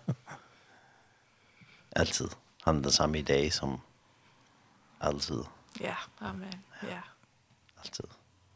alltid. 2.02 2.30
Han 2.64 2.78
er 2.78 2.82
den 2.82 2.92
samma 2.92 3.18
i 3.18 3.22
dag 3.22 3.54
som 3.54 3.82
alltid. 5.00 5.44
Ja, 5.80 5.96
amen. 6.20 6.64
Ja. 6.84 7.02
Alltid. 7.78 8.06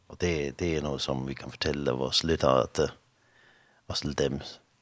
Och 0.08 0.16
det, 0.20 0.58
det 0.58 0.76
är 0.76 0.82
något 0.82 1.02
som 1.02 1.26
vi 1.26 1.34
kan 1.34 1.50
fortelle 1.50 1.92
vores 1.92 2.24
lyttere, 2.24 2.62
at 2.62 2.78
att 2.78 2.92
også 3.88 4.02
til 4.02 4.18
dem. 4.18 4.40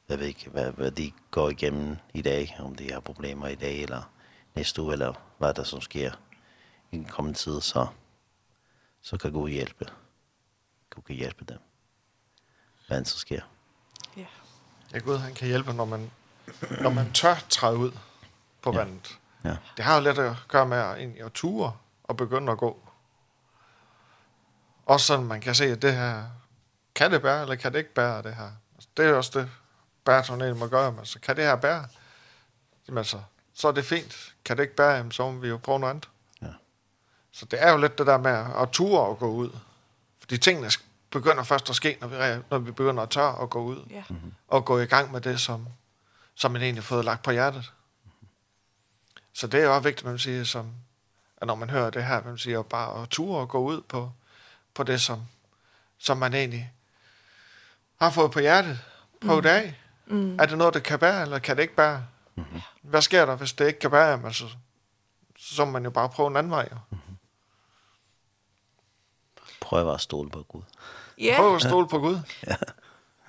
jeg 0.08 0.18
ved 0.18 0.26
ikke, 0.26 0.52
vad, 0.52 0.72
hvad 0.72 0.90
de 0.90 1.12
går 1.30 1.50
igennem 1.50 1.96
i 2.14 2.22
dag, 2.22 2.56
om 2.58 2.74
de 2.74 2.92
har 2.92 3.00
problem 3.00 3.46
i 3.46 3.54
dag 3.54 3.82
eller 3.82 4.12
næste 4.54 4.82
uge, 4.82 4.92
eller 4.92 5.14
vad 5.38 5.54
det 5.54 5.66
som 5.66 5.80
sker 5.80 6.12
i 6.92 6.96
den 6.96 7.04
kommande 7.04 7.38
tid 7.38 7.60
så, 7.60 7.86
så 9.00 9.18
kan 9.18 9.32
Gud 9.32 9.50
hjälpa. 9.50 9.84
Gud 10.90 11.02
kan 11.02 11.16
hjælpe 11.16 11.44
dem. 11.44 11.58
hvad 12.86 12.98
än 12.98 13.04
så 13.04 13.18
sker. 13.18 13.53
Ja, 14.94 14.98
Gud 14.98 15.18
han 15.18 15.34
kan 15.34 15.48
hjælpe, 15.48 15.72
når 15.72 15.84
man, 15.84 16.10
når 16.80 16.90
man 16.90 17.12
tør 17.12 17.36
træde 17.48 17.76
ud 17.76 17.92
på 18.62 18.72
ja. 18.72 18.78
vandet. 18.78 19.18
Ja. 19.44 19.56
Det 19.76 19.84
har 19.84 19.94
jo 19.94 20.02
lidt 20.02 20.18
at 20.18 20.36
gøre 20.48 20.66
med 20.66 20.78
at, 20.78 20.96
egentlig, 20.96 21.22
at 21.22 21.32
ture 21.32 21.72
og 22.04 22.16
begynde 22.16 22.52
at 22.52 22.58
gå. 22.58 22.88
Også 24.86 25.06
sådan, 25.06 25.26
man 25.26 25.40
kan 25.40 25.54
se, 25.54 25.64
at 25.64 25.82
det 25.82 25.94
her, 25.94 26.24
kan 26.94 27.12
det 27.12 27.22
bære, 27.22 27.42
eller 27.42 27.54
kan 27.54 27.72
det 27.72 27.78
ikke 27.78 27.94
bære 27.94 28.22
det 28.22 28.34
her? 28.34 28.50
Altså, 28.74 28.88
det 28.96 29.06
er 29.06 29.14
også 29.14 29.40
det, 29.40 29.50
bæretornelen 30.04 30.58
må 30.58 30.66
gøre, 30.66 30.92
men 30.92 31.04
så 31.06 31.20
kan 31.20 31.36
det 31.36 31.44
her 31.44 31.56
bære? 31.56 31.86
Jamen 32.88 33.04
så, 33.04 33.20
så 33.54 33.68
er 33.68 33.72
det 33.72 33.84
fint. 33.84 34.34
Kan 34.44 34.56
det 34.56 34.62
ikke 34.62 34.76
bære, 34.76 34.90
jamen, 34.90 35.12
så 35.12 35.30
må 35.30 35.38
vi 35.38 35.48
jo 35.48 35.56
prøve 35.56 35.80
noget 35.80 35.90
andet. 35.90 36.08
Ja. 36.42 36.52
Så 37.32 37.46
det 37.46 37.62
er 37.62 37.72
jo 37.72 37.78
lidt 37.78 37.98
det 37.98 38.06
der 38.06 38.18
med 38.18 38.46
at 38.62 38.68
ture 38.72 39.00
og 39.00 39.18
gå 39.18 39.26
ud. 39.26 39.50
Fordi 40.18 40.38
tingene 40.38 40.70
begynder 41.14 41.42
først 41.42 41.70
at 41.70 41.76
ske, 41.76 41.98
når 42.00 42.08
vi, 42.08 42.42
når 42.50 42.58
vi 42.58 42.70
begynder 42.70 43.02
at 43.02 43.10
tørre 43.10 43.42
at 43.42 43.50
gå 43.50 43.62
ud. 43.62 43.86
Ja. 43.90 44.04
Og 44.48 44.64
gå 44.64 44.78
i 44.78 44.86
gang 44.86 45.12
med 45.12 45.20
det, 45.20 45.40
som, 45.40 45.68
som 46.34 46.50
man 46.50 46.62
egentlig 46.62 46.82
har 46.82 46.86
fået 46.86 47.04
lagt 47.04 47.22
på 47.22 47.30
hjertet. 47.30 47.72
Så 49.32 49.46
det 49.46 49.62
er 49.62 49.68
også 49.68 49.88
vigtigt, 49.88 50.06
man 50.06 50.18
siger, 50.18 50.44
som, 50.44 50.72
at 51.36 51.46
når 51.46 51.54
man 51.54 51.70
hører 51.70 51.90
det 51.90 52.04
her, 52.04 52.24
man 52.24 52.38
siger 52.38 52.62
bare 52.62 53.02
at 53.02 53.08
ture 53.08 53.40
og 53.40 53.48
gå 53.48 53.58
ud 53.58 53.80
på, 53.80 54.12
på 54.74 54.82
det, 54.82 55.00
som, 55.00 55.22
som 55.98 56.16
man 56.16 56.34
egentlig 56.34 56.72
har 58.00 58.10
fået 58.10 58.30
på 58.30 58.40
hjertet. 58.40 58.80
Prøv 59.26 59.36
mm. 59.36 59.42
det 59.42 59.50
af. 59.50 59.80
Mm. 60.06 60.38
Er 60.38 60.46
det 60.46 60.58
noget, 60.58 60.74
det 60.74 60.82
kan 60.82 60.98
bære, 60.98 61.22
eller 61.22 61.38
kan 61.38 61.56
det 61.56 61.62
ikke 61.62 61.74
bære? 61.74 62.06
Mm. 62.34 62.44
Hvad 62.82 63.02
sker 63.02 63.26
der, 63.26 63.36
hvis 63.36 63.52
det 63.52 63.66
ikke 63.66 63.78
kan 63.78 63.90
bære? 63.90 64.22
Altså, 64.24 64.48
så 65.38 65.64
må 65.64 65.70
man 65.70 65.84
jo 65.84 65.90
bare 65.90 66.08
prøve 66.08 66.26
en 66.26 66.36
anden 66.36 66.50
vej. 66.50 66.68
Jo. 66.72 66.98
Prøv 69.60 69.94
at 69.94 70.00
stole 70.00 70.30
på 70.30 70.42
Gud. 70.42 70.62
Ja. 71.18 71.36
Prøv 71.36 71.54
at 71.54 71.62
stole 71.62 71.88
på 71.88 71.98
Gud. 71.98 72.18
Ja. 72.46 72.56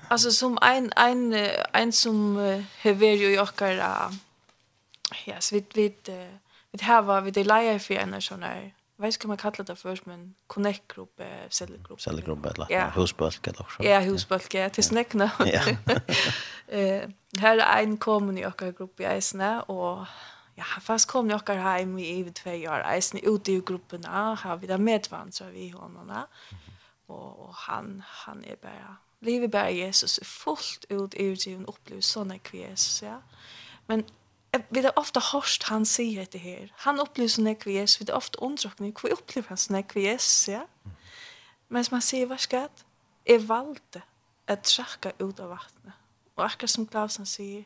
Alltså 0.10 0.32
som 0.32 0.58
en 0.62 0.92
en 0.98 1.34
en 1.74 1.92
som 1.92 2.38
häver 2.78 3.12
ju 3.12 3.36
jockar 3.36 3.72
ja, 5.26 5.40
så 5.40 5.56
vid 5.56 6.10
uh, 6.10 6.16
vid 6.72 6.82
här 6.82 7.02
var 7.02 7.22
vi 7.22 7.32
det 7.32 7.44
lejer 7.44 7.80
för 7.80 7.94
en 7.94 8.22
sån 8.22 8.40
där. 8.40 8.74
Vad 8.98 9.14
ska 9.14 9.28
man 9.28 9.38
kalla 9.38 9.64
det 9.64 9.76
först 9.76 10.06
men 10.06 10.36
connect 10.48 10.96
grupp 10.96 11.22
cellgrupp 11.50 12.02
cellgrupp 12.02 12.46
eller 12.46 12.68
ja. 12.70 12.90
husbulke 12.96 13.50
eller 13.50 13.66
så. 13.78 13.84
Ja, 13.84 14.00
husbulke 14.00 14.70
till 14.70 14.84
snäckna. 14.84 15.32
Ja. 15.46 15.62
Eh 16.68 17.10
här 17.40 17.58
är 17.58 17.84
en 17.84 17.98
kommun 17.98 18.38
i 18.38 18.46
och 18.46 18.62
grupp 18.78 19.00
i 19.00 19.04
Isne 19.18 19.62
och 19.62 20.06
ja, 20.56 20.66
fast 20.82 21.12
kom 21.12 21.30
jag 21.30 21.42
här 21.48 21.80
hem 21.80 22.00
i 22.00 22.22
över 22.22 22.32
två 22.32 22.52
år. 22.52 22.96
Isne 22.98 23.20
ute 23.20 23.52
i 23.52 23.62
grupperna 23.66 24.36
har 24.36 24.58
vi 24.58 24.68
där 24.68 24.78
medvandrare 24.78 25.52
vi 25.52 25.70
honom. 25.70 26.10
Mm 26.10 26.24
Og, 27.08 27.48
og 27.48 27.56
han, 27.68 28.02
han 28.26 28.44
er 28.44 28.56
bare, 28.62 28.96
livet 29.26 29.52
bare 29.52 29.74
Jesus 29.78 30.18
er 30.18 30.26
fullt 30.26 30.86
ut 30.90 31.14
i 31.14 31.30
utgiven 31.32 31.68
opplevelse, 31.70 32.16
sånn 32.16 32.34
er 32.34 32.54
Jesus, 32.54 33.02
ja. 33.06 33.20
Men 33.88 34.06
vi 34.72 34.82
har 34.82 34.96
ofta 34.96 35.20
hørt 35.34 35.68
han 35.70 35.86
sier 35.86 36.26
det 36.32 36.40
her. 36.40 36.72
Han 36.86 37.02
opplever 37.04 37.34
sånn 37.34 37.50
er 37.52 37.70
Jesus, 37.70 38.00
vi 38.00 38.08
har 38.10 38.18
ofta 38.18 38.42
undrukning, 38.46 38.96
hvor 38.98 39.14
opplever 39.14 39.52
han 39.52 39.62
sånn 39.62 39.82
er 39.82 40.00
Jesus, 40.00 40.48
ja. 40.54 40.64
Men 41.70 41.86
som 41.86 42.00
han 42.00 42.06
sier, 42.06 42.28
hva 42.30 42.40
skal 42.42 42.68
jeg? 42.68 42.86
Jeg 43.26 43.46
valgte 43.50 44.04
å 44.50 44.58
trekke 44.62 45.16
ut 45.20 45.40
av 45.42 45.56
vattnet. 45.56 46.02
Og 46.36 46.44
akkurat 46.46 46.72
som 46.72 46.86
Klausen 46.90 47.28
sier, 47.30 47.64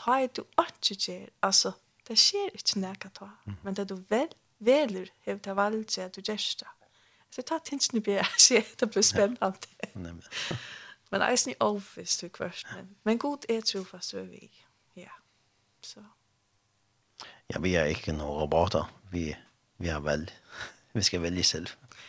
ta 0.00 0.18
er 0.22 0.30
du 0.34 0.42
ikke 0.60 0.96
gjør, 0.96 1.28
altså, 1.46 1.74
det 2.06 2.18
skjer 2.20 2.54
ikke 2.54 2.80
nækka 2.82 3.10
ta, 3.14 3.28
men 3.64 3.76
det 3.76 3.88
du 3.90 3.96
vel, 4.10 4.30
veler, 4.58 5.10
hever 5.26 5.42
det 5.42 5.56
valget 5.56 5.98
at 6.04 6.16
du 6.16 6.22
gjør 6.22 6.46
det. 6.62 6.72
Så 7.36 7.42
ta 7.42 7.54
tar 7.58 7.64
tinsen 7.64 7.98
i 7.98 8.00
bjerg, 8.00 8.26
så 8.38 8.62
det 8.80 8.90
blir 8.90 9.02
spennende. 9.02 9.52
Ja. 9.94 10.56
men 11.10 11.20
jeg 11.20 11.32
er 11.32 11.36
snill 11.36 11.56
overvist 11.60 12.18
til 12.18 12.30
kvart, 12.30 12.62
men, 12.76 12.88
men 13.04 13.18
god 13.18 13.44
er 13.48 13.60
trofast 13.60 14.14
ved 14.14 14.24
vi. 14.24 14.50
Ja, 14.96 15.12
så. 15.82 16.00
Ja, 17.52 17.58
vi 17.58 17.74
er 17.74 17.84
ikke 17.92 18.14
noen 18.16 18.40
roboter. 18.40 18.88
Vi, 19.12 19.34
vi 19.78 19.92
har 19.92 20.00
vel. 20.00 20.24
Vi 20.94 21.02
skal 21.02 21.22
velge 21.22 21.42
selv. 21.42 21.66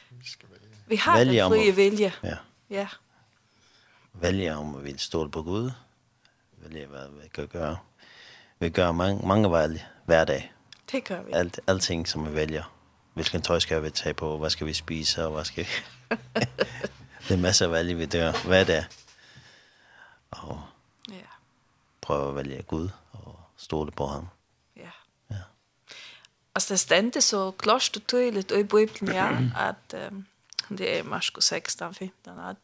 Vi 0.09 0.27
skal 0.27 0.49
velge. 0.49 0.79
Vi 0.87 0.95
har 0.95 1.19
velge 1.19 1.43
en 1.43 1.51
fri 1.51 1.71
vilje. 1.71 2.13
Ja. 2.23 2.37
ja. 2.69 2.87
Velge 4.13 4.55
om 4.55 4.77
vi 4.77 4.83
vil 4.83 4.99
ståle 4.99 5.31
på 5.31 5.43
Gud. 5.43 5.71
Velge 6.63 6.87
hva 6.87 7.03
vi 7.19 7.27
kan 7.27 7.51
gjøre. 7.51 7.75
Vi 8.59 8.69
gør 8.69 8.91
mange, 8.91 9.27
mange 9.27 9.51
valg 9.51 9.83
hver 10.05 10.25
dag. 10.25 10.53
Det 10.91 11.03
gør 11.03 11.21
vi. 11.21 11.31
Alt, 11.35 11.59
alting 11.67 12.07
som 12.07 12.25
vi 12.25 12.33
velger 12.33 12.76
hvilken 13.17 13.41
tøj 13.41 13.59
skal 13.59 13.83
vi 13.83 13.89
tage 13.89 14.13
på, 14.13 14.37
hvad 14.37 14.49
skal 14.49 14.67
vi 14.67 14.73
spise, 14.73 15.25
og 15.25 15.31
hvad 15.31 15.45
skal 15.45 15.65
vi... 15.65 15.69
det 17.27 17.33
er 17.33 17.37
masser 17.37 17.65
af 17.65 17.71
valg, 17.71 17.97
vi 17.97 18.05
dør. 18.05 18.47
Hvad 18.47 18.61
er 18.61 18.65
det. 18.65 18.87
Og 20.31 20.61
ja. 21.09 21.27
prøve 22.01 22.29
at 22.29 22.35
vælge 22.35 22.63
Gud 22.63 22.89
og 23.11 23.39
stole 23.57 23.91
på 23.91 24.07
ham. 24.07 24.27
Ja. 24.75 24.89
ja. 25.31 25.41
Altså, 26.55 26.67
så 26.67 26.77
stand 26.77 27.21
så 27.21 27.51
klart 27.51 27.95
og 27.95 28.07
tydeligt 28.07 28.51
i 28.51 28.63
Bibelen, 28.63 29.15
ja, 29.15 29.37
at 29.69 30.09
um, 30.11 30.25
det 30.77 30.97
er 30.97 31.03
Marskos 31.03 31.43
16, 31.43 31.93
15, 31.93 32.39
at 32.39 32.55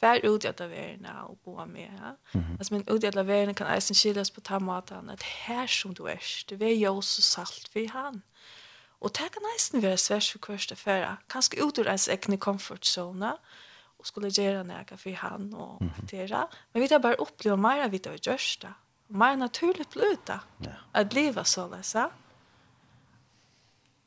fær 0.00 0.28
ut 0.28 0.44
i 0.44 0.46
alla 0.46 0.66
verna 0.66 1.22
og 1.22 1.38
bo 1.44 1.64
med. 1.64 1.80
Ja? 1.80 2.10
Mm 2.32 2.40
-hmm. 2.40 2.52
Alltså, 2.58 2.74
men 2.74 2.84
ut 2.90 3.02
i 3.02 3.06
alla 3.06 3.22
verna 3.22 3.52
kan 3.52 3.74
eisen 3.74 3.94
skiljas 3.94 4.30
på 4.30 4.40
ta 4.40 4.58
matan, 4.58 5.10
at 5.10 5.22
her 5.22 5.66
som 5.66 5.94
du 5.94 6.04
er, 6.04 6.44
du 6.50 6.54
er 6.60 6.74
jo 6.74 7.00
så 7.00 7.22
salt 7.22 7.68
for 7.72 7.92
han. 7.92 8.22
Og 9.00 9.10
det 9.16 9.32
kan 9.32 9.42
nesten 9.52 9.82
være 9.82 9.96
svært 9.96 10.28
for 10.32 10.38
kvørste 10.38 10.76
færa. 10.76 11.16
Kanskje 11.30 11.64
ut 11.64 11.78
ur 11.78 11.88
ens 11.88 12.08
egne 12.08 12.36
komfortzone, 12.36 13.32
og 14.00 14.06
skulle 14.08 14.30
gjøre 14.32 14.64
noe 14.64 14.96
for 14.96 15.16
han 15.16 15.54
og 15.54 15.76
mm 15.80 15.88
-hmm. 15.88 16.46
Men 16.72 16.82
vi 16.82 16.88
tar 16.88 16.98
bare 16.98 17.20
oppleve 17.20 17.56
mer 17.56 17.82
av 17.82 17.90
det 17.90 18.12
vi 18.12 18.18
gjør 18.18 18.56
det. 18.62 18.72
Mer 19.08 19.36
naturligt 19.36 19.90
blir 19.90 20.16
det. 20.26 20.40
Ja. 20.64 20.74
At 20.94 21.12
livet 21.12 21.48
så 21.48 21.68
løser. 21.76 22.08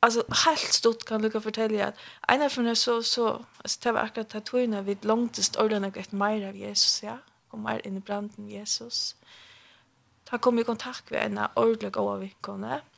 Alltså 0.02 0.22
helt 0.46 0.74
stort 0.74 1.04
kan 1.04 1.22
Luca 1.22 1.40
fortälja 1.40 1.86
att 1.86 1.96
en 2.28 2.42
av 2.42 2.50
dem 2.50 2.76
så 2.76 3.02
så 3.02 3.44
alltså 3.58 3.80
det 3.82 3.92
var 3.92 4.00
akkurat 4.00 4.28
tatuina 4.28 4.82
vid 4.82 5.04
långtest 5.04 5.56
ordna 5.56 5.92
gett 5.96 6.12
mer 6.12 6.48
av 6.48 6.56
Jesus 6.56 7.02
ja 7.02 7.18
och 7.48 7.58
mer 7.58 7.86
in 7.86 7.96
i 7.96 8.00
branden 8.00 8.48
Jesus. 8.48 9.16
Ta 10.24 10.38
kom 10.38 10.58
i 10.58 10.64
kontakt 10.64 11.10
med 11.10 11.26
en 11.26 11.40
ordlig 11.56 11.96
och 11.96 12.22
vinkone. 12.22 12.66
Mm 12.66 12.93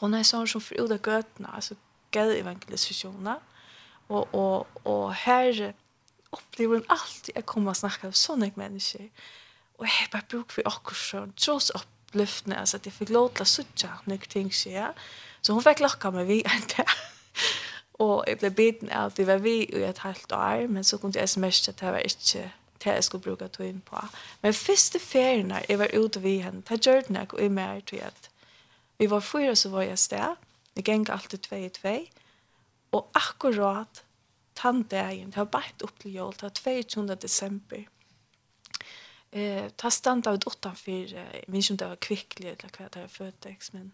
hon 0.00 0.14
är 0.14 0.22
sån 0.22 0.48
som 0.48 0.60
förordar 0.60 0.98
götna, 1.06 1.48
alltså 1.48 1.74
gäll 2.12 2.36
evangelisationer. 2.36 3.40
Och, 4.06 4.34
och, 4.34 4.66
och 4.82 5.14
här 5.14 5.74
upplever 6.30 6.74
hon 6.74 6.84
alltid 6.88 7.38
att 7.38 7.46
komma 7.46 7.70
och 7.70 7.76
snacka 7.76 8.06
med 8.06 8.16
sådana 8.16 8.50
människor. 8.54 9.10
Och 9.76 9.86
jag 9.86 10.10
bara 10.12 10.22
brukar 10.28 10.52
för 10.52 10.68
oss 10.68 11.10
som 11.10 11.32
trots 11.32 11.70
upplyftande, 11.70 12.60
alltså 12.60 12.76
att 12.76 12.86
jag 12.86 12.94
fick 12.94 13.08
låta 13.08 13.44
suttja 13.44 13.98
några 14.04 14.24
ting 14.24 14.52
sig. 14.52 14.86
Så 15.40 15.52
hon 15.52 15.62
fick 15.62 15.80
locka 15.80 16.10
mig 16.10 16.24
vid 16.24 16.46
en 16.46 16.60
dag. 16.76 16.86
Och 17.98 18.24
jag 18.26 18.38
blev 18.38 18.54
biten 18.54 18.90
av 18.90 19.06
att 19.06 19.16
det 19.16 19.24
var 19.24 19.38
vi 19.38 19.64
i 19.64 19.82
ett 19.82 19.98
halvt 19.98 20.32
år, 20.32 20.68
men 20.68 20.84
så 20.84 20.98
kom 20.98 21.10
det 21.10 21.20
sms 21.20 21.68
att 21.68 21.76
det 21.76 21.90
var 21.90 21.98
inte 21.98 22.50
det 22.84 22.94
jeg 22.94 23.04
skulle 23.04 23.22
bruke 23.22 23.48
tog 23.48 23.66
inn 23.66 23.80
på. 23.80 24.00
Men 24.42 24.54
første 24.54 24.98
ferien 24.98 25.50
her, 25.50 25.64
jeg 25.68 25.78
var 25.78 25.88
ute 25.94 26.22
ved 26.22 26.42
henne, 26.42 26.62
det 26.68 26.86
gjør 26.86 27.00
det 27.00 27.10
nok, 27.10 27.32
og 27.32 27.50
mer 27.50 27.80
til 27.80 27.96
at 27.96 28.30
Vi 28.98 29.06
var 29.06 29.20
fyra 29.20 29.56
så 29.56 29.68
var 29.68 29.82
jag 29.82 29.98
stä. 29.98 30.36
Vi 30.74 30.82
gäng 30.86 31.06
alltid 31.08 31.42
två 31.42 31.56
i 31.56 31.70
två. 31.70 32.06
Och 32.90 33.10
akkurat 33.12 34.04
tanddagen, 34.52 35.30
det 35.30 35.36
har 35.36 35.46
bänt 35.46 35.82
upp 35.82 35.98
till 35.98 36.14
jul, 36.14 36.32
det 36.40 36.42
var 36.42 36.82
22 36.82 37.14
december. 37.14 37.88
Eh, 39.30 39.68
ta 39.76 39.90
stand 39.90 40.26
av 40.26 40.34
utanför, 40.34 40.50
åttanfyr, 40.50 41.14
jag 41.32 41.48
minns 41.48 41.70
inte 41.70 41.84
om 41.84 41.88
det 41.88 41.94
var 41.94 41.96
kvicklig 41.96 42.48
eller 42.48 42.70
vad 42.78 42.90
det 42.92 43.00
var 43.00 43.08
födex, 43.08 43.72
men 43.72 43.92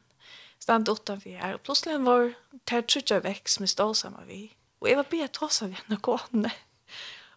stand 0.59 0.89
utanför 0.89 1.31
här. 1.31 1.55
Och 1.55 1.63
plötsligt 1.63 2.01
var 2.01 2.35
det 2.65 2.83
trutja 2.83 3.21
väx 3.21 3.61
med 3.61 3.69
stålsamma 3.71 4.21
vi. 4.27 4.53
Och 4.79 4.89
jag 4.89 4.97
var 4.97 5.07
bara 5.11 5.29
ta 5.29 5.49
sig 5.49 5.69
vid 5.69 5.77
henne 5.77 6.01
gående. 6.01 6.53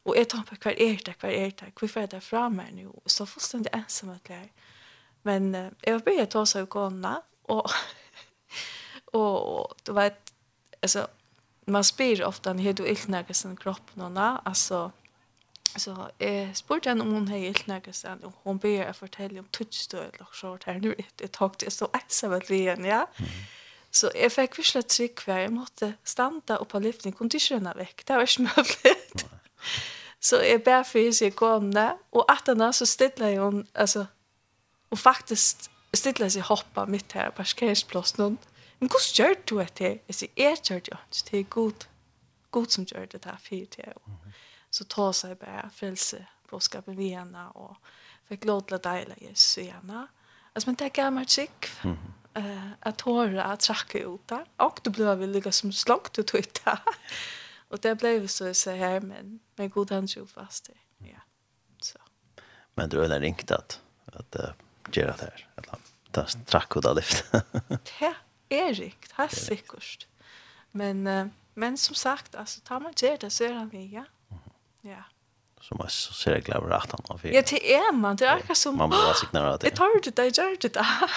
Och 0.04 0.18
jag 0.18 0.30
tänkte, 0.30 0.56
kvar 0.56 0.72
är 0.72 1.00
det, 1.06 1.14
kvar 1.14 1.30
är 1.30 1.52
det, 1.52 1.72
kvar 1.72 2.02
är 2.04 2.08
det 2.08 2.22
fram 2.22 2.60
här 2.60 2.72
nu. 2.72 2.88
Och 2.88 3.12
så 3.12 3.26
fullständigt 3.26 3.76
ensam 3.76 4.10
att 4.10 4.30
lära. 4.30 4.50
Men 5.22 5.56
eh, 5.56 5.72
jag 5.82 5.94
var 5.94 6.00
bara 6.00 6.26
ta 6.26 6.46
sig 6.46 6.62
vid 6.62 6.70
gående 6.70 7.22
och 7.48 7.72
och 9.16 9.74
du 9.84 9.94
vet 9.94 10.34
alltså 10.82 11.08
man 11.66 11.84
spyr 11.84 12.24
ofta 12.24 12.54
när 12.54 12.74
du 12.74 12.88
illnäger 12.88 13.34
sin 13.34 13.58
kropp 13.58 13.96
någon 13.96 14.18
alltså 14.18 14.92
Så 15.78 15.96
jeg 16.20 16.52
spurte 16.56 16.90
henne 16.90 17.04
om 17.04 17.12
hun 17.12 17.28
har 17.28 17.38
gilt 17.38 17.68
nærkast 17.68 18.08
henne, 18.08 18.30
og 18.30 18.34
hun 18.44 18.60
ber 18.60 18.86
jeg 18.86 18.96
fortelle 18.96 19.40
om 19.40 19.48
tutsstøyel 19.52 20.22
og 20.24 20.32
så 20.34 20.54
her. 20.66 20.80
Nå 20.80 20.94
er 20.96 21.10
det 21.20 21.32
takk 21.36 21.58
til, 21.60 21.68
jeg 21.68 21.76
stod 21.76 21.98
ensam 22.00 22.32
ved 22.32 22.48
veien, 22.50 22.86
ja. 22.88 23.04
Så 23.92 24.12
jeg 24.16 24.32
fikk 24.32 24.58
virkelig 24.58 24.88
trygg 24.92 25.24
hver, 25.26 25.42
jeg 25.44 25.54
måtte 25.56 25.92
standa 26.04 26.60
opp 26.64 26.72
på 26.72 26.80
lyften, 26.80 27.12
jeg 27.12 27.18
kunne 27.18 27.32
ikke 27.32 27.58
rønne 27.58 27.76
vekk, 27.76 28.06
det 28.08 28.16
var 28.16 28.28
ikke 28.28 28.48
mulig. 28.48 29.26
så 30.28 30.42
jeg 30.44 30.64
ber 30.64 30.84
for 30.88 31.04
jeg 31.04 31.16
sier 31.20 31.36
gående, 31.36 31.86
og 32.12 32.26
at 32.32 32.52
henne 32.52 32.72
så 32.74 32.88
stille 32.88 33.36
hun, 33.40 33.66
altså, 33.74 34.06
og 34.92 35.00
faktisk 35.00 35.68
stilla 35.98 36.30
sig 36.30 36.42
hoppa 36.42 36.86
mitt 36.86 37.12
här 37.12 37.30
på 37.30 37.36
parkeringsplats 37.36 38.18
någon. 38.18 38.38
Men 38.80 38.90
hur 38.90 39.20
gör 39.20 39.36
du 39.46 39.56
det 39.74 39.80
här? 39.80 40.02
Jag 40.06 40.16
säger, 40.16 40.34
jag 40.36 40.52
gör 40.52 40.58
det 40.70 40.76
inte. 40.76 41.32
Det 41.32 41.38
är 41.38 41.44
god. 41.44 41.86
God 42.50 42.72
som 42.72 42.86
gör 42.88 43.08
det 43.12 43.26
här 43.26 43.38
för 43.38 43.56
det. 43.56 43.94
Så 44.70 44.84
ta 44.84 45.14
sig 45.14 45.36
bara 45.36 45.70
frälse 45.74 46.26
påskapen 46.50 46.96
vi 46.96 47.10
henne 47.10 47.48
och 47.48 47.78
fick 48.28 48.44
låta 48.44 48.78
dejla 48.78 49.16
Jesus 49.18 49.58
i 49.58 49.64
henne. 49.64 50.08
Alltså 50.54 50.70
men 50.70 50.76
det 50.76 50.86
är 50.86 50.90
gammalt 50.90 51.30
skick. 51.32 51.66
Mm. 51.84 51.98
Uh, 52.38 52.72
att 52.80 53.02
håra, 53.02 53.44
att 53.44 53.60
tracka 53.60 54.00
ut 54.00 54.28
det. 54.28 54.46
Och 54.58 54.80
då 54.84 54.92
blev 54.92 55.18
vi 55.18 55.28
lika 55.28 55.52
som 55.52 55.74
slångt 55.74 56.20
ut 56.20 56.36
ut 56.36 56.62
det. 56.66 56.80
och 57.68 57.80
det 57.80 57.96
blev 57.96 58.28
så 58.28 58.54
så 58.54 58.72
här 58.72 59.02
men 59.02 59.40
med 59.56 59.72
god 59.72 59.92
hand 59.92 60.10
trofast 60.10 60.66
det. 60.66 61.08
Ja. 61.08 61.20
Så. 61.82 62.00
Men 62.74 62.90
du 62.90 63.00
har 63.00 63.20
ringt 63.20 63.52
att 63.52 63.82
att 64.06 64.36
gjøre 64.92 65.16
det 65.20 65.30
her. 65.30 65.48
Eller 65.58 65.88
ta 66.12 66.26
strakk 66.28 66.78
ut 66.78 66.86
av 66.86 66.98
lyft. 66.98 67.26
det 67.92 68.14
er 68.50 68.74
rikt, 68.74 69.14
det 69.18 69.24
är 69.24 69.28
säkert. 69.28 70.08
Men, 70.72 71.32
men 71.54 71.78
som 71.78 71.96
sagt, 71.96 72.36
altså, 72.36 72.62
tar 72.62 72.80
man 72.80 72.94
ger 72.98 73.18
det 73.18 73.32
så 73.32 73.46
er 73.46 73.54
han 73.54 73.70
vi, 73.70 73.86
ja. 73.94 74.04
Ja. 74.82 75.04
Så 75.62 75.76
man 75.76 75.90
så 75.90 76.14
ser 76.14 76.32
jag 76.32 76.44
glömmer 76.44 76.76
at 76.76 76.92
han 76.92 77.06
har 77.10 77.18
fyrt. 77.18 77.34
Ja, 77.34 77.42
det 77.42 77.74
är 77.74 77.92
man. 77.92 78.16
Det 78.16 78.28
er 78.28 78.36
akkurat 78.36 78.58
som, 78.58 78.78
man 78.78 78.90
blir 78.90 79.14
signalad 79.14 79.60
det. 79.60 79.68
Jeg 79.68 79.78
tar 79.78 80.00
det, 80.04 80.18
jeg 80.18 80.34
gjør 80.38 80.56
det 80.62 80.74
där. 80.74 81.10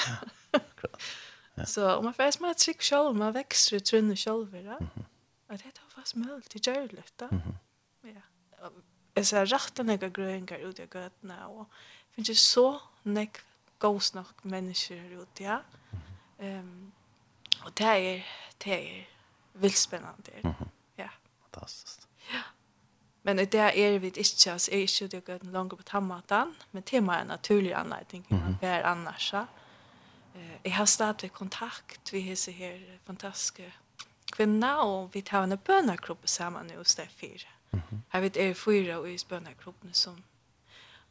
Så 1.67 1.97
om 1.97 2.05
man 2.05 2.15
får 2.15 2.31
smaka 2.31 2.55
trygg 2.55 2.83
selv, 2.83 3.17
man 3.17 3.35
vekster 3.35 3.77
i 3.77 3.81
trunne 3.81 4.17
selv, 4.17 4.55
ja. 4.55 4.79
Og 5.49 5.59
det 5.59 5.67
är 5.67 5.73
fast 5.95 6.15
mulig, 6.15 6.45
det 6.53 6.67
gjør 6.67 6.87
det, 6.87 6.93
litt, 6.93 7.21
ja. 7.21 7.29
Ja. 8.05 8.71
Jeg 9.17 9.27
ser 9.27 9.47
rett 9.47 9.81
og 9.81 9.89
jag 9.89 10.13
grøyngar 10.13 10.59
ut 10.63 10.79
i 10.79 10.87
gøtene, 10.87 11.47
og 11.47 11.67
finns 12.15 12.29
ju 12.29 12.35
så 12.35 12.81
nekv 13.05 13.43
gosnok 13.79 14.45
mennesker 14.45 15.21
ut, 15.21 15.41
ja. 15.41 15.59
Ehm 16.39 16.59
um, 16.59 16.93
och 17.65 17.73
det 17.79 17.87
er 17.87 18.23
det 18.65 18.73
er 18.73 19.05
vilt 19.55 19.77
spännande. 19.77 20.33
Mm 20.45 20.53
-hmm. 20.53 20.69
Ja. 20.99 21.09
Fantastiskt. 21.43 22.09
Ja. 22.33 22.43
Men 23.23 23.37
det 23.39 23.55
er 23.55 23.99
vi 23.99 24.07
ikke, 24.07 24.53
alltså 24.53 24.71
er 24.73 24.77
ikke 24.77 25.07
det 25.07 25.25
går 25.25 25.39
langt 25.43 25.77
på 25.77 25.83
tammatan, 25.83 26.55
men 26.73 26.83
tema 26.83 27.17
er 27.17 27.25
naturlig 27.25 27.75
anledning 27.75 28.27
mm 28.31 28.39
-hmm. 28.39 28.61
det 28.61 28.69
er 28.69 28.83
annars. 28.87 29.33
Eh 29.35 29.45
Jeg 30.65 30.77
har 30.77 30.85
stadig 30.85 31.33
kontakt 31.33 32.13
vi 32.13 32.21
har 32.21 32.37
så 32.37 32.51
her 32.51 32.79
fantastiske 33.07 33.75
kvinna 34.33 34.77
og 34.77 35.15
vi 35.15 35.21
tar 35.21 35.45
en 35.45 35.59
bönagrupp 35.59 36.29
sammen 36.29 36.67
nu 36.67 36.77
hos 36.77 36.95
där 36.95 37.09
fyra. 37.09 37.49
Mm 37.71 37.83
-hmm. 37.91 37.97
Her 38.09 38.21
vet 38.21 38.37
er 38.37 38.55
fyra 38.55 39.09
i 39.09 39.17
bönagruppen 39.29 39.93
som 39.93 40.25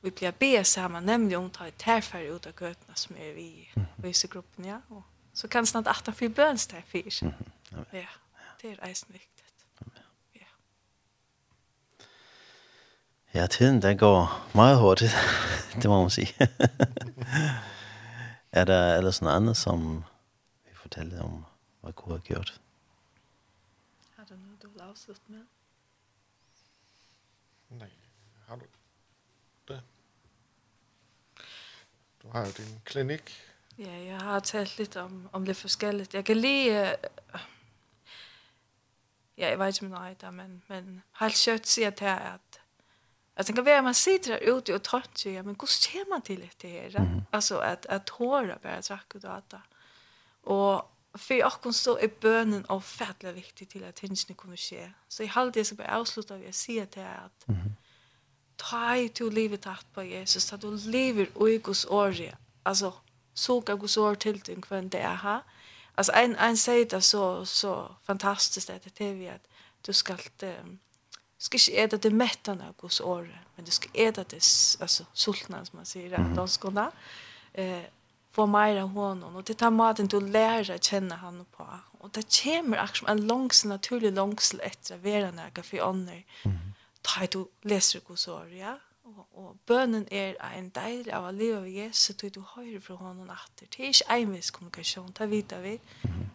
vi 0.02 0.12
blir 0.12 0.32
be 0.32 0.64
samman 0.64 1.06
nämligen 1.06 1.44
om 1.44 1.50
ta 1.50 1.68
ett 1.68 1.78
tärfär 1.78 2.22
ut 2.22 2.46
av 2.46 2.54
götna 2.62 2.96
som 2.96 3.16
är 3.16 3.34
vi 3.34 3.70
i 4.04 4.14
så 4.14 4.28
gruppen 4.28 4.66
ja. 4.66 4.82
Och 4.88 5.04
så 5.34 5.48
kan 5.48 5.68
snart 5.68 5.88
åtta 5.88 6.14
för 6.14 6.30
böns 6.30 6.68
där 6.68 6.84
för 6.88 6.98
mm 6.98 7.34
-hmm. 7.70 7.86
ja 7.92 8.08
det 8.62 8.72
är 8.72 8.86
eisen 8.88 9.10
viktigt 9.12 9.54
ja 10.34 10.48
ja 13.32 13.48
tiden 13.48 13.80
den 13.80 13.98
går 13.98 14.30
meget 14.54 14.80
hurtigt 14.80 15.16
det 15.82 15.88
må 15.90 16.02
man 16.02 16.10
sige. 16.10 16.34
er 18.52 18.66
der 18.66 18.98
ellers 18.98 19.22
noget 19.22 19.36
andet, 19.36 19.58
som 19.58 20.04
vi 20.66 20.76
fortäller 20.76 21.22
om 21.22 21.46
hvad 21.82 21.94
Gud 21.94 22.12
har 22.12 22.20
gjort? 22.20 22.62
Har 24.16 24.26
du 24.26 24.36
noget, 24.36 24.62
du 24.62 24.70
vil 24.70 24.82
afslutte 24.82 25.22
med? 25.28 25.47
Du 32.28 32.32
har 32.38 32.46
din 32.46 32.82
klinik. 32.86 33.44
Ja, 33.78 34.04
jeg 34.06 34.18
har 34.20 34.40
talt 34.40 34.78
lidt 34.78 34.96
om, 34.96 35.30
om 35.32 35.44
lidt 35.44 35.58
forskelligt. 35.58 36.14
Jeg 36.14 36.26
kan 36.26 36.38
lige... 36.38 36.72
Uh, 36.72 37.40
ja, 39.38 39.50
jeg 39.50 39.60
vet 39.60 39.82
ikke, 39.82 39.96
om 39.96 40.16
det 40.22 40.34
men, 40.34 40.64
men 40.68 41.04
helt 41.20 41.36
kjøtt 41.36 41.68
sier 41.68 41.90
til 41.90 42.06
at 42.06 42.62
Alltså 43.36 43.54
kan 43.54 43.66
vara 43.66 43.82
man 43.82 43.94
sitter 43.94 44.32
där 44.32 44.58
ute 44.58 44.76
och 44.76 44.84
trött 44.84 45.18
så 45.18 45.30
ja 45.30 45.44
men 45.44 45.56
hur 45.60 45.68
ser 45.68 46.10
man 46.10 46.22
till 46.22 46.50
det 46.62 46.68
här? 46.68 47.00
Mm. 47.00 47.22
Alltså 47.32 47.58
att 47.58 47.86
att 47.86 48.10
håra 48.10 48.58
bara 48.64 48.82
drack 48.82 49.16
och 49.16 49.22
data. 49.22 49.62
Och 50.44 50.92
för 51.14 51.46
och 51.46 51.62
kon 51.62 51.74
så 51.74 51.98
är 51.98 52.10
bönen 52.22 52.66
av 52.66 52.82
färdla 52.82 53.32
viktig 53.32 53.70
till 53.70 53.84
att 53.84 53.96
tingen 53.96 54.36
kommer 54.36 54.58
ske. 54.58 54.92
Så 55.08 55.24
i 55.24 55.28
halv 55.28 55.52
det 55.52 55.66
så 55.66 55.76
bara 55.76 55.98
avslutar 55.98 56.38
vi 56.38 56.48
att 56.48 56.56
säga 56.56 56.86
till 56.86 57.02
att 57.02 57.48
mm 57.48 57.76
ta 58.58 58.96
i 58.96 59.08
to 59.08 59.30
livet 59.30 59.62
tatt 59.62 59.86
på 59.94 60.02
Jesus, 60.02 60.54
at 60.54 60.62
du 60.62 60.78
lever 60.86 61.26
i 61.48 61.58
Guds 61.58 61.86
året. 61.86 62.36
Altså, 62.66 62.92
såg 63.34 63.70
av 63.70 63.78
Guds 63.80 63.98
år 63.98 64.16
til 64.16 64.40
din 64.40 64.62
kvenn 64.62 64.90
det 64.90 65.02
er 65.02 65.16
her. 65.16 65.42
Alltså 65.98 66.12
en 66.16 66.36
en 66.36 66.58
säger 66.58 66.86
det 66.86 67.04
så 67.04 67.46
så 67.46 67.96
fantastiskt 68.04 68.70
att 68.70 68.84
det 68.84 69.02
är 69.02 69.14
vi 69.14 69.28
att 69.28 69.48
du 69.86 69.94
ska 69.94 70.14
um, 70.14 70.80
ska 71.38 71.58
inte 71.58 71.82
äta 71.82 71.98
det 71.98 72.12
mätta 72.12 72.52
av 72.52 72.76
Guds 72.82 73.02
år, 73.02 73.42
men 73.56 73.66
du 73.66 73.72
ska 73.72 73.90
äta 73.94 74.24
det 74.24 74.42
alltså 74.80 75.06
sultna 75.14 75.66
som 75.66 75.78
man 75.78 75.86
säger 75.86 76.20
att 76.20 76.36
de 76.36 76.48
ska 76.48 76.70
där. 76.70 76.92
Eh 77.54 77.84
få 78.32 78.46
mer 78.46 78.82
av 78.82 78.90
honom 78.90 79.36
och 79.36 79.44
det 79.44 79.54
tar 79.54 79.72
maten 79.72 80.08
du 80.08 80.22
lära 80.22 80.78
känna 80.78 81.16
han 81.16 81.46
på. 81.58 81.68
Och 82.00 82.10
det 82.10 82.44
kommer 82.44 82.84
också 82.84 83.06
en 83.08 83.28
långs 83.28 83.66
naturlig 83.66 84.14
långsel 84.14 84.60
efter 84.60 84.96
att 84.96 85.04
vara 85.04 85.32
några 85.32 85.64
för 85.64 85.90
andra. 85.90 86.14
Mm 86.46 86.74
ta 87.08 87.26
du 87.26 87.46
leser 87.64 88.04
Guds 88.06 88.28
år, 88.28 88.52
ja? 88.52 88.76
Og, 89.08 89.28
og 89.40 89.60
bønnen 89.66 90.08
er 90.12 90.36
en 90.58 90.68
del 90.76 91.08
av 91.16 91.30
å 91.30 91.32
leve 91.32 91.62
av 91.62 91.68
Jesus, 91.72 92.18
så 92.20 92.30
du 92.30 92.42
hører 92.56 92.82
fra 92.84 92.98
honom 93.00 93.30
atter. 93.32 93.70
Det 93.72 93.80
er 93.80 93.94
ikke 93.94 94.18
envis 94.18 94.52
kommunikasjon, 94.52 95.14
det 95.16 95.30
vet 95.32 95.56
vi. 95.64 95.76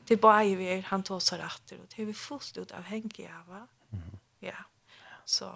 Det 0.09 0.16
er 0.16 0.23
bare 0.23 0.57
vi 0.57 0.70
er, 0.73 0.86
han 0.89 1.05
tar 1.05 1.20
seg 1.20 1.44
atter, 1.44 1.82
og 1.82 1.90
det 1.93 2.01
er 2.01 2.09
vi 2.09 2.16
fullt 2.16 2.57
ut 2.59 2.73
avhengig 2.78 3.28
av. 3.28 3.53
Ja, 4.43 4.65
så, 5.28 5.51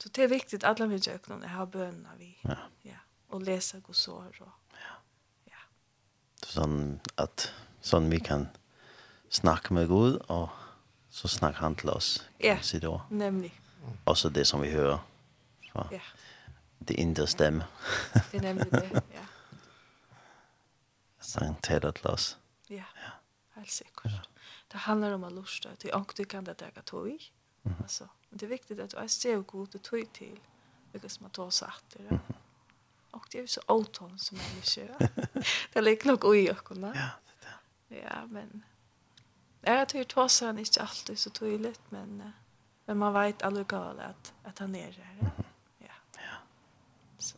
så 0.00 0.10
det 0.10 0.26
er 0.26 0.34
viktig 0.34 0.58
at 0.58 0.66
alle 0.72 0.90
mine 0.90 1.14
øknene 1.14 1.54
har 1.54 1.70
bønnen 1.70 2.18
vi. 2.18 2.34
Ja. 2.44 2.58
ja. 2.84 2.98
Og 3.30 3.46
lese 3.46 3.78
Guds 3.86 4.08
år, 4.10 4.34
Og, 4.42 4.74
ja. 4.74 4.96
ja. 5.54 5.62
Sånn 6.42 6.98
at 7.22 7.52
sånn 7.80 8.10
vi 8.10 8.18
kan 8.18 8.48
snakke 9.30 9.78
med 9.78 9.86
Gud, 9.88 10.18
og 10.26 10.50
så 11.10 11.30
snakker 11.30 11.62
han 11.62 11.78
til 11.78 11.94
oss. 11.94 12.16
Ja, 12.42 12.58
nemlig. 12.58 12.98
Nemlig. 13.10 13.54
Også 14.06 14.28
det 14.28 14.46
som 14.46 14.62
vi 14.62 14.70
hører 14.70 14.98
fra 15.70 15.86
ja. 15.92 16.00
det 16.88 16.98
indre 16.98 17.26
stemme. 17.26 17.66
det 18.32 18.38
er 18.38 18.42
nemlig 18.42 18.70
det, 18.72 19.02
ja. 19.18 19.26
Sangen 21.20 21.56
taler 21.62 21.90
til 21.90 22.06
oss. 22.06 22.38
Ja, 22.70 22.84
ja. 22.96 23.12
helt 23.56 23.72
sikkert. 23.72 24.12
Ja. 24.12 24.20
Det 24.72 24.80
handler 24.86 25.14
om 25.14 25.24
å 25.26 25.30
lusta, 25.34 25.72
at 25.74 25.84
vi 25.84 25.92
ångte 25.92 26.24
kan 26.24 26.46
det 26.46 26.58
dega 26.60 26.82
tog. 26.86 27.30
Mm. 27.62 27.74
Altså, 27.82 28.06
det 28.30 28.42
er 28.42 28.54
viktigt 28.54 28.80
at 28.80 28.92
du 28.92 28.96
er 29.02 29.06
ser 29.06 29.42
god 29.42 29.74
og 29.74 29.82
tog 29.82 30.12
til, 30.14 30.38
hvilket 30.90 31.12
som 31.12 31.26
man 31.26 31.34
tar 31.34 31.50
seg 31.50 31.68
etter. 31.68 32.06
Mm 32.10 32.18
-hmm. 32.18 32.40
Och 33.10 33.26
det 33.30 33.38
är 33.38 33.42
ju 33.42 33.46
så 33.46 33.60
åton 33.66 34.18
som 34.18 34.38
är 34.38 34.54
mycket. 34.54 35.12
Det 35.72 35.80
ligger 35.80 36.06
nog 36.06 36.24
oj 36.24 36.50
och 36.50 36.64
kolla. 36.64 36.86
Ja, 36.94 37.08
det 37.26 37.94
där. 37.94 38.02
Ja, 38.02 38.26
men 38.26 38.64
är 39.62 39.86
det 39.86 39.98
ju 39.98 40.04
tossa 40.04 40.50
inte 40.50 40.82
alltid 40.82 41.18
så 41.18 41.30
tydligt 41.30 41.80
men 41.88 42.32
Men 42.90 42.98
man 42.98 43.12
vet 43.12 43.42
allukal 43.42 44.00
att, 44.00 44.34
att 44.42 44.58
han 44.58 44.74
är 44.74 44.92
där. 44.92 45.16
Mm. 45.20 45.30
Ja. 45.78 45.92
ja. 46.16 46.36
Så. 47.18 47.36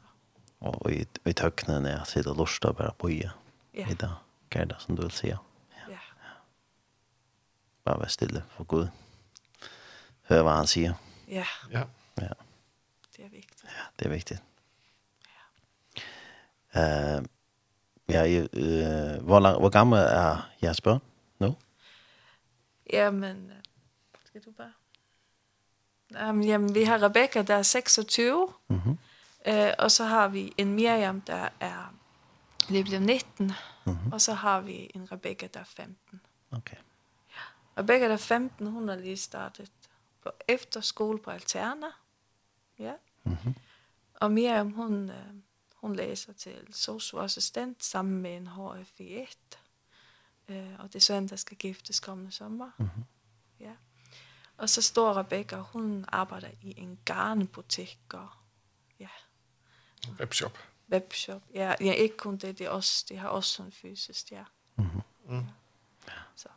Och 0.59 0.91
i, 0.91 1.07
i 1.25 1.33
töknen 1.33 1.87
är 1.87 1.97
att 1.97 2.09
sitta 2.09 2.33
lusta 2.33 2.73
bara 2.73 2.91
på 2.91 3.11
i. 3.11 3.31
Ja. 3.73 3.89
I 3.89 3.95
dag. 3.95 4.15
Gerda 4.51 4.79
som 4.79 4.97
du 4.97 5.03
vill 5.03 5.11
säga. 5.11 5.39
Ja. 5.71 5.93
ja. 5.93 5.99
Bara 7.85 7.97
vara 7.97 8.09
stille 8.09 8.43
för 8.49 8.65
Gud. 8.65 8.89
Hör 10.23 10.43
vad 10.43 10.53
han 10.53 10.67
säger. 10.67 10.95
Ja. 11.27 11.47
Ja. 11.71 11.87
ja. 12.15 12.35
Det 13.17 13.25
är 13.25 13.29
viktigt. 13.29 13.65
Ja, 13.65 13.83
det 13.97 14.05
är 14.05 14.11
viktigt. 14.11 14.43
Ja. 16.73 16.81
Uh, 16.81 17.25
ja, 18.07 18.27
uh, 18.27 19.21
hvor, 19.21 19.41
lang, 19.41 19.61
hvor 19.61 19.71
gammel 19.71 19.99
er 19.99 20.49
jeres 20.61 20.81
børn 20.81 21.01
Ja, 22.93 23.11
men 23.11 23.53
skal 24.25 24.41
du 24.41 24.53
bare... 24.53 24.73
Um, 26.21 26.43
jamen, 26.43 26.75
vi 26.75 26.83
har 26.83 27.03
Rebecca, 27.03 27.43
der 27.43 27.55
er 27.55 27.63
26. 27.63 28.53
Mm 28.69 28.77
-hmm. 28.77 29.51
uh, 29.51 29.73
og 29.79 29.91
så 29.91 30.05
har 30.05 30.29
vi 30.29 30.53
en 30.59 30.73
Miriam, 30.73 31.21
der 31.21 31.49
er 31.61 31.95
lige 32.69 32.85
blevet 32.85 33.03
19. 33.03 33.47
Mm 33.47 33.93
-hmm. 33.93 34.13
Og 34.13 34.21
så 34.21 34.33
har 34.33 34.61
vi 34.61 34.91
en 34.95 35.13
Rebecca, 35.13 35.47
der 35.47 35.61
er 35.61 35.65
15. 35.65 36.21
Okay. 36.51 36.77
Ja. 37.31 37.83
Rebecca, 37.83 38.07
der 38.07 38.13
er 38.13 38.17
15, 38.17 38.67
hun 38.67 38.89
har 38.89 38.97
lige 38.97 39.17
startet 39.17 39.71
på 40.23 40.31
efterskole 40.49 41.19
på 41.19 41.31
Alterna. 41.31 41.87
Ja. 42.79 42.93
Mm 43.25 43.33
-hmm. 43.33 43.53
Og 44.15 44.33
Miriam, 44.33 44.73
hun, 44.73 45.11
uh, 45.11 45.17
hun 45.75 45.97
læser 45.97 46.33
til 46.33 46.67
socioassistent 46.73 47.85
sammen 47.85 48.23
med 48.23 48.37
en 48.37 48.47
HF 48.47 49.01
i 49.01 49.15
1. 49.15 49.29
Uh, 50.49 50.57
og 50.79 50.87
det 50.87 50.95
er 50.95 51.01
søn, 51.01 51.29
der 51.29 51.37
skal 51.37 51.57
giftes 51.57 52.01
kommende 52.01 52.33
sommer. 52.33 52.71
Mm 52.79 52.85
-hmm. 52.85 53.03
Ja. 53.61 53.73
Og 54.57 54.69
så 54.69 54.83
står 54.83 55.17
Rebecca, 55.17 55.57
hun 55.57 56.05
arbejder 56.09 56.49
i 56.63 56.75
en 56.77 56.99
garnbutik 57.05 57.99
og 58.13 58.29
ja. 59.01 59.09
Webshop. 60.21 60.59
Webshop, 60.93 61.43
ja. 61.55 61.75
Ja, 61.81 61.93
ikke 61.93 62.17
kun 62.17 62.37
det, 62.37 62.59
det 62.59 62.67
er 62.67 62.71
også, 62.71 63.05
det 63.09 63.19
har 63.19 63.29
også 63.29 63.51
sådan 63.51 63.73
fysisk, 63.73 64.33
ja. 64.33 64.45
Mm 64.77 64.85
-hmm. 65.29 65.43
ja. 66.09 66.13
Så 66.37 66.49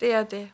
det 0.00 0.12
er 0.12 0.24
det. 0.24 0.52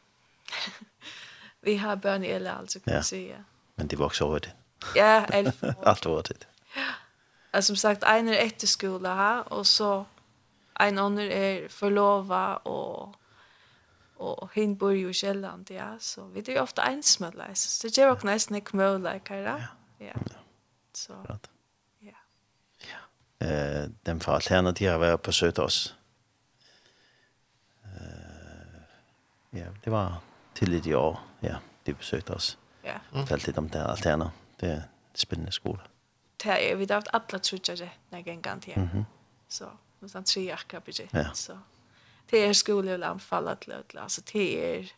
vi 1.63 1.75
har 1.75 1.95
børn 1.95 2.25
i 2.25 2.27
alle 2.27 2.59
altså, 2.59 2.81
kan 2.81 2.91
ja. 2.91 2.97
man 2.97 3.05
sige, 3.05 3.29
ja. 3.29 3.39
Men 3.77 3.89
de 3.89 3.99
vokser 3.99 4.25
over 4.25 4.39
det. 4.39 4.55
ja, 4.95 5.25
alt 5.33 5.55
for 5.55 5.89
alt 5.89 6.07
over 6.07 6.23
det. 6.23 6.49
Ja. 6.77 6.95
Og 7.53 7.65
som 7.65 7.77
sagt, 7.77 8.05
en 8.05 8.29
er 8.29 8.45
etterskole 8.45 9.09
her, 9.09 9.39
og 9.39 9.67
så 9.67 10.05
en 10.81 10.99
annen 10.99 11.19
er 11.19 11.69
forlovet 11.69 12.59
og 12.65 13.15
og 14.19 14.51
hin 14.55 14.79
bor 14.79 14.91
jo 14.91 15.09
i 15.09 15.13
Kjelland, 15.13 15.71
ja, 15.71 15.91
så 16.01 16.25
vi 16.33 16.41
er 16.41 16.55
jo 16.57 16.63
ofte 16.63 16.83
ensmødleis, 16.83 17.59
så 17.59 17.89
det 17.89 17.99
gjør 17.99 18.15
også 18.15 18.27
nesten 18.27 18.57
ikke 18.57 18.77
mødleikere, 18.77 19.57
ja, 20.01 20.13
så, 20.95 21.13
ja. 22.03 22.17
Ja, 22.81 23.03
eh, 23.47 23.91
den 24.07 24.21
for 24.21 24.33
alternativ 24.33 24.89
har 24.89 24.99
vært 24.99 25.23
på 25.23 25.63
oss. 25.63 25.97
Eh, 27.85 28.81
ja, 29.53 29.69
det 29.85 29.93
var 29.93 30.23
tidligt 30.55 30.87
i 30.87 30.95
år, 30.95 31.21
ja, 31.43 31.59
de 31.87 31.95
besøgte 31.95 32.35
oss. 32.35 32.59
Ja. 32.85 32.99
Fortalte 33.13 33.47
litt 33.47 33.59
om 33.59 33.69
det 33.69 33.85
alterna, 33.85 34.31
det 34.61 34.71
er 34.71 34.83
spennende 35.15 35.53
skole. 35.53 35.83
Det 36.43 36.53
er, 36.53 36.77
vi 36.77 36.87
har 36.89 36.95
haft 36.95 37.09
alle 37.13 37.43
trutjere 37.43 37.91
når 38.11 38.19
jeg 38.19 38.29
en 38.29 38.43
gang 38.43 38.63
til, 38.63 39.05
så, 39.49 39.71
noe 40.01 40.11
sånn 40.11 40.25
tre 40.25 40.49
akkurat 40.53 40.85
budget, 40.85 41.11
så, 41.35 41.53
ja 41.53 41.76
det 42.31 42.39
är 42.47 42.53
skola 42.53 42.95
och 42.95 43.07
anfalla 43.07 43.57
till 43.57 43.73
ödla. 43.73 44.01
Alltså 44.01 44.21
det 44.33 44.77
är 44.77 44.93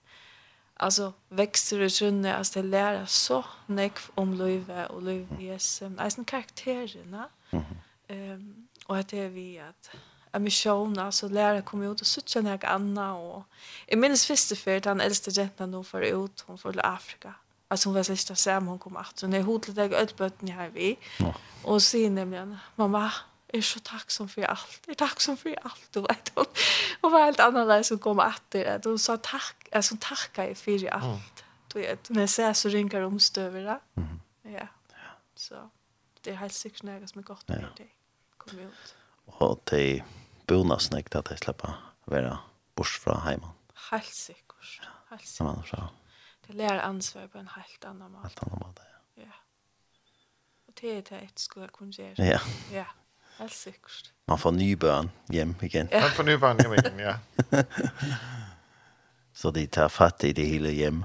alltså 0.75 1.13
växer 1.29 1.81
och 1.81 1.93
sunne 1.93 2.37
alltså 2.37 2.63
det 2.63 2.69
lära 2.69 3.07
så 3.07 3.45
näck 3.67 3.99
om 4.15 4.35
löve 4.35 4.87
och 4.87 5.03
löves 5.03 5.83
alltså 5.99 6.25
karaktärerna. 6.25 7.29
Mhm. 7.51 7.65
Ehm 8.09 8.69
och 8.89 8.97
att 8.97 9.09
det 9.09 9.19
är 9.19 9.29
vi 9.29 9.59
att 9.59 9.91
en 10.33 10.43
mission 10.43 10.99
alltså 10.99 11.29
lära 11.29 11.63
komma 11.63 11.87
ut 11.87 12.01
och 12.01 12.07
söka 12.07 12.41
något 12.41 12.65
Anna 12.65 13.15
och 13.15 13.45
i 13.87 13.97
minst 13.97 14.27
första 14.27 14.57
för 14.57 14.81
den 14.81 15.01
äldsta 15.01 15.31
jentan 15.31 15.71
då 15.71 15.85
för 15.85 16.01
ut 16.01 16.45
hon 16.47 16.59
för 16.59 16.87
Afrika. 16.87 17.35
Alltså 17.69 17.89
hon 17.89 17.95
var 17.95 18.03
sista 18.03 18.35
sam 18.35 18.67
hon 18.67 18.79
kom 18.79 18.97
att 18.97 19.21
hon 19.21 19.35
är 19.35 19.43
hotlet 19.43 19.77
jag 19.77 19.93
ödbötten 19.93 20.49
här 20.49 20.69
vi. 20.69 20.99
Och 21.63 21.83
sen 21.83 22.15
nämligen 22.15 22.57
mamma 22.77 23.13
er 23.53 23.61
så 23.61 23.81
tacksam 23.81 24.29
för 24.29 24.43
allt. 24.43 24.83
Jag 24.87 24.93
är 24.93 24.97
tacksam 24.97 25.37
för 25.37 25.59
allt 25.63 25.93
du 25.93 26.01
vet 26.01 26.33
hon. 26.35 26.47
Och 27.01 27.11
var 27.11 27.25
helt 27.25 27.41
annorlunda 27.41 27.85
som 27.85 27.99
kom 27.99 28.19
att 28.19 28.43
det. 28.49 28.83
Då 28.83 28.99
sa 28.99 29.17
tack, 29.17 29.69
alltså 29.73 29.97
tacka 30.01 30.51
er 30.51 30.55
för 30.55 30.89
allt. 30.89 31.05
Mm. 31.05 31.19
Du 31.73 31.81
vet, 31.81 32.11
när 32.11 32.21
jag 32.21 32.31
ser 32.31 32.53
så 32.53 32.69
ringer 32.69 33.01
om 33.03 33.21
stövera. 33.21 33.81
Mm. 33.97 34.21
Ja. 34.43 34.69
Så 35.35 35.71
det 36.21 36.31
är 36.31 36.35
helt 36.35 36.53
säkert 36.53 36.83
något 36.83 37.11
som 37.11 37.19
är 37.19 37.23
gott 37.23 37.49
med 37.49 37.67
dig. 37.77 37.95
Kom 38.37 38.59
ut. 38.59 38.97
Och 39.25 39.61
det 39.65 40.03
bonas 40.47 40.91
näkt 40.91 41.15
att 41.15 41.31
jag 41.31 41.39
släppa 41.39 41.75
vara 42.05 42.39
bort 42.75 42.87
från 42.87 43.21
hemma. 43.21 43.51
Helt 43.91 44.15
säkert. 44.15 44.81
Helt 45.11 45.27
säkert. 45.27 45.73
Ja. 45.73 45.89
Det 46.47 46.53
lär 46.53 46.79
ansvar 46.79 47.27
på 47.27 47.39
en 47.39 47.49
helt 47.49 47.85
annan 47.85 48.13
måte. 48.13 48.23
Helt 48.23 48.43
annan 48.43 48.59
måte, 48.59 48.83
ja. 49.15 49.23
Ja. 49.23 49.33
Och 50.67 50.73
det 50.81 50.89
är 50.89 51.03
det 51.03 51.19
ett 51.19 51.39
skulle 51.39 51.65
jag 51.65 51.73
kunna 51.73 51.91
göra. 51.91 52.15
Ja. 52.17 52.41
Ja. 52.73 52.85
Helt 53.39 53.55
sikkert. 53.55 54.13
Man 54.29 54.39
får 54.39 54.51
nye 54.51 54.77
børn 54.77 55.11
hjem 55.31 55.55
igen. 55.63 55.89
Ja. 55.93 56.01
Man 56.01 56.11
får 56.11 56.23
nye 56.23 56.39
børn 56.39 56.61
hjem 56.61 56.73
igen, 56.73 57.01
ja. 57.01 57.15
så 59.41 59.51
de 59.51 59.67
tar 59.67 59.89
fatt 59.89 60.25
i 60.25 60.33
det 60.33 60.47
hele 60.47 60.71
hjem. 60.71 61.05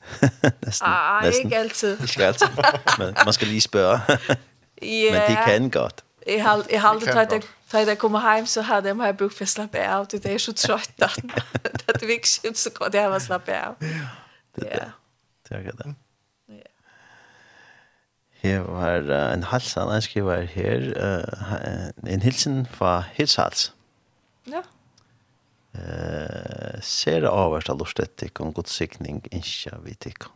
næsten. 0.66 0.86
Ej, 0.86 1.22
næsten. 1.22 1.46
ikke 1.46 1.56
altid. 1.56 2.00
Ikke 2.00 2.24
altid. 2.24 2.46
Men 2.98 3.14
man 3.24 3.32
skal 3.32 3.48
lige 3.48 3.60
spørge. 3.60 4.00
ja. 4.82 5.12
Men 5.12 5.36
de 5.36 5.42
kan 5.44 5.70
godt. 5.70 6.04
Jeg 6.26 6.42
har, 6.42 6.64
jeg 6.70 6.80
har 6.80 6.88
aldrig 6.88 7.12
tøjt, 7.12 7.32
at 7.32 7.46
da 7.72 7.78
jeg 7.78 7.98
kommer 7.98 8.34
hjem, 8.34 8.46
så 8.46 8.62
har 8.62 8.80
dem 8.80 8.98
har 8.98 9.06
jeg 9.06 9.16
brugt 9.16 9.34
for 9.34 9.42
at 9.42 9.48
slappe 9.48 9.78
af. 9.78 10.06
Det 10.06 10.26
er 10.26 10.38
så 10.38 10.52
trøjt, 10.52 10.90
at 11.88 12.00
det 12.00 12.02
er 12.02 12.08
ikke 12.08 12.28
så 12.54 12.70
godt, 12.74 12.94
at 12.94 13.02
jeg 13.02 13.10
har 13.10 13.18
slappe 13.18 13.52
af. 13.52 13.72
Ja, 13.80 13.86
det 14.56 14.68
er 14.70 14.78
det. 14.78 14.92
Det 15.48 15.66
er 15.66 15.70
det. 15.70 15.94
Her 18.40 18.60
var 18.64 19.04
uh, 19.04 19.32
en 19.34 19.42
halsan, 19.42 19.92
jeg 19.92 20.02
skriver 20.02 20.46
her, 20.48 20.86
uh, 20.96 22.12
en 22.12 22.22
hilsen 22.22 22.62
fra 22.66 23.02
Hilshals. 23.12 23.74
Ja. 24.48 24.62
Uh, 25.76 26.80
ser 26.82 27.20
det 27.20 27.28
avhørst 27.28 27.68
av 27.70 27.82
lortetikk 27.82 28.40
om 28.40 28.54
god 28.54 28.62
godsikning, 28.62 29.20
ikke 29.28 29.76
vitikk. 29.84 30.30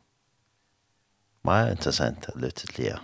Meget 1.44 1.72
interessant 1.78 2.28
å 2.32 2.36
lytte 2.40 2.68
til 2.68 2.76
det. 2.76 3.00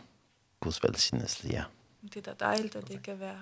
Guds 0.60 0.82
velsignelslige. 0.84 1.64
Det 2.12 2.26
er 2.28 2.36
deilig 2.36 2.74
at 2.76 2.88
det 2.88 3.00
kan 3.04 3.16
være 3.20 3.40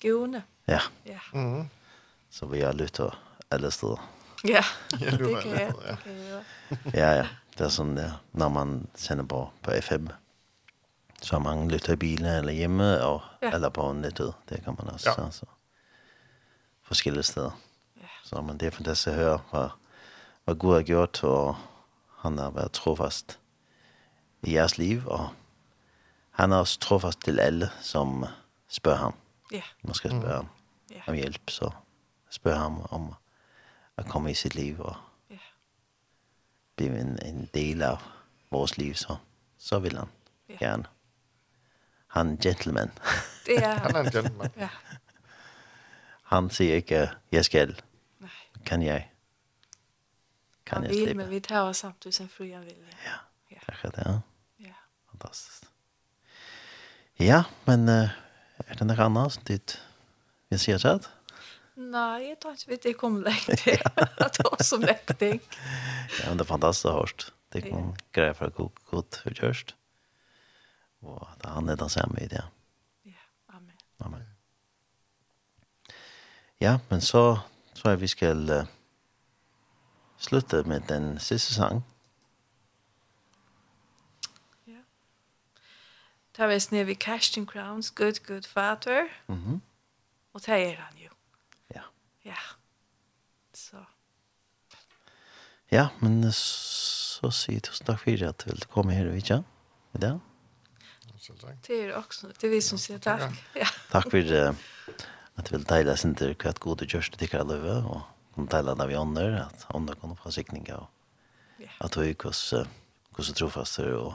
givende. 0.00 0.42
Ja. 0.68 0.82
ja. 1.08 1.20
Mm. 1.32 1.70
Så 2.30 2.46
vi 2.52 2.60
har 2.60 2.76
lyttet 2.76 3.16
alle 3.50 3.70
steder. 3.72 4.04
Ja, 4.44 4.62
det 5.00 5.16
kan 5.16 5.56
jeg. 5.56 5.74
Ja, 6.92 7.12
ja. 7.22 7.28
Det 7.56 7.66
er 7.66 7.72
sånn 7.74 7.96
det, 7.96 8.10
når 8.38 8.50
man 8.54 8.74
sender 8.94 9.26
på, 9.26 9.46
på 9.64 9.72
FM. 9.80 10.12
Ja 10.12 10.27
så 11.22 11.38
mange 11.38 11.70
lytter 11.70 11.92
i 11.92 11.96
bilen 11.96 12.26
eller 12.26 12.52
hjemme, 12.52 13.00
og, 13.04 13.20
ja. 13.42 13.50
eller 13.50 13.68
på 13.68 13.92
nettet. 13.92 14.34
Det 14.48 14.64
kan 14.64 14.74
man 14.78 14.90
også. 14.94 15.14
Ja. 15.18 15.24
Altså, 15.24 15.46
forskellige 16.82 17.22
steder. 17.22 17.50
Ja. 17.96 18.06
Så 18.24 18.40
men 18.40 18.60
det 18.60 18.66
er 18.66 18.70
fantastisk 18.70 19.08
at 19.08 19.14
høre, 19.14 19.40
hvad, 19.50 19.68
hvad 20.44 20.54
Gud 20.54 20.74
har 20.74 20.82
gjort, 20.82 21.24
og 21.24 21.56
han 22.18 22.38
har 22.38 22.50
været 22.50 22.72
trofast 22.72 23.40
i 24.42 24.54
jeres 24.54 24.78
liv, 24.78 25.02
og 25.06 25.28
han 26.30 26.52
er 26.52 26.56
også 26.56 26.78
trofast 26.78 27.20
til 27.20 27.40
alle, 27.40 27.70
som 27.80 28.24
spørger 28.68 28.98
ham. 28.98 29.14
Ja. 29.52 29.62
Man 29.82 29.94
skal 29.94 30.10
spørge 30.10 30.24
mm. 30.24 30.30
ham 30.32 30.48
ja. 30.90 31.00
om 31.06 31.14
hjælp, 31.14 31.50
så 31.50 31.70
spørger 32.30 32.58
ham 32.58 32.86
om 32.90 33.14
at 33.96 34.06
komme 34.06 34.30
i 34.30 34.34
sit 34.34 34.54
liv, 34.54 34.80
og 34.80 34.96
ja. 35.30 35.36
blive 36.76 37.00
en, 37.00 37.18
en 37.26 37.50
del 37.54 37.82
af 37.82 37.96
vores 38.50 38.78
liv, 38.78 38.94
så, 38.94 39.16
så 39.58 39.78
vil 39.78 39.96
han 39.96 40.08
ja. 40.48 40.54
gerne 40.54 40.84
han 42.16 42.36
gentleman. 42.40 42.90
Det 43.46 43.58
er 43.64 43.78
han 43.84 43.96
er 43.96 44.00
en 44.00 44.12
gentleman. 44.12 44.50
Ja. 44.56 44.68
Han 46.32 46.50
sier 46.52 46.82
ikke, 46.82 47.06
jeg 47.32 47.44
skal. 47.44 47.74
Nei. 48.20 48.34
Kan 48.68 48.82
jeg? 48.84 49.08
Kan 50.66 50.82
han 50.82 50.88
jeg 50.88 50.94
slippe? 50.94 51.08
Han 51.08 51.16
vil, 51.16 51.16
men 51.22 51.30
vi 51.30 51.40
tar 51.40 51.68
oss 51.68 51.84
samtidig 51.84 52.14
som 52.14 52.28
fru 52.28 52.44
han 52.52 52.64
vil. 52.66 52.76
Ja, 53.04 53.20
ja. 53.50 53.60
akkurat 53.66 53.96
det, 53.96 54.06
ja. 54.06 54.18
Ja. 54.68 54.80
Fantastisk. 55.10 55.68
Ja, 57.18 57.42
men 57.66 57.88
uh, 57.88 58.12
er 58.66 58.78
det 58.78 58.86
noe 58.86 59.06
annet 59.08 59.34
som 59.34 59.46
ditt 59.48 59.78
vi 60.52 60.60
sier 60.60 60.78
seg? 60.82 61.08
Nei, 61.78 62.28
jeg 62.28 62.38
tror 62.42 62.56
ikke 62.58 62.72
vidt 62.72 62.86
jeg 62.90 62.98
kommer 62.98 63.28
lengt 63.30 63.50
til. 63.62 63.80
At 63.96 64.34
det 64.38 64.46
var 64.46 64.62
som 64.66 64.84
ting. 65.18 65.40
ja, 66.18 66.28
men 66.28 66.38
det 66.38 66.44
er 66.44 66.52
fantastisk 66.52 66.90
å 66.90 66.96
hørst. 67.00 67.28
Det 67.48 67.62
er 67.62 67.68
ikke 67.68 67.82
greier 68.12 68.36
for 68.36 68.50
å 68.50 68.56
gå 68.58 68.68
ut 69.00 69.20
og. 69.24 69.72
Ja 69.72 69.78
og 71.02 71.28
at 71.32 71.50
han 71.50 71.68
er 71.68 71.76
den 71.76 71.88
samme 71.88 72.20
i 72.20 72.26
det. 72.28 72.44
Ja, 73.06 73.22
amen. 73.48 73.72
Amen. 74.00 74.22
Ja, 76.60 76.78
men 76.90 77.00
så 77.00 77.38
tror 77.74 77.90
jeg 77.90 78.00
vi 78.00 78.06
skal 78.06 78.50
uh, 78.50 78.66
slutte 80.18 80.62
med 80.62 80.80
den 80.80 81.18
siste 81.18 81.54
sangen. 81.54 81.84
Ja. 84.66 84.82
Ta 86.34 86.46
vi 86.46 86.60
sned 86.60 86.84
vi 86.84 86.94
Casting 86.94 87.48
Crowns, 87.48 87.90
Good 87.90 88.26
Good 88.26 88.42
Father. 88.42 89.06
Mm 89.26 89.44
-hmm. 89.44 89.60
Og 90.32 90.46
det 90.46 90.48
er 90.48 90.76
han 90.76 90.98
jo. 90.98 91.10
Ja. 91.74 91.82
Ja. 92.24 92.36
Så. 93.54 93.84
Ja, 95.70 95.88
men 96.00 96.32
så 96.32 97.30
sier 97.30 97.60
tusen 97.60 97.86
takk 97.86 98.00
for 98.00 98.28
at 98.28 98.44
du 98.44 98.50
vil 98.50 98.66
komme 98.70 98.92
her 98.92 99.06
og 99.06 99.14
vidtja 99.14 99.36
i. 99.38 99.98
Ja 100.02 100.18
så 101.28 101.46
Tack. 101.46 101.66
Det 101.66 101.84
er 101.84 101.96
också. 101.96 102.26
Det 102.40 102.46
är 102.46 102.50
vi 102.50 102.60
som 102.60 102.78
säger 102.78 103.00
tack. 103.00 103.32
Ja. 103.54 103.66
Tack 103.90 104.10
för 104.10 104.54
att 105.34 105.44
du 105.44 105.56
vill 105.56 105.64
dela 105.64 105.96
sin 105.96 106.14
tur 106.14 106.36
hur 106.38 106.46
att 106.50 106.58
goda 106.58 106.84
görs 106.84 107.10
till 107.10 107.36
alla 107.36 107.84
och 107.86 108.00
kom 108.34 108.46
dela 108.46 108.74
när 108.74 108.86
vi 108.86 108.94
andra 108.94 109.44
att 109.44 109.74
andra 109.74 109.94
kan 109.94 110.16
få 110.16 110.30
sikningar 110.30 110.76
och 110.76 110.90
att 111.78 111.92
du 111.92 112.06
gick 112.06 112.24
oss 112.24 112.54
hur 113.16 113.22
så 113.22 113.32
trofast 113.32 113.78
och 113.78 114.12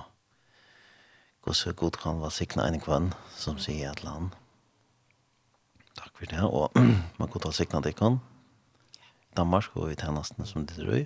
hur 1.46 1.54
så 1.54 1.74
god 1.74 1.98
kan 1.98 2.20
vara 2.20 2.30
sikna 2.30 2.68
en 2.68 2.80
kvann 2.80 3.14
som 3.36 3.60
säger 3.60 3.90
att 3.90 4.04
land. 4.04 4.30
Tack 5.96 6.18
för 6.18 6.26
det 6.26 6.42
och 6.42 6.72
man 7.18 7.28
kan 7.28 7.42
ta 7.42 7.52
sikna 7.52 7.82
det 7.82 7.94
kan. 7.94 8.20
Danmark 9.36 9.76
og 9.76 9.92
i 9.92 9.96
tjenesten 9.96 10.46
som 10.46 10.66
det 10.66 10.78
drøy. 10.78 11.06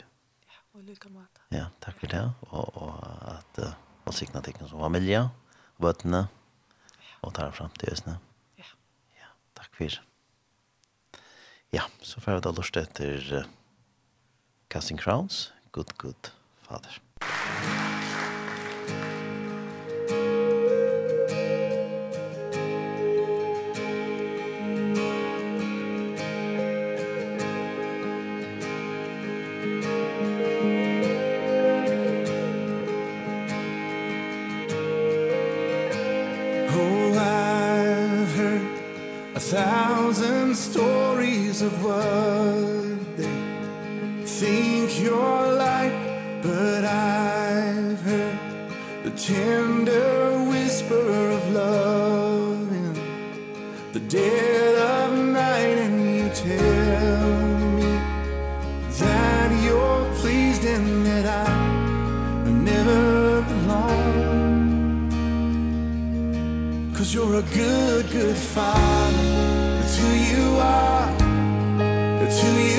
Ja, 0.52 0.60
og 0.74 0.84
lykke 0.84 1.10
med 1.10 1.28
det. 1.36 1.58
Ja, 1.58 1.66
takk 1.80 2.00
for 2.00 2.12
det. 2.12 2.24
Og, 2.52 2.78
og 2.78 3.06
at 3.32 3.60
uh, 3.64 3.72
og 4.08 4.16
signa 4.16 4.42
teknisk 4.44 4.72
som 4.72 4.84
familie 4.84 5.30
vøttene 5.82 6.28
og 7.26 7.34
tar 7.38 7.56
fram 7.58 7.74
til 7.80 7.92
høstene. 7.94 8.18
Ja. 8.60 8.70
ja. 9.20 9.32
Takk 9.58 9.74
for. 9.80 10.00
Ja, 11.76 11.84
så 12.02 12.24
får 12.24 12.38
jeg 12.38 12.46
da 12.48 12.56
lort 12.56 12.80
etter 12.80 13.34
uh, 13.42 13.52
Casting 14.72 15.02
Crowns. 15.02 15.52
Good, 15.76 15.98
good, 16.02 16.32
Father. 16.68 17.02
Musik 17.22 17.87
Father, 68.38 69.82
it's 69.84 69.98
who 69.98 70.10
you 70.14 70.58
are, 70.58 71.10
it's 72.24 72.40
who 72.40 72.52
you 72.52 72.77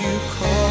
you 0.00 0.18
call 0.30 0.61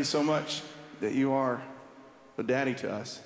you 0.00 0.04
so 0.04 0.22
much 0.22 0.62
that 1.02 1.12
you 1.12 1.30
are 1.30 1.62
a 2.38 2.42
daddy 2.42 2.72
to 2.72 2.90
us. 2.90 3.20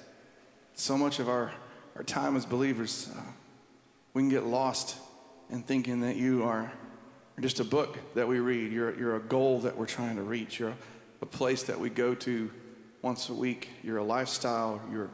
So 0.75 0.99
much 0.99 1.21
of 1.21 1.29
our, 1.29 1.53
our 1.95 2.03
time 2.03 2.35
as 2.35 2.45
believers, 2.45 3.09
uh, 3.17 3.21
we 4.13 4.23
can 4.23 4.29
get 4.29 4.43
lost 4.43 4.97
in 5.51 5.63
thinking 5.63 6.01
that 6.01 6.17
you 6.17 6.43
are 6.43 6.73
just 7.39 7.61
a 7.61 7.65
book 7.65 7.97
that 8.17 8.27
we 8.27 8.41
read. 8.41 8.73
You're, 8.73 8.99
you're 8.99 9.15
a 9.15 9.21
goal 9.21 9.61
that 9.61 9.77
we're 9.77 9.87
trying 9.87 10.17
to 10.17 10.23
reach. 10.23 10.59
You're 10.59 10.71
a, 10.71 10.77
a 11.23 11.27
place 11.27 11.63
that 11.63 11.79
we 11.79 11.91
go 11.91 12.13
to 12.13 12.51
once 13.03 13.29
a 13.29 13.35
week. 13.35 13.69
You're 13.85 13.99
a 13.99 14.05
lifestyle. 14.05 14.83
You're 14.91 15.11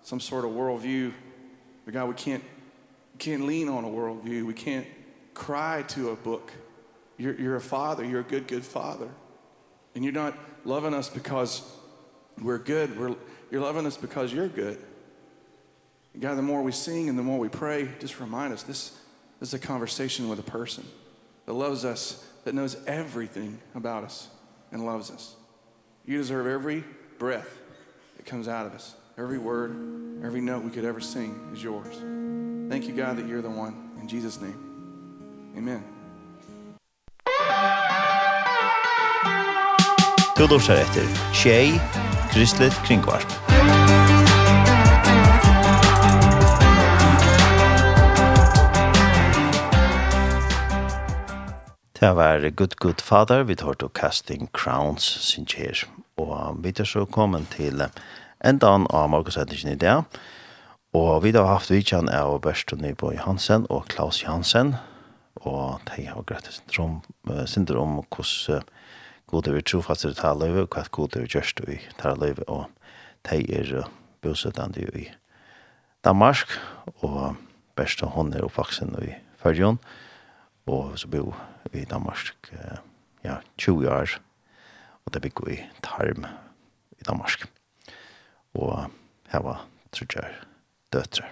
some 0.00 0.18
sort 0.18 0.46
of 0.46 0.52
worldview. 0.52 1.12
But 1.84 1.92
God, 1.92 2.08
we 2.08 2.14
can't, 2.14 2.42
we 3.12 3.18
can't 3.18 3.44
lean 3.44 3.68
on 3.68 3.84
a 3.84 3.88
worldview. 3.88 4.46
We 4.46 4.54
can't 4.54 4.86
cry 5.34 5.82
to 5.88 6.08
a 6.08 6.16
book. 6.16 6.52
You're, 7.18 7.38
you're 7.38 7.56
a 7.56 7.60
father. 7.60 8.02
You're 8.02 8.20
a 8.20 8.24
good, 8.24 8.48
good 8.48 8.64
father. 8.64 9.10
And 9.94 10.02
you're 10.02 10.14
not 10.14 10.38
loving 10.64 10.94
us 10.94 11.08
because 11.08 11.62
we're 12.40 12.58
good. 12.58 12.98
We're, 12.98 13.14
you're 13.50 13.60
loving 13.60 13.86
us 13.86 13.96
because 13.96 14.32
you're 14.32 14.48
good. 14.48 14.78
God, 16.18 16.36
the 16.36 16.42
more 16.42 16.62
we 16.62 16.72
sing 16.72 17.08
and 17.08 17.18
the 17.18 17.22
more 17.22 17.38
we 17.38 17.48
pray, 17.48 17.88
just 17.98 18.20
remind 18.20 18.52
us 18.52 18.62
this, 18.62 18.98
this 19.40 19.50
is 19.50 19.54
a 19.54 19.58
conversation 19.58 20.28
with 20.28 20.38
a 20.38 20.44
person 20.44 20.84
that 21.46 21.54
loves 21.54 21.84
us, 21.84 22.26
that 22.44 22.54
knows 22.54 22.76
everything 22.86 23.58
about 23.74 24.04
us 24.04 24.28
and 24.70 24.84
loves 24.84 25.10
us. 25.10 25.36
You 26.04 26.18
deserve 26.18 26.46
every 26.46 26.84
breath 27.18 27.58
that 28.16 28.26
comes 28.26 28.48
out 28.48 28.66
of 28.66 28.74
us. 28.74 28.94
Every 29.18 29.38
word, 29.38 29.70
every 30.24 30.40
note 30.40 30.64
we 30.64 30.70
could 30.70 30.84
ever 30.84 31.00
sing 31.00 31.50
is 31.52 31.62
yours. 31.62 31.94
Thank 32.70 32.88
you, 32.88 32.94
God, 32.94 33.18
that 33.18 33.26
you're 33.26 33.42
the 33.42 33.50
one. 33.50 33.90
In 34.00 34.08
Jesus' 34.08 34.40
name, 34.40 35.52
amen. 35.56 35.84
Du 40.32 40.46
lursar 40.48 40.78
etter 40.80 41.04
Tjei, 41.36 41.80
Kristelig 42.32 42.72
Kringvarp. 42.86 43.28
Det 52.00 52.12
var 52.16 52.50
Good 52.50 52.74
Good 52.80 53.00
Father, 53.00 53.42
vi 53.42 53.54
tar 53.54 53.72
til 53.72 53.88
Casting 53.94 54.48
Crowns, 54.52 55.04
sin 55.04 55.44
kjer. 55.44 55.84
Og 56.16 56.64
vi 56.64 56.72
tar 56.72 56.88
så 56.88 57.04
kommet 57.04 57.52
til 57.52 57.84
endan 58.40 58.86
av 58.90 59.10
morgensetningen 59.12 59.76
i 59.76 59.78
dag. 59.84 60.02
Og 60.96 61.22
vi 61.22 61.36
har 61.36 61.44
haft 61.44 61.70
vidtjen 61.70 62.08
av 62.08 62.40
Børst 62.40 62.72
og 62.72 62.80
Nyborg 62.80 63.20
Hansen 63.20 63.66
og 63.68 63.84
Klaus 63.92 64.24
Jansen. 64.24 64.78
Og 65.36 65.80
de 65.92 66.08
har 66.08 66.24
greit 66.24 66.48
synder 67.44 67.76
om 67.76 68.00
hvordan 68.08 68.64
god 69.32 69.48
er 69.48 69.56
vi 69.56 69.62
trofast 69.64 70.04
i 70.04 70.12
ta 70.12 70.34
løyve, 70.36 70.66
og 70.66 70.74
hva 70.74 70.84
god 70.92 71.16
er 71.16 71.24
vi 71.24 71.32
gjørst 71.32 71.62
i 71.72 71.78
ta 71.96 72.12
løyve, 72.20 72.44
og 72.52 72.66
de 73.24 73.40
er 73.56 73.86
bosettende 74.20 74.84
i 74.92 75.06
Danmark, 76.04 76.52
og 77.00 77.36
best 77.76 78.04
hun 78.04 78.32
er 78.36 78.44
oppvaksen 78.44 78.92
i 79.00 79.14
Førjon, 79.40 79.78
og 80.68 80.98
så 80.98 81.08
bor 81.08 81.32
vi 81.72 81.80
i 81.82 81.88
Danmark 81.88 82.52
ja, 83.24 83.38
20 83.58 83.88
år, 83.88 84.18
og 85.06 85.14
det 85.14 85.22
bygger 85.22 85.48
vi 85.48 85.60
tarm 85.82 86.26
i 87.00 87.04
Danmark. 87.08 87.48
Og 88.54 88.90
her 89.32 89.40
var 89.40 89.64
trudjar 89.92 90.44
døtre. 90.92 91.24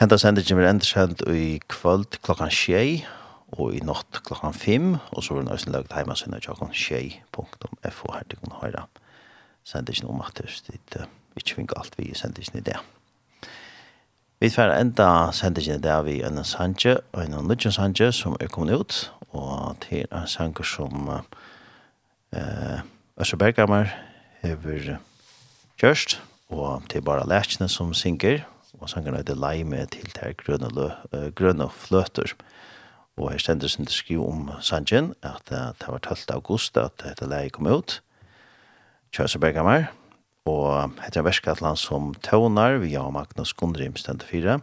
Henta 0.00 0.16
sendingen 0.16 0.58
vil 0.58 0.68
enda 0.68 0.84
sendt 0.84 1.22
i 1.28 1.60
kvöld 1.68 2.18
klokkan 2.22 2.50
tjei, 2.52 3.04
og 3.54 3.74
i 3.76 3.82
natt 3.84 4.22
klokkan 4.26 4.54
fem, 4.54 4.96
og 5.12 5.22
så 5.22 5.34
er 5.34 5.42
det 5.42 5.50
nøysen 5.50 5.74
lagt 5.74 5.94
heima 5.94 6.16
sinne 6.18 6.40
tjokken 6.42 6.72
tjei.fo 6.74 8.12
her 8.12 8.26
til 8.26 8.40
kunne 8.42 8.62
høyra 8.62 8.86
Send 9.66 9.88
ikke 9.90 10.04
noe 10.06 10.14
matters, 10.20 10.60
dit 10.62 10.96
uh, 10.98 11.08
ikke 11.34 11.56
finner 11.58 11.78
alt 11.80 11.96
vi 11.98 12.12
sender 12.14 12.38
ikke 12.38 12.60
i 12.60 12.66
det. 12.68 12.76
Vi 14.38 14.50
får 14.52 14.76
enda 14.76 15.08
sender 15.34 15.64
ikke 15.64 15.78
i 15.80 15.82
det 15.82 15.96
vi 16.06 16.20
en 16.22 16.38
sanje, 16.46 16.92
og 17.10 17.24
en 17.24 17.34
nødgjøn 17.48 17.74
sanje 17.74 18.12
som 18.14 18.36
er 18.38 18.50
kommet 18.52 18.78
ut, 18.78 18.98
og 19.34 19.74
til 19.82 20.06
en 20.06 20.28
sanje 20.30 20.66
som 20.70 21.10
uh, 21.10 21.18
uh, 22.30 22.78
Øsser 23.18 23.42
Berghammer 23.42 23.90
hever 24.44 25.00
kjørst, 25.82 26.20
og 26.54 26.86
til 26.90 27.02
bare 27.02 27.26
lærkene 27.26 27.66
som 27.68 27.90
synger, 27.94 28.44
og 28.78 28.90
sangerne 28.92 29.18
er 29.18 29.26
det 29.26 29.38
lei 29.40 29.64
til 29.90 30.06
til 30.14 30.38
grønne, 30.38 30.70
lø, 30.70 30.92
uh, 31.10 31.32
grønne 31.34 31.66
fløter. 31.70 32.30
Grønne 32.30 32.36
fløter 32.36 32.55
Og 33.16 33.30
her 33.32 33.38
sin 33.38 33.60
til 33.60 33.88
skriv 33.88 34.28
om 34.28 34.50
Sanjen, 34.60 35.14
at 35.22 35.48
det 35.48 35.88
var 35.88 35.98
12. 35.98 36.34
august 36.34 36.76
at 36.76 37.00
dette 37.00 37.24
leie 37.24 37.50
kom 37.50 37.66
ut. 37.66 38.02
Kjøse 39.12 39.38
Bergammer. 39.40 39.88
Og 40.46 40.92
heter 41.02 41.20
en 41.20 41.26
verskatland 41.26 41.78
som 41.80 42.12
Tøvnar, 42.22 42.76
vi 42.78 42.92
har 42.94 43.10
Magnus 43.10 43.54
Gundrim 43.56 43.96
stendet 43.96 44.28
fire. 44.28 44.60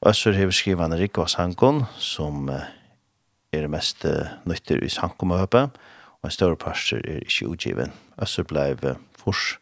Og 0.00 0.10
Øsser 0.10 0.32
hever 0.32 0.50
skrivet 0.50 0.84
en 0.84 0.98
Rikva 0.98 1.26
Sankon, 1.26 1.84
som 1.98 2.48
er 2.48 3.60
det 3.60 3.70
mest 3.70 4.06
nytter 4.48 4.82
i 4.82 4.88
Sankomøpet, 4.88 5.70
og 6.18 6.24
en 6.24 6.34
større 6.34 6.56
parster 6.56 7.04
er 7.04 7.20
ikke 7.22 7.48
utgiven. 7.52 7.92
Øsser 8.22 8.48
uh, 8.48 8.96
fors 9.16 9.58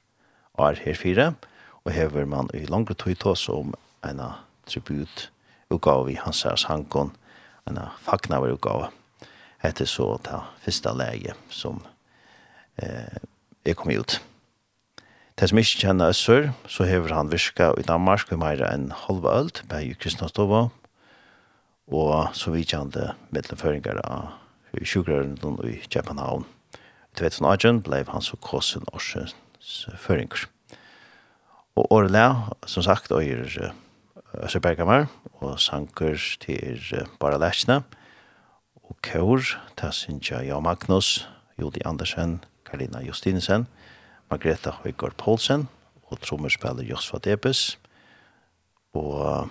år 0.55 0.79
her 0.85 0.95
fire, 0.95 1.35
og 1.85 1.93
hever 1.93 2.25
man 2.25 2.51
i 2.55 2.65
langre 2.67 2.95
tog 2.95 3.19
tås 3.19 3.49
om 3.49 3.75
en 4.05 4.21
tribut 4.67 5.31
utgave 5.71 6.13
i 6.13 6.19
hans 6.21 6.47
Sankon, 6.57 7.13
en 7.67 7.81
fagnar 8.03 8.47
utgave 8.49 8.91
heter 9.63 9.89
så 9.89 10.17
ta 10.23 10.45
første 10.65 10.93
lege 10.97 11.35
som 11.51 11.83
eh 12.79 13.19
er 13.67 13.75
kommet 13.75 13.99
ut. 13.99 14.21
Det 15.37 15.49
som 15.51 15.59
ikke 15.59 15.83
kjenner 15.83 16.13
Øssur, 16.15 16.53
så 16.69 16.87
hever 16.89 17.13
han 17.15 17.33
virka 17.33 17.73
i 17.77 17.85
Danmark 17.85 18.31
i 18.33 18.39
mer 18.41 18.63
enn 18.65 18.93
halva 19.05 19.35
ølt, 19.41 19.65
på 19.69 19.81
i 19.83 19.95
Kristianstova, 19.99 20.69
og 21.93 22.35
så 22.35 22.51
vidt 22.55 22.73
han 22.73 22.91
det 22.95 23.13
medlemføringer 23.35 24.01
av 24.05 24.33
sjukrøren 24.83 25.37
i 25.69 25.77
København. 25.93 26.47
I 27.13 27.19
2018 27.19 27.83
ble 27.83 28.05
han 28.09 28.25
så 28.25 28.37
kåsen 28.37 28.87
årsens 28.93 29.35
føringer. 29.97 30.47
Og 31.77 31.93
året 31.93 32.13
som 32.67 32.83
sagt, 32.83 33.13
og 33.13 33.23
Øse 34.43 34.61
Bergamar, 34.61 35.07
og 35.41 35.61
sanker 35.61 36.37
til 36.41 37.07
Bara 37.21 37.39
Læsjene, 37.39 37.83
og 38.85 38.97
Kjør, 39.03 39.57
Tassinja 39.77 40.43
Jan 40.43 40.63
Magnus, 40.63 41.29
Jodi 41.61 41.81
Andersen, 41.85 42.45
Karina 42.65 43.01
Justinsen, 43.01 43.67
Margreta 44.31 44.71
Høygaard 44.83 45.17
Poulsen, 45.17 45.69
og 46.11 46.21
trommerspiller 46.21 46.85
Josfa 46.85 47.19
Debes, 47.19 47.79
og 48.95 49.49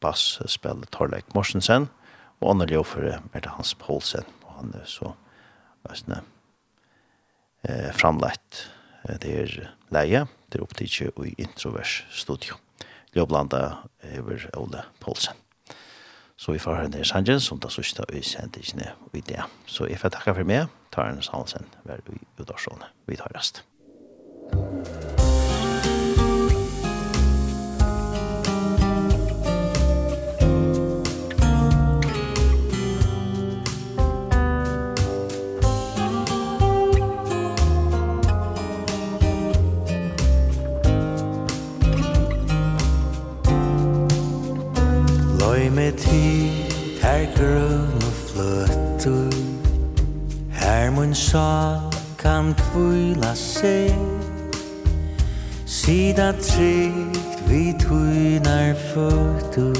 Bass 0.00 0.42
spiller 0.46 0.90
Torleik 0.92 1.34
Morsensen, 1.34 1.88
og 2.40 2.50
andre 2.50 2.66
ljåføre 2.66 3.20
er 3.32 3.40
det 3.40 3.54
Hans 3.56 3.74
Poulsen, 3.74 4.26
og 4.44 4.54
han 4.60 4.74
er 4.74 4.86
så 4.86 5.12
æsne, 5.90 6.22
eh, 7.68 7.92
framleit. 7.94 8.70
Det 9.22 9.40
er 9.40 9.68
leie, 9.90 10.26
det 10.52 10.58
er 10.58 10.62
opptidje 10.62 11.12
i 11.26 11.34
Introvers 11.38 12.06
studio. 12.10 12.56
Ljøblanda 13.16 13.62
over 14.18 14.48
Ole 14.56 14.82
Poulsen. 15.00 15.36
Så 16.38 16.52
vi 16.54 16.60
får 16.62 16.76
høre 16.78 16.90
ned 16.92 17.02
i 17.02 17.08
Sanjen, 17.08 17.40
som 17.42 17.58
da 17.58 17.70
sørste 17.72 18.04
og 18.06 18.24
sendte 18.24 18.62
ikke 18.62 18.78
ned 18.78 19.16
i 19.18 19.24
det. 19.26 19.42
Så 19.66 19.88
jeg 19.90 19.98
får 19.98 20.14
takke 20.14 20.36
for 20.38 20.46
meg, 20.46 20.68
Tar 20.92 21.10
en 21.12 21.22
salsen, 21.22 21.66
vær 21.84 22.00
i 22.08 22.20
Udarsåne. 22.40 22.88
Vi 23.06 23.16
tar 23.16 23.32
rest. 23.34 23.64
Thank 24.50 25.02
you. 25.02 25.17
ti 45.96 46.50
Her 47.02 47.26
grøn 47.36 47.94
og 47.94 48.12
fløtter. 48.26 49.32
Her 50.50 50.90
mun 50.90 51.14
sjal 51.14 51.80
kan 52.18 52.54
kvila 52.54 53.34
seg. 53.34 53.94
Sida 55.66 56.32
trygt 56.32 57.42
vi 57.48 57.74
tuinar 57.80 58.74
føtter. 58.94 59.78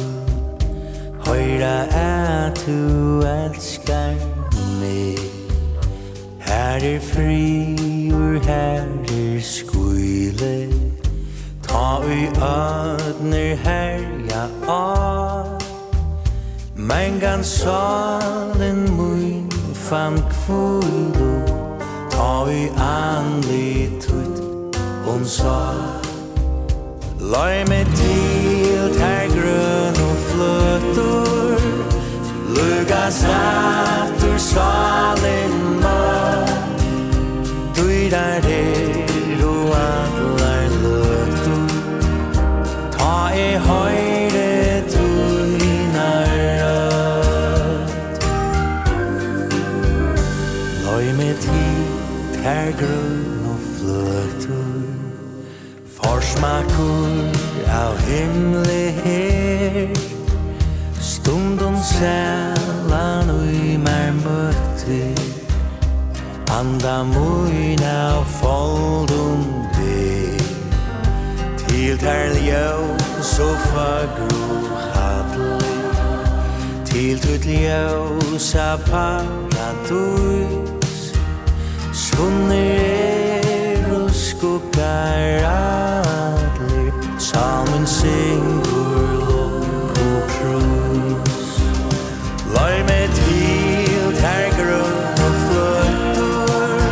Høyra 1.26 1.76
at 1.90 2.62
du 2.66 3.20
elskar 3.26 4.14
meg. 4.80 5.18
Her 6.40 6.78
er 6.94 7.00
fri 7.00 8.08
ur 8.12 8.38
her 8.46 8.86
er 9.10 9.40
skuile 9.40 10.68
Ta 11.68 12.00
ui 12.04 12.26
ödner 12.40 13.56
herja 13.56 14.48
av. 14.68 15.57
Mangan 16.88 17.44
salen 17.44 18.88
mun 18.96 19.44
fam 19.74 20.16
kvulu 20.32 21.32
Ta 22.08 22.48
i 22.48 22.64
anli 22.80 23.92
tut 24.00 24.40
Hon 25.04 25.20
sa 25.24 25.76
Lai 27.20 27.60
me 27.68 27.84
til 28.00 28.88
ter 28.96 29.28
grøn 29.36 30.00
og 30.08 30.16
fløtur 30.30 31.60
Luga 32.56 33.04
satur 33.20 34.38
salen 34.38 35.52
mø 35.84 36.00
Duidar 37.76 38.48
er 38.48 38.97
av 57.88 57.96
himle 58.08 58.82
her. 59.02 59.88
Stundum 61.00 61.76
sælan 61.92 63.34
ui 63.40 63.76
mer 63.88 64.12
møtti. 64.24 65.28
Anda 66.58 67.04
muina 67.04 68.22
foldum 68.40 69.44
de 69.76 70.38
Til 71.56 71.98
ter 71.98 72.32
ljø 72.46 72.70
so 73.22 73.48
fagru 73.70 74.46
hadli 74.94 75.76
Til 76.88 77.20
tut 77.20 77.44
ljø 77.46 77.88
sa 78.38 78.76
paradus 78.88 80.32
Sunner 81.92 82.80
er 82.80 83.92
og 84.00 84.10
skuggar 84.10 85.44
av 85.52 86.27
salmen 87.38 87.86
syngur 87.86 89.06
lopp 89.28 89.98
og 90.04 90.22
krus. 90.34 91.48
Lai 92.54 92.76
med 92.90 93.08
tvil 93.18 94.12
her 94.24 94.46
grunn 94.58 94.98
og 95.26 95.32
fløttur 95.44 96.86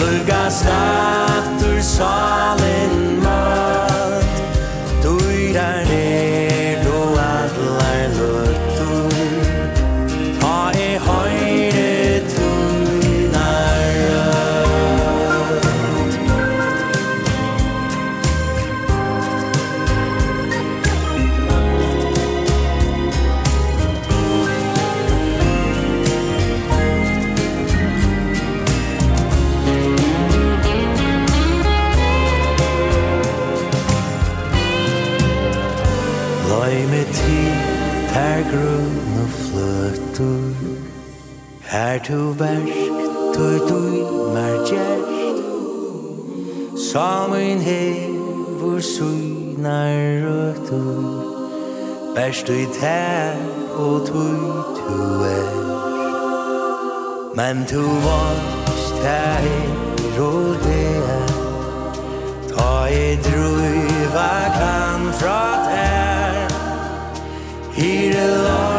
Lugas 0.00 0.58
natur 0.70 1.80
salmen 1.80 2.37
Samen 46.92 47.60
hevur 47.60 48.80
sunar 48.80 49.96
røtur 50.24 51.02
Best 52.14 52.48
i 52.48 52.64
her 52.80 53.36
og 53.74 54.06
tui 54.06 54.38
tu 54.78 54.96
er. 55.24 55.50
Men 57.36 57.66
tu 57.70 57.82
vannst 58.06 58.94
tær 59.02 59.44
og 60.28 60.56
dea 60.64 61.20
Ta 62.54 62.72
i 63.02 63.06
druiva 63.26 64.32
kan 64.58 65.12
fra 65.20 65.44
tær. 65.68 66.34
Er 67.76 68.26
lor 68.44 68.77